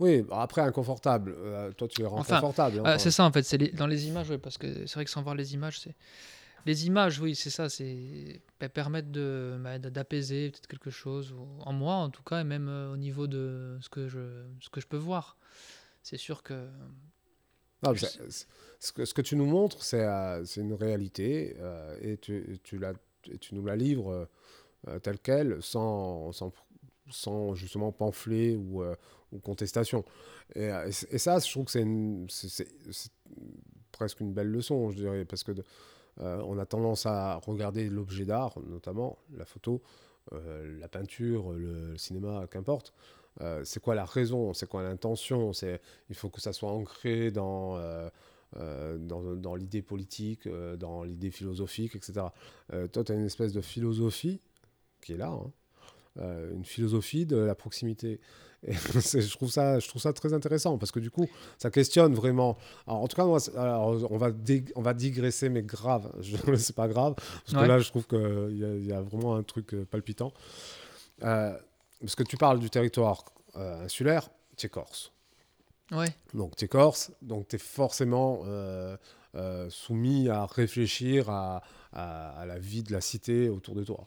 Oui, 0.00 0.22
bah, 0.22 0.42
après, 0.42 0.60
inconfortable. 0.60 1.34
euh, 1.36 1.72
toi, 1.72 1.88
tu 1.88 2.00
les 2.00 2.06
rends 2.06 2.18
Enfin, 2.18 2.36
confortables. 2.36 2.78
hein, 2.78 2.82
quand 2.92 2.98
c'est 2.98 3.10
ça 3.10 3.24
en 3.24 3.32
fait, 3.32 3.42
c'est 3.42 3.58
les- 3.58 3.70
dans 3.72 3.86
les 3.88 4.06
images, 4.06 4.36
parce 4.36 4.56
que 4.58 4.86
c'est 4.86 4.94
vrai 4.94 5.04
que 5.04 5.10
sans 5.10 5.22
voir 5.22 5.34
les 5.34 5.54
images, 5.54 5.80
c'est 5.80 5.94
les 6.66 6.86
images, 6.86 7.20
oui, 7.20 7.34
c'est 7.34 7.50
ça, 7.50 7.68
c'est 7.68 8.40
bah, 8.60 8.68
permettre 8.68 9.10
de 9.10 9.56
bah, 9.60 9.78
d'apaiser 9.78 10.50
peut-être 10.50 10.66
quelque 10.68 10.90
chose 10.90 11.32
ou- 11.32 11.48
en 11.60 11.72
moi 11.72 11.94
en 11.94 12.10
tout 12.10 12.22
cas, 12.22 12.40
et 12.40 12.44
même 12.44 12.68
euh, 12.68 12.92
au 12.92 12.96
niveau 12.96 13.26
de 13.26 13.78
ce 13.80 13.88
que 13.88 14.08
je 14.08 14.44
ce 14.60 14.68
que 14.70 14.80
je 14.80 14.86
peux 14.86 14.96
voir. 14.98 15.36
C'est 16.02 16.18
sûr 16.18 16.42
que 16.42 16.68
Non, 17.82 17.94
Je 17.94 18.06
ce, 18.80 18.92
que, 18.92 19.04
ce 19.04 19.14
que 19.14 19.22
tu 19.22 19.36
nous 19.36 19.46
montres, 19.46 19.82
c'est 19.84 20.02
euh, 20.04 20.44
c'est 20.44 20.60
une 20.60 20.74
réalité 20.74 21.56
euh, 21.58 21.96
et 22.00 22.16
tu, 22.18 22.58
tu, 22.64 22.78
la, 22.78 22.92
et 23.30 23.38
tu 23.38 23.54
nous 23.54 23.64
la 23.64 23.76
livres 23.76 24.28
euh, 24.86 25.00
telle 25.00 25.18
qu'elle, 25.18 25.60
sans, 25.60 26.30
sans, 26.30 26.52
sans 27.10 27.54
justement 27.54 27.90
pamphlet 27.90 28.54
ou, 28.54 28.82
euh, 28.82 28.94
ou 29.32 29.40
contestation. 29.40 30.04
Et, 30.54 30.70
euh, 30.70 30.88
et 30.88 31.14
et 31.14 31.18
ça, 31.18 31.40
je 31.40 31.50
trouve 31.50 31.64
que 31.64 31.72
c'est 32.28 33.12
presque 33.90 34.20
une 34.20 34.32
belle 34.32 34.50
leçon, 34.50 34.90
je 34.90 34.96
dirais, 34.96 35.24
parce 35.24 35.42
que 35.42 35.52
on 36.20 36.58
a 36.58 36.66
tendance 36.66 37.06
à 37.06 37.36
regarder 37.36 37.88
l'objet 37.88 38.24
d'art, 38.24 38.58
notamment 38.66 39.18
la 39.36 39.44
photo, 39.44 39.80
la 40.32 40.88
peinture, 40.88 41.52
le, 41.52 41.96
cinéma, 41.96 42.48
qu'importe. 42.50 42.92
C'est 43.62 43.80
quoi 43.80 43.94
la 43.94 44.04
raison, 44.04 44.52
c'est 44.52 44.68
quoi 44.68 44.82
l'intention, 44.82 45.52
c'est 45.52 45.80
il 46.10 46.16
faut 46.16 46.28
que 46.28 46.40
ça 46.40 46.52
soit 46.52 46.72
ancré 46.72 47.30
dans, 47.30 47.78
dans, 48.56 49.36
dans 49.36 49.54
l'idée 49.54 49.80
politique, 49.80 50.48
dans 50.48 51.04
l'idée 51.04 51.30
philosophique, 51.30 51.94
etc. 51.94 52.26
Toi, 52.90 53.04
tu 53.04 53.12
as 53.12 53.14
une 53.14 53.26
espèce 53.26 53.52
de 53.52 53.60
philosophie 53.60 54.40
qui 55.00 55.12
est 55.12 55.16
là, 55.16 55.28
hein, 55.28 55.50
euh, 56.18 56.52
une 56.54 56.64
philosophie 56.64 57.26
de 57.26 57.36
la 57.36 57.54
proximité. 57.54 58.20
Et 58.66 58.72
je, 58.74 59.30
trouve 59.36 59.50
ça, 59.50 59.78
je 59.78 59.86
trouve 59.88 60.02
ça 60.02 60.12
très 60.12 60.32
intéressant 60.34 60.78
parce 60.78 60.90
que 60.90 60.98
du 60.98 61.10
coup, 61.12 61.28
ça 61.58 61.70
questionne 61.70 62.12
vraiment. 62.14 62.58
Alors, 62.88 63.02
en 63.02 63.06
tout 63.08 63.14
cas, 63.14 63.24
moi, 63.24 63.38
c'est- 63.38 63.56
alors, 63.56 63.86
on, 64.10 64.16
va 64.18 64.30
on 64.74 64.82
va 64.82 64.94
digresser, 64.94 65.48
mais 65.48 65.62
grave. 65.62 66.10
C'est 66.56 66.74
pas 66.74 66.88
grave 66.88 67.14
parce 67.14 67.52
Ouais. 67.54 67.60
que 67.60 67.64
là, 67.66 67.78
je 67.78 67.88
trouve 67.88 68.06
qu'il 68.08 68.56
y, 68.58 68.64
a- 68.64 68.76
y 68.76 68.92
a 68.92 69.00
vraiment 69.00 69.36
un 69.36 69.44
truc 69.44 69.74
euh, 69.74 69.84
palpitant. 69.84 70.32
Euh, 71.22 71.56
parce 72.00 72.14
que 72.16 72.22
tu 72.24 72.36
parles 72.36 72.58
du 72.58 72.68
territoire 72.70 73.24
euh, 73.56 73.84
insulaire, 73.84 74.28
tu 74.56 74.66
es 74.66 74.68
corse. 74.68 75.12
ouais, 75.92 76.12
Donc 76.34 76.56
tu 76.56 76.64
es 76.64 76.68
corse, 76.68 77.12
donc 77.22 77.46
tu 77.48 77.56
es 77.56 77.58
forcément 77.60 78.42
soumis 79.68 80.28
à 80.28 80.46
réfléchir 80.46 81.30
à, 81.30 81.62
à- 81.92 82.40
à 82.40 82.46
la 82.46 82.58
vie 82.58 82.82
de 82.82 82.92
la 82.92 83.00
cité 83.00 83.48
autour 83.48 83.74
de 83.74 83.84
toi, 83.84 84.06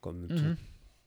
comme 0.00 0.28
tout, 0.28 0.34
mhm. 0.34 0.56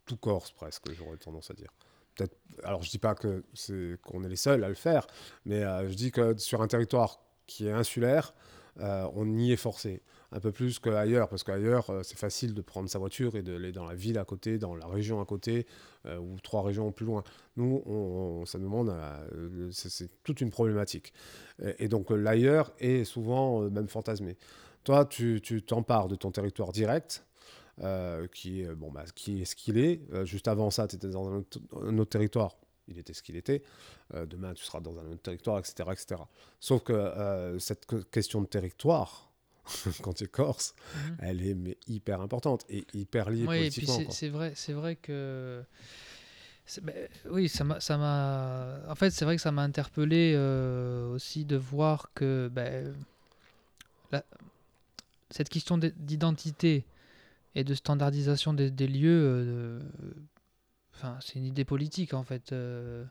tout 0.06 0.18
corse 0.18 0.52
presque, 0.52 0.92
j'aurais 0.94 1.18
tendance 1.18 1.50
à 1.52 1.54
dire. 1.54 1.72
Peut-être, 2.16 2.38
alors 2.64 2.84
je 2.84 2.90
dis 2.92 3.00
pas 3.00 3.16
que 3.16 3.44
c'est 3.54 3.98
qu'on 4.04 4.24
est 4.24 4.30
les 4.30 4.36
seuls 4.36 4.64
à 4.64 4.70
le 4.70 4.76
faire, 4.76 5.08
mais 5.46 5.64
euh, 5.64 5.90
je 5.90 5.96
dis 5.96 6.12
que 6.12 6.38
sur 6.38 6.62
un 6.62 6.68
territoire 6.68 7.20
qui 7.48 7.68
est 7.68 7.72
insulaire, 7.72 8.34
euh, 8.80 9.08
on 9.16 9.38
y 9.38 9.52
est 9.52 9.58
forcé. 9.58 10.02
Un 10.32 10.40
peu 10.40 10.52
plus 10.52 10.80
qu'ailleurs, 10.80 11.30
parce 11.30 11.44
qu'ailleurs, 11.44 11.90
euh, 11.92 12.02
c'est 12.02 12.18
facile 12.18 12.56
de 12.56 12.62
prendre 12.62 12.90
sa 12.90 12.98
voiture 12.98 13.36
et 13.36 13.44
d'aller 13.44 13.72
dans 13.72 13.86
la 13.86 13.94
ville 13.94 14.18
à 14.18 14.26
côté, 14.26 14.58
dans 14.58 14.76
la 14.76 14.88
région 14.88 15.22
à 15.22 15.26
côté, 15.26 15.68
euh, 16.08 16.18
ou 16.18 16.40
trois 16.40 16.64
régions 16.64 16.92
plus 16.92 17.06
loin. 17.06 17.24
Nous, 17.56 17.84
on, 17.86 17.92
on- 17.94 18.46
ça 18.48 18.58
nous 18.58 18.66
demande, 18.66 18.90
euh, 18.90 19.70
c'est 19.72 20.10
toute 20.24 20.42
une 20.42 20.50
problématique. 20.50 21.14
Et, 21.64 21.86
et 21.86 21.88
donc 21.88 22.10
l'ailleurs 22.10 22.72
est 22.80 23.04
souvent 23.04 23.62
même 23.70 23.88
fantasmé. 23.88 24.38
Toi, 24.84 25.06
tu 25.06 25.40
t'empares 25.66 26.08
de 26.08 26.16
ton 26.16 26.32
territoire 26.32 26.72
direct, 26.72 27.26
qui, 28.32 28.62
est, 28.62 28.74
bon, 28.76 28.92
bah, 28.92 29.06
qui 29.16 29.42
est 29.42 29.46
ce 29.46 29.56
qu'il 29.56 29.78
est. 29.78 30.02
Euh, 30.14 30.26
juste 30.26 30.48
avant 30.48 30.70
ça, 30.72 30.88
tu 30.88 30.96
étais 30.96 31.10
dans 31.10 31.28
un 31.28 31.38
autre, 31.38 31.60
un 31.82 31.98
autre 31.98 32.12
territoire. 32.12 32.56
Il 32.88 32.98
était 33.00 33.14
ce 33.14 33.24
qu'il 33.24 33.36
était. 33.38 33.64
Euh, 34.14 34.26
demain, 34.26 34.54
tu 34.54 34.64
seras 34.64 34.82
dans 34.82 34.98
un 35.00 35.06
autre 35.12 35.22
territoire, 35.22 35.58
etc. 35.60 35.90
etc. 35.92 36.22
Sauf 36.60 36.84
que 36.84 36.92
euh, 36.94 37.58
cette 37.60 37.86
que- 37.86 38.04
question 38.04 38.42
de 38.42 38.48
territoire, 38.48 39.32
quand 40.04 40.14
tu 40.14 40.26
es 40.26 40.28
corse, 40.28 40.76
Mhm. 40.96 41.18
elle 41.22 41.48
est 41.48 41.54
mais, 41.56 41.78
hyper 41.88 42.20
importante 42.22 42.66
et 42.70 42.86
hyper 42.94 43.30
liée 43.30 43.46
Oui, 43.48 43.58
et 43.58 43.70
puis 43.70 43.86
politiquement. 43.86 44.12
c'est 44.12 44.28
vrai, 44.30 44.52
c'est 44.56 44.74
vrai 44.74 44.98
que. 44.98 45.64
ben, 46.82 46.94
oui, 47.30 47.48
ça 47.48 47.64
m'a, 47.64 47.80
ça 47.80 47.98
m'a. 47.98 48.80
En 48.90 48.96
fait, 48.96 49.12
c'est 49.12 49.24
vrai 49.26 49.38
que 49.38 49.42
ça 49.42 49.52
m'a 49.54 49.64
interpellé 49.64 50.34
euh, 50.36 51.10
aussi 51.14 51.46
de 51.46 51.56
voir 51.56 52.12
que 52.14 52.50
ben, 52.52 52.94
la- 54.12 54.26
cette 55.32 55.48
question 55.50 55.78
d'id- 55.78 55.96
d'identité 55.98 56.84
et 57.56 57.64
de 57.64 57.74
standardisation 57.74 58.54
des, 58.54 58.72
des 58.72 58.88
lieux, 58.88 59.22
euh, 59.26 59.80
enfin, 60.96 61.18
c'est 61.22 61.36
une 61.40 61.46
idée 61.46 61.66
politique 61.66 62.14
en 62.14 62.24
fait. 62.24 62.52
euh. 62.52 63.06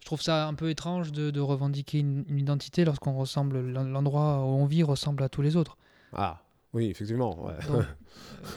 je 0.00 0.06
trouve 0.06 0.22
ça 0.22 0.46
un 0.46 0.54
peu 0.54 0.70
étrange 0.70 1.12
de, 1.12 1.30
de 1.30 1.40
revendiquer 1.40 1.98
une, 1.98 2.24
une 2.28 2.38
identité 2.38 2.84
lorsqu'on 2.84 3.14
ressemble, 3.14 3.60
l'endroit 3.72 4.38
où 4.44 4.48
on 4.48 4.66
vit 4.66 4.82
ressemble 4.82 5.22
à 5.22 5.28
tous 5.28 5.42
les 5.42 5.56
autres. 5.56 5.76
Ah, 6.12 6.42
oui, 6.72 6.86
effectivement. 6.86 7.44
ouais. 7.44 7.54
Donc, 7.66 7.84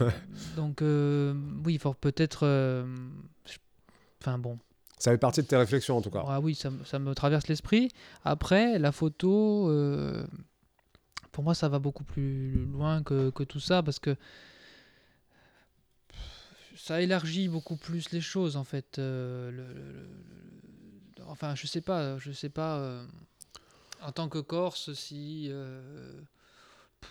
euh, 0.00 0.10
donc, 0.56 0.82
euh, 0.82 1.34
oui, 1.64 1.74
il 1.74 1.78
faut 1.78 1.94
peut-être. 1.94 2.46
euh, 2.46 2.86
je- 3.46 3.58
Enfin 4.20 4.38
bon, 4.38 4.58
Ça 4.98 5.10
fait 5.10 5.18
partie 5.18 5.42
de 5.42 5.46
tes 5.48 5.56
réflexions, 5.56 5.96
en 5.96 6.00
tout 6.02 6.10
cas. 6.10 6.22
ah 6.26 6.40
oui, 6.40 6.54
ça, 6.54 6.70
me- 6.70 6.84
ça 6.84 6.98
me 7.00 7.12
traverse 7.14 7.48
l'esprit. 7.48 7.88
Après, 8.24 8.78
la 8.78 8.92
photo, 8.92 9.68
pour 11.32 11.42
moi, 11.44 11.54
ça 11.54 11.68
va 11.68 11.78
beaucoup 11.78 12.04
plus 12.04 12.64
loin 12.66 13.02
que, 13.02 13.30
que 13.30 13.42
tout 13.42 13.60
ça 13.60 13.82
parce 13.82 13.98
que 13.98 14.16
ça 16.76 17.00
élargit 17.00 17.48
beaucoup 17.48 17.76
plus 17.76 18.10
les 18.12 18.20
choses 18.20 18.56
en 18.56 18.64
fait. 18.64 18.98
euh, 18.98 19.50
le- 19.50 19.72
le- 19.74 19.92
le- 21.18 21.24
enfin, 21.28 21.54
je 21.54 21.66
sais 21.66 21.80
pas, 21.80 22.18
je 22.18 22.32
sais 22.32 22.48
pas. 22.48 22.76
euh, 22.78 23.04
en 24.02 24.12
tant 24.12 24.28
que 24.28 24.38
Corse, 24.38 24.92
si. 24.94 25.46
euh, 25.50 26.12
pff, 27.00 27.10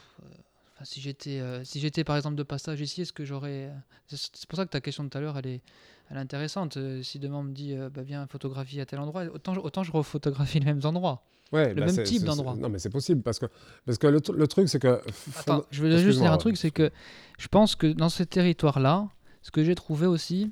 enfin, 0.76 0.86
si 0.86 1.00
j'étais, 1.02 1.42
si 1.64 1.80
j'étais 1.80 2.04
par 2.04 2.18
exemple 2.18 2.36
de 2.36 2.44
passage 2.44 2.82
ici, 2.82 3.02
est-ce 3.04 3.14
que 3.14 3.24
j'aurais. 3.26 3.72
C'est 4.08 4.46
pour 4.48 4.58
ça 4.58 4.66
que 4.66 4.72
ta 4.72 4.82
question 4.82 5.04
de 5.04 5.10
tout 5.10 5.18
à 5.18 5.22
l'heure, 5.22 5.38
elle 5.38 5.48
est, 5.48 5.62
elle 6.10 6.18
est 6.18 6.20
intéressante. 6.22 6.78
Si 7.04 7.18
demain 7.20 7.38
on 7.38 7.44
me 7.44 7.54
dit, 7.54 7.76
bah, 7.94 8.02
viens 8.02 8.28
photographier 8.28 8.82
à 8.82 8.86
tel 8.86 9.00
endroit, 9.00 9.24
autant, 9.34 9.54
je- 9.54 9.60
autant 9.62 9.84
je 9.84 9.92
refotographie 9.92 10.60
les 10.60 10.66
mêmes 10.66 10.82
endroits. 10.84 11.24
Ouais, 11.54 11.74
Le 11.74 11.82
bah, 11.82 11.92
même 11.92 12.04
type 12.04 12.24
d'endroit. 12.24 12.56
Non, 12.56 12.70
mais 12.70 12.80
c'est 12.80 12.90
possible 12.90 13.22
parce 13.22 13.38
que, 13.38 13.46
parce 13.86 13.98
que 13.98 14.08
le, 14.08 14.20
tr- 14.20 14.34
le 14.34 14.48
truc, 14.48 14.70
c'est 14.70 14.80
que. 14.80 15.02
Attends, 15.38 15.66
je 15.70 15.82
veux 15.84 15.98
juste 15.98 16.20
dire 16.20 16.32
un 16.32 16.38
truc, 16.38 16.56
c'est 16.58 16.72
que 16.72 16.92
je 17.38 17.48
pense 17.50 17.76
que 17.76 17.88
dans 17.88 18.08
ce 18.10 18.24
territoire-là, 18.24 19.10
ce 19.42 19.52
que 19.52 19.64
j'ai 19.64 19.76
trouvé 19.76 20.08
aussi, 20.08 20.52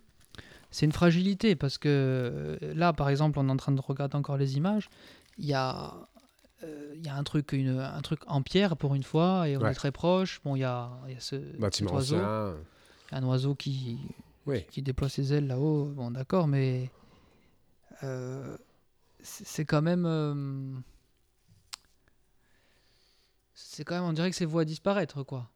c'est 0.72 0.86
une 0.86 0.91
fragilité 0.91 1.56
parce 1.56 1.78
que 1.78 1.88
euh, 2.61 2.74
là, 2.76 2.94
par 2.94 3.10
exemple, 3.10 3.40
on 3.40 3.48
est 3.48 3.52
en 3.52 3.57
train 3.57 3.72
de 3.72 3.82
regarder 3.82 4.16
encore 4.16 4.38
les 4.38 4.57
images, 4.57 4.90
il 5.38 5.45
y 5.45 5.53
a, 5.53 5.94
euh, 6.64 6.94
il 6.95 7.06
y 7.06 7.10
a 7.10 7.16
un 7.16 7.24
truc, 7.24 7.52
une, 7.53 7.80
un 7.80 8.02
truc 8.02 8.22
en 8.28 8.41
pierre 8.41 8.76
pour 8.78 8.95
une 8.95 9.03
fois 9.03 9.48
et 9.48 9.57
on 9.57 9.61
Ouais. 9.61 9.72
est 9.72 9.76
très 9.76 9.91
proche. 9.91 10.41
Bon, 10.44 10.56
il 10.56 10.60
y 10.60 10.64
a, 10.64 10.90
il 11.07 11.14
y 11.14 11.18
a 11.18 11.20
ce 11.20 11.36
Bâtiment 11.57 11.94
oiseau, 11.94 12.18
ancien. 12.18 12.56
un 13.11 13.24
oiseau 13.24 13.56
qui, 13.56 13.99
Oui. 14.45 14.66
qui 14.72 14.82
déploie 14.82 15.10
ses 15.10 15.34
ailes 15.34 15.48
là-haut. 15.48 15.86
Bon, 15.86 16.11
d'accord, 16.11 16.48
mais 16.48 16.90
euh, 18.03 18.57
c'est 19.22 19.66
quand 19.66 19.82
même. 19.82 20.06
euh, 20.06 20.74
c'est 23.53 23.84
quand 23.84 23.95
même, 23.95 24.03
on 24.06 24.14
dirait 24.14 24.30
que 24.30 24.36
c'est 24.36 24.45
voie 24.45 24.61
à 24.61 24.66
disparaître, 24.66 25.24
quoi. 25.24 25.49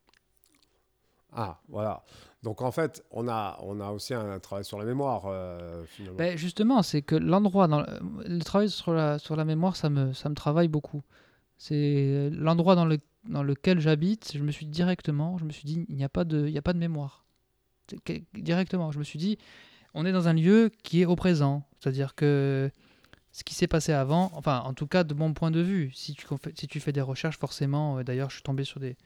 Ah, 1.32 1.60
voilà. 1.68 2.04
Donc 2.44 2.62
en 2.62 2.72
fait, 2.72 3.04
on 3.12 3.28
a, 3.30 3.58
on 3.64 3.80
a 3.80 3.92
aussi 3.92 4.14
un 4.14 4.38
travail 4.40 4.66
sur 4.66 4.78
la 4.78 4.84
mémoire, 4.84 5.24
euh, 5.28 5.84
finalement. 5.86 6.18
Ben, 6.18 6.38
justement, 6.38 6.84
c'est 6.84 7.02
que 7.02 7.16
l'endroit, 7.16 7.68
dans 7.70 7.82
le, 7.82 8.40
travail 8.40 8.70
sur 8.70 8.94
la, 8.94 9.18
sur 9.18 9.38
la 9.38 9.46
mémoire, 9.46 9.78
ça 9.78 9.90
me, 9.90 10.12
ça 10.12 10.28
me 10.30 10.36
travaille 10.36 10.68
beaucoup. 10.68 11.02
C'est 11.58 12.30
l'endroit 12.34 12.76
dans, 12.76 12.86
le, 12.86 13.00
dans 13.30 13.44
lequel 13.44 13.80
j'habite, 13.80 14.34
je 14.36 14.44
me 14.44 14.52
suis 14.52 14.66
directement, 14.66 15.38
je 15.38 15.46
me 15.46 15.52
suis 15.52 15.64
dit, 15.64 15.86
il 15.88 15.96
n'y 15.96 16.04
a, 16.04 16.10
pas 16.10 16.26
de- 16.26 16.54
a 16.56 16.62
pas 16.62 16.74
de 16.74 16.80
mémoire. 16.80 17.24
Directement, 18.34 18.92
je 18.92 19.00
me 19.00 19.04
suis 19.06 19.20
dit, 19.20 19.38
on 19.94 20.06
est 20.06 20.12
dans 20.12 20.28
un 20.28 20.34
lieu 20.34 20.70
qui 20.84 21.02
est 21.02 21.06
au 21.06 21.16
présent. 21.16 21.64
C'est-à-dire 21.80 22.14
que 22.16 22.70
ce 23.32 23.46
qui 23.46 23.56
s'est 23.56 23.68
passé 23.68 23.94
avant, 23.94 24.32
enfin, 24.36 24.62
en 24.66 24.74
tout 24.74 24.88
cas, 24.88 25.06
de 25.06 25.14
mon 25.14 25.34
point 25.34 25.52
de 25.52 25.62
vue, 25.62 25.92
si 25.94 26.14
tu, 26.14 26.26
si 26.56 26.68
tu 26.68 26.80
fais 26.82 26.92
des 26.92 27.02
recherches, 27.02 27.38
forcément, 27.40 28.00
euh, 28.00 28.04
d'ailleurs, 28.04 28.30
je 28.30 28.36
suis 28.36 28.44
tombé 28.44 28.66
sur 28.66 28.80
des, 28.82 28.98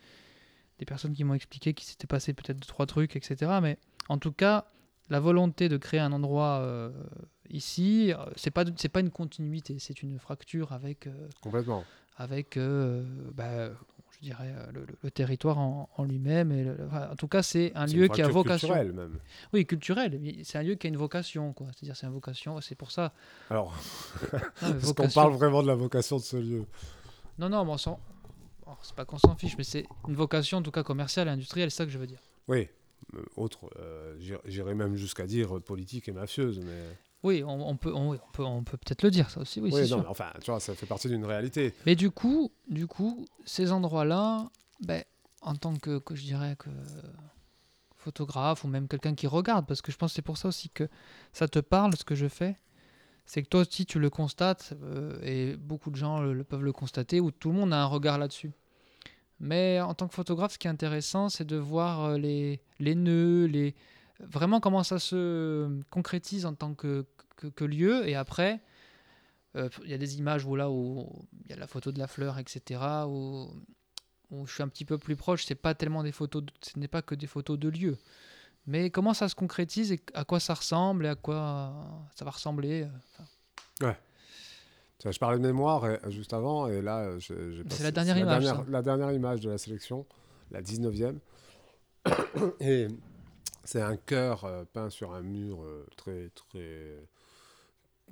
des 0.79 0.85
personnes 0.85 1.13
qui 1.13 1.23
m'ont 1.23 1.33
expliqué 1.33 1.73
qu'il 1.73 1.87
s'était 1.87 2.07
passé 2.07 2.33
peut-être 2.33 2.59
deux, 2.59 2.67
trois 2.67 2.85
trucs, 2.85 3.15
etc. 3.15 3.51
Mais 3.61 3.77
en 4.09 4.17
tout 4.17 4.31
cas, 4.31 4.65
la 5.09 5.19
volonté 5.19 5.69
de 5.69 5.77
créer 5.77 5.99
un 5.99 6.11
endroit 6.11 6.59
euh, 6.61 6.91
ici, 7.49 8.13
euh, 8.13 8.17
c'est 8.35 8.51
pas 8.51 8.65
c'est 8.75 8.89
pas 8.89 8.99
une 8.99 9.11
continuité, 9.11 9.77
c'est 9.79 10.01
une 10.03 10.19
fracture 10.19 10.73
avec 10.73 11.07
euh, 11.07 11.29
Complètement. 11.41 11.83
avec 12.17 12.57
euh, 12.57 13.03
bah, 13.33 13.69
je 14.11 14.19
dirais 14.21 14.53
le, 14.73 14.81
le- 14.81 14.97
le 15.03 15.11
territoire 15.11 15.57
en, 15.59 15.89
en 15.95 16.03
lui-même. 16.03 16.51
Et 16.51 16.63
le- 16.63 16.77
enfin, 16.87 17.09
en 17.11 17.15
tout 17.15 17.27
cas, 17.27 17.41
c'est 17.43 17.71
un 17.75 17.85
lieu 17.85 18.05
une 18.05 18.09
qui 18.09 18.21
a 18.21 18.27
vocation. 18.27 18.67
culturelle, 18.67 18.91
même. 18.93 19.19
Oui, 19.53 19.65
culturel. 19.65 20.19
C'est 20.43 20.57
un 20.57 20.63
lieu 20.63 20.75
qui 20.75 20.87
a 20.87 20.89
une 20.89 20.97
vocation, 20.97 21.53
quoi. 21.53 21.67
C'est-à-dire, 21.75 21.95
c'est 21.95 22.07
une 22.07 22.13
vocation. 22.13 22.59
C'est 22.61 22.75
pour 22.75 22.91
ça. 22.91 23.13
Alors, 23.49 23.73
Non, 24.63 24.93
qu'on 24.95 25.09
parle 25.09 25.33
vraiment 25.33 25.61
de 25.61 25.67
la 25.67 25.75
vocation 25.75 26.17
de 26.17 26.21
ce 26.23 26.37
lieu 26.37 26.65
Non, 27.39 27.47
non, 27.49 27.63
mais 27.63 27.71
on. 27.71 27.99
Oh, 28.67 28.73
c'est 28.81 28.95
pas 28.95 29.05
qu'on 29.05 29.17
s'en 29.17 29.35
fiche, 29.35 29.57
mais 29.57 29.63
c'est 29.63 29.85
une 30.07 30.15
vocation, 30.15 30.59
en 30.59 30.61
tout 30.61 30.71
cas 30.71 30.83
commerciale 30.83 31.27
et 31.27 31.31
industrielle, 31.31 31.71
c'est 31.71 31.77
ça 31.77 31.85
que 31.85 31.91
je 31.91 31.97
veux 31.97 32.07
dire. 32.07 32.19
Oui. 32.47 32.67
Euh, 33.15 33.23
Autre, 33.35 33.69
euh, 33.79 34.15
j'irais- 34.45 34.73
même 34.75 34.95
jusqu'à 34.95 35.25
dire 35.27 35.61
politique 35.61 36.07
et 36.09 36.11
mafieuse, 36.11 36.59
mais... 36.59 36.83
Oui, 37.23 37.43
on, 37.43 37.67
on 37.69 37.75
peut, 37.77 37.93
on, 37.93 38.17
peut, 38.33 38.43
on 38.43 38.63
peut 38.63 38.77
peut-être 38.77 39.01
le 39.03 39.09
dire, 39.11 39.29
ça 39.29 39.41
aussi. 39.41 39.59
Oui, 39.59 39.69
Oui, 39.73 39.75
c'est 39.83 39.89
non, 39.91 39.97
sûr. 39.97 39.97
mais 39.99 40.07
enfin, 40.07 40.31
tu 40.43 40.51
vois, 40.51 40.59
ça 40.59 40.75
fait 40.75 40.85
partie 40.85 41.07
d'une 41.07 41.25
réalité. 41.25 41.73
Mais 41.85 41.95
du 41.95 42.11
coup, 42.11 42.51
du 42.69 42.85
coup, 42.87 43.25
ces 43.45 43.71
endroits-là, 43.71 44.49
ben, 44.81 45.03
en 45.41 45.55
tant 45.55 45.75
que, 45.75 45.97
que 45.99 46.15
je 46.15 46.23
dirais 46.23 46.55
que 46.57 46.69
photographe 47.95 48.63
ou 48.63 48.67
même 48.67 48.87
quelqu'un 48.87 49.15
qui 49.15 49.27
regarde, 49.27 49.65
parce 49.67 49.81
que 49.81 49.91
je 49.91 49.97
pense 49.97 50.11
que 50.11 50.15
c'est 50.15 50.21
pour 50.21 50.37
ça 50.37 50.47
aussi 50.47 50.69
que 50.69 50.87
ça 51.33 51.47
te 51.47 51.59
parle 51.59 51.95
ce 51.97 52.03
que 52.03 52.15
je 52.15 52.27
fais, 52.27 52.55
c'est 53.27 53.43
que 53.43 53.49
toi 53.49 53.61
aussi 53.61 53.85
tu 53.85 53.99
le 53.99 54.09
constates 54.09 54.73
euh, 54.81 55.19
et 55.21 55.57
beaucoup 55.57 55.91
de 55.91 55.97
gens 55.97 56.21
le, 56.21 56.43
peuvent 56.43 56.63
le 56.63 56.71
constater 56.71 57.19
ou 57.19 57.29
tout 57.29 57.49
le 57.49 57.55
monde 57.55 57.73
a 57.73 57.81
un 57.83 57.85
regard 57.85 58.17
là-dessus. 58.17 58.51
Mais 59.39 59.79
en 59.81 59.93
tant 59.93 60.07
que 60.07 60.15
photographe, 60.15 60.53
ce 60.53 60.57
qui 60.57 60.65
est 60.65 60.71
intéressant, 60.71 61.29
c'est 61.29 61.45
de 61.45 61.57
voir 61.57 62.05
euh, 62.05 62.17
les, 62.17 62.59
nœuds, 62.79 63.45
les 63.45 63.75
vraiment 64.19 64.59
comment 64.59 64.81
ça 64.81 64.97
se 64.97 65.69
concrétise 65.91 66.45
en 66.45 66.55
tant 66.55 66.73
que, 66.73 67.05
lieu 67.59 68.07
et 68.09 68.15
après 68.15 68.61
euh, 69.55 69.69
il 69.83 69.91
y 69.91 69.93
a 69.93 69.97
des 69.99 70.17
images 70.17 70.43
où 70.45 70.55
là 70.55 70.71
où 70.71 71.07
il 71.45 71.51
y 71.51 71.53
a 71.53 71.57
la 71.57 71.67
photo 71.67 71.91
de 71.91 71.99
la 71.99 72.07
fleur, 72.07 72.39
etc. 72.39 72.79
Où, 73.07 73.51
où 74.31 74.47
je 74.47 74.53
suis 74.53 74.63
un 74.63 74.67
petit 74.69 74.85
peu 74.85 74.97
plus 74.97 75.17
proche. 75.17 75.45
C'est 75.45 75.55
pas 75.55 75.75
tellement 75.75 76.03
des 76.03 76.11
photos, 76.13 76.43
ce 76.61 76.79
n'est 76.79 76.87
pas 76.87 77.01
que 77.01 77.13
des 77.13 77.27
photos 77.27 77.59
de 77.59 77.69
lieux. 77.69 77.97
Mais 78.67 78.89
comment 78.89 79.13
ça 79.13 79.29
se 79.29 79.35
concrétise 79.35 79.91
et 79.93 80.01
à 80.13 80.25
quoi 80.25 80.39
ça 80.39 80.53
ressemble 80.53 81.05
et 81.05 81.09
à 81.09 81.15
quoi 81.15 81.73
ça 82.15 82.25
va 82.25 82.31
ressembler. 82.31 82.83
euh, 82.83 82.87
enfin, 83.79 83.95
Ça, 84.99 85.11
Je 85.11 85.19
parlais 85.19 85.37
de 85.37 85.43
mémoire 85.43 85.85
euh, 85.85 85.97
juste 86.09 86.33
avant, 86.33 86.67
et 86.67 86.81
là, 86.81 86.99
euh, 87.05 87.19
C'est 87.69 87.83
la 87.83 87.91
dernière 87.91 88.17
image, 88.17 88.43
dernière, 88.43 88.69
la 88.69 88.81
dernière 88.81 89.11
image 89.13 89.39
de 89.41 89.49
la 89.49 89.57
sélection, 89.57 90.05
la 90.51 90.61
19e. 90.61 91.17
et 92.59 92.87
c'est 93.63 93.81
un 93.81 93.95
cœur 93.97 94.45
peint 94.73 94.89
sur 94.89 95.13
un 95.13 95.21
mur 95.21 95.63
très, 95.95 96.29
très, 96.29 96.97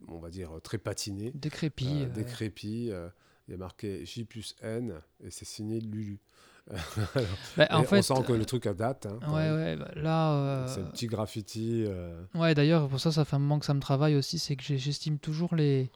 on 0.08 0.20
va 0.20 0.30
dire, 0.30 0.52
très 0.64 0.78
patiné, 0.78 1.32
décrépit. 1.34 2.04
euh, 2.06 2.10
décrépit. 2.10 2.90
euh, 2.92 3.10
il 3.48 3.52
y 3.52 3.54
a 3.54 3.58
marqué 3.58 4.06
J 4.06 4.24
plus 4.26 4.56
N, 4.62 5.00
et 5.24 5.30
c'est 5.32 5.46
signé 5.46 5.80
Lulu. 5.80 6.20
bah, 7.58 7.68
en 7.72 7.84
fait, 7.84 8.00
on 8.00 8.02
sent 8.02 8.24
que 8.26 8.34
le 8.34 8.46
truc 8.46 8.66
a 8.66 8.74
date. 8.74 9.06
hein, 9.06 9.20
ouais, 9.32 9.52
ouais, 9.52 9.76
bah, 9.76 9.92
là. 9.96 10.32
euh, 10.34 10.68
C'est 10.68 10.82
un 10.82 10.86
petit 10.86 11.08
graffiti. 11.08 11.84
euh, 11.88 12.24
Ouais, 12.34 12.56
d'ailleurs, 12.56 12.88
pour 12.90 13.00
ça, 13.00 13.12
ça 13.12 13.24
fait 13.26 13.36
un 13.36 13.40
moment 13.40 13.60
que 13.60 13.66
ça 13.66 13.74
me 13.76 13.80
travaille 13.80 14.16
aussi, 14.16 14.40
c'est 14.40 14.56
que 14.56 14.64
j'estime 14.64 15.20
toujours 15.20 15.54
les, 15.56 15.92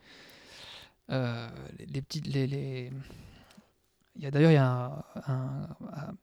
euh, 1.09 1.47
les, 1.79 1.85
les 1.87 2.01
petites, 2.01 2.27
les, 2.27 2.45
les- 2.45 2.91
Il 4.15 4.21
y 4.23 4.27
a 4.27 4.31
d'ailleurs, 4.31 4.51
il 4.51 4.55
y 4.55 4.57
a 4.57 4.67
un, 4.69 5.03
un- 5.27 5.69
un- 5.93 6.13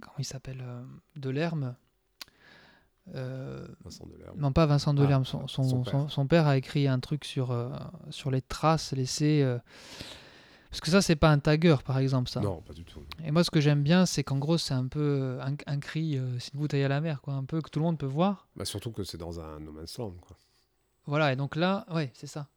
comment 0.00 0.14
il 0.18 0.24
s'appelle, 0.24 0.62
euh, 0.62 0.82
Delerme. 1.16 1.74
Euh, 3.16 3.66
Vincent 3.82 4.06
Delerme. 4.06 4.38
non, 4.38 4.52
pas 4.52 4.66
Vincent 4.66 4.92
Ah, 4.92 5.00
Delerme, 5.00 5.24
son, 5.24 5.48
son, 5.48 5.64
son 5.64 5.84
son- 5.84 5.90
père. 5.90 6.10
son 6.10 6.26
père 6.28 6.46
a 6.46 6.56
écrit 6.56 6.86
un 6.86 7.00
truc 7.00 7.24
sur, 7.24 7.50
euh, 7.50 7.70
sur 8.10 8.30
les 8.30 8.42
traces 8.42 8.92
laissées. 8.92 9.42
Parce 10.70 10.80
que 10.80 10.90
ça, 10.90 11.02
c'est 11.02 11.16
pas 11.16 11.30
un 11.30 11.38
tagger, 11.38 11.76
par 11.84 11.98
exemple, 11.98 12.30
ça. 12.30 12.40
Non, 12.40 12.62
pas 12.62 12.72
du 12.72 12.84
tout. 12.84 13.00
Et 13.24 13.30
moi, 13.30 13.44
ce 13.44 13.50
que 13.50 13.60
j'aime 13.60 13.82
bien, 13.82 14.06
c'est 14.06 14.24
qu'en 14.24 14.38
gros, 14.38 14.58
c'est 14.58 14.74
un 14.74 14.86
peu 14.86 15.00
euh, 15.00 15.42
un, 15.42 15.54
un 15.66 15.78
cri, 15.78 16.16
euh, 16.16 16.38
c'est 16.38 16.54
une 16.54 16.60
bouteille 16.60 16.84
à 16.84 16.88
la 16.88 17.00
mer, 17.00 17.20
quoi, 17.20 17.34
un 17.34 17.44
peu 17.44 17.60
que 17.60 17.70
tout 17.70 17.80
le 17.80 17.84
monde 17.84 17.98
peut 17.98 18.06
voir. 18.06 18.48
Bah, 18.56 18.64
surtout 18.64 18.92
que 18.92 19.04
c'est 19.04 19.18
dans 19.18 19.40
un 19.40 19.60
no 19.60 19.72
man's 19.72 19.98
land. 19.98 20.14
Quoi. 20.20 20.36
Voilà, 21.06 21.32
et 21.32 21.36
donc 21.36 21.56
là, 21.56 21.84
ouais, 21.92 22.10
c'est 22.14 22.26
ça. 22.26 22.48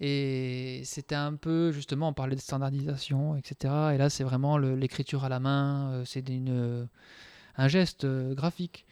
Et 0.00 0.80
c'était 0.84 1.14
un 1.14 1.34
peu, 1.34 1.72
justement, 1.72 2.08
on 2.08 2.12
parlait 2.14 2.34
de 2.34 2.40
standardisation, 2.40 3.36
etc. 3.36 3.74
Et 3.94 3.98
là, 3.98 4.08
c'est 4.08 4.24
vraiment 4.24 4.56
l'écriture 4.56 5.24
à 5.24 5.28
la 5.28 5.40
main, 5.40 5.92
euh, 5.92 6.04
c'est 6.06 6.26
une, 6.30 6.48
euh, 6.48 6.86
un 7.56 7.68
geste 7.68 8.04
euh, 8.04 8.34
graphique. 8.34 8.86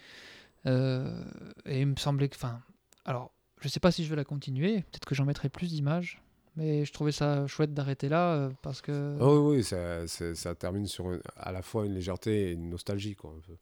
Et 0.66 1.81
il 1.81 1.87
me 1.87 1.97
semblait 1.97 2.29
que, 2.29 2.37
enfin, 2.37 2.61
alors, 3.07 3.33
je 3.59 3.69
sais 3.69 3.81
pas 3.81 3.91
si 3.91 4.05
je 4.05 4.11
vais 4.11 4.16
la 4.16 4.25
continuer, 4.25 4.83
peut-être 4.83 5.07
que 5.07 5.15
j'en 5.15 5.25
mettrai 5.25 5.49
plus 5.49 5.70
d'images, 5.70 6.20
mais 6.59 6.85
je 6.85 6.93
trouvais 6.93 7.12
ça 7.12 7.47
chouette 7.47 7.72
d'arrêter 7.72 8.09
là, 8.10 8.35
euh, 8.35 8.51
parce 8.62 8.82
que... 8.82 9.16
Ah 9.20 9.26
oui, 9.26 9.56
oui, 9.56 9.64
ça, 9.64 10.06
ça 10.35 10.55
termine 10.55 10.86
sur 10.86 11.10
une- 11.12 11.22
à 11.36 11.52
la 11.52 11.62
fois 11.62 11.86
une 11.86 11.94
légèreté 11.94 12.51
et 12.51 12.52
une 12.52 12.68
nostalgie. 12.68 13.14
Quoi, 13.14 13.30
un 13.30 13.40
peu. 13.40 13.56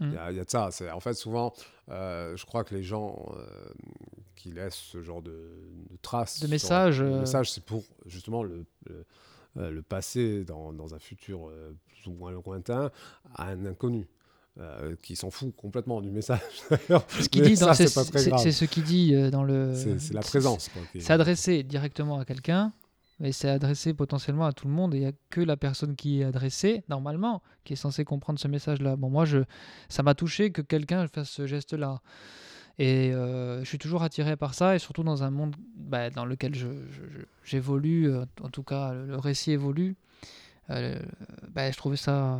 Il 0.00 0.06
Mm. 0.08 0.14
y, 0.14 0.16
a, 0.16 0.30
il 0.32 0.36
y 0.36 0.40
a 0.40 0.44
de 0.44 0.50
ça. 0.50 0.70
C'est- 0.72 0.90
En 0.90 1.00
fait, 1.00 1.14
souvent, 1.14 1.52
euh, 1.90 2.36
je 2.36 2.44
crois 2.44 2.64
que 2.64 2.74
les 2.74 2.82
gens 2.82 3.24
euh, 3.36 3.46
qui 4.36 4.50
laissent 4.50 4.74
ce 4.74 5.00
genre 5.02 5.22
de, 5.22 5.30
de 5.90 5.96
traces. 6.02 6.40
De 6.40 6.46
sur- 6.46 6.50
messages, 6.50 6.98
de 6.98 7.04
messages, 7.20 7.50
c'est 7.52 7.64
pour 7.64 7.84
justement 8.06 8.42
le, 8.42 8.64
le, 8.88 9.70
le 9.70 9.82
passer 9.82 10.44
dans, 10.44 10.72
dans 10.72 10.94
un 10.94 10.98
futur 10.98 11.50
plus 11.86 12.06
ou 12.10 12.12
moins 12.14 12.32
lointain 12.32 12.90
à 13.34 13.48
un 13.50 13.66
inconnu. 13.66 14.08
Euh, 14.58 14.94
qui 15.02 15.16
s'en 15.16 15.30
fout 15.30 15.54
complètement 15.56 16.00
du 16.00 16.10
message. 16.10 16.40
d'ailleurs. 16.70 17.04
Ce 17.08 17.28
qu'il 17.28 17.42
dit, 17.42 17.56
c'est 17.56 17.64
c'est 17.74 17.86
c'est- 17.88 18.30
c'est 18.38 18.52
ce 18.52 18.64
qu'il 18.66 18.82
dit 18.84 19.14
euh, 19.14 19.30
dans 19.30 19.44
le... 19.44 19.72
C'est 19.74 19.98
c'est 19.98 20.14
la 20.14 20.20
présence. 20.20 20.68
qui 20.92 21.00
C'est 21.00 21.12
adressé 21.12 21.62
directement 21.62 22.18
à 22.18 22.24
quelqu'un, 22.24 22.72
mais 23.18 23.32
c'est 23.32 23.48
adressé 23.48 23.94
potentiellement 23.94 24.44
à 24.46 24.52
tout 24.52 24.66
le 24.68 24.74
monde. 24.74 24.94
Et 24.94 24.98
il 24.98 25.00
n'y 25.00 25.06
a 25.06 25.12
que 25.30 25.40
la 25.40 25.56
personne 25.56 25.96
qui 25.96 26.20
est 26.20 26.24
adressée, 26.24 26.84
normalement, 26.88 27.42
qui 27.64 27.72
est 27.72 27.76
censée 27.76 28.04
comprendre 28.04 28.38
ce 28.38 28.48
message-là. 28.48 28.96
Bon, 28.96 29.08
moi, 29.08 29.24
je, 29.24 29.38
ça 29.88 30.02
m'a 30.02 30.14
touché 30.14 30.50
que 30.52 30.60
quelqu'un 30.60 31.06
fasse 31.08 31.30
ce 31.30 31.46
geste-là. 31.46 32.02
Et 32.78 33.12
euh, 33.12 33.60
je 33.62 33.68
suis 33.68 33.78
toujours 33.78 34.02
attiré 34.02 34.36
par 34.36 34.54
ça, 34.54 34.74
et 34.74 34.78
surtout 34.78 35.02
dans 35.02 35.22
un 35.22 35.30
monde 35.30 35.54
bah, 35.76 36.10
dans 36.10 36.24
lequel 36.24 36.54
je- 36.54 36.66
je- 36.90 37.02
je- 37.18 37.24
j'évolue, 37.44 38.10
euh, 38.10 38.24
en 38.42 38.48
tout 38.48 38.62
cas, 38.62 38.92
le 38.94 39.16
récit 39.18 39.52
évolue. 39.52 39.94
Euh, 40.70 40.98
bah, 41.48 41.70
je 41.70 41.76
trouvais 41.76 41.96
ça. 41.96 42.38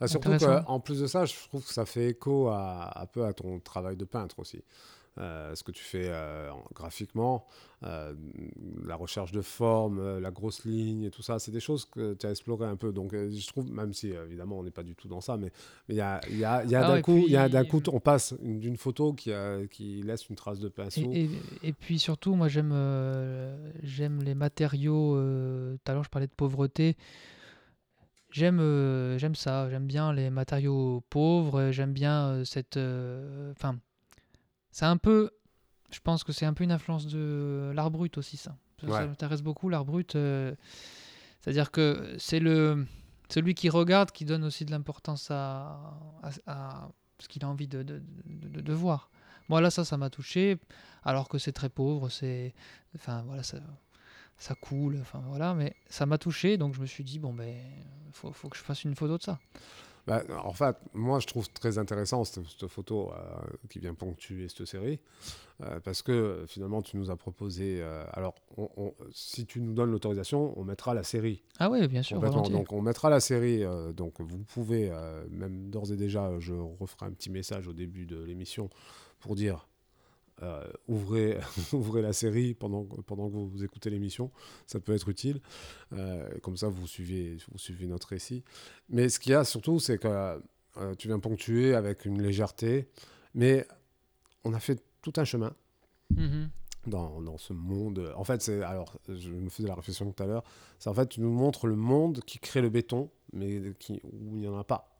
Bah, 0.00 0.06
surtout 0.08 0.30
qu'en 0.64 0.80
plus 0.80 1.00
de 1.00 1.06
ça, 1.06 1.24
je 1.24 1.34
trouve 1.48 1.64
que 1.66 1.72
ça 1.72 1.84
fait 1.86 2.08
écho 2.10 2.48
à, 2.48 3.00
un 3.02 3.06
peu 3.06 3.24
à 3.24 3.32
ton 3.32 3.58
travail 3.60 3.96
de 3.96 4.04
peintre 4.04 4.38
aussi. 4.38 4.62
euh, 5.18 5.54
ce 5.54 5.62
que 5.62 5.72
tu 5.72 5.84
fais 5.84 6.06
euh, 6.08 6.50
en- 6.50 6.64
graphiquement, 6.74 7.44
euh, 7.82 8.14
la 8.86 8.96
recherche 8.96 9.30
de 9.30 9.42
forme, 9.42 10.18
la 10.18 10.30
grosse 10.30 10.64
ligne 10.64 11.02
et 11.02 11.10
tout 11.10 11.20
ça, 11.20 11.38
c'est 11.38 11.50
des 11.50 11.60
choses 11.60 11.84
que 11.84 12.14
tu 12.14 12.26
as 12.26 12.30
exploré 12.30 12.64
un 12.66 12.76
peu. 12.76 12.92
Donc, 12.94 13.12
je 13.14 13.46
trouve, 13.46 13.70
même 13.70 13.92
si 13.92 14.08
évidemment 14.08 14.58
on 14.58 14.62
n'est 14.62 14.70
pas 14.70 14.82
du 14.82 14.94
tout 14.94 15.08
dans 15.08 15.20
ça, 15.20 15.36
mais 15.36 15.52
il 15.90 15.96
y 15.96 16.00
a, 16.00 16.18
y 16.30 16.44
a, 16.46 16.64
y 16.64 16.74
a 16.74 16.86
Ah 16.86 16.94
d'un 16.94 17.02
coup, 17.02 17.18
il 17.18 17.30
y 17.30 17.36
a 17.36 17.46
puis- 17.46 17.68
coup, 17.68 17.82
on 17.92 18.00
passe 18.00 18.34
une- 18.42 18.58
d'une 18.58 18.78
photo 18.78 19.12
qui, 19.12 19.30
qui 19.70 20.00
laisse 20.02 20.30
une 20.30 20.36
trace 20.36 20.60
de 20.60 20.70
pinceau. 20.70 21.02
Et, 21.12 21.24
et- 21.24 21.30
et 21.68 21.72
puis 21.74 21.98
surtout, 21.98 22.34
moi 22.34 22.48
j'aime 22.48 22.72
j'aime 23.82 24.22
les 24.22 24.34
matériaux. 24.34 25.14
tout 25.16 25.90
à 25.90 25.94
l'heure, 25.94 26.04
je 26.04 26.10
parlais 26.10 26.26
de 26.26 26.32
pauvreté. 26.34 26.96
J'aime 28.32 28.58
euh, 28.60 29.18
j'aime 29.18 29.34
ça. 29.34 29.68
J'aime 29.70 29.86
bien 29.86 30.12
les 30.12 30.30
matériaux 30.30 31.02
pauvres. 31.10 31.60
euh, 31.60 31.72
J'aime 31.72 31.92
bien 31.92 32.26
euh, 32.28 32.44
cette. 32.44 32.76
euh, 32.76 33.52
Enfin, 33.52 33.78
c'est 34.70 34.86
un 34.86 34.96
peu. 34.96 35.30
Je 35.90 36.00
pense 36.00 36.24
que 36.24 36.32
c'est 36.32 36.46
un 36.46 36.54
peu 36.54 36.64
une 36.64 36.72
influence 36.72 37.06
de 37.06 37.70
l'art 37.74 37.90
brut 37.90 38.16
aussi, 38.18 38.36
ça. 38.38 38.56
Ça, 38.80 39.06
m'intéresse 39.06 39.42
beaucoup, 39.42 39.68
l'art 39.68 39.84
brut. 39.84 40.16
C'est-à-dire 41.40 41.70
que 41.70 42.14
c'est 42.18 42.40
le 42.40 42.86
celui 43.28 43.54
qui 43.54 43.68
regarde 43.70 44.10
qui 44.10 44.24
donne 44.24 44.44
aussi 44.44 44.64
de 44.64 44.70
l'importance 44.70 45.30
à, 45.30 45.80
à, 46.22 46.30
à 46.46 46.88
ce 47.18 47.28
qu'il 47.28 47.44
a 47.44 47.48
envie 47.48 47.68
de, 47.68 47.82
de, 47.82 48.02
de- 48.26 48.48
de- 48.48 48.60
de 48.60 48.72
voir. 48.72 49.10
Moi, 49.48 49.60
là, 49.60 49.70
ça, 49.70 49.84
ça 49.84 49.96
m'a 49.96 50.08
touché, 50.10 50.58
alors 51.02 51.28
que 51.28 51.38
c'est 51.38 51.52
très 51.52 51.68
pauvre, 51.68 52.08
c'est. 52.08 52.54
Enfin, 52.94 53.22
voilà, 53.26 53.42
ça, 53.42 53.58
ça 54.38 54.54
coule, 54.54 54.98
enfin, 55.00 55.22
voilà, 55.28 55.54
mais 55.54 55.74
ça 55.88 56.06
m'a 56.06 56.18
touché, 56.18 56.56
donc 56.56 56.74
je 56.74 56.80
me 56.80 56.86
suis 56.86 57.04
dit, 57.04 57.18
bon, 57.18 57.32
ben, 57.32 57.54
faut, 58.12 58.32
faut 58.32 58.48
que 58.48 58.56
je 58.56 58.62
fasse 58.62 58.84
une 58.84 58.94
photo 58.94 59.16
de 59.18 59.22
ça. 59.22 59.38
Bah, 60.04 60.24
en 60.42 60.52
fait, 60.52 60.76
moi, 60.94 61.20
je 61.20 61.28
trouve 61.28 61.48
très 61.48 61.78
intéressant 61.78 62.24
cette, 62.24 62.44
cette 62.44 62.66
photo 62.66 63.12
euh, 63.12 63.36
qui 63.70 63.78
vient 63.78 63.94
ponctuer 63.94 64.48
cette 64.48 64.64
série, 64.66 64.98
euh, 65.62 65.78
parce 65.78 66.02
que 66.02 66.44
finalement, 66.48 66.82
tu 66.82 66.96
nous 66.96 67.08
as 67.12 67.16
proposé. 67.16 67.78
euh, 67.80 68.04
alors, 68.12 68.34
on- 68.56 68.68
on- 68.76 68.94
si 69.12 69.46
tu 69.46 69.60
nous 69.60 69.74
donnes 69.74 69.92
l'autorisation, 69.92 70.58
on 70.58 70.64
mettra 70.64 70.92
la 70.92 71.04
série. 71.04 71.44
Ah 71.60 71.70
oui, 71.70 71.86
bien 71.86 72.02
sûr. 72.02 72.18
Donc, 72.50 72.72
on 72.72 72.82
mettra 72.82 73.10
la 73.10 73.20
série. 73.20 73.62
donc, 73.94 74.20
vous 74.20 74.38
pouvez, 74.38 74.90
même 75.30 75.70
d'ores 75.70 75.92
et 75.92 75.96
déjà, 75.96 76.32
je 76.40 76.54
referai 76.54 77.06
un 77.06 77.12
petit 77.12 77.30
message 77.30 77.68
au 77.68 77.72
début 77.72 78.04
de 78.04 78.20
l'émission 78.24 78.70
pour 79.20 79.36
dire. 79.36 79.68
Euh, 80.42 80.64
ouvrez, 80.88 81.38
ouvrez 81.72 82.02
la 82.02 82.12
série 82.12 82.54
pendant, 82.54 82.84
pendant 82.84 83.28
que 83.30 83.36
vous 83.36 83.64
écoutez 83.64 83.90
l'émission, 83.90 84.30
ça 84.66 84.80
peut 84.80 84.92
être 84.94 85.08
utile. 85.08 85.40
Euh, 85.92 86.28
comme 86.42 86.56
ça, 86.56 86.68
vous 86.68 86.86
suivez, 86.86 87.36
vous 87.50 87.58
suivez 87.58 87.86
notre 87.86 88.08
récit. 88.08 88.42
Mais 88.88 89.08
ce 89.08 89.18
qu'il 89.20 89.32
y 89.32 89.34
a 89.34 89.44
surtout, 89.44 89.78
c'est 89.78 89.98
que 89.98 90.08
euh, 90.78 90.94
tu 90.96 91.08
viens 91.08 91.18
ponctuer 91.20 91.74
avec 91.74 92.04
une 92.04 92.20
légèreté, 92.22 92.88
mais 93.34 93.66
on 94.44 94.52
a 94.54 94.60
fait 94.60 94.82
tout 95.02 95.12
un 95.16 95.24
chemin 95.24 95.54
Mhm. 96.16 96.50
dans, 96.86 97.22
dans 97.22 97.38
ce 97.38 97.52
monde. 97.52 98.12
En 98.16 98.24
fait, 98.24 98.42
c'est 98.42 98.62
alors, 98.62 98.98
je 99.08 99.30
me 99.30 99.48
faisais 99.48 99.68
la 99.68 99.74
réflexion 99.74 100.10
tout 100.12 100.22
à 100.22 100.26
l'heure. 100.26 100.44
C'est 100.78 100.90
en 100.90 100.94
fait, 100.94 101.08
tu 101.08 101.20
nous 101.20 101.30
montres 101.32 101.66
le 101.66 101.76
monde 101.76 102.20
qui 102.26 102.38
crée 102.38 102.60
le 102.60 102.68
béton, 102.68 103.10
mais 103.32 103.72
qui, 103.78 104.00
où 104.04 104.36
il 104.36 104.40
n'y 104.42 104.48
en 104.48 104.58
a 104.58 104.64
pas. 104.64 104.90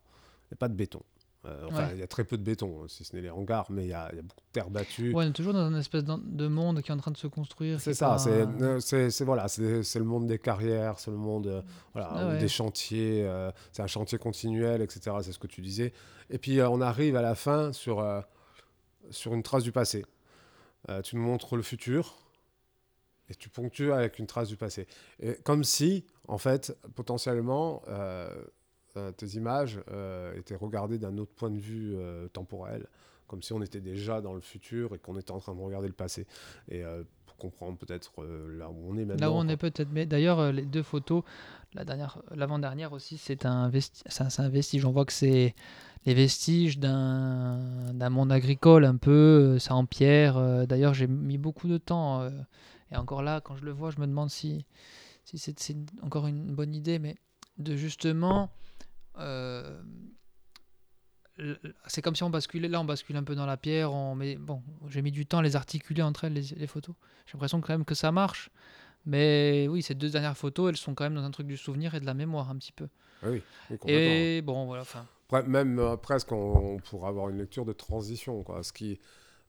Il 0.44 0.54
n'y 0.54 0.56
a 0.56 0.56
pas 0.56 0.68
de 0.68 0.74
béton. 0.74 1.02
Euh, 1.44 1.66
enfin, 1.66 1.86
Ouais. 1.88 1.94
il 1.94 1.98
y 1.98 2.02
a 2.04 2.06
très 2.06 2.22
peu 2.22 2.38
de 2.38 2.42
béton, 2.44 2.86
si 2.86 3.02
ce 3.02 3.16
n'est 3.16 3.22
les 3.22 3.28
hangars, 3.30 3.66
mais 3.68 3.82
il 3.84 3.88
y 3.88 3.92
a, 3.92 4.08
il 4.12 4.16
y 4.16 4.18
a 4.20 4.22
beaucoup 4.22 4.40
de 4.46 4.52
terre 4.52 4.70
battue. 4.70 5.12
Ouais, 5.12 5.24
on 5.24 5.28
est 5.28 5.32
toujours 5.32 5.52
dans 5.52 5.68
une 5.68 5.76
espèce 5.76 6.04
de 6.04 6.46
monde 6.46 6.80
qui 6.82 6.92
est 6.92 6.94
en 6.94 6.98
train 6.98 7.10
de 7.10 7.16
se 7.16 7.26
construire. 7.26 7.80
C'est 7.80 7.90
est 7.90 7.94
ça, 7.94 8.10
pas- 8.10 8.18
c'est 8.18 8.30
euh, 8.62 8.78
c'est- 9.10 9.24
voilà, 9.24 9.48
c'est 9.48 9.60
le 9.98 10.04
monde 10.04 10.28
des 10.28 10.38
carrières, 10.38 11.00
c'est 11.00 11.10
le 11.10 11.16
monde 11.16 11.48
euh, 11.48 11.62
voilà, 11.94 12.10
Ah 12.12 12.28
ouais. 12.28 12.38
des 12.38 12.46
chantiers, 12.46 13.24
euh, 13.26 13.50
c'est 13.72 13.82
un 13.82 13.88
chantier 13.88 14.18
continuel, 14.18 14.82
etc. 14.82 15.16
C'est 15.22 15.32
ce 15.32 15.38
que 15.40 15.48
tu 15.48 15.62
disais. 15.62 15.92
Et 16.30 16.38
puis 16.38 16.60
euh, 16.60 16.68
on 16.70 16.80
arrive 16.80 17.16
à 17.16 17.22
la 17.22 17.34
fin 17.34 17.72
sur, 17.72 18.06
sur 19.10 19.34
une 19.34 19.42
trace 19.42 19.64
du 19.64 19.72
passé. 19.72 20.04
Tu 21.02 21.16
nous 21.16 21.22
montres 21.22 21.56
le 21.56 21.62
futur 21.62 22.14
et 23.28 23.34
tu 23.34 23.48
ponctues 23.48 23.92
avec 23.92 24.18
une 24.20 24.26
trace 24.28 24.46
du 24.48 24.56
passé. 24.56 24.86
Et 25.20 25.34
comme 25.44 25.64
si, 25.64 26.04
en 26.28 26.38
fait, 26.38 26.76
potentiellement, 26.94 27.82
tes 29.16 29.26
images 29.36 29.80
euh, 29.90 30.34
étaient 30.36 30.54
regardées 30.56 30.98
d'un 30.98 31.16
autre 31.18 31.32
point 31.34 31.50
de 31.50 31.58
vue 31.58 31.94
euh, 31.96 32.28
temporel, 32.28 32.86
comme 33.26 33.42
si 33.42 33.52
on 33.52 33.62
était 33.62 33.80
déjà 33.80 34.20
dans 34.20 34.34
le 34.34 34.40
futur 34.40 34.94
et 34.94 34.98
qu'on 34.98 35.16
était 35.18 35.30
en 35.32 35.38
train 35.40 35.54
de 35.54 35.60
regarder 35.60 35.88
le 35.88 35.94
passé. 35.94 36.26
Et 36.68 36.84
euh, 36.84 37.02
pour 37.26 37.36
comprendre 37.36 37.78
peut-être 37.78 38.22
euh, 38.22 38.58
là 38.58 38.68
où 38.70 38.76
on 38.90 38.96
est 38.98 39.04
maintenant. 39.04 39.26
Là 39.26 39.32
où 39.32 39.34
on 39.36 39.48
est 39.48 39.56
peut-être. 39.56 39.88
Mais 39.90 40.04
d'ailleurs, 40.06 40.38
euh, 40.38 40.52
les 40.52 40.66
deux 40.66 40.82
photos, 40.82 41.22
la 41.74 41.84
dernière, 41.84 42.20
l'avant-dernière 42.34 42.92
aussi, 42.92 43.16
c'est 43.16 43.46
un, 43.46 43.68
vesti... 43.70 44.02
c'est 44.06 44.22
un, 44.24 44.28
c'est 44.30 44.42
un 44.42 44.48
vestige. 44.50 44.84
On 44.84 44.92
voit 44.92 45.06
que 45.06 45.12
c'est 45.14 45.54
les 46.04 46.14
vestiges 46.14 46.78
d'un, 46.78 48.10
monde 48.10 48.32
agricole 48.32 48.84
un 48.84 48.96
peu. 48.96 49.54
euh, 49.54 49.58
C'est 49.58 49.72
en 49.72 49.86
pierre. 49.86 50.36
euh, 50.36 50.66
D'ailleurs, 50.66 50.92
j'ai 50.94 51.06
mis 51.06 51.38
beaucoup 51.38 51.68
de 51.68 51.78
temps. 51.78 52.20
euh, 52.20 52.30
et 52.90 52.96
encore 52.96 53.22
là, 53.22 53.40
quand 53.40 53.56
je 53.56 53.64
le 53.64 53.70
vois, 53.72 53.90
je 53.90 53.98
me 54.00 54.06
demande 54.06 54.28
si, 54.28 54.66
si 55.24 55.38
c'est, 55.38 55.58
c'est 55.58 55.76
encore 56.02 56.26
une 56.26 56.52
bonne 56.54 56.74
idée, 56.74 56.98
mais 56.98 57.16
de 57.56 57.76
justement. 57.76 58.50
Euh, 59.18 59.82
c'est 61.86 62.02
comme 62.02 62.14
si 62.14 62.22
on 62.22 62.30
basculait, 62.30 62.68
là 62.68 62.80
on 62.80 62.84
bascule 62.84 63.16
un 63.16 63.24
peu 63.24 63.34
dans 63.34 63.46
la 63.46 63.56
pierre, 63.56 63.92
on 63.92 64.14
met, 64.14 64.36
bon, 64.36 64.62
j'ai 64.88 65.02
mis 65.02 65.10
du 65.12 65.26
temps 65.26 65.38
à 65.38 65.42
les 65.42 65.56
articuler 65.56 66.02
entre 66.02 66.24
elles, 66.24 66.34
les, 66.34 66.42
les 66.56 66.66
photos. 66.66 66.94
J'ai 67.26 67.32
l'impression 67.34 67.60
quand 67.60 67.72
même 67.72 67.84
que 67.84 67.94
ça 67.94 68.12
marche. 68.12 68.50
Mais 69.04 69.66
oui, 69.68 69.82
ces 69.82 69.96
deux 69.96 70.10
dernières 70.10 70.36
photos, 70.36 70.70
elles 70.70 70.76
sont 70.76 70.94
quand 70.94 71.02
même 71.04 71.14
dans 71.14 71.24
un 71.24 71.30
truc 71.32 71.48
du 71.48 71.56
souvenir 71.56 71.94
et 71.94 72.00
de 72.00 72.06
la 72.06 72.14
mémoire 72.14 72.50
un 72.50 72.56
petit 72.56 72.70
peu. 72.70 72.88
Oui. 73.24 73.42
Et 73.88 74.42
bon, 74.42 74.66
voilà, 74.66 74.84
même 75.46 75.78
euh, 75.78 75.96
presque, 75.96 76.30
on, 76.30 76.74
on 76.74 76.78
pourrait 76.78 77.08
avoir 77.08 77.28
une 77.28 77.38
lecture 77.38 77.64
de 77.64 77.72
transition. 77.72 78.44
Quoi, 78.44 78.62
ce 78.62 78.72
qui, 78.72 79.00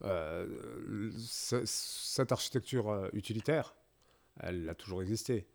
euh, 0.03 1.11
ce- 1.19 1.65
cette 1.65 2.31
architecture 2.31 3.09
utilitaire, 3.13 3.75
elle 4.39 4.67
a 4.69 4.73
toujours 4.73 5.03
existé. 5.03 5.45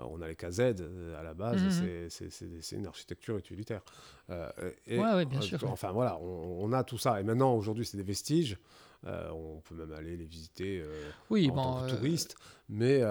Euh, 0.00 0.04
on 0.10 0.20
a 0.20 0.28
les 0.28 0.34
KZ 0.36 0.60
euh, 0.80 1.18
à 1.18 1.22
la 1.22 1.34
base, 1.34 1.62
Mhm. 1.62 2.08
c'est- 2.10 2.76
une 2.76 2.86
architecture 2.86 3.36
utilitaire. 3.36 3.82
Euh, 4.30 4.50
et, 4.86 4.98
Ouais, 4.98 5.14
ouais, 5.14 5.24
bien 5.24 5.40
sûr. 5.40 5.62
Enfin 5.70 5.92
voilà, 5.92 6.18
on, 6.20 6.64
on 6.64 6.72
a 6.72 6.82
tout 6.84 6.98
ça. 6.98 7.20
Et 7.20 7.22
maintenant, 7.24 7.54
aujourd'hui, 7.54 7.84
c'est 7.86 7.96
des 7.96 8.02
vestiges. 8.02 8.58
Euh, 9.06 9.28
on 9.30 9.60
peut 9.60 9.74
même 9.74 9.92
aller 9.92 10.16
les 10.16 10.24
visiter 10.24 10.80
euh, 10.80 11.10
Oui, 11.30 11.50
en 11.50 11.54
bon. 11.54 11.62
tant 11.62 11.86
que 11.86 11.90
touriste. 11.96 12.36
Mais, 12.70 13.02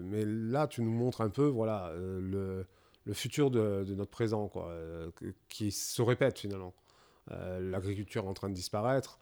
mais 0.00 0.24
là, 0.26 0.66
tu 0.66 0.82
nous 0.82 0.90
montres 0.90 1.22
un 1.22 1.30
peu 1.30 1.46
voilà, 1.46 1.92
le, 1.96 2.66
le 3.06 3.12
futur 3.14 3.50
de, 3.50 3.82
de 3.84 3.94
notre 3.94 4.10
présent, 4.10 4.48
quoi, 4.48 4.70
qui 5.48 5.72
se 5.72 6.02
répète 6.02 6.38
finalement. 6.38 6.74
L'agriculture 7.30 8.26
en 8.28 8.34
train 8.34 8.50
de 8.50 8.54
disparaître. 8.54 9.18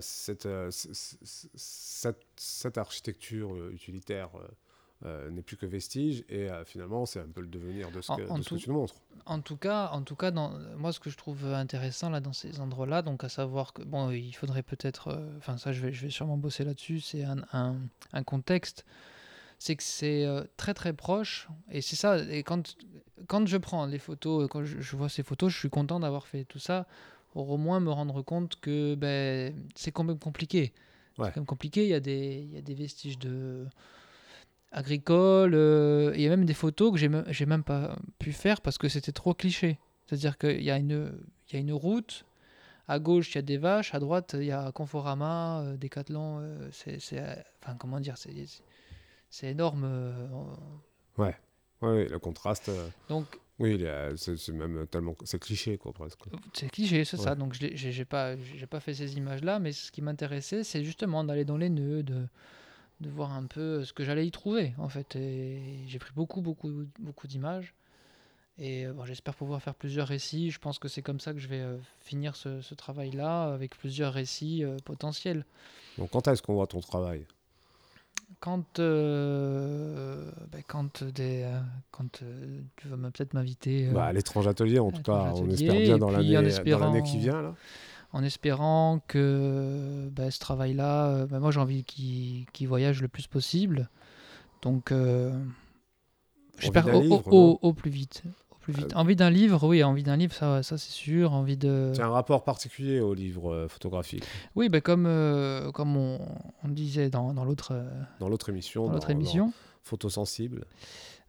cette, 0.00 0.48
cette, 0.70 2.26
cette 2.36 2.78
architecture 2.78 3.68
utilitaire 3.70 4.30
euh, 5.04 5.30
n'est 5.30 5.42
plus 5.42 5.56
que 5.56 5.66
vestige 5.66 6.24
et 6.28 6.48
euh, 6.50 6.64
finalement 6.64 7.06
c'est 7.06 7.20
un 7.20 7.26
peu 7.28 7.40
le 7.40 7.48
devenir 7.48 7.90
de 7.90 8.00
ce 8.00 8.12
En- 8.12 8.16
que, 8.16 8.28
en 8.28 8.38
de 8.38 8.42
ce 8.42 8.48
que 8.50 8.54
tout- 8.54 8.60
tu 8.60 8.70
nous 8.70 8.76
montres. 8.76 8.94
En 9.26 9.40
tout 9.40 9.56
cas, 9.56 9.88
en 9.92 10.02
tout 10.02 10.16
cas 10.16 10.30
dans, 10.30 10.50
moi, 10.76 10.92
ce 10.92 11.00
que 11.00 11.10
je 11.10 11.16
trouve 11.16 11.44
intéressant 11.46 12.10
là 12.10 12.20
dans 12.20 12.32
ces 12.32 12.60
endroits-là, 12.60 13.02
donc 13.02 13.22
à 13.24 13.28
savoir 13.28 13.72
que 13.72 13.82
bon, 13.82 14.10
il 14.10 14.32
faudrait 14.32 14.62
peut-être, 14.62 15.08
euh, 15.08 15.36
enfin 15.38 15.58
ça, 15.58 15.72
je 15.72 15.80
vais, 15.80 15.92
je 15.92 16.02
vais 16.02 16.10
sûrement 16.10 16.36
bosser 16.36 16.64
là-dessus. 16.64 17.00
C'est 17.00 17.24
un, 17.24 17.38
un, 17.52 17.76
un 18.12 18.22
contexte, 18.24 18.84
c'est 19.58 19.76
que 19.76 19.82
c'est 19.82 20.26
très 20.56 20.74
très 20.74 20.92
proche, 20.92 21.48
et 21.70 21.80
c'est 21.82 21.96
ça. 21.96 22.18
Et 22.18 22.42
quand 22.42 22.76
quand 23.28 23.46
je 23.46 23.56
prends 23.58 23.86
les 23.86 24.00
photos, 24.00 24.48
quand 24.50 24.64
je, 24.64 24.80
je 24.80 24.96
vois 24.96 25.08
ces 25.08 25.22
photos, 25.22 25.52
je 25.52 25.58
suis 25.58 25.70
content 25.70 26.00
d'avoir 26.00 26.26
fait 26.26 26.44
tout 26.44 26.58
ça, 26.58 26.86
pour 27.32 27.48
au 27.50 27.56
moins 27.58 27.78
me 27.78 27.90
rendre 27.90 28.22
compte 28.22 28.56
que 28.60 28.96
ben 28.96 29.54
c'est 29.76 29.92
quand 29.92 30.02
même 30.04 30.18
compliqué. 30.18 30.72
Ouais. 31.18 31.26
C'est 31.26 31.34
quand 31.34 31.40
même 31.42 31.46
compliqué. 31.46 31.84
Il 31.84 31.90
y 31.90 31.94
a 31.94 32.00
des, 32.00 32.40
il 32.48 32.52
y 32.54 32.58
a 32.58 32.62
des 32.62 32.74
vestiges 32.74 33.18
de 33.18 33.66
agricoles. 34.72 35.54
euh, 35.54 36.12
Il 36.14 36.20
y 36.22 36.26
a 36.26 36.30
même 36.30 36.44
des 36.44 36.54
photos 36.54 36.92
que 36.92 36.98
j'ai 36.98 37.08
me- 37.08 37.24
j'ai 37.28 37.46
même 37.46 37.62
pas 37.64 37.96
pu 38.18 38.32
faire 38.32 38.60
parce 38.60 38.78
que 38.78 38.88
c'était 38.88 39.12
trop 39.12 39.34
cliché. 39.34 39.78
C'est-à-dire 40.06 40.36
qu'il 40.38 40.62
y, 40.62 40.70
a 40.70 40.78
une- 40.78 41.12
il 41.48 41.54
y 41.54 41.56
a 41.56 41.60
une 41.60 41.72
route, 41.72 42.24
à 42.88 42.98
gauche 42.98 43.32
il 43.32 43.36
y 43.36 43.38
a 43.38 43.42
des 43.42 43.56
vaches, 43.58 43.94
à 43.94 44.00
droite 44.00 44.34
il 44.38 44.44
y 44.46 44.52
a 44.52 44.72
Conforama, 44.72 45.60
euh, 45.62 45.76
Decathlon. 45.76 46.38
euh, 46.40 46.68
c'est, 46.72 46.98
c'est, 47.00 47.20
enfin, 47.62 47.76
comment 47.78 48.00
dire, 48.00 48.16
c'est, 48.18 48.32
énorme. 49.48 49.84
euh, 49.84 50.26
Ouais, 51.18 51.36
ouais, 51.82 52.08
le 52.08 52.18
contraste. 52.18 52.70
donc 53.08 53.26
oui, 53.58 53.76
il 53.78 54.12
c'est 54.16 54.36
c'est 54.38 54.52
même 54.52 54.86
tellement. 54.88 55.14
C'est 55.24 55.38
cliché, 55.38 55.78
quoi, 55.78 55.92
presque. 55.92 56.18
c'est 56.52 56.68
cliché, 56.70 57.04
c'est 57.04 57.16
ça. 57.18 57.34
Donc 57.34 57.52
j'ai, 57.52 57.76
j'ai 57.76 58.04
pas, 58.04 58.34
j'ai 58.36 58.66
pas 58.66 58.80
fait 58.80 58.94
ces 58.94 59.16
images-là, 59.16 59.58
mais 59.60 59.72
ce 59.72 59.92
qui 59.92 60.02
m'intéressait, 60.02 60.64
c'est 60.64 60.82
justement 60.82 61.22
d'aller 61.22 61.44
dans 61.44 61.58
les 61.58 61.68
nœuds, 61.68 62.02
de, 62.02 62.26
de 63.02 63.10
voir 63.10 63.32
un 63.32 63.44
peu 63.46 63.84
ce 63.84 63.92
que 63.92 64.04
j'allais 64.04 64.26
y 64.26 64.30
trouver, 64.30 64.74
en 64.78 64.88
fait. 64.88 65.16
Et 65.16 65.84
j'ai 65.86 65.98
pris 65.98 66.12
beaucoup, 66.14 66.40
beaucoup, 66.40 66.86
beaucoup 66.98 67.26
d'images. 67.26 67.74
Et 68.58 68.86
euh, 68.86 68.92
bon, 68.92 69.04
j'espère 69.04 69.34
pouvoir 69.34 69.60
faire 69.62 69.74
plusieurs 69.74 70.08
récits. 70.08 70.50
Je 70.50 70.58
pense 70.58 70.78
que 70.78 70.88
c'est 70.88 71.02
comme 71.02 71.20
ça 71.20 71.32
que 71.32 71.38
je 71.38 71.48
vais 71.48 71.60
euh, 71.60 71.76
finir 72.00 72.36
ce, 72.36 72.60
ce 72.60 72.74
travail-là, 72.74 73.52
avec 73.52 73.76
plusieurs 73.76 74.12
récits 74.12 74.62
euh, 74.64 74.76
potentiels. 74.84 75.44
Donc, 75.98 76.10
quand 76.10 76.28
est-ce 76.28 76.42
qu'on 76.42 76.54
voit 76.54 76.66
ton 76.66 76.80
travail? 76.80 77.26
Quand, 78.40 78.78
euh, 78.80 80.30
ben, 80.50 80.62
quand, 80.66 81.04
des, 81.04 81.42
euh, 81.44 81.60
quand 81.90 82.22
euh, 82.22 82.60
tu 82.76 82.88
vas 82.88 82.96
peut-être 82.96 83.34
m'inviter. 83.34 83.88
euh, 83.88 83.92
bah, 83.92 84.06
À 84.06 84.12
l'étrange 84.12 84.48
atelier, 84.48 84.78
en 84.78 84.90
tout 84.90 85.02
cas, 85.02 85.32
on 85.34 85.48
espère 85.50 85.80
bien 85.80 85.98
dans 85.98 86.10
espérant- 86.10 86.86
l'année 86.86 87.02
qui 87.02 87.18
vient. 87.18 87.42
Là. 87.42 87.54
En 88.12 88.22
espérant 88.22 89.00
que 89.08 90.08
bah, 90.12 90.30
ce 90.30 90.38
travail-là, 90.38 91.06
euh, 91.08 91.26
bah, 91.26 91.38
moi 91.40 91.50
j'ai 91.50 91.60
envie 91.60 91.84
qu'il 91.84 92.68
voyage 92.68 93.00
le 93.02 93.08
plus 93.08 93.26
possible. 93.26 93.88
Donc, 94.62 94.92
euh, 94.92 95.32
j'espère 96.58 96.86
au, 96.94 97.00
livre, 97.00 97.26
au- 97.32 97.32
non 97.52 97.58
au 97.62 97.72
plus 97.72 97.90
vite. 97.90 98.22
Au 98.50 98.56
plus 98.60 98.72
vite. 98.72 98.92
Euh, 98.92 98.96
Envie 98.98 99.16
d'un 99.16 99.30
livre, 99.30 99.66
oui, 99.66 99.82
envie 99.82 100.04
d'un 100.04 100.16
livre, 100.16 100.32
ça, 100.34 100.62
ça 100.62 100.78
c'est 100.78 100.92
sûr. 100.92 101.32
Envie 101.32 101.56
de. 101.56 101.92
C'est 101.96 102.02
un 102.02 102.10
rapport 102.10 102.44
particulier 102.44 103.00
au 103.00 103.12
livre 103.14 103.52
euh, 103.52 103.68
photographique. 103.68 104.24
Oui, 104.54 104.68
bah, 104.68 104.80
comme, 104.80 105.08
comme 105.74 105.96
on, 105.96 106.20
on 106.62 106.68
disait 106.68 107.10
dans, 107.10 107.32
l'autre 107.44 107.74
Dans 108.20 108.28
l'autre 108.28 108.50
émission, 108.50 108.86
dans 108.86 108.92
l'autre 108.92 109.08
dans 109.08 109.14
émission. 109.14 109.52
Photosensible. 109.82 110.64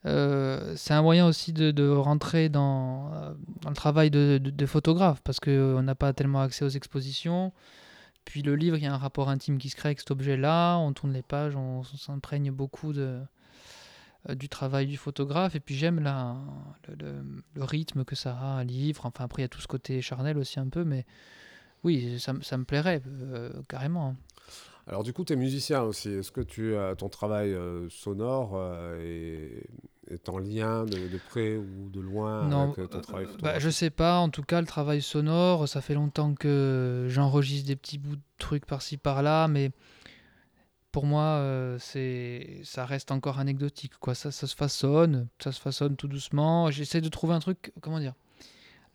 Euh, 0.05 0.73
c'est 0.75 0.93
un 0.93 1.01
moyen 1.01 1.25
aussi 1.25 1.53
de, 1.53 1.89
rentrer 1.89 2.49
dans, 2.49 3.13
euh, 3.13 3.33
dans 3.61 3.69
le 3.69 3.75
travail 3.75 4.11
de, 4.11 4.65
photographe 4.65 5.21
parce 5.23 5.39
qu'on 5.39 5.81
n'a 5.81 5.95
pas 5.95 6.13
tellement 6.13 6.41
accès 6.41 6.65
aux 6.65 6.69
expositions. 6.69 7.53
Puis 8.25 8.41
le 8.41 8.55
livre, 8.55 8.77
il 8.77 8.83
y 8.83 8.87
a 8.87 8.93
un 8.93 8.97
rapport 8.97 9.29
intime 9.29 9.57
qui 9.57 9.69
se 9.69 9.75
crée 9.75 9.89
avec 9.89 9.99
cet 9.99 10.11
objet-là. 10.11 10.77
On 10.77 10.93
tourne 10.93 11.13
les 11.13 11.21
pages, 11.21 11.55
on, 11.55 11.83
s'imprègne 11.83 12.51
beaucoup 12.51 12.91
euh, 12.93 13.21
du 14.29 14.49
travail 14.49 14.87
du 14.87 14.97
photographe. 14.97 15.55
Et 15.55 15.59
puis 15.59 15.75
j'aime 15.75 15.99
le, 15.99 17.63
rythme 17.63 18.05
que 18.05 18.15
ça 18.15 18.37
a, 18.37 18.45
un 18.45 18.63
livre. 18.63 19.05
Enfin, 19.05 19.25
après, 19.25 19.41
il 19.41 19.45
y 19.45 19.45
a 19.45 19.49
tout 19.49 19.61
ce 19.61 19.67
côté 19.67 20.01
charnel 20.01 20.37
aussi 20.37 20.59
un 20.59 20.69
peu, 20.69 20.83
mais 20.83 21.05
oui, 21.83 22.17
ça, 22.19 22.33
me- 22.33 22.63
plairait 22.63 23.01
euh, 23.05 23.51
carrément. 23.67 24.15
Alors 24.87 25.03
du 25.03 25.13
coup, 25.13 25.23
tu 25.23 25.33
es 25.33 25.35
musicien 25.35 25.81
aussi. 25.83 26.09
Est-ce 26.09 26.31
que 26.31 26.41
tu, 26.41 26.75
as 26.75 26.95
ton 26.95 27.09
travail 27.09 27.53
euh, 27.53 27.87
sonore 27.89 28.53
euh, 28.55 28.99
est, 29.01 29.63
est 30.13 30.29
en 30.29 30.37
lien 30.37 30.85
de, 30.85 31.07
de 31.07 31.19
près 31.29 31.55
ou 31.55 31.89
de 31.89 31.99
loin 31.99 32.47
Non, 32.47 32.63
avec 32.63 32.79
euh, 32.79 32.87
ton 32.87 33.01
travail 33.01 33.27
bah, 33.41 33.59
je 33.59 33.69
sais 33.69 33.89
pas, 33.89 34.17
en 34.17 34.29
tout 34.29 34.43
cas 34.43 34.61
le 34.61 34.67
travail 34.67 35.01
sonore, 35.01 35.67
ça 35.67 35.81
fait 35.81 35.93
longtemps 35.93 36.33
que 36.33 37.07
j'enregistre 37.09 37.67
des 37.67 37.75
petits 37.75 37.97
bouts 37.97 38.15
de 38.15 38.21
trucs 38.37 38.65
par-ci 38.65 38.97
par-là, 38.97 39.47
mais 39.47 39.71
pour 40.91 41.05
moi 41.05 41.23
euh, 41.23 41.77
c'est 41.79 42.61
ça 42.63 42.85
reste 42.85 43.11
encore 43.11 43.39
anecdotique 43.39 43.93
quoi. 43.99 44.15
Ça, 44.15 44.31
ça 44.31 44.47
se 44.47 44.55
façonne, 44.55 45.27
ça 45.39 45.51
se 45.51 45.61
façonne 45.61 45.95
tout 45.95 46.07
doucement. 46.07 46.69
J'essaie 46.71 47.01
de 47.01 47.09
trouver 47.09 47.33
un 47.33 47.39
truc, 47.39 47.71
comment 47.81 47.99
dire. 47.99 48.13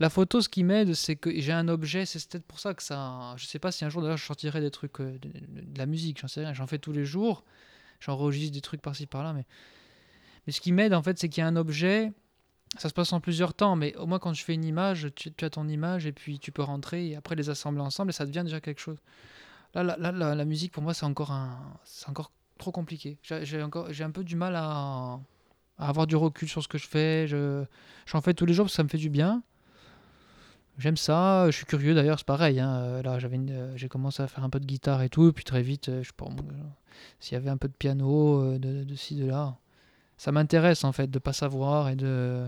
La 0.00 0.10
photo, 0.10 0.40
ce 0.40 0.48
qui 0.48 0.62
m'aide, 0.62 0.94
c'est 0.94 1.16
que 1.16 1.30
j'ai 1.40 1.52
un 1.52 1.66
objet, 1.66 2.06
c'est 2.06 2.24
peut-être 2.28 2.46
pour 2.46 2.60
ça 2.60 2.72
que 2.72 2.82
ça. 2.82 3.34
Je 3.36 3.46
sais 3.46 3.58
pas 3.58 3.72
si 3.72 3.84
un 3.84 3.88
jour 3.88 4.02
d'ailleurs 4.02 4.16
je 4.16 4.24
sortirai 4.24 4.60
des 4.60 4.70
trucs, 4.70 5.00
euh, 5.00 5.18
de, 5.18 5.30
la 5.76 5.86
musique, 5.86 6.20
j'en 6.20 6.28
sais 6.28 6.40
rien, 6.40 6.52
j'en 6.52 6.68
fais 6.68 6.78
tous 6.78 6.92
les 6.92 7.04
jours, 7.04 7.44
j'enregistre 7.98 8.54
des 8.54 8.60
trucs 8.60 8.82
par-ci 8.82 9.06
par-là, 9.06 9.32
mais. 9.32 9.44
Mais 10.46 10.52
ce 10.52 10.60
qui 10.60 10.72
m'aide 10.72 10.94
en 10.94 11.02
fait, 11.02 11.18
c'est 11.18 11.28
qu'il 11.28 11.42
y 11.42 11.44
a 11.44 11.46
un 11.46 11.56
objet, 11.56 12.10
ça 12.78 12.88
se 12.88 12.94
passe 12.94 13.12
en 13.12 13.20
plusieurs 13.20 13.54
temps, 13.54 13.76
mais 13.76 13.94
au 13.96 14.06
moins 14.06 14.18
quand 14.18 14.32
je 14.32 14.44
fais 14.44 14.54
une 14.54 14.64
image, 14.64 15.08
tu, 15.14 15.32
as 15.42 15.50
ton 15.50 15.68
image 15.68 16.06
et 16.06 16.12
puis 16.12 16.38
tu 16.38 16.52
peux 16.52 16.62
rentrer 16.62 17.08
et 17.08 17.16
après 17.16 17.34
les 17.34 17.50
assembler 17.50 17.82
ensemble 17.82 18.10
et 18.10 18.12
ça 18.12 18.24
devient 18.24 18.44
déjà 18.44 18.60
quelque 18.60 18.80
chose. 18.80 18.98
Là, 19.74 19.82
là, 19.82 20.34
la, 20.34 20.44
musique 20.46 20.72
pour 20.72 20.82
moi 20.82 20.94
c'est 20.94 21.04
encore 21.04 21.32
un, 21.32 21.78
c'est 21.84 22.08
encore 22.08 22.30
trop 22.56 22.72
compliqué. 22.72 23.18
J'ai 23.22 23.62
encore, 23.62 23.92
j'ai 23.92 24.04
un 24.04 24.10
peu 24.10 24.24
du 24.24 24.36
mal 24.36 24.54
à, 24.56 25.20
avoir 25.78 26.06
du 26.06 26.16
recul 26.16 26.48
sur 26.48 26.62
ce 26.62 26.68
que 26.68 26.78
je 26.78 26.88
fais. 26.88 27.26
Je, 27.26 27.64
j'en 28.06 28.20
fais 28.20 28.34
tous 28.34 28.46
les 28.46 28.54
jours 28.54 28.64
parce 28.64 28.72
que 28.72 28.76
ça 28.76 28.84
me 28.84 28.88
fait 28.88 28.98
du 28.98 29.10
bien. 29.10 29.42
J'aime 30.78 30.96
ça. 30.96 31.46
Je 31.50 31.56
suis 31.56 31.66
curieux 31.66 31.94
d'ailleurs, 31.94 32.18
c'est 32.18 32.26
pareil. 32.26 32.60
hein. 32.60 32.72
Euh, 32.82 33.02
Là, 33.02 33.18
j'avais, 33.18 33.36
une- 33.36 33.50
euh, 33.50 33.76
j'ai 33.76 33.88
commencé 33.88 34.22
à 34.22 34.28
faire 34.28 34.44
un 34.44 34.50
peu 34.50 34.60
de 34.60 34.66
guitare 34.66 35.02
et 35.02 35.08
tout, 35.08 35.28
et 35.28 35.32
puis 35.32 35.44
très 35.44 35.62
vite, 35.62 35.88
euh, 35.88 36.02
je 36.02 36.08
sais 36.08 36.14
pas, 36.16 36.26
moi, 36.26 36.36
euh, 36.50 36.54
s'il 37.20 37.34
y 37.34 37.36
avait 37.36 37.50
un 37.50 37.56
peu 37.56 37.68
de 37.68 37.72
piano, 37.74 38.40
euh, 38.42 38.58
de, 38.58 38.84
de 38.84 38.94
ci, 38.94 39.16
de 39.16 39.26
là. 39.26 39.56
Ça 40.16 40.30
m'intéresse 40.32 40.84
en 40.84 40.92
fait 40.92 41.10
de 41.10 41.18
pas 41.18 41.32
savoir 41.32 41.88
et 41.88 41.96
de. 41.96 42.46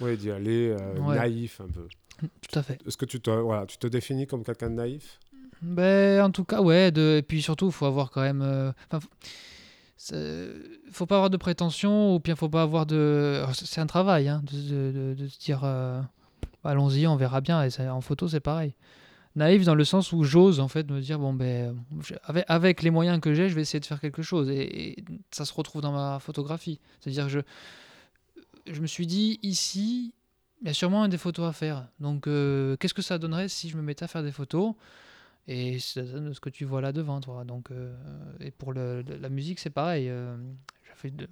Oui, 0.00 0.16
d'y 0.16 0.30
aller 0.30 0.74
euh, 0.78 0.98
Ouais. 1.00 1.16
naïf 1.16 1.60
un 1.60 1.68
peu. 1.68 1.86
Tout 2.20 2.58
à 2.58 2.62
fait. 2.62 2.78
Est-ce 2.86 2.96
que 2.96 3.04
tu 3.06 3.20
te, 3.20 3.30
voilà, 3.30 3.66
tu 3.66 3.76
te 3.78 3.86
définis 3.88 4.26
comme 4.26 4.44
quelqu'un 4.44 4.70
de 4.70 4.74
naïf? 4.76 5.18
Ben, 5.62 6.22
en 6.24 6.30
tout 6.30 6.44
cas, 6.44 6.60
ouais. 6.60 6.90
De... 6.92 7.16
Et 7.18 7.22
puis 7.22 7.40
surtout, 7.42 7.66
il 7.66 7.72
faut 7.72 7.86
avoir 7.86 8.10
quand 8.10 8.20
même. 8.22 8.42
euh, 8.42 8.72
enfin, 8.90 9.04
faut- 10.92 11.06
pas 11.06 11.16
avoir 11.16 11.30
de 11.30 11.36
prétention 11.36 12.14
ou 12.14 12.20
bien 12.20 12.36
faut 12.36 12.48
pas 12.48 12.62
avoir 12.62 12.86
de. 12.86 13.34
alors, 13.38 13.54
C'est 13.54 13.80
un 13.80 13.86
travail, 13.86 14.28
hein, 14.28 14.42
de, 14.52 14.58
de- 14.58 14.92
de- 14.92 15.14
de 15.14 15.28
se 15.28 15.38
dire 15.38 15.60
euh, 15.64 16.00
allons-y, 16.64 17.06
on 17.06 17.16
verra 17.16 17.40
bien. 17.40 17.62
Et 17.62 17.70
c'est- 17.70 17.88
en 17.88 18.00
photo, 18.00 18.28
c'est 18.28 18.40
pareil. 18.40 18.74
Naïf 19.36 19.64
dans 19.64 19.74
le 19.74 19.84
sens 19.84 20.12
où 20.12 20.22
j'ose 20.22 20.60
en 20.60 20.68
fait 20.68 20.88
me 20.90 21.00
dire 21.00 21.18
bon 21.18 21.32
ben 21.34 21.76
je- 22.02 22.14
avec, 22.46 22.82
les 22.82 22.90
moyens 22.90 23.20
que 23.20 23.34
j'ai, 23.34 23.48
je 23.48 23.54
vais 23.56 23.62
essayer 23.62 23.80
de 23.80 23.84
faire 23.84 24.00
quelque 24.00 24.22
chose 24.22 24.48
et, 24.48 25.04
ça 25.32 25.44
se 25.44 25.52
retrouve 25.52 25.82
dans 25.82 25.90
ma 25.90 26.20
photographie. 26.20 26.78
C'est-à-dire 27.00 27.28
je 27.28 27.40
je 28.66 28.80
me 28.80 28.86
suis 28.86 29.06
dit 29.06 29.40
ici 29.42 30.14
il 30.62 30.68
y 30.68 30.70
a 30.70 30.74
sûrement 30.74 31.08
des 31.08 31.18
photos 31.18 31.48
à 31.48 31.52
faire. 31.52 31.88
Donc 31.98 32.28
euh, 32.28 32.76
qu'est-ce 32.76 32.94
que 32.94 33.02
ça 33.02 33.18
donnerait 33.18 33.48
si 33.48 33.68
je 33.68 33.76
me 33.76 33.82
mettais 33.82 34.04
à 34.04 34.08
faire 34.08 34.22
des 34.22 34.32
photos? 34.32 34.74
Et 35.48 35.78
ça 35.78 36.02
donne 36.02 36.32
ce 36.32 36.40
que 36.40 36.48
tu 36.48 36.64
vois 36.64 36.80
là 36.80 36.92
devant 36.92 37.20
toi. 37.20 37.44
Donc, 37.44 37.70
euh, 37.70 37.94
et 38.40 38.50
pour 38.50 38.72
la 38.72 39.28
musique, 39.28 39.58
c'est 39.58 39.68
pareil. 39.68 40.08
euh, 40.08 40.36
fait 40.94 41.10
de- 41.10 41.28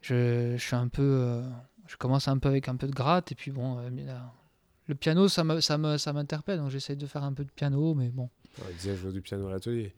je, 0.00 0.56
je 0.56 0.62
suis 0.64 0.74
un 0.76 0.88
peu. 0.88 1.42
Je 1.88 1.96
commence 1.96 2.28
un 2.28 2.38
peu 2.38 2.48
avec 2.48 2.68
un 2.68 2.76
peu 2.76 2.86
de 2.86 2.92
gratte, 2.94 3.32
et 3.32 3.34
puis 3.34 3.50
bon. 3.50 3.78
euh, 3.78 3.90
là, 3.90 4.32
le 4.86 4.94
piano, 4.94 5.28
ça 5.28 5.42
me- 5.44 5.60
ça 5.60 5.76
me- 5.78 5.98
ça 5.98 6.12
m'interpelle, 6.12 6.58
donc 6.58 6.70
j'essaie 6.70 6.94
de 6.96 7.06
faire 7.06 7.24
un 7.24 7.32
peu 7.32 7.44
de 7.44 7.50
piano, 7.50 7.94
mais 7.94 8.08
bon. 8.10 8.30
Ouais, 8.58 8.66
Il 8.70 8.76
disait 8.76 8.96
jouer 8.96 9.12
du 9.12 9.20
piano 9.22 9.46
à 9.48 9.50
l'atelier. 9.52 9.92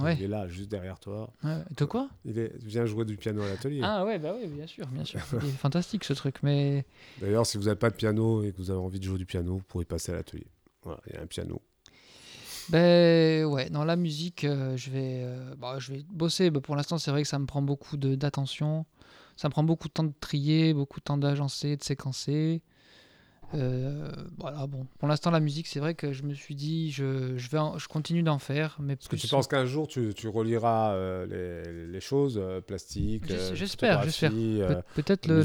Ouais. 0.00 0.14
Il 0.16 0.24
est 0.24 0.28
là, 0.28 0.46
juste 0.48 0.70
derrière 0.70 0.98
toi. 1.00 1.32
ouais. 1.44 1.56
De 1.76 1.84
quoi? 1.86 2.10
Il 2.26 2.38
est, 2.38 2.54
vient 2.62 2.84
jouer 2.84 3.06
du 3.06 3.16
piano 3.16 3.42
à 3.42 3.48
l'atelier. 3.48 3.80
Ah 3.82 4.04
ouais, 4.04 4.18
bah 4.18 4.34
oui, 4.38 4.46
bien 4.48 4.66
sûr, 4.66 4.86
bien 4.88 5.04
sûr. 5.04 5.18
Il 5.42 5.48
est 5.48 5.52
fantastique 5.52 6.04
ce 6.04 6.12
truc, 6.12 6.36
mais. 6.42 6.84
D'ailleurs, 7.20 7.46
si 7.46 7.56
vous 7.56 7.64
n'avez 7.64 7.76
pas 7.78 7.88
de 7.88 7.94
piano 7.96 8.42
et 8.42 8.52
que 8.52 8.58
vous 8.58 8.70
avez 8.70 8.78
envie 8.80 8.98
de 9.00 9.04
jouer 9.04 9.16
du 9.18 9.24
piano, 9.26 9.56
vous 9.56 9.62
pourrez 9.66 9.86
passer 9.86 10.12
à 10.12 10.16
l'atelier. 10.16 10.46
Voilà, 10.82 11.00
il 11.08 11.14
y 11.14 11.16
a 11.16 11.22
un 11.22 11.26
piano. 11.26 11.60
Ben 12.68 13.44
ouais, 13.44 13.70
dans 13.70 13.84
la 13.84 13.96
musique, 13.96 14.44
euh, 14.44 14.76
je, 14.76 14.90
vais, 14.90 15.22
euh, 15.24 15.54
bah, 15.56 15.76
je 15.78 15.92
vais 15.92 16.04
bosser. 16.10 16.50
Bah, 16.50 16.60
pour 16.60 16.76
l'instant, 16.76 16.98
c'est 16.98 17.10
vrai 17.10 17.22
que 17.22 17.28
ça 17.28 17.38
me 17.38 17.46
prend 17.46 17.62
beaucoup 17.62 17.96
d'attention. 17.96 18.84
Ça 19.36 19.48
prend 19.50 19.62
beaucoup 19.64 19.88
de 19.88 19.92
temps 19.92 20.04
de 20.04 20.12
trier, 20.20 20.74
beaucoup 20.74 21.00
de 21.00 21.04
temps 21.04 21.18
d'agencer, 21.18 21.76
de 21.76 21.82
séquencer. 21.82 22.62
Euh, 23.54 24.10
voilà, 24.38 24.66
bon. 24.66 24.86
Pour 24.98 25.08
l'instant, 25.08 25.30
la 25.30 25.40
musique, 25.40 25.66
c'est 25.66 25.80
vrai 25.80 25.94
que 25.94 26.12
je 26.12 26.22
me 26.22 26.34
suis 26.34 26.54
dit, 26.54 26.90
je, 26.90 27.36
je, 27.36 27.48
vais 27.50 27.58
en- 27.58 27.78
je 27.78 27.88
continue 27.88 28.22
d'en 28.22 28.38
faire. 28.38 28.76
Mais 28.80 28.94
Est-ce 28.94 29.08
que 29.08 29.16
tu 29.16 29.28
penses 29.28 29.46
qu'un 29.46 29.64
jour, 29.66 29.88
tu, 29.88 30.14
tu 30.14 30.28
relieras 30.28 30.92
euh, 30.94 31.26
les, 31.66 31.86
les 31.92 32.00
choses, 32.00 32.38
euh, 32.42 32.60
plastique, 32.60 33.30
euh, 33.30 33.54
j'espère, 33.54 34.02
j'espère. 34.04 34.30
peut- 34.68 35.02
peut-être 35.02 35.26
le, 35.26 35.42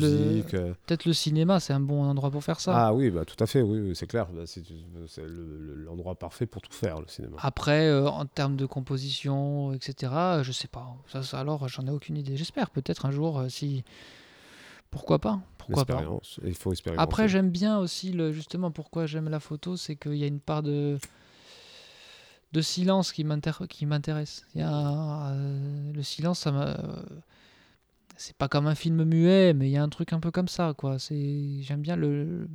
peut-être 0.86 1.06
le 1.06 1.14
cinéma, 1.14 1.60
c'est 1.60 1.74
un 1.74 1.80
bon 1.80 2.04
endroit 2.04 2.32
pour 2.32 2.44
faire 2.44 2.60
ça. 2.60 2.88
Ah 2.88 2.94
oui, 2.94 3.10
bah, 3.10 3.26
tout 3.26 3.42
à 3.44 3.48
fait, 3.48 3.62
oui, 3.62 3.80
oui, 3.80 3.96
c'est 3.96 4.08
clair. 4.08 4.28
Bah, 4.34 4.44
c'est 4.46 4.64
c'est 5.08 5.22
le- 5.24 5.58
le- 5.60 5.76
l'endroit 5.86 6.16
parfait 6.16 6.46
pour 6.46 6.62
tout 6.62 6.74
faire, 6.74 7.00
le 7.02 7.08
cinéma. 7.08 7.38
Après, 7.40 7.94
en 8.00 8.26
termes 8.26 8.56
de 8.56 8.66
composition, 8.66 9.74
etc., 9.74 10.12
je 10.44 10.52
sais 10.52 10.68
pas. 10.68 10.96
Ça, 11.08 11.24
ça, 11.24 11.40
alors, 11.40 11.68
j'en 11.68 11.86
ai 11.88 11.92
aucune 11.92 12.18
idée. 12.18 12.38
J'espère 12.38 12.70
peut-être 12.70 13.06
un 13.06 13.12
jour, 13.12 13.44
si. 13.50 13.84
Pourquoi 14.90 15.20
pas 15.20 15.40
Pourquoi 15.58 15.86
pas 15.86 15.94
L'expérience, 15.96 16.40
il 16.46 16.56
faut 16.56 16.72
expérimenter. 16.72 17.04
Après, 17.04 17.28
j'aime 17.28 17.50
bien 17.50 17.78
aussi, 17.78 18.12
le, 18.12 18.32
justement, 18.32 18.72
pourquoi 18.72 19.06
j'aime 19.06 19.30
la 19.30 19.40
photo, 19.40 19.76
c'est 19.78 19.96
qu'il 19.96 20.16
y 20.16 20.24
a 20.24 20.28
une 20.28 20.40
part 20.40 20.64
de, 20.64 20.98
de 22.54 22.62
silence 22.62 23.12
qui 23.12 23.24
m'intér- 23.24 23.68
qui 23.68 23.86
m'intéresse. 23.86 24.46
Il 24.56 24.62
y 24.62 24.64
a, 24.64 25.32
euh, 25.32 25.92
le 25.94 26.04
silence, 26.04 26.40
ça 26.40 26.52
m'a. 26.52 26.68
euh, 26.68 27.04
c'est 28.16 28.36
pas 28.36 28.48
comme 28.48 28.66
un 28.66 28.74
film 28.76 29.04
muet, 29.04 29.54
mais 29.54 29.68
il 29.70 29.72
y 29.74 29.78
a 29.78 29.84
un 29.84 29.90
truc 29.90 30.12
un 30.14 30.20
peu 30.20 30.32
comme 30.32 30.48
ça, 30.48 30.74
quoi. 30.76 30.98
C'est, 31.00 31.62
j'aime 31.62 31.82
bien 31.82 31.96
le 31.96 32.48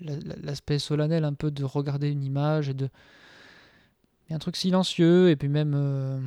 l'aspect 0.00 0.78
solennel 0.78 1.24
un 1.24 1.34
peu 1.34 1.50
de 1.50 1.64
regarder 1.64 2.10
une 2.10 2.24
image 2.24 2.68
et 2.68 2.74
de. 2.74 2.88
Il 4.26 4.30
y 4.30 4.32
a 4.32 4.36
un 4.36 4.40
truc 4.40 4.56
silencieux 4.56 5.28
et 5.30 5.36
puis 5.36 5.48
même. 5.48 5.74
euh, 5.76 6.18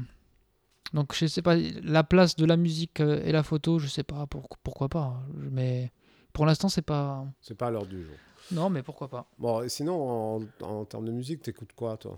Donc 0.93 1.14
je 1.14 1.26
sais 1.26 1.41
pas 1.41 1.55
la 1.84 2.03
place 2.03 2.35
de 2.35 2.45
la 2.45 2.57
musique 2.57 2.99
euh, 3.01 3.22
et 3.26 3.31
la 3.31 3.43
photo, 3.43 3.77
je 3.80 3.88
sais 3.88 4.03
pas 4.03 4.26
pour- 4.27 4.47
pourquoi 4.64 4.88
pas. 4.89 4.99
hein. 5.19 5.19
Mais 5.51 5.91
pour 6.34 6.45
l'instant 6.45 6.69
c'est 6.69 6.81
pas. 6.81 7.26
C'est 7.41 7.57
pas 7.57 7.68
à 7.68 7.72
l'heure 7.72 7.85
du 7.85 8.03
jour. 8.03 8.15
Non, 8.51 8.69
mais 8.69 8.81
pourquoi 8.84 9.09
pas. 9.09 9.26
Bon, 9.39 9.61
et 9.61 9.68
sinon, 9.69 10.38
en, 10.38 10.41
en 10.65 10.85
termes 10.85 11.03
de 11.05 11.11
musique, 11.11 11.41
t'écoutes 11.41 11.73
quoi, 11.76 11.97
toi? 11.97 12.18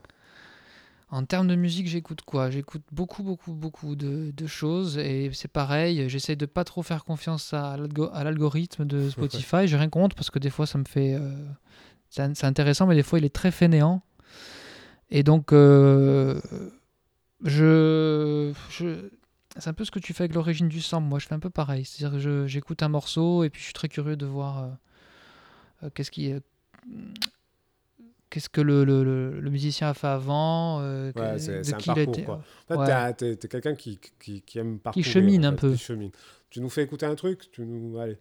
En 1.11 1.25
termes 1.25 1.47
de 1.47 1.55
musique, 1.55 1.87
j'écoute 1.87 2.21
quoi? 2.21 2.51
J'écoute 2.51 2.83
beaucoup, 2.91 3.23
beaucoup, 3.23 3.53
beaucoup 3.53 3.95
de, 3.95 4.29
de 4.29 4.45
choses 4.47 4.99
et 4.99 5.31
c'est 5.33 5.47
pareil. 5.47 6.07
J'essaie 6.07 6.35
de 6.35 6.45
pas 6.45 6.63
trop 6.63 6.83
faire 6.83 7.03
confiance 7.03 7.51
à 7.51 7.75
l'algo- 7.77 8.11
à 8.13 8.23
l'algorithme 8.23 8.85
de 8.85 9.09
Spotify. 9.09 9.65
J'ai 9.67 9.77
rien 9.77 9.89
contre 9.89 10.15
parce 10.15 10.29
que 10.29 10.37
des 10.37 10.51
fois 10.51 10.67
ça 10.67 10.77
me 10.77 10.85
fait. 10.85 11.15
euh, 11.15 11.31
c'est 12.11 12.43
intéressant, 12.43 12.85
mais 12.85 12.93
des 12.93 13.01
fois 13.01 13.17
il 13.17 13.25
est 13.25 13.33
très 13.33 13.49
fainéant. 13.49 14.03
Et 15.09 15.23
donc, 15.23 15.51
euh, 15.53 16.39
je. 17.43 18.53
je 18.69 19.09
c'est 19.57 19.69
un 19.69 19.73
peu 19.73 19.83
ce 19.83 19.91
que 19.91 19.99
tu 19.99 20.13
fais 20.13 20.23
avec 20.23 20.35
l'origine 20.35 20.69
du 20.69 20.79
sample. 20.81 21.07
Moi, 21.07 21.19
je 21.19 21.27
fais 21.27 21.33
un 21.35 21.39
peu 21.39 21.49
pareil. 21.49 21.83
C'est-à-dire 21.83 22.21
que 22.21 22.45
j'écoute 22.47 22.83
un 22.83 22.87
morceau 22.89 23.43
et 23.43 23.49
puis 23.49 23.59
je 23.59 23.65
suis 23.65 23.73
très 23.73 23.89
curieux 23.89 24.15
de 24.15 24.25
voir 24.25 24.63
euh, 24.63 24.67
euh, 25.83 25.89
qu'est-ce 25.93 26.11
qui. 26.11 26.31
euh, 26.31 26.39
Qu'est-ce 28.29 28.47
que 28.49 28.61
le, 28.61 28.83
le- 28.83 29.03
le- 29.03 29.39
le 29.39 29.49
musicien 29.49 29.89
a 29.89 29.95
fait 29.95 30.05
avant 30.05 30.81
euh, 30.81 31.11
Ouais, 31.15 31.39
c'est- 31.39 31.73
un 31.73 31.77
qui 31.77 31.89
il 31.89 31.91
a 31.91 31.95
parcours, 31.95 32.13
été- 32.13 32.23
quoi. 32.25 32.35
En 32.69 32.85
fait, 32.85 32.91
Ouais. 32.93 33.13
t'es 33.15 33.35
t'es 33.37 33.47
quelqu'un 33.47 33.73
qui, 33.73 33.99
qui, 34.19 34.41
qui 34.43 34.59
aime 34.59 34.77
parcourir. 34.77 35.03
chemine 35.11 35.45
en 35.47 35.49
un 35.49 35.53
peu. 35.53 35.71
qui 35.71 35.79
chemine. 35.79 36.11
Tu 36.51 36.61
nous 36.61 36.69
fais 36.69 36.83
écouter 36.83 37.07
un 37.07 37.15
truc 37.15 37.49
tu 37.51 37.63
nous... 37.65 37.97
Allez. 37.97 38.19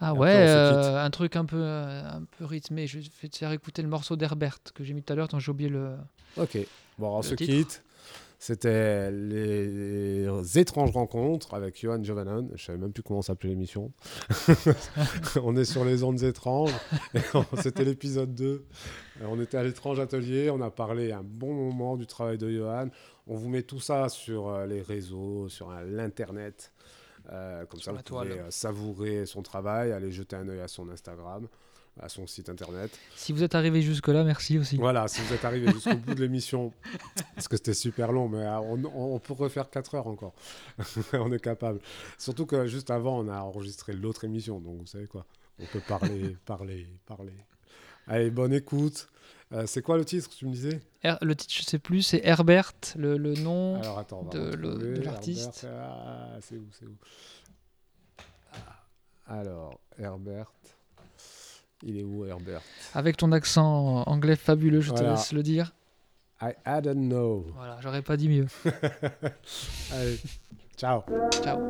Ah 0.00 0.14
ouais, 0.14 0.34
euh, 0.48 1.04
un 1.04 1.10
truc 1.10 1.36
un 1.36 1.44
peu, 1.44 1.62
un 1.62 2.22
peu 2.38 2.46
rythmé. 2.46 2.86
Je 2.86 3.00
vais 3.20 3.28
te 3.28 3.36
faire 3.36 3.52
écouter 3.52 3.82
le 3.82 3.88
morceau 3.88 4.16
d'Herbert 4.16 4.56
que 4.74 4.84
j'ai 4.84 4.94
mis 4.94 5.02
tout 5.02 5.12
à 5.12 5.16
l'heure, 5.16 5.28
tant 5.28 5.38
j'ai 5.38 5.50
oublié 5.50 5.68
le. 5.68 5.96
Ok. 6.38 6.56
Bon, 6.98 7.18
on 7.18 7.20
se 7.20 7.34
titre. 7.34 7.52
quitte. 7.52 7.82
C'était 8.42 9.10
les 9.10 10.58
étranges 10.58 10.92
rencontres 10.92 11.52
avec 11.52 11.78
Johan 11.78 12.02
Jovanon. 12.02 12.48
Je 12.54 12.64
savais 12.64 12.78
même 12.78 12.90
plus 12.90 13.02
comment 13.02 13.20
s'appelait 13.20 13.50
l'émission. 13.50 13.92
on 15.42 15.54
est 15.56 15.66
sur 15.66 15.84
les 15.84 16.02
ondes 16.02 16.22
étranges. 16.22 16.72
C'était 17.62 17.84
l'épisode 17.84 18.34
2. 18.34 18.46
Euh, 18.46 19.26
On 19.28 19.38
était 19.42 19.58
à 19.58 19.62
l'étrange 19.62 20.00
atelier. 20.00 20.48
On 20.48 20.62
a 20.62 20.70
parlé 20.70 21.12
un 21.12 21.22
bon 21.22 21.52
moment 21.52 21.98
du 21.98 22.06
travail 22.06 22.38
de 22.38 22.50
Johan. 22.50 22.88
On 23.26 23.36
vous 23.36 23.50
met 23.50 23.62
tout 23.62 23.78
ça 23.78 24.08
sur 24.08 24.48
euh, 24.48 24.66
les 24.66 24.80
réseaux, 24.80 25.50
sur 25.50 25.70
euh, 25.70 25.84
l'internet. 25.84 26.72
Euh, 27.30 27.66
comme 27.66 27.78
Sur 27.78 27.92
ça, 27.92 27.98
vous 27.98 28.02
pouvez 28.02 28.40
savourer 28.50 29.26
son 29.26 29.42
travail, 29.42 29.92
aller 29.92 30.10
jeter 30.10 30.36
un 30.36 30.48
œil 30.48 30.60
à 30.60 30.68
son 30.68 30.88
Instagram, 30.88 31.46
à 32.02 32.08
son 32.08 32.26
site 32.26 32.48
internet. 32.48 32.90
Si 33.16 33.32
vous 33.32 33.42
êtes 33.42 33.54
arrivé 33.54 33.82
jusque-là, 33.82 34.24
merci 34.24 34.58
aussi. 34.58 34.76
Voilà, 34.76 35.06
si 35.08 35.20
vous 35.22 35.32
êtes 35.34 35.44
arrivé 35.44 35.70
jusqu'au 35.72 35.96
bout 35.96 36.14
de 36.14 36.20
l'émission, 36.22 36.72
parce 37.34 37.48
que 37.48 37.56
c'était 37.56 37.74
super 37.74 38.12
long, 38.12 38.28
mais 38.28 38.38
euh, 38.44 38.58
on, 38.60 38.82
on- 38.84 39.14
on 39.14 39.18
peut 39.18 39.32
refaire 39.34 39.68
4 39.70 39.94
heures 39.96 40.06
encore. 40.06 40.34
on 41.12 41.32
est 41.32 41.40
capable. 41.42 41.80
Surtout 42.18 42.46
que 42.46 42.66
juste 42.66 42.90
avant, 42.90 43.18
on 43.20 43.28
a 43.28 43.40
enregistré 43.40 43.92
l'autre 43.92 44.24
émission, 44.24 44.60
donc 44.60 44.78
vous 44.80 44.86
savez 44.86 45.06
quoi, 45.06 45.26
on 45.58 45.66
peut 45.66 45.80
parler, 45.86 46.36
parler, 46.46 46.86
parler. 47.06 47.34
Allez, 48.06 48.30
bonne 48.30 48.52
écoute. 48.52 49.08
Euh, 49.52 49.66
c'est 49.66 49.82
quoi 49.82 49.98
le 49.98 50.04
titre, 50.04 50.28
tu 50.30 50.46
me 50.46 50.52
disais? 50.52 50.80
Her- 51.02 51.18
le 51.22 51.34
titre, 51.34 51.52
je 51.56 51.62
sais 51.62 51.78
plus, 51.80 52.02
c'est 52.02 52.20
Herbert, 52.24 52.72
le, 52.96 53.16
le 53.18 53.34
nom. 53.34 53.80
Alors 53.80 53.98
attends, 53.98 54.22
de 54.24 54.50
de 54.54 55.00
l'artiste. 55.02 55.66
Ah, 55.68 56.36
c'est 56.40 56.56
où, 56.56 56.68
c'est 56.72 56.86
où? 56.86 56.96
Ah, 58.52 59.36
Alors, 59.38 59.80
Herbert. 59.98 60.52
Il 61.82 61.98
est 61.98 62.04
où, 62.04 62.26
Herbert? 62.26 62.60
Avec 62.94 63.16
ton 63.16 63.32
accent 63.32 64.02
anglais 64.06 64.36
fabuleux, 64.36 64.80
je 64.80 64.92
te 64.92 65.02
laisse 65.02 65.32
le 65.32 65.42
dire. 65.42 65.72
I, 66.42 66.54
don't 66.82 67.08
know. 67.08 67.46
Voilà, 67.54 67.78
j'aurais 67.80 68.02
pas 68.02 68.16
dit 68.16 68.28
mieux. 68.28 68.46
Allez, 69.92 70.18
ciao. 70.76 71.02
Ciao. 71.42 71.60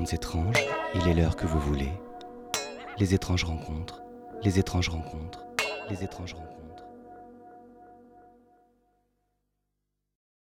Étranges, 0.00 0.56
il 0.94 1.06
est 1.06 1.14
l'heure 1.14 1.36
que 1.36 1.46
vous 1.46 1.60
voulez. 1.60 1.92
Les 2.98 3.14
étranges 3.14 3.44
rencontres, 3.44 4.02
les 4.42 4.58
étranges 4.58 4.88
rencontres, 4.88 5.44
les 5.90 6.02
étranges 6.02 6.32
rencontres. 6.32 6.61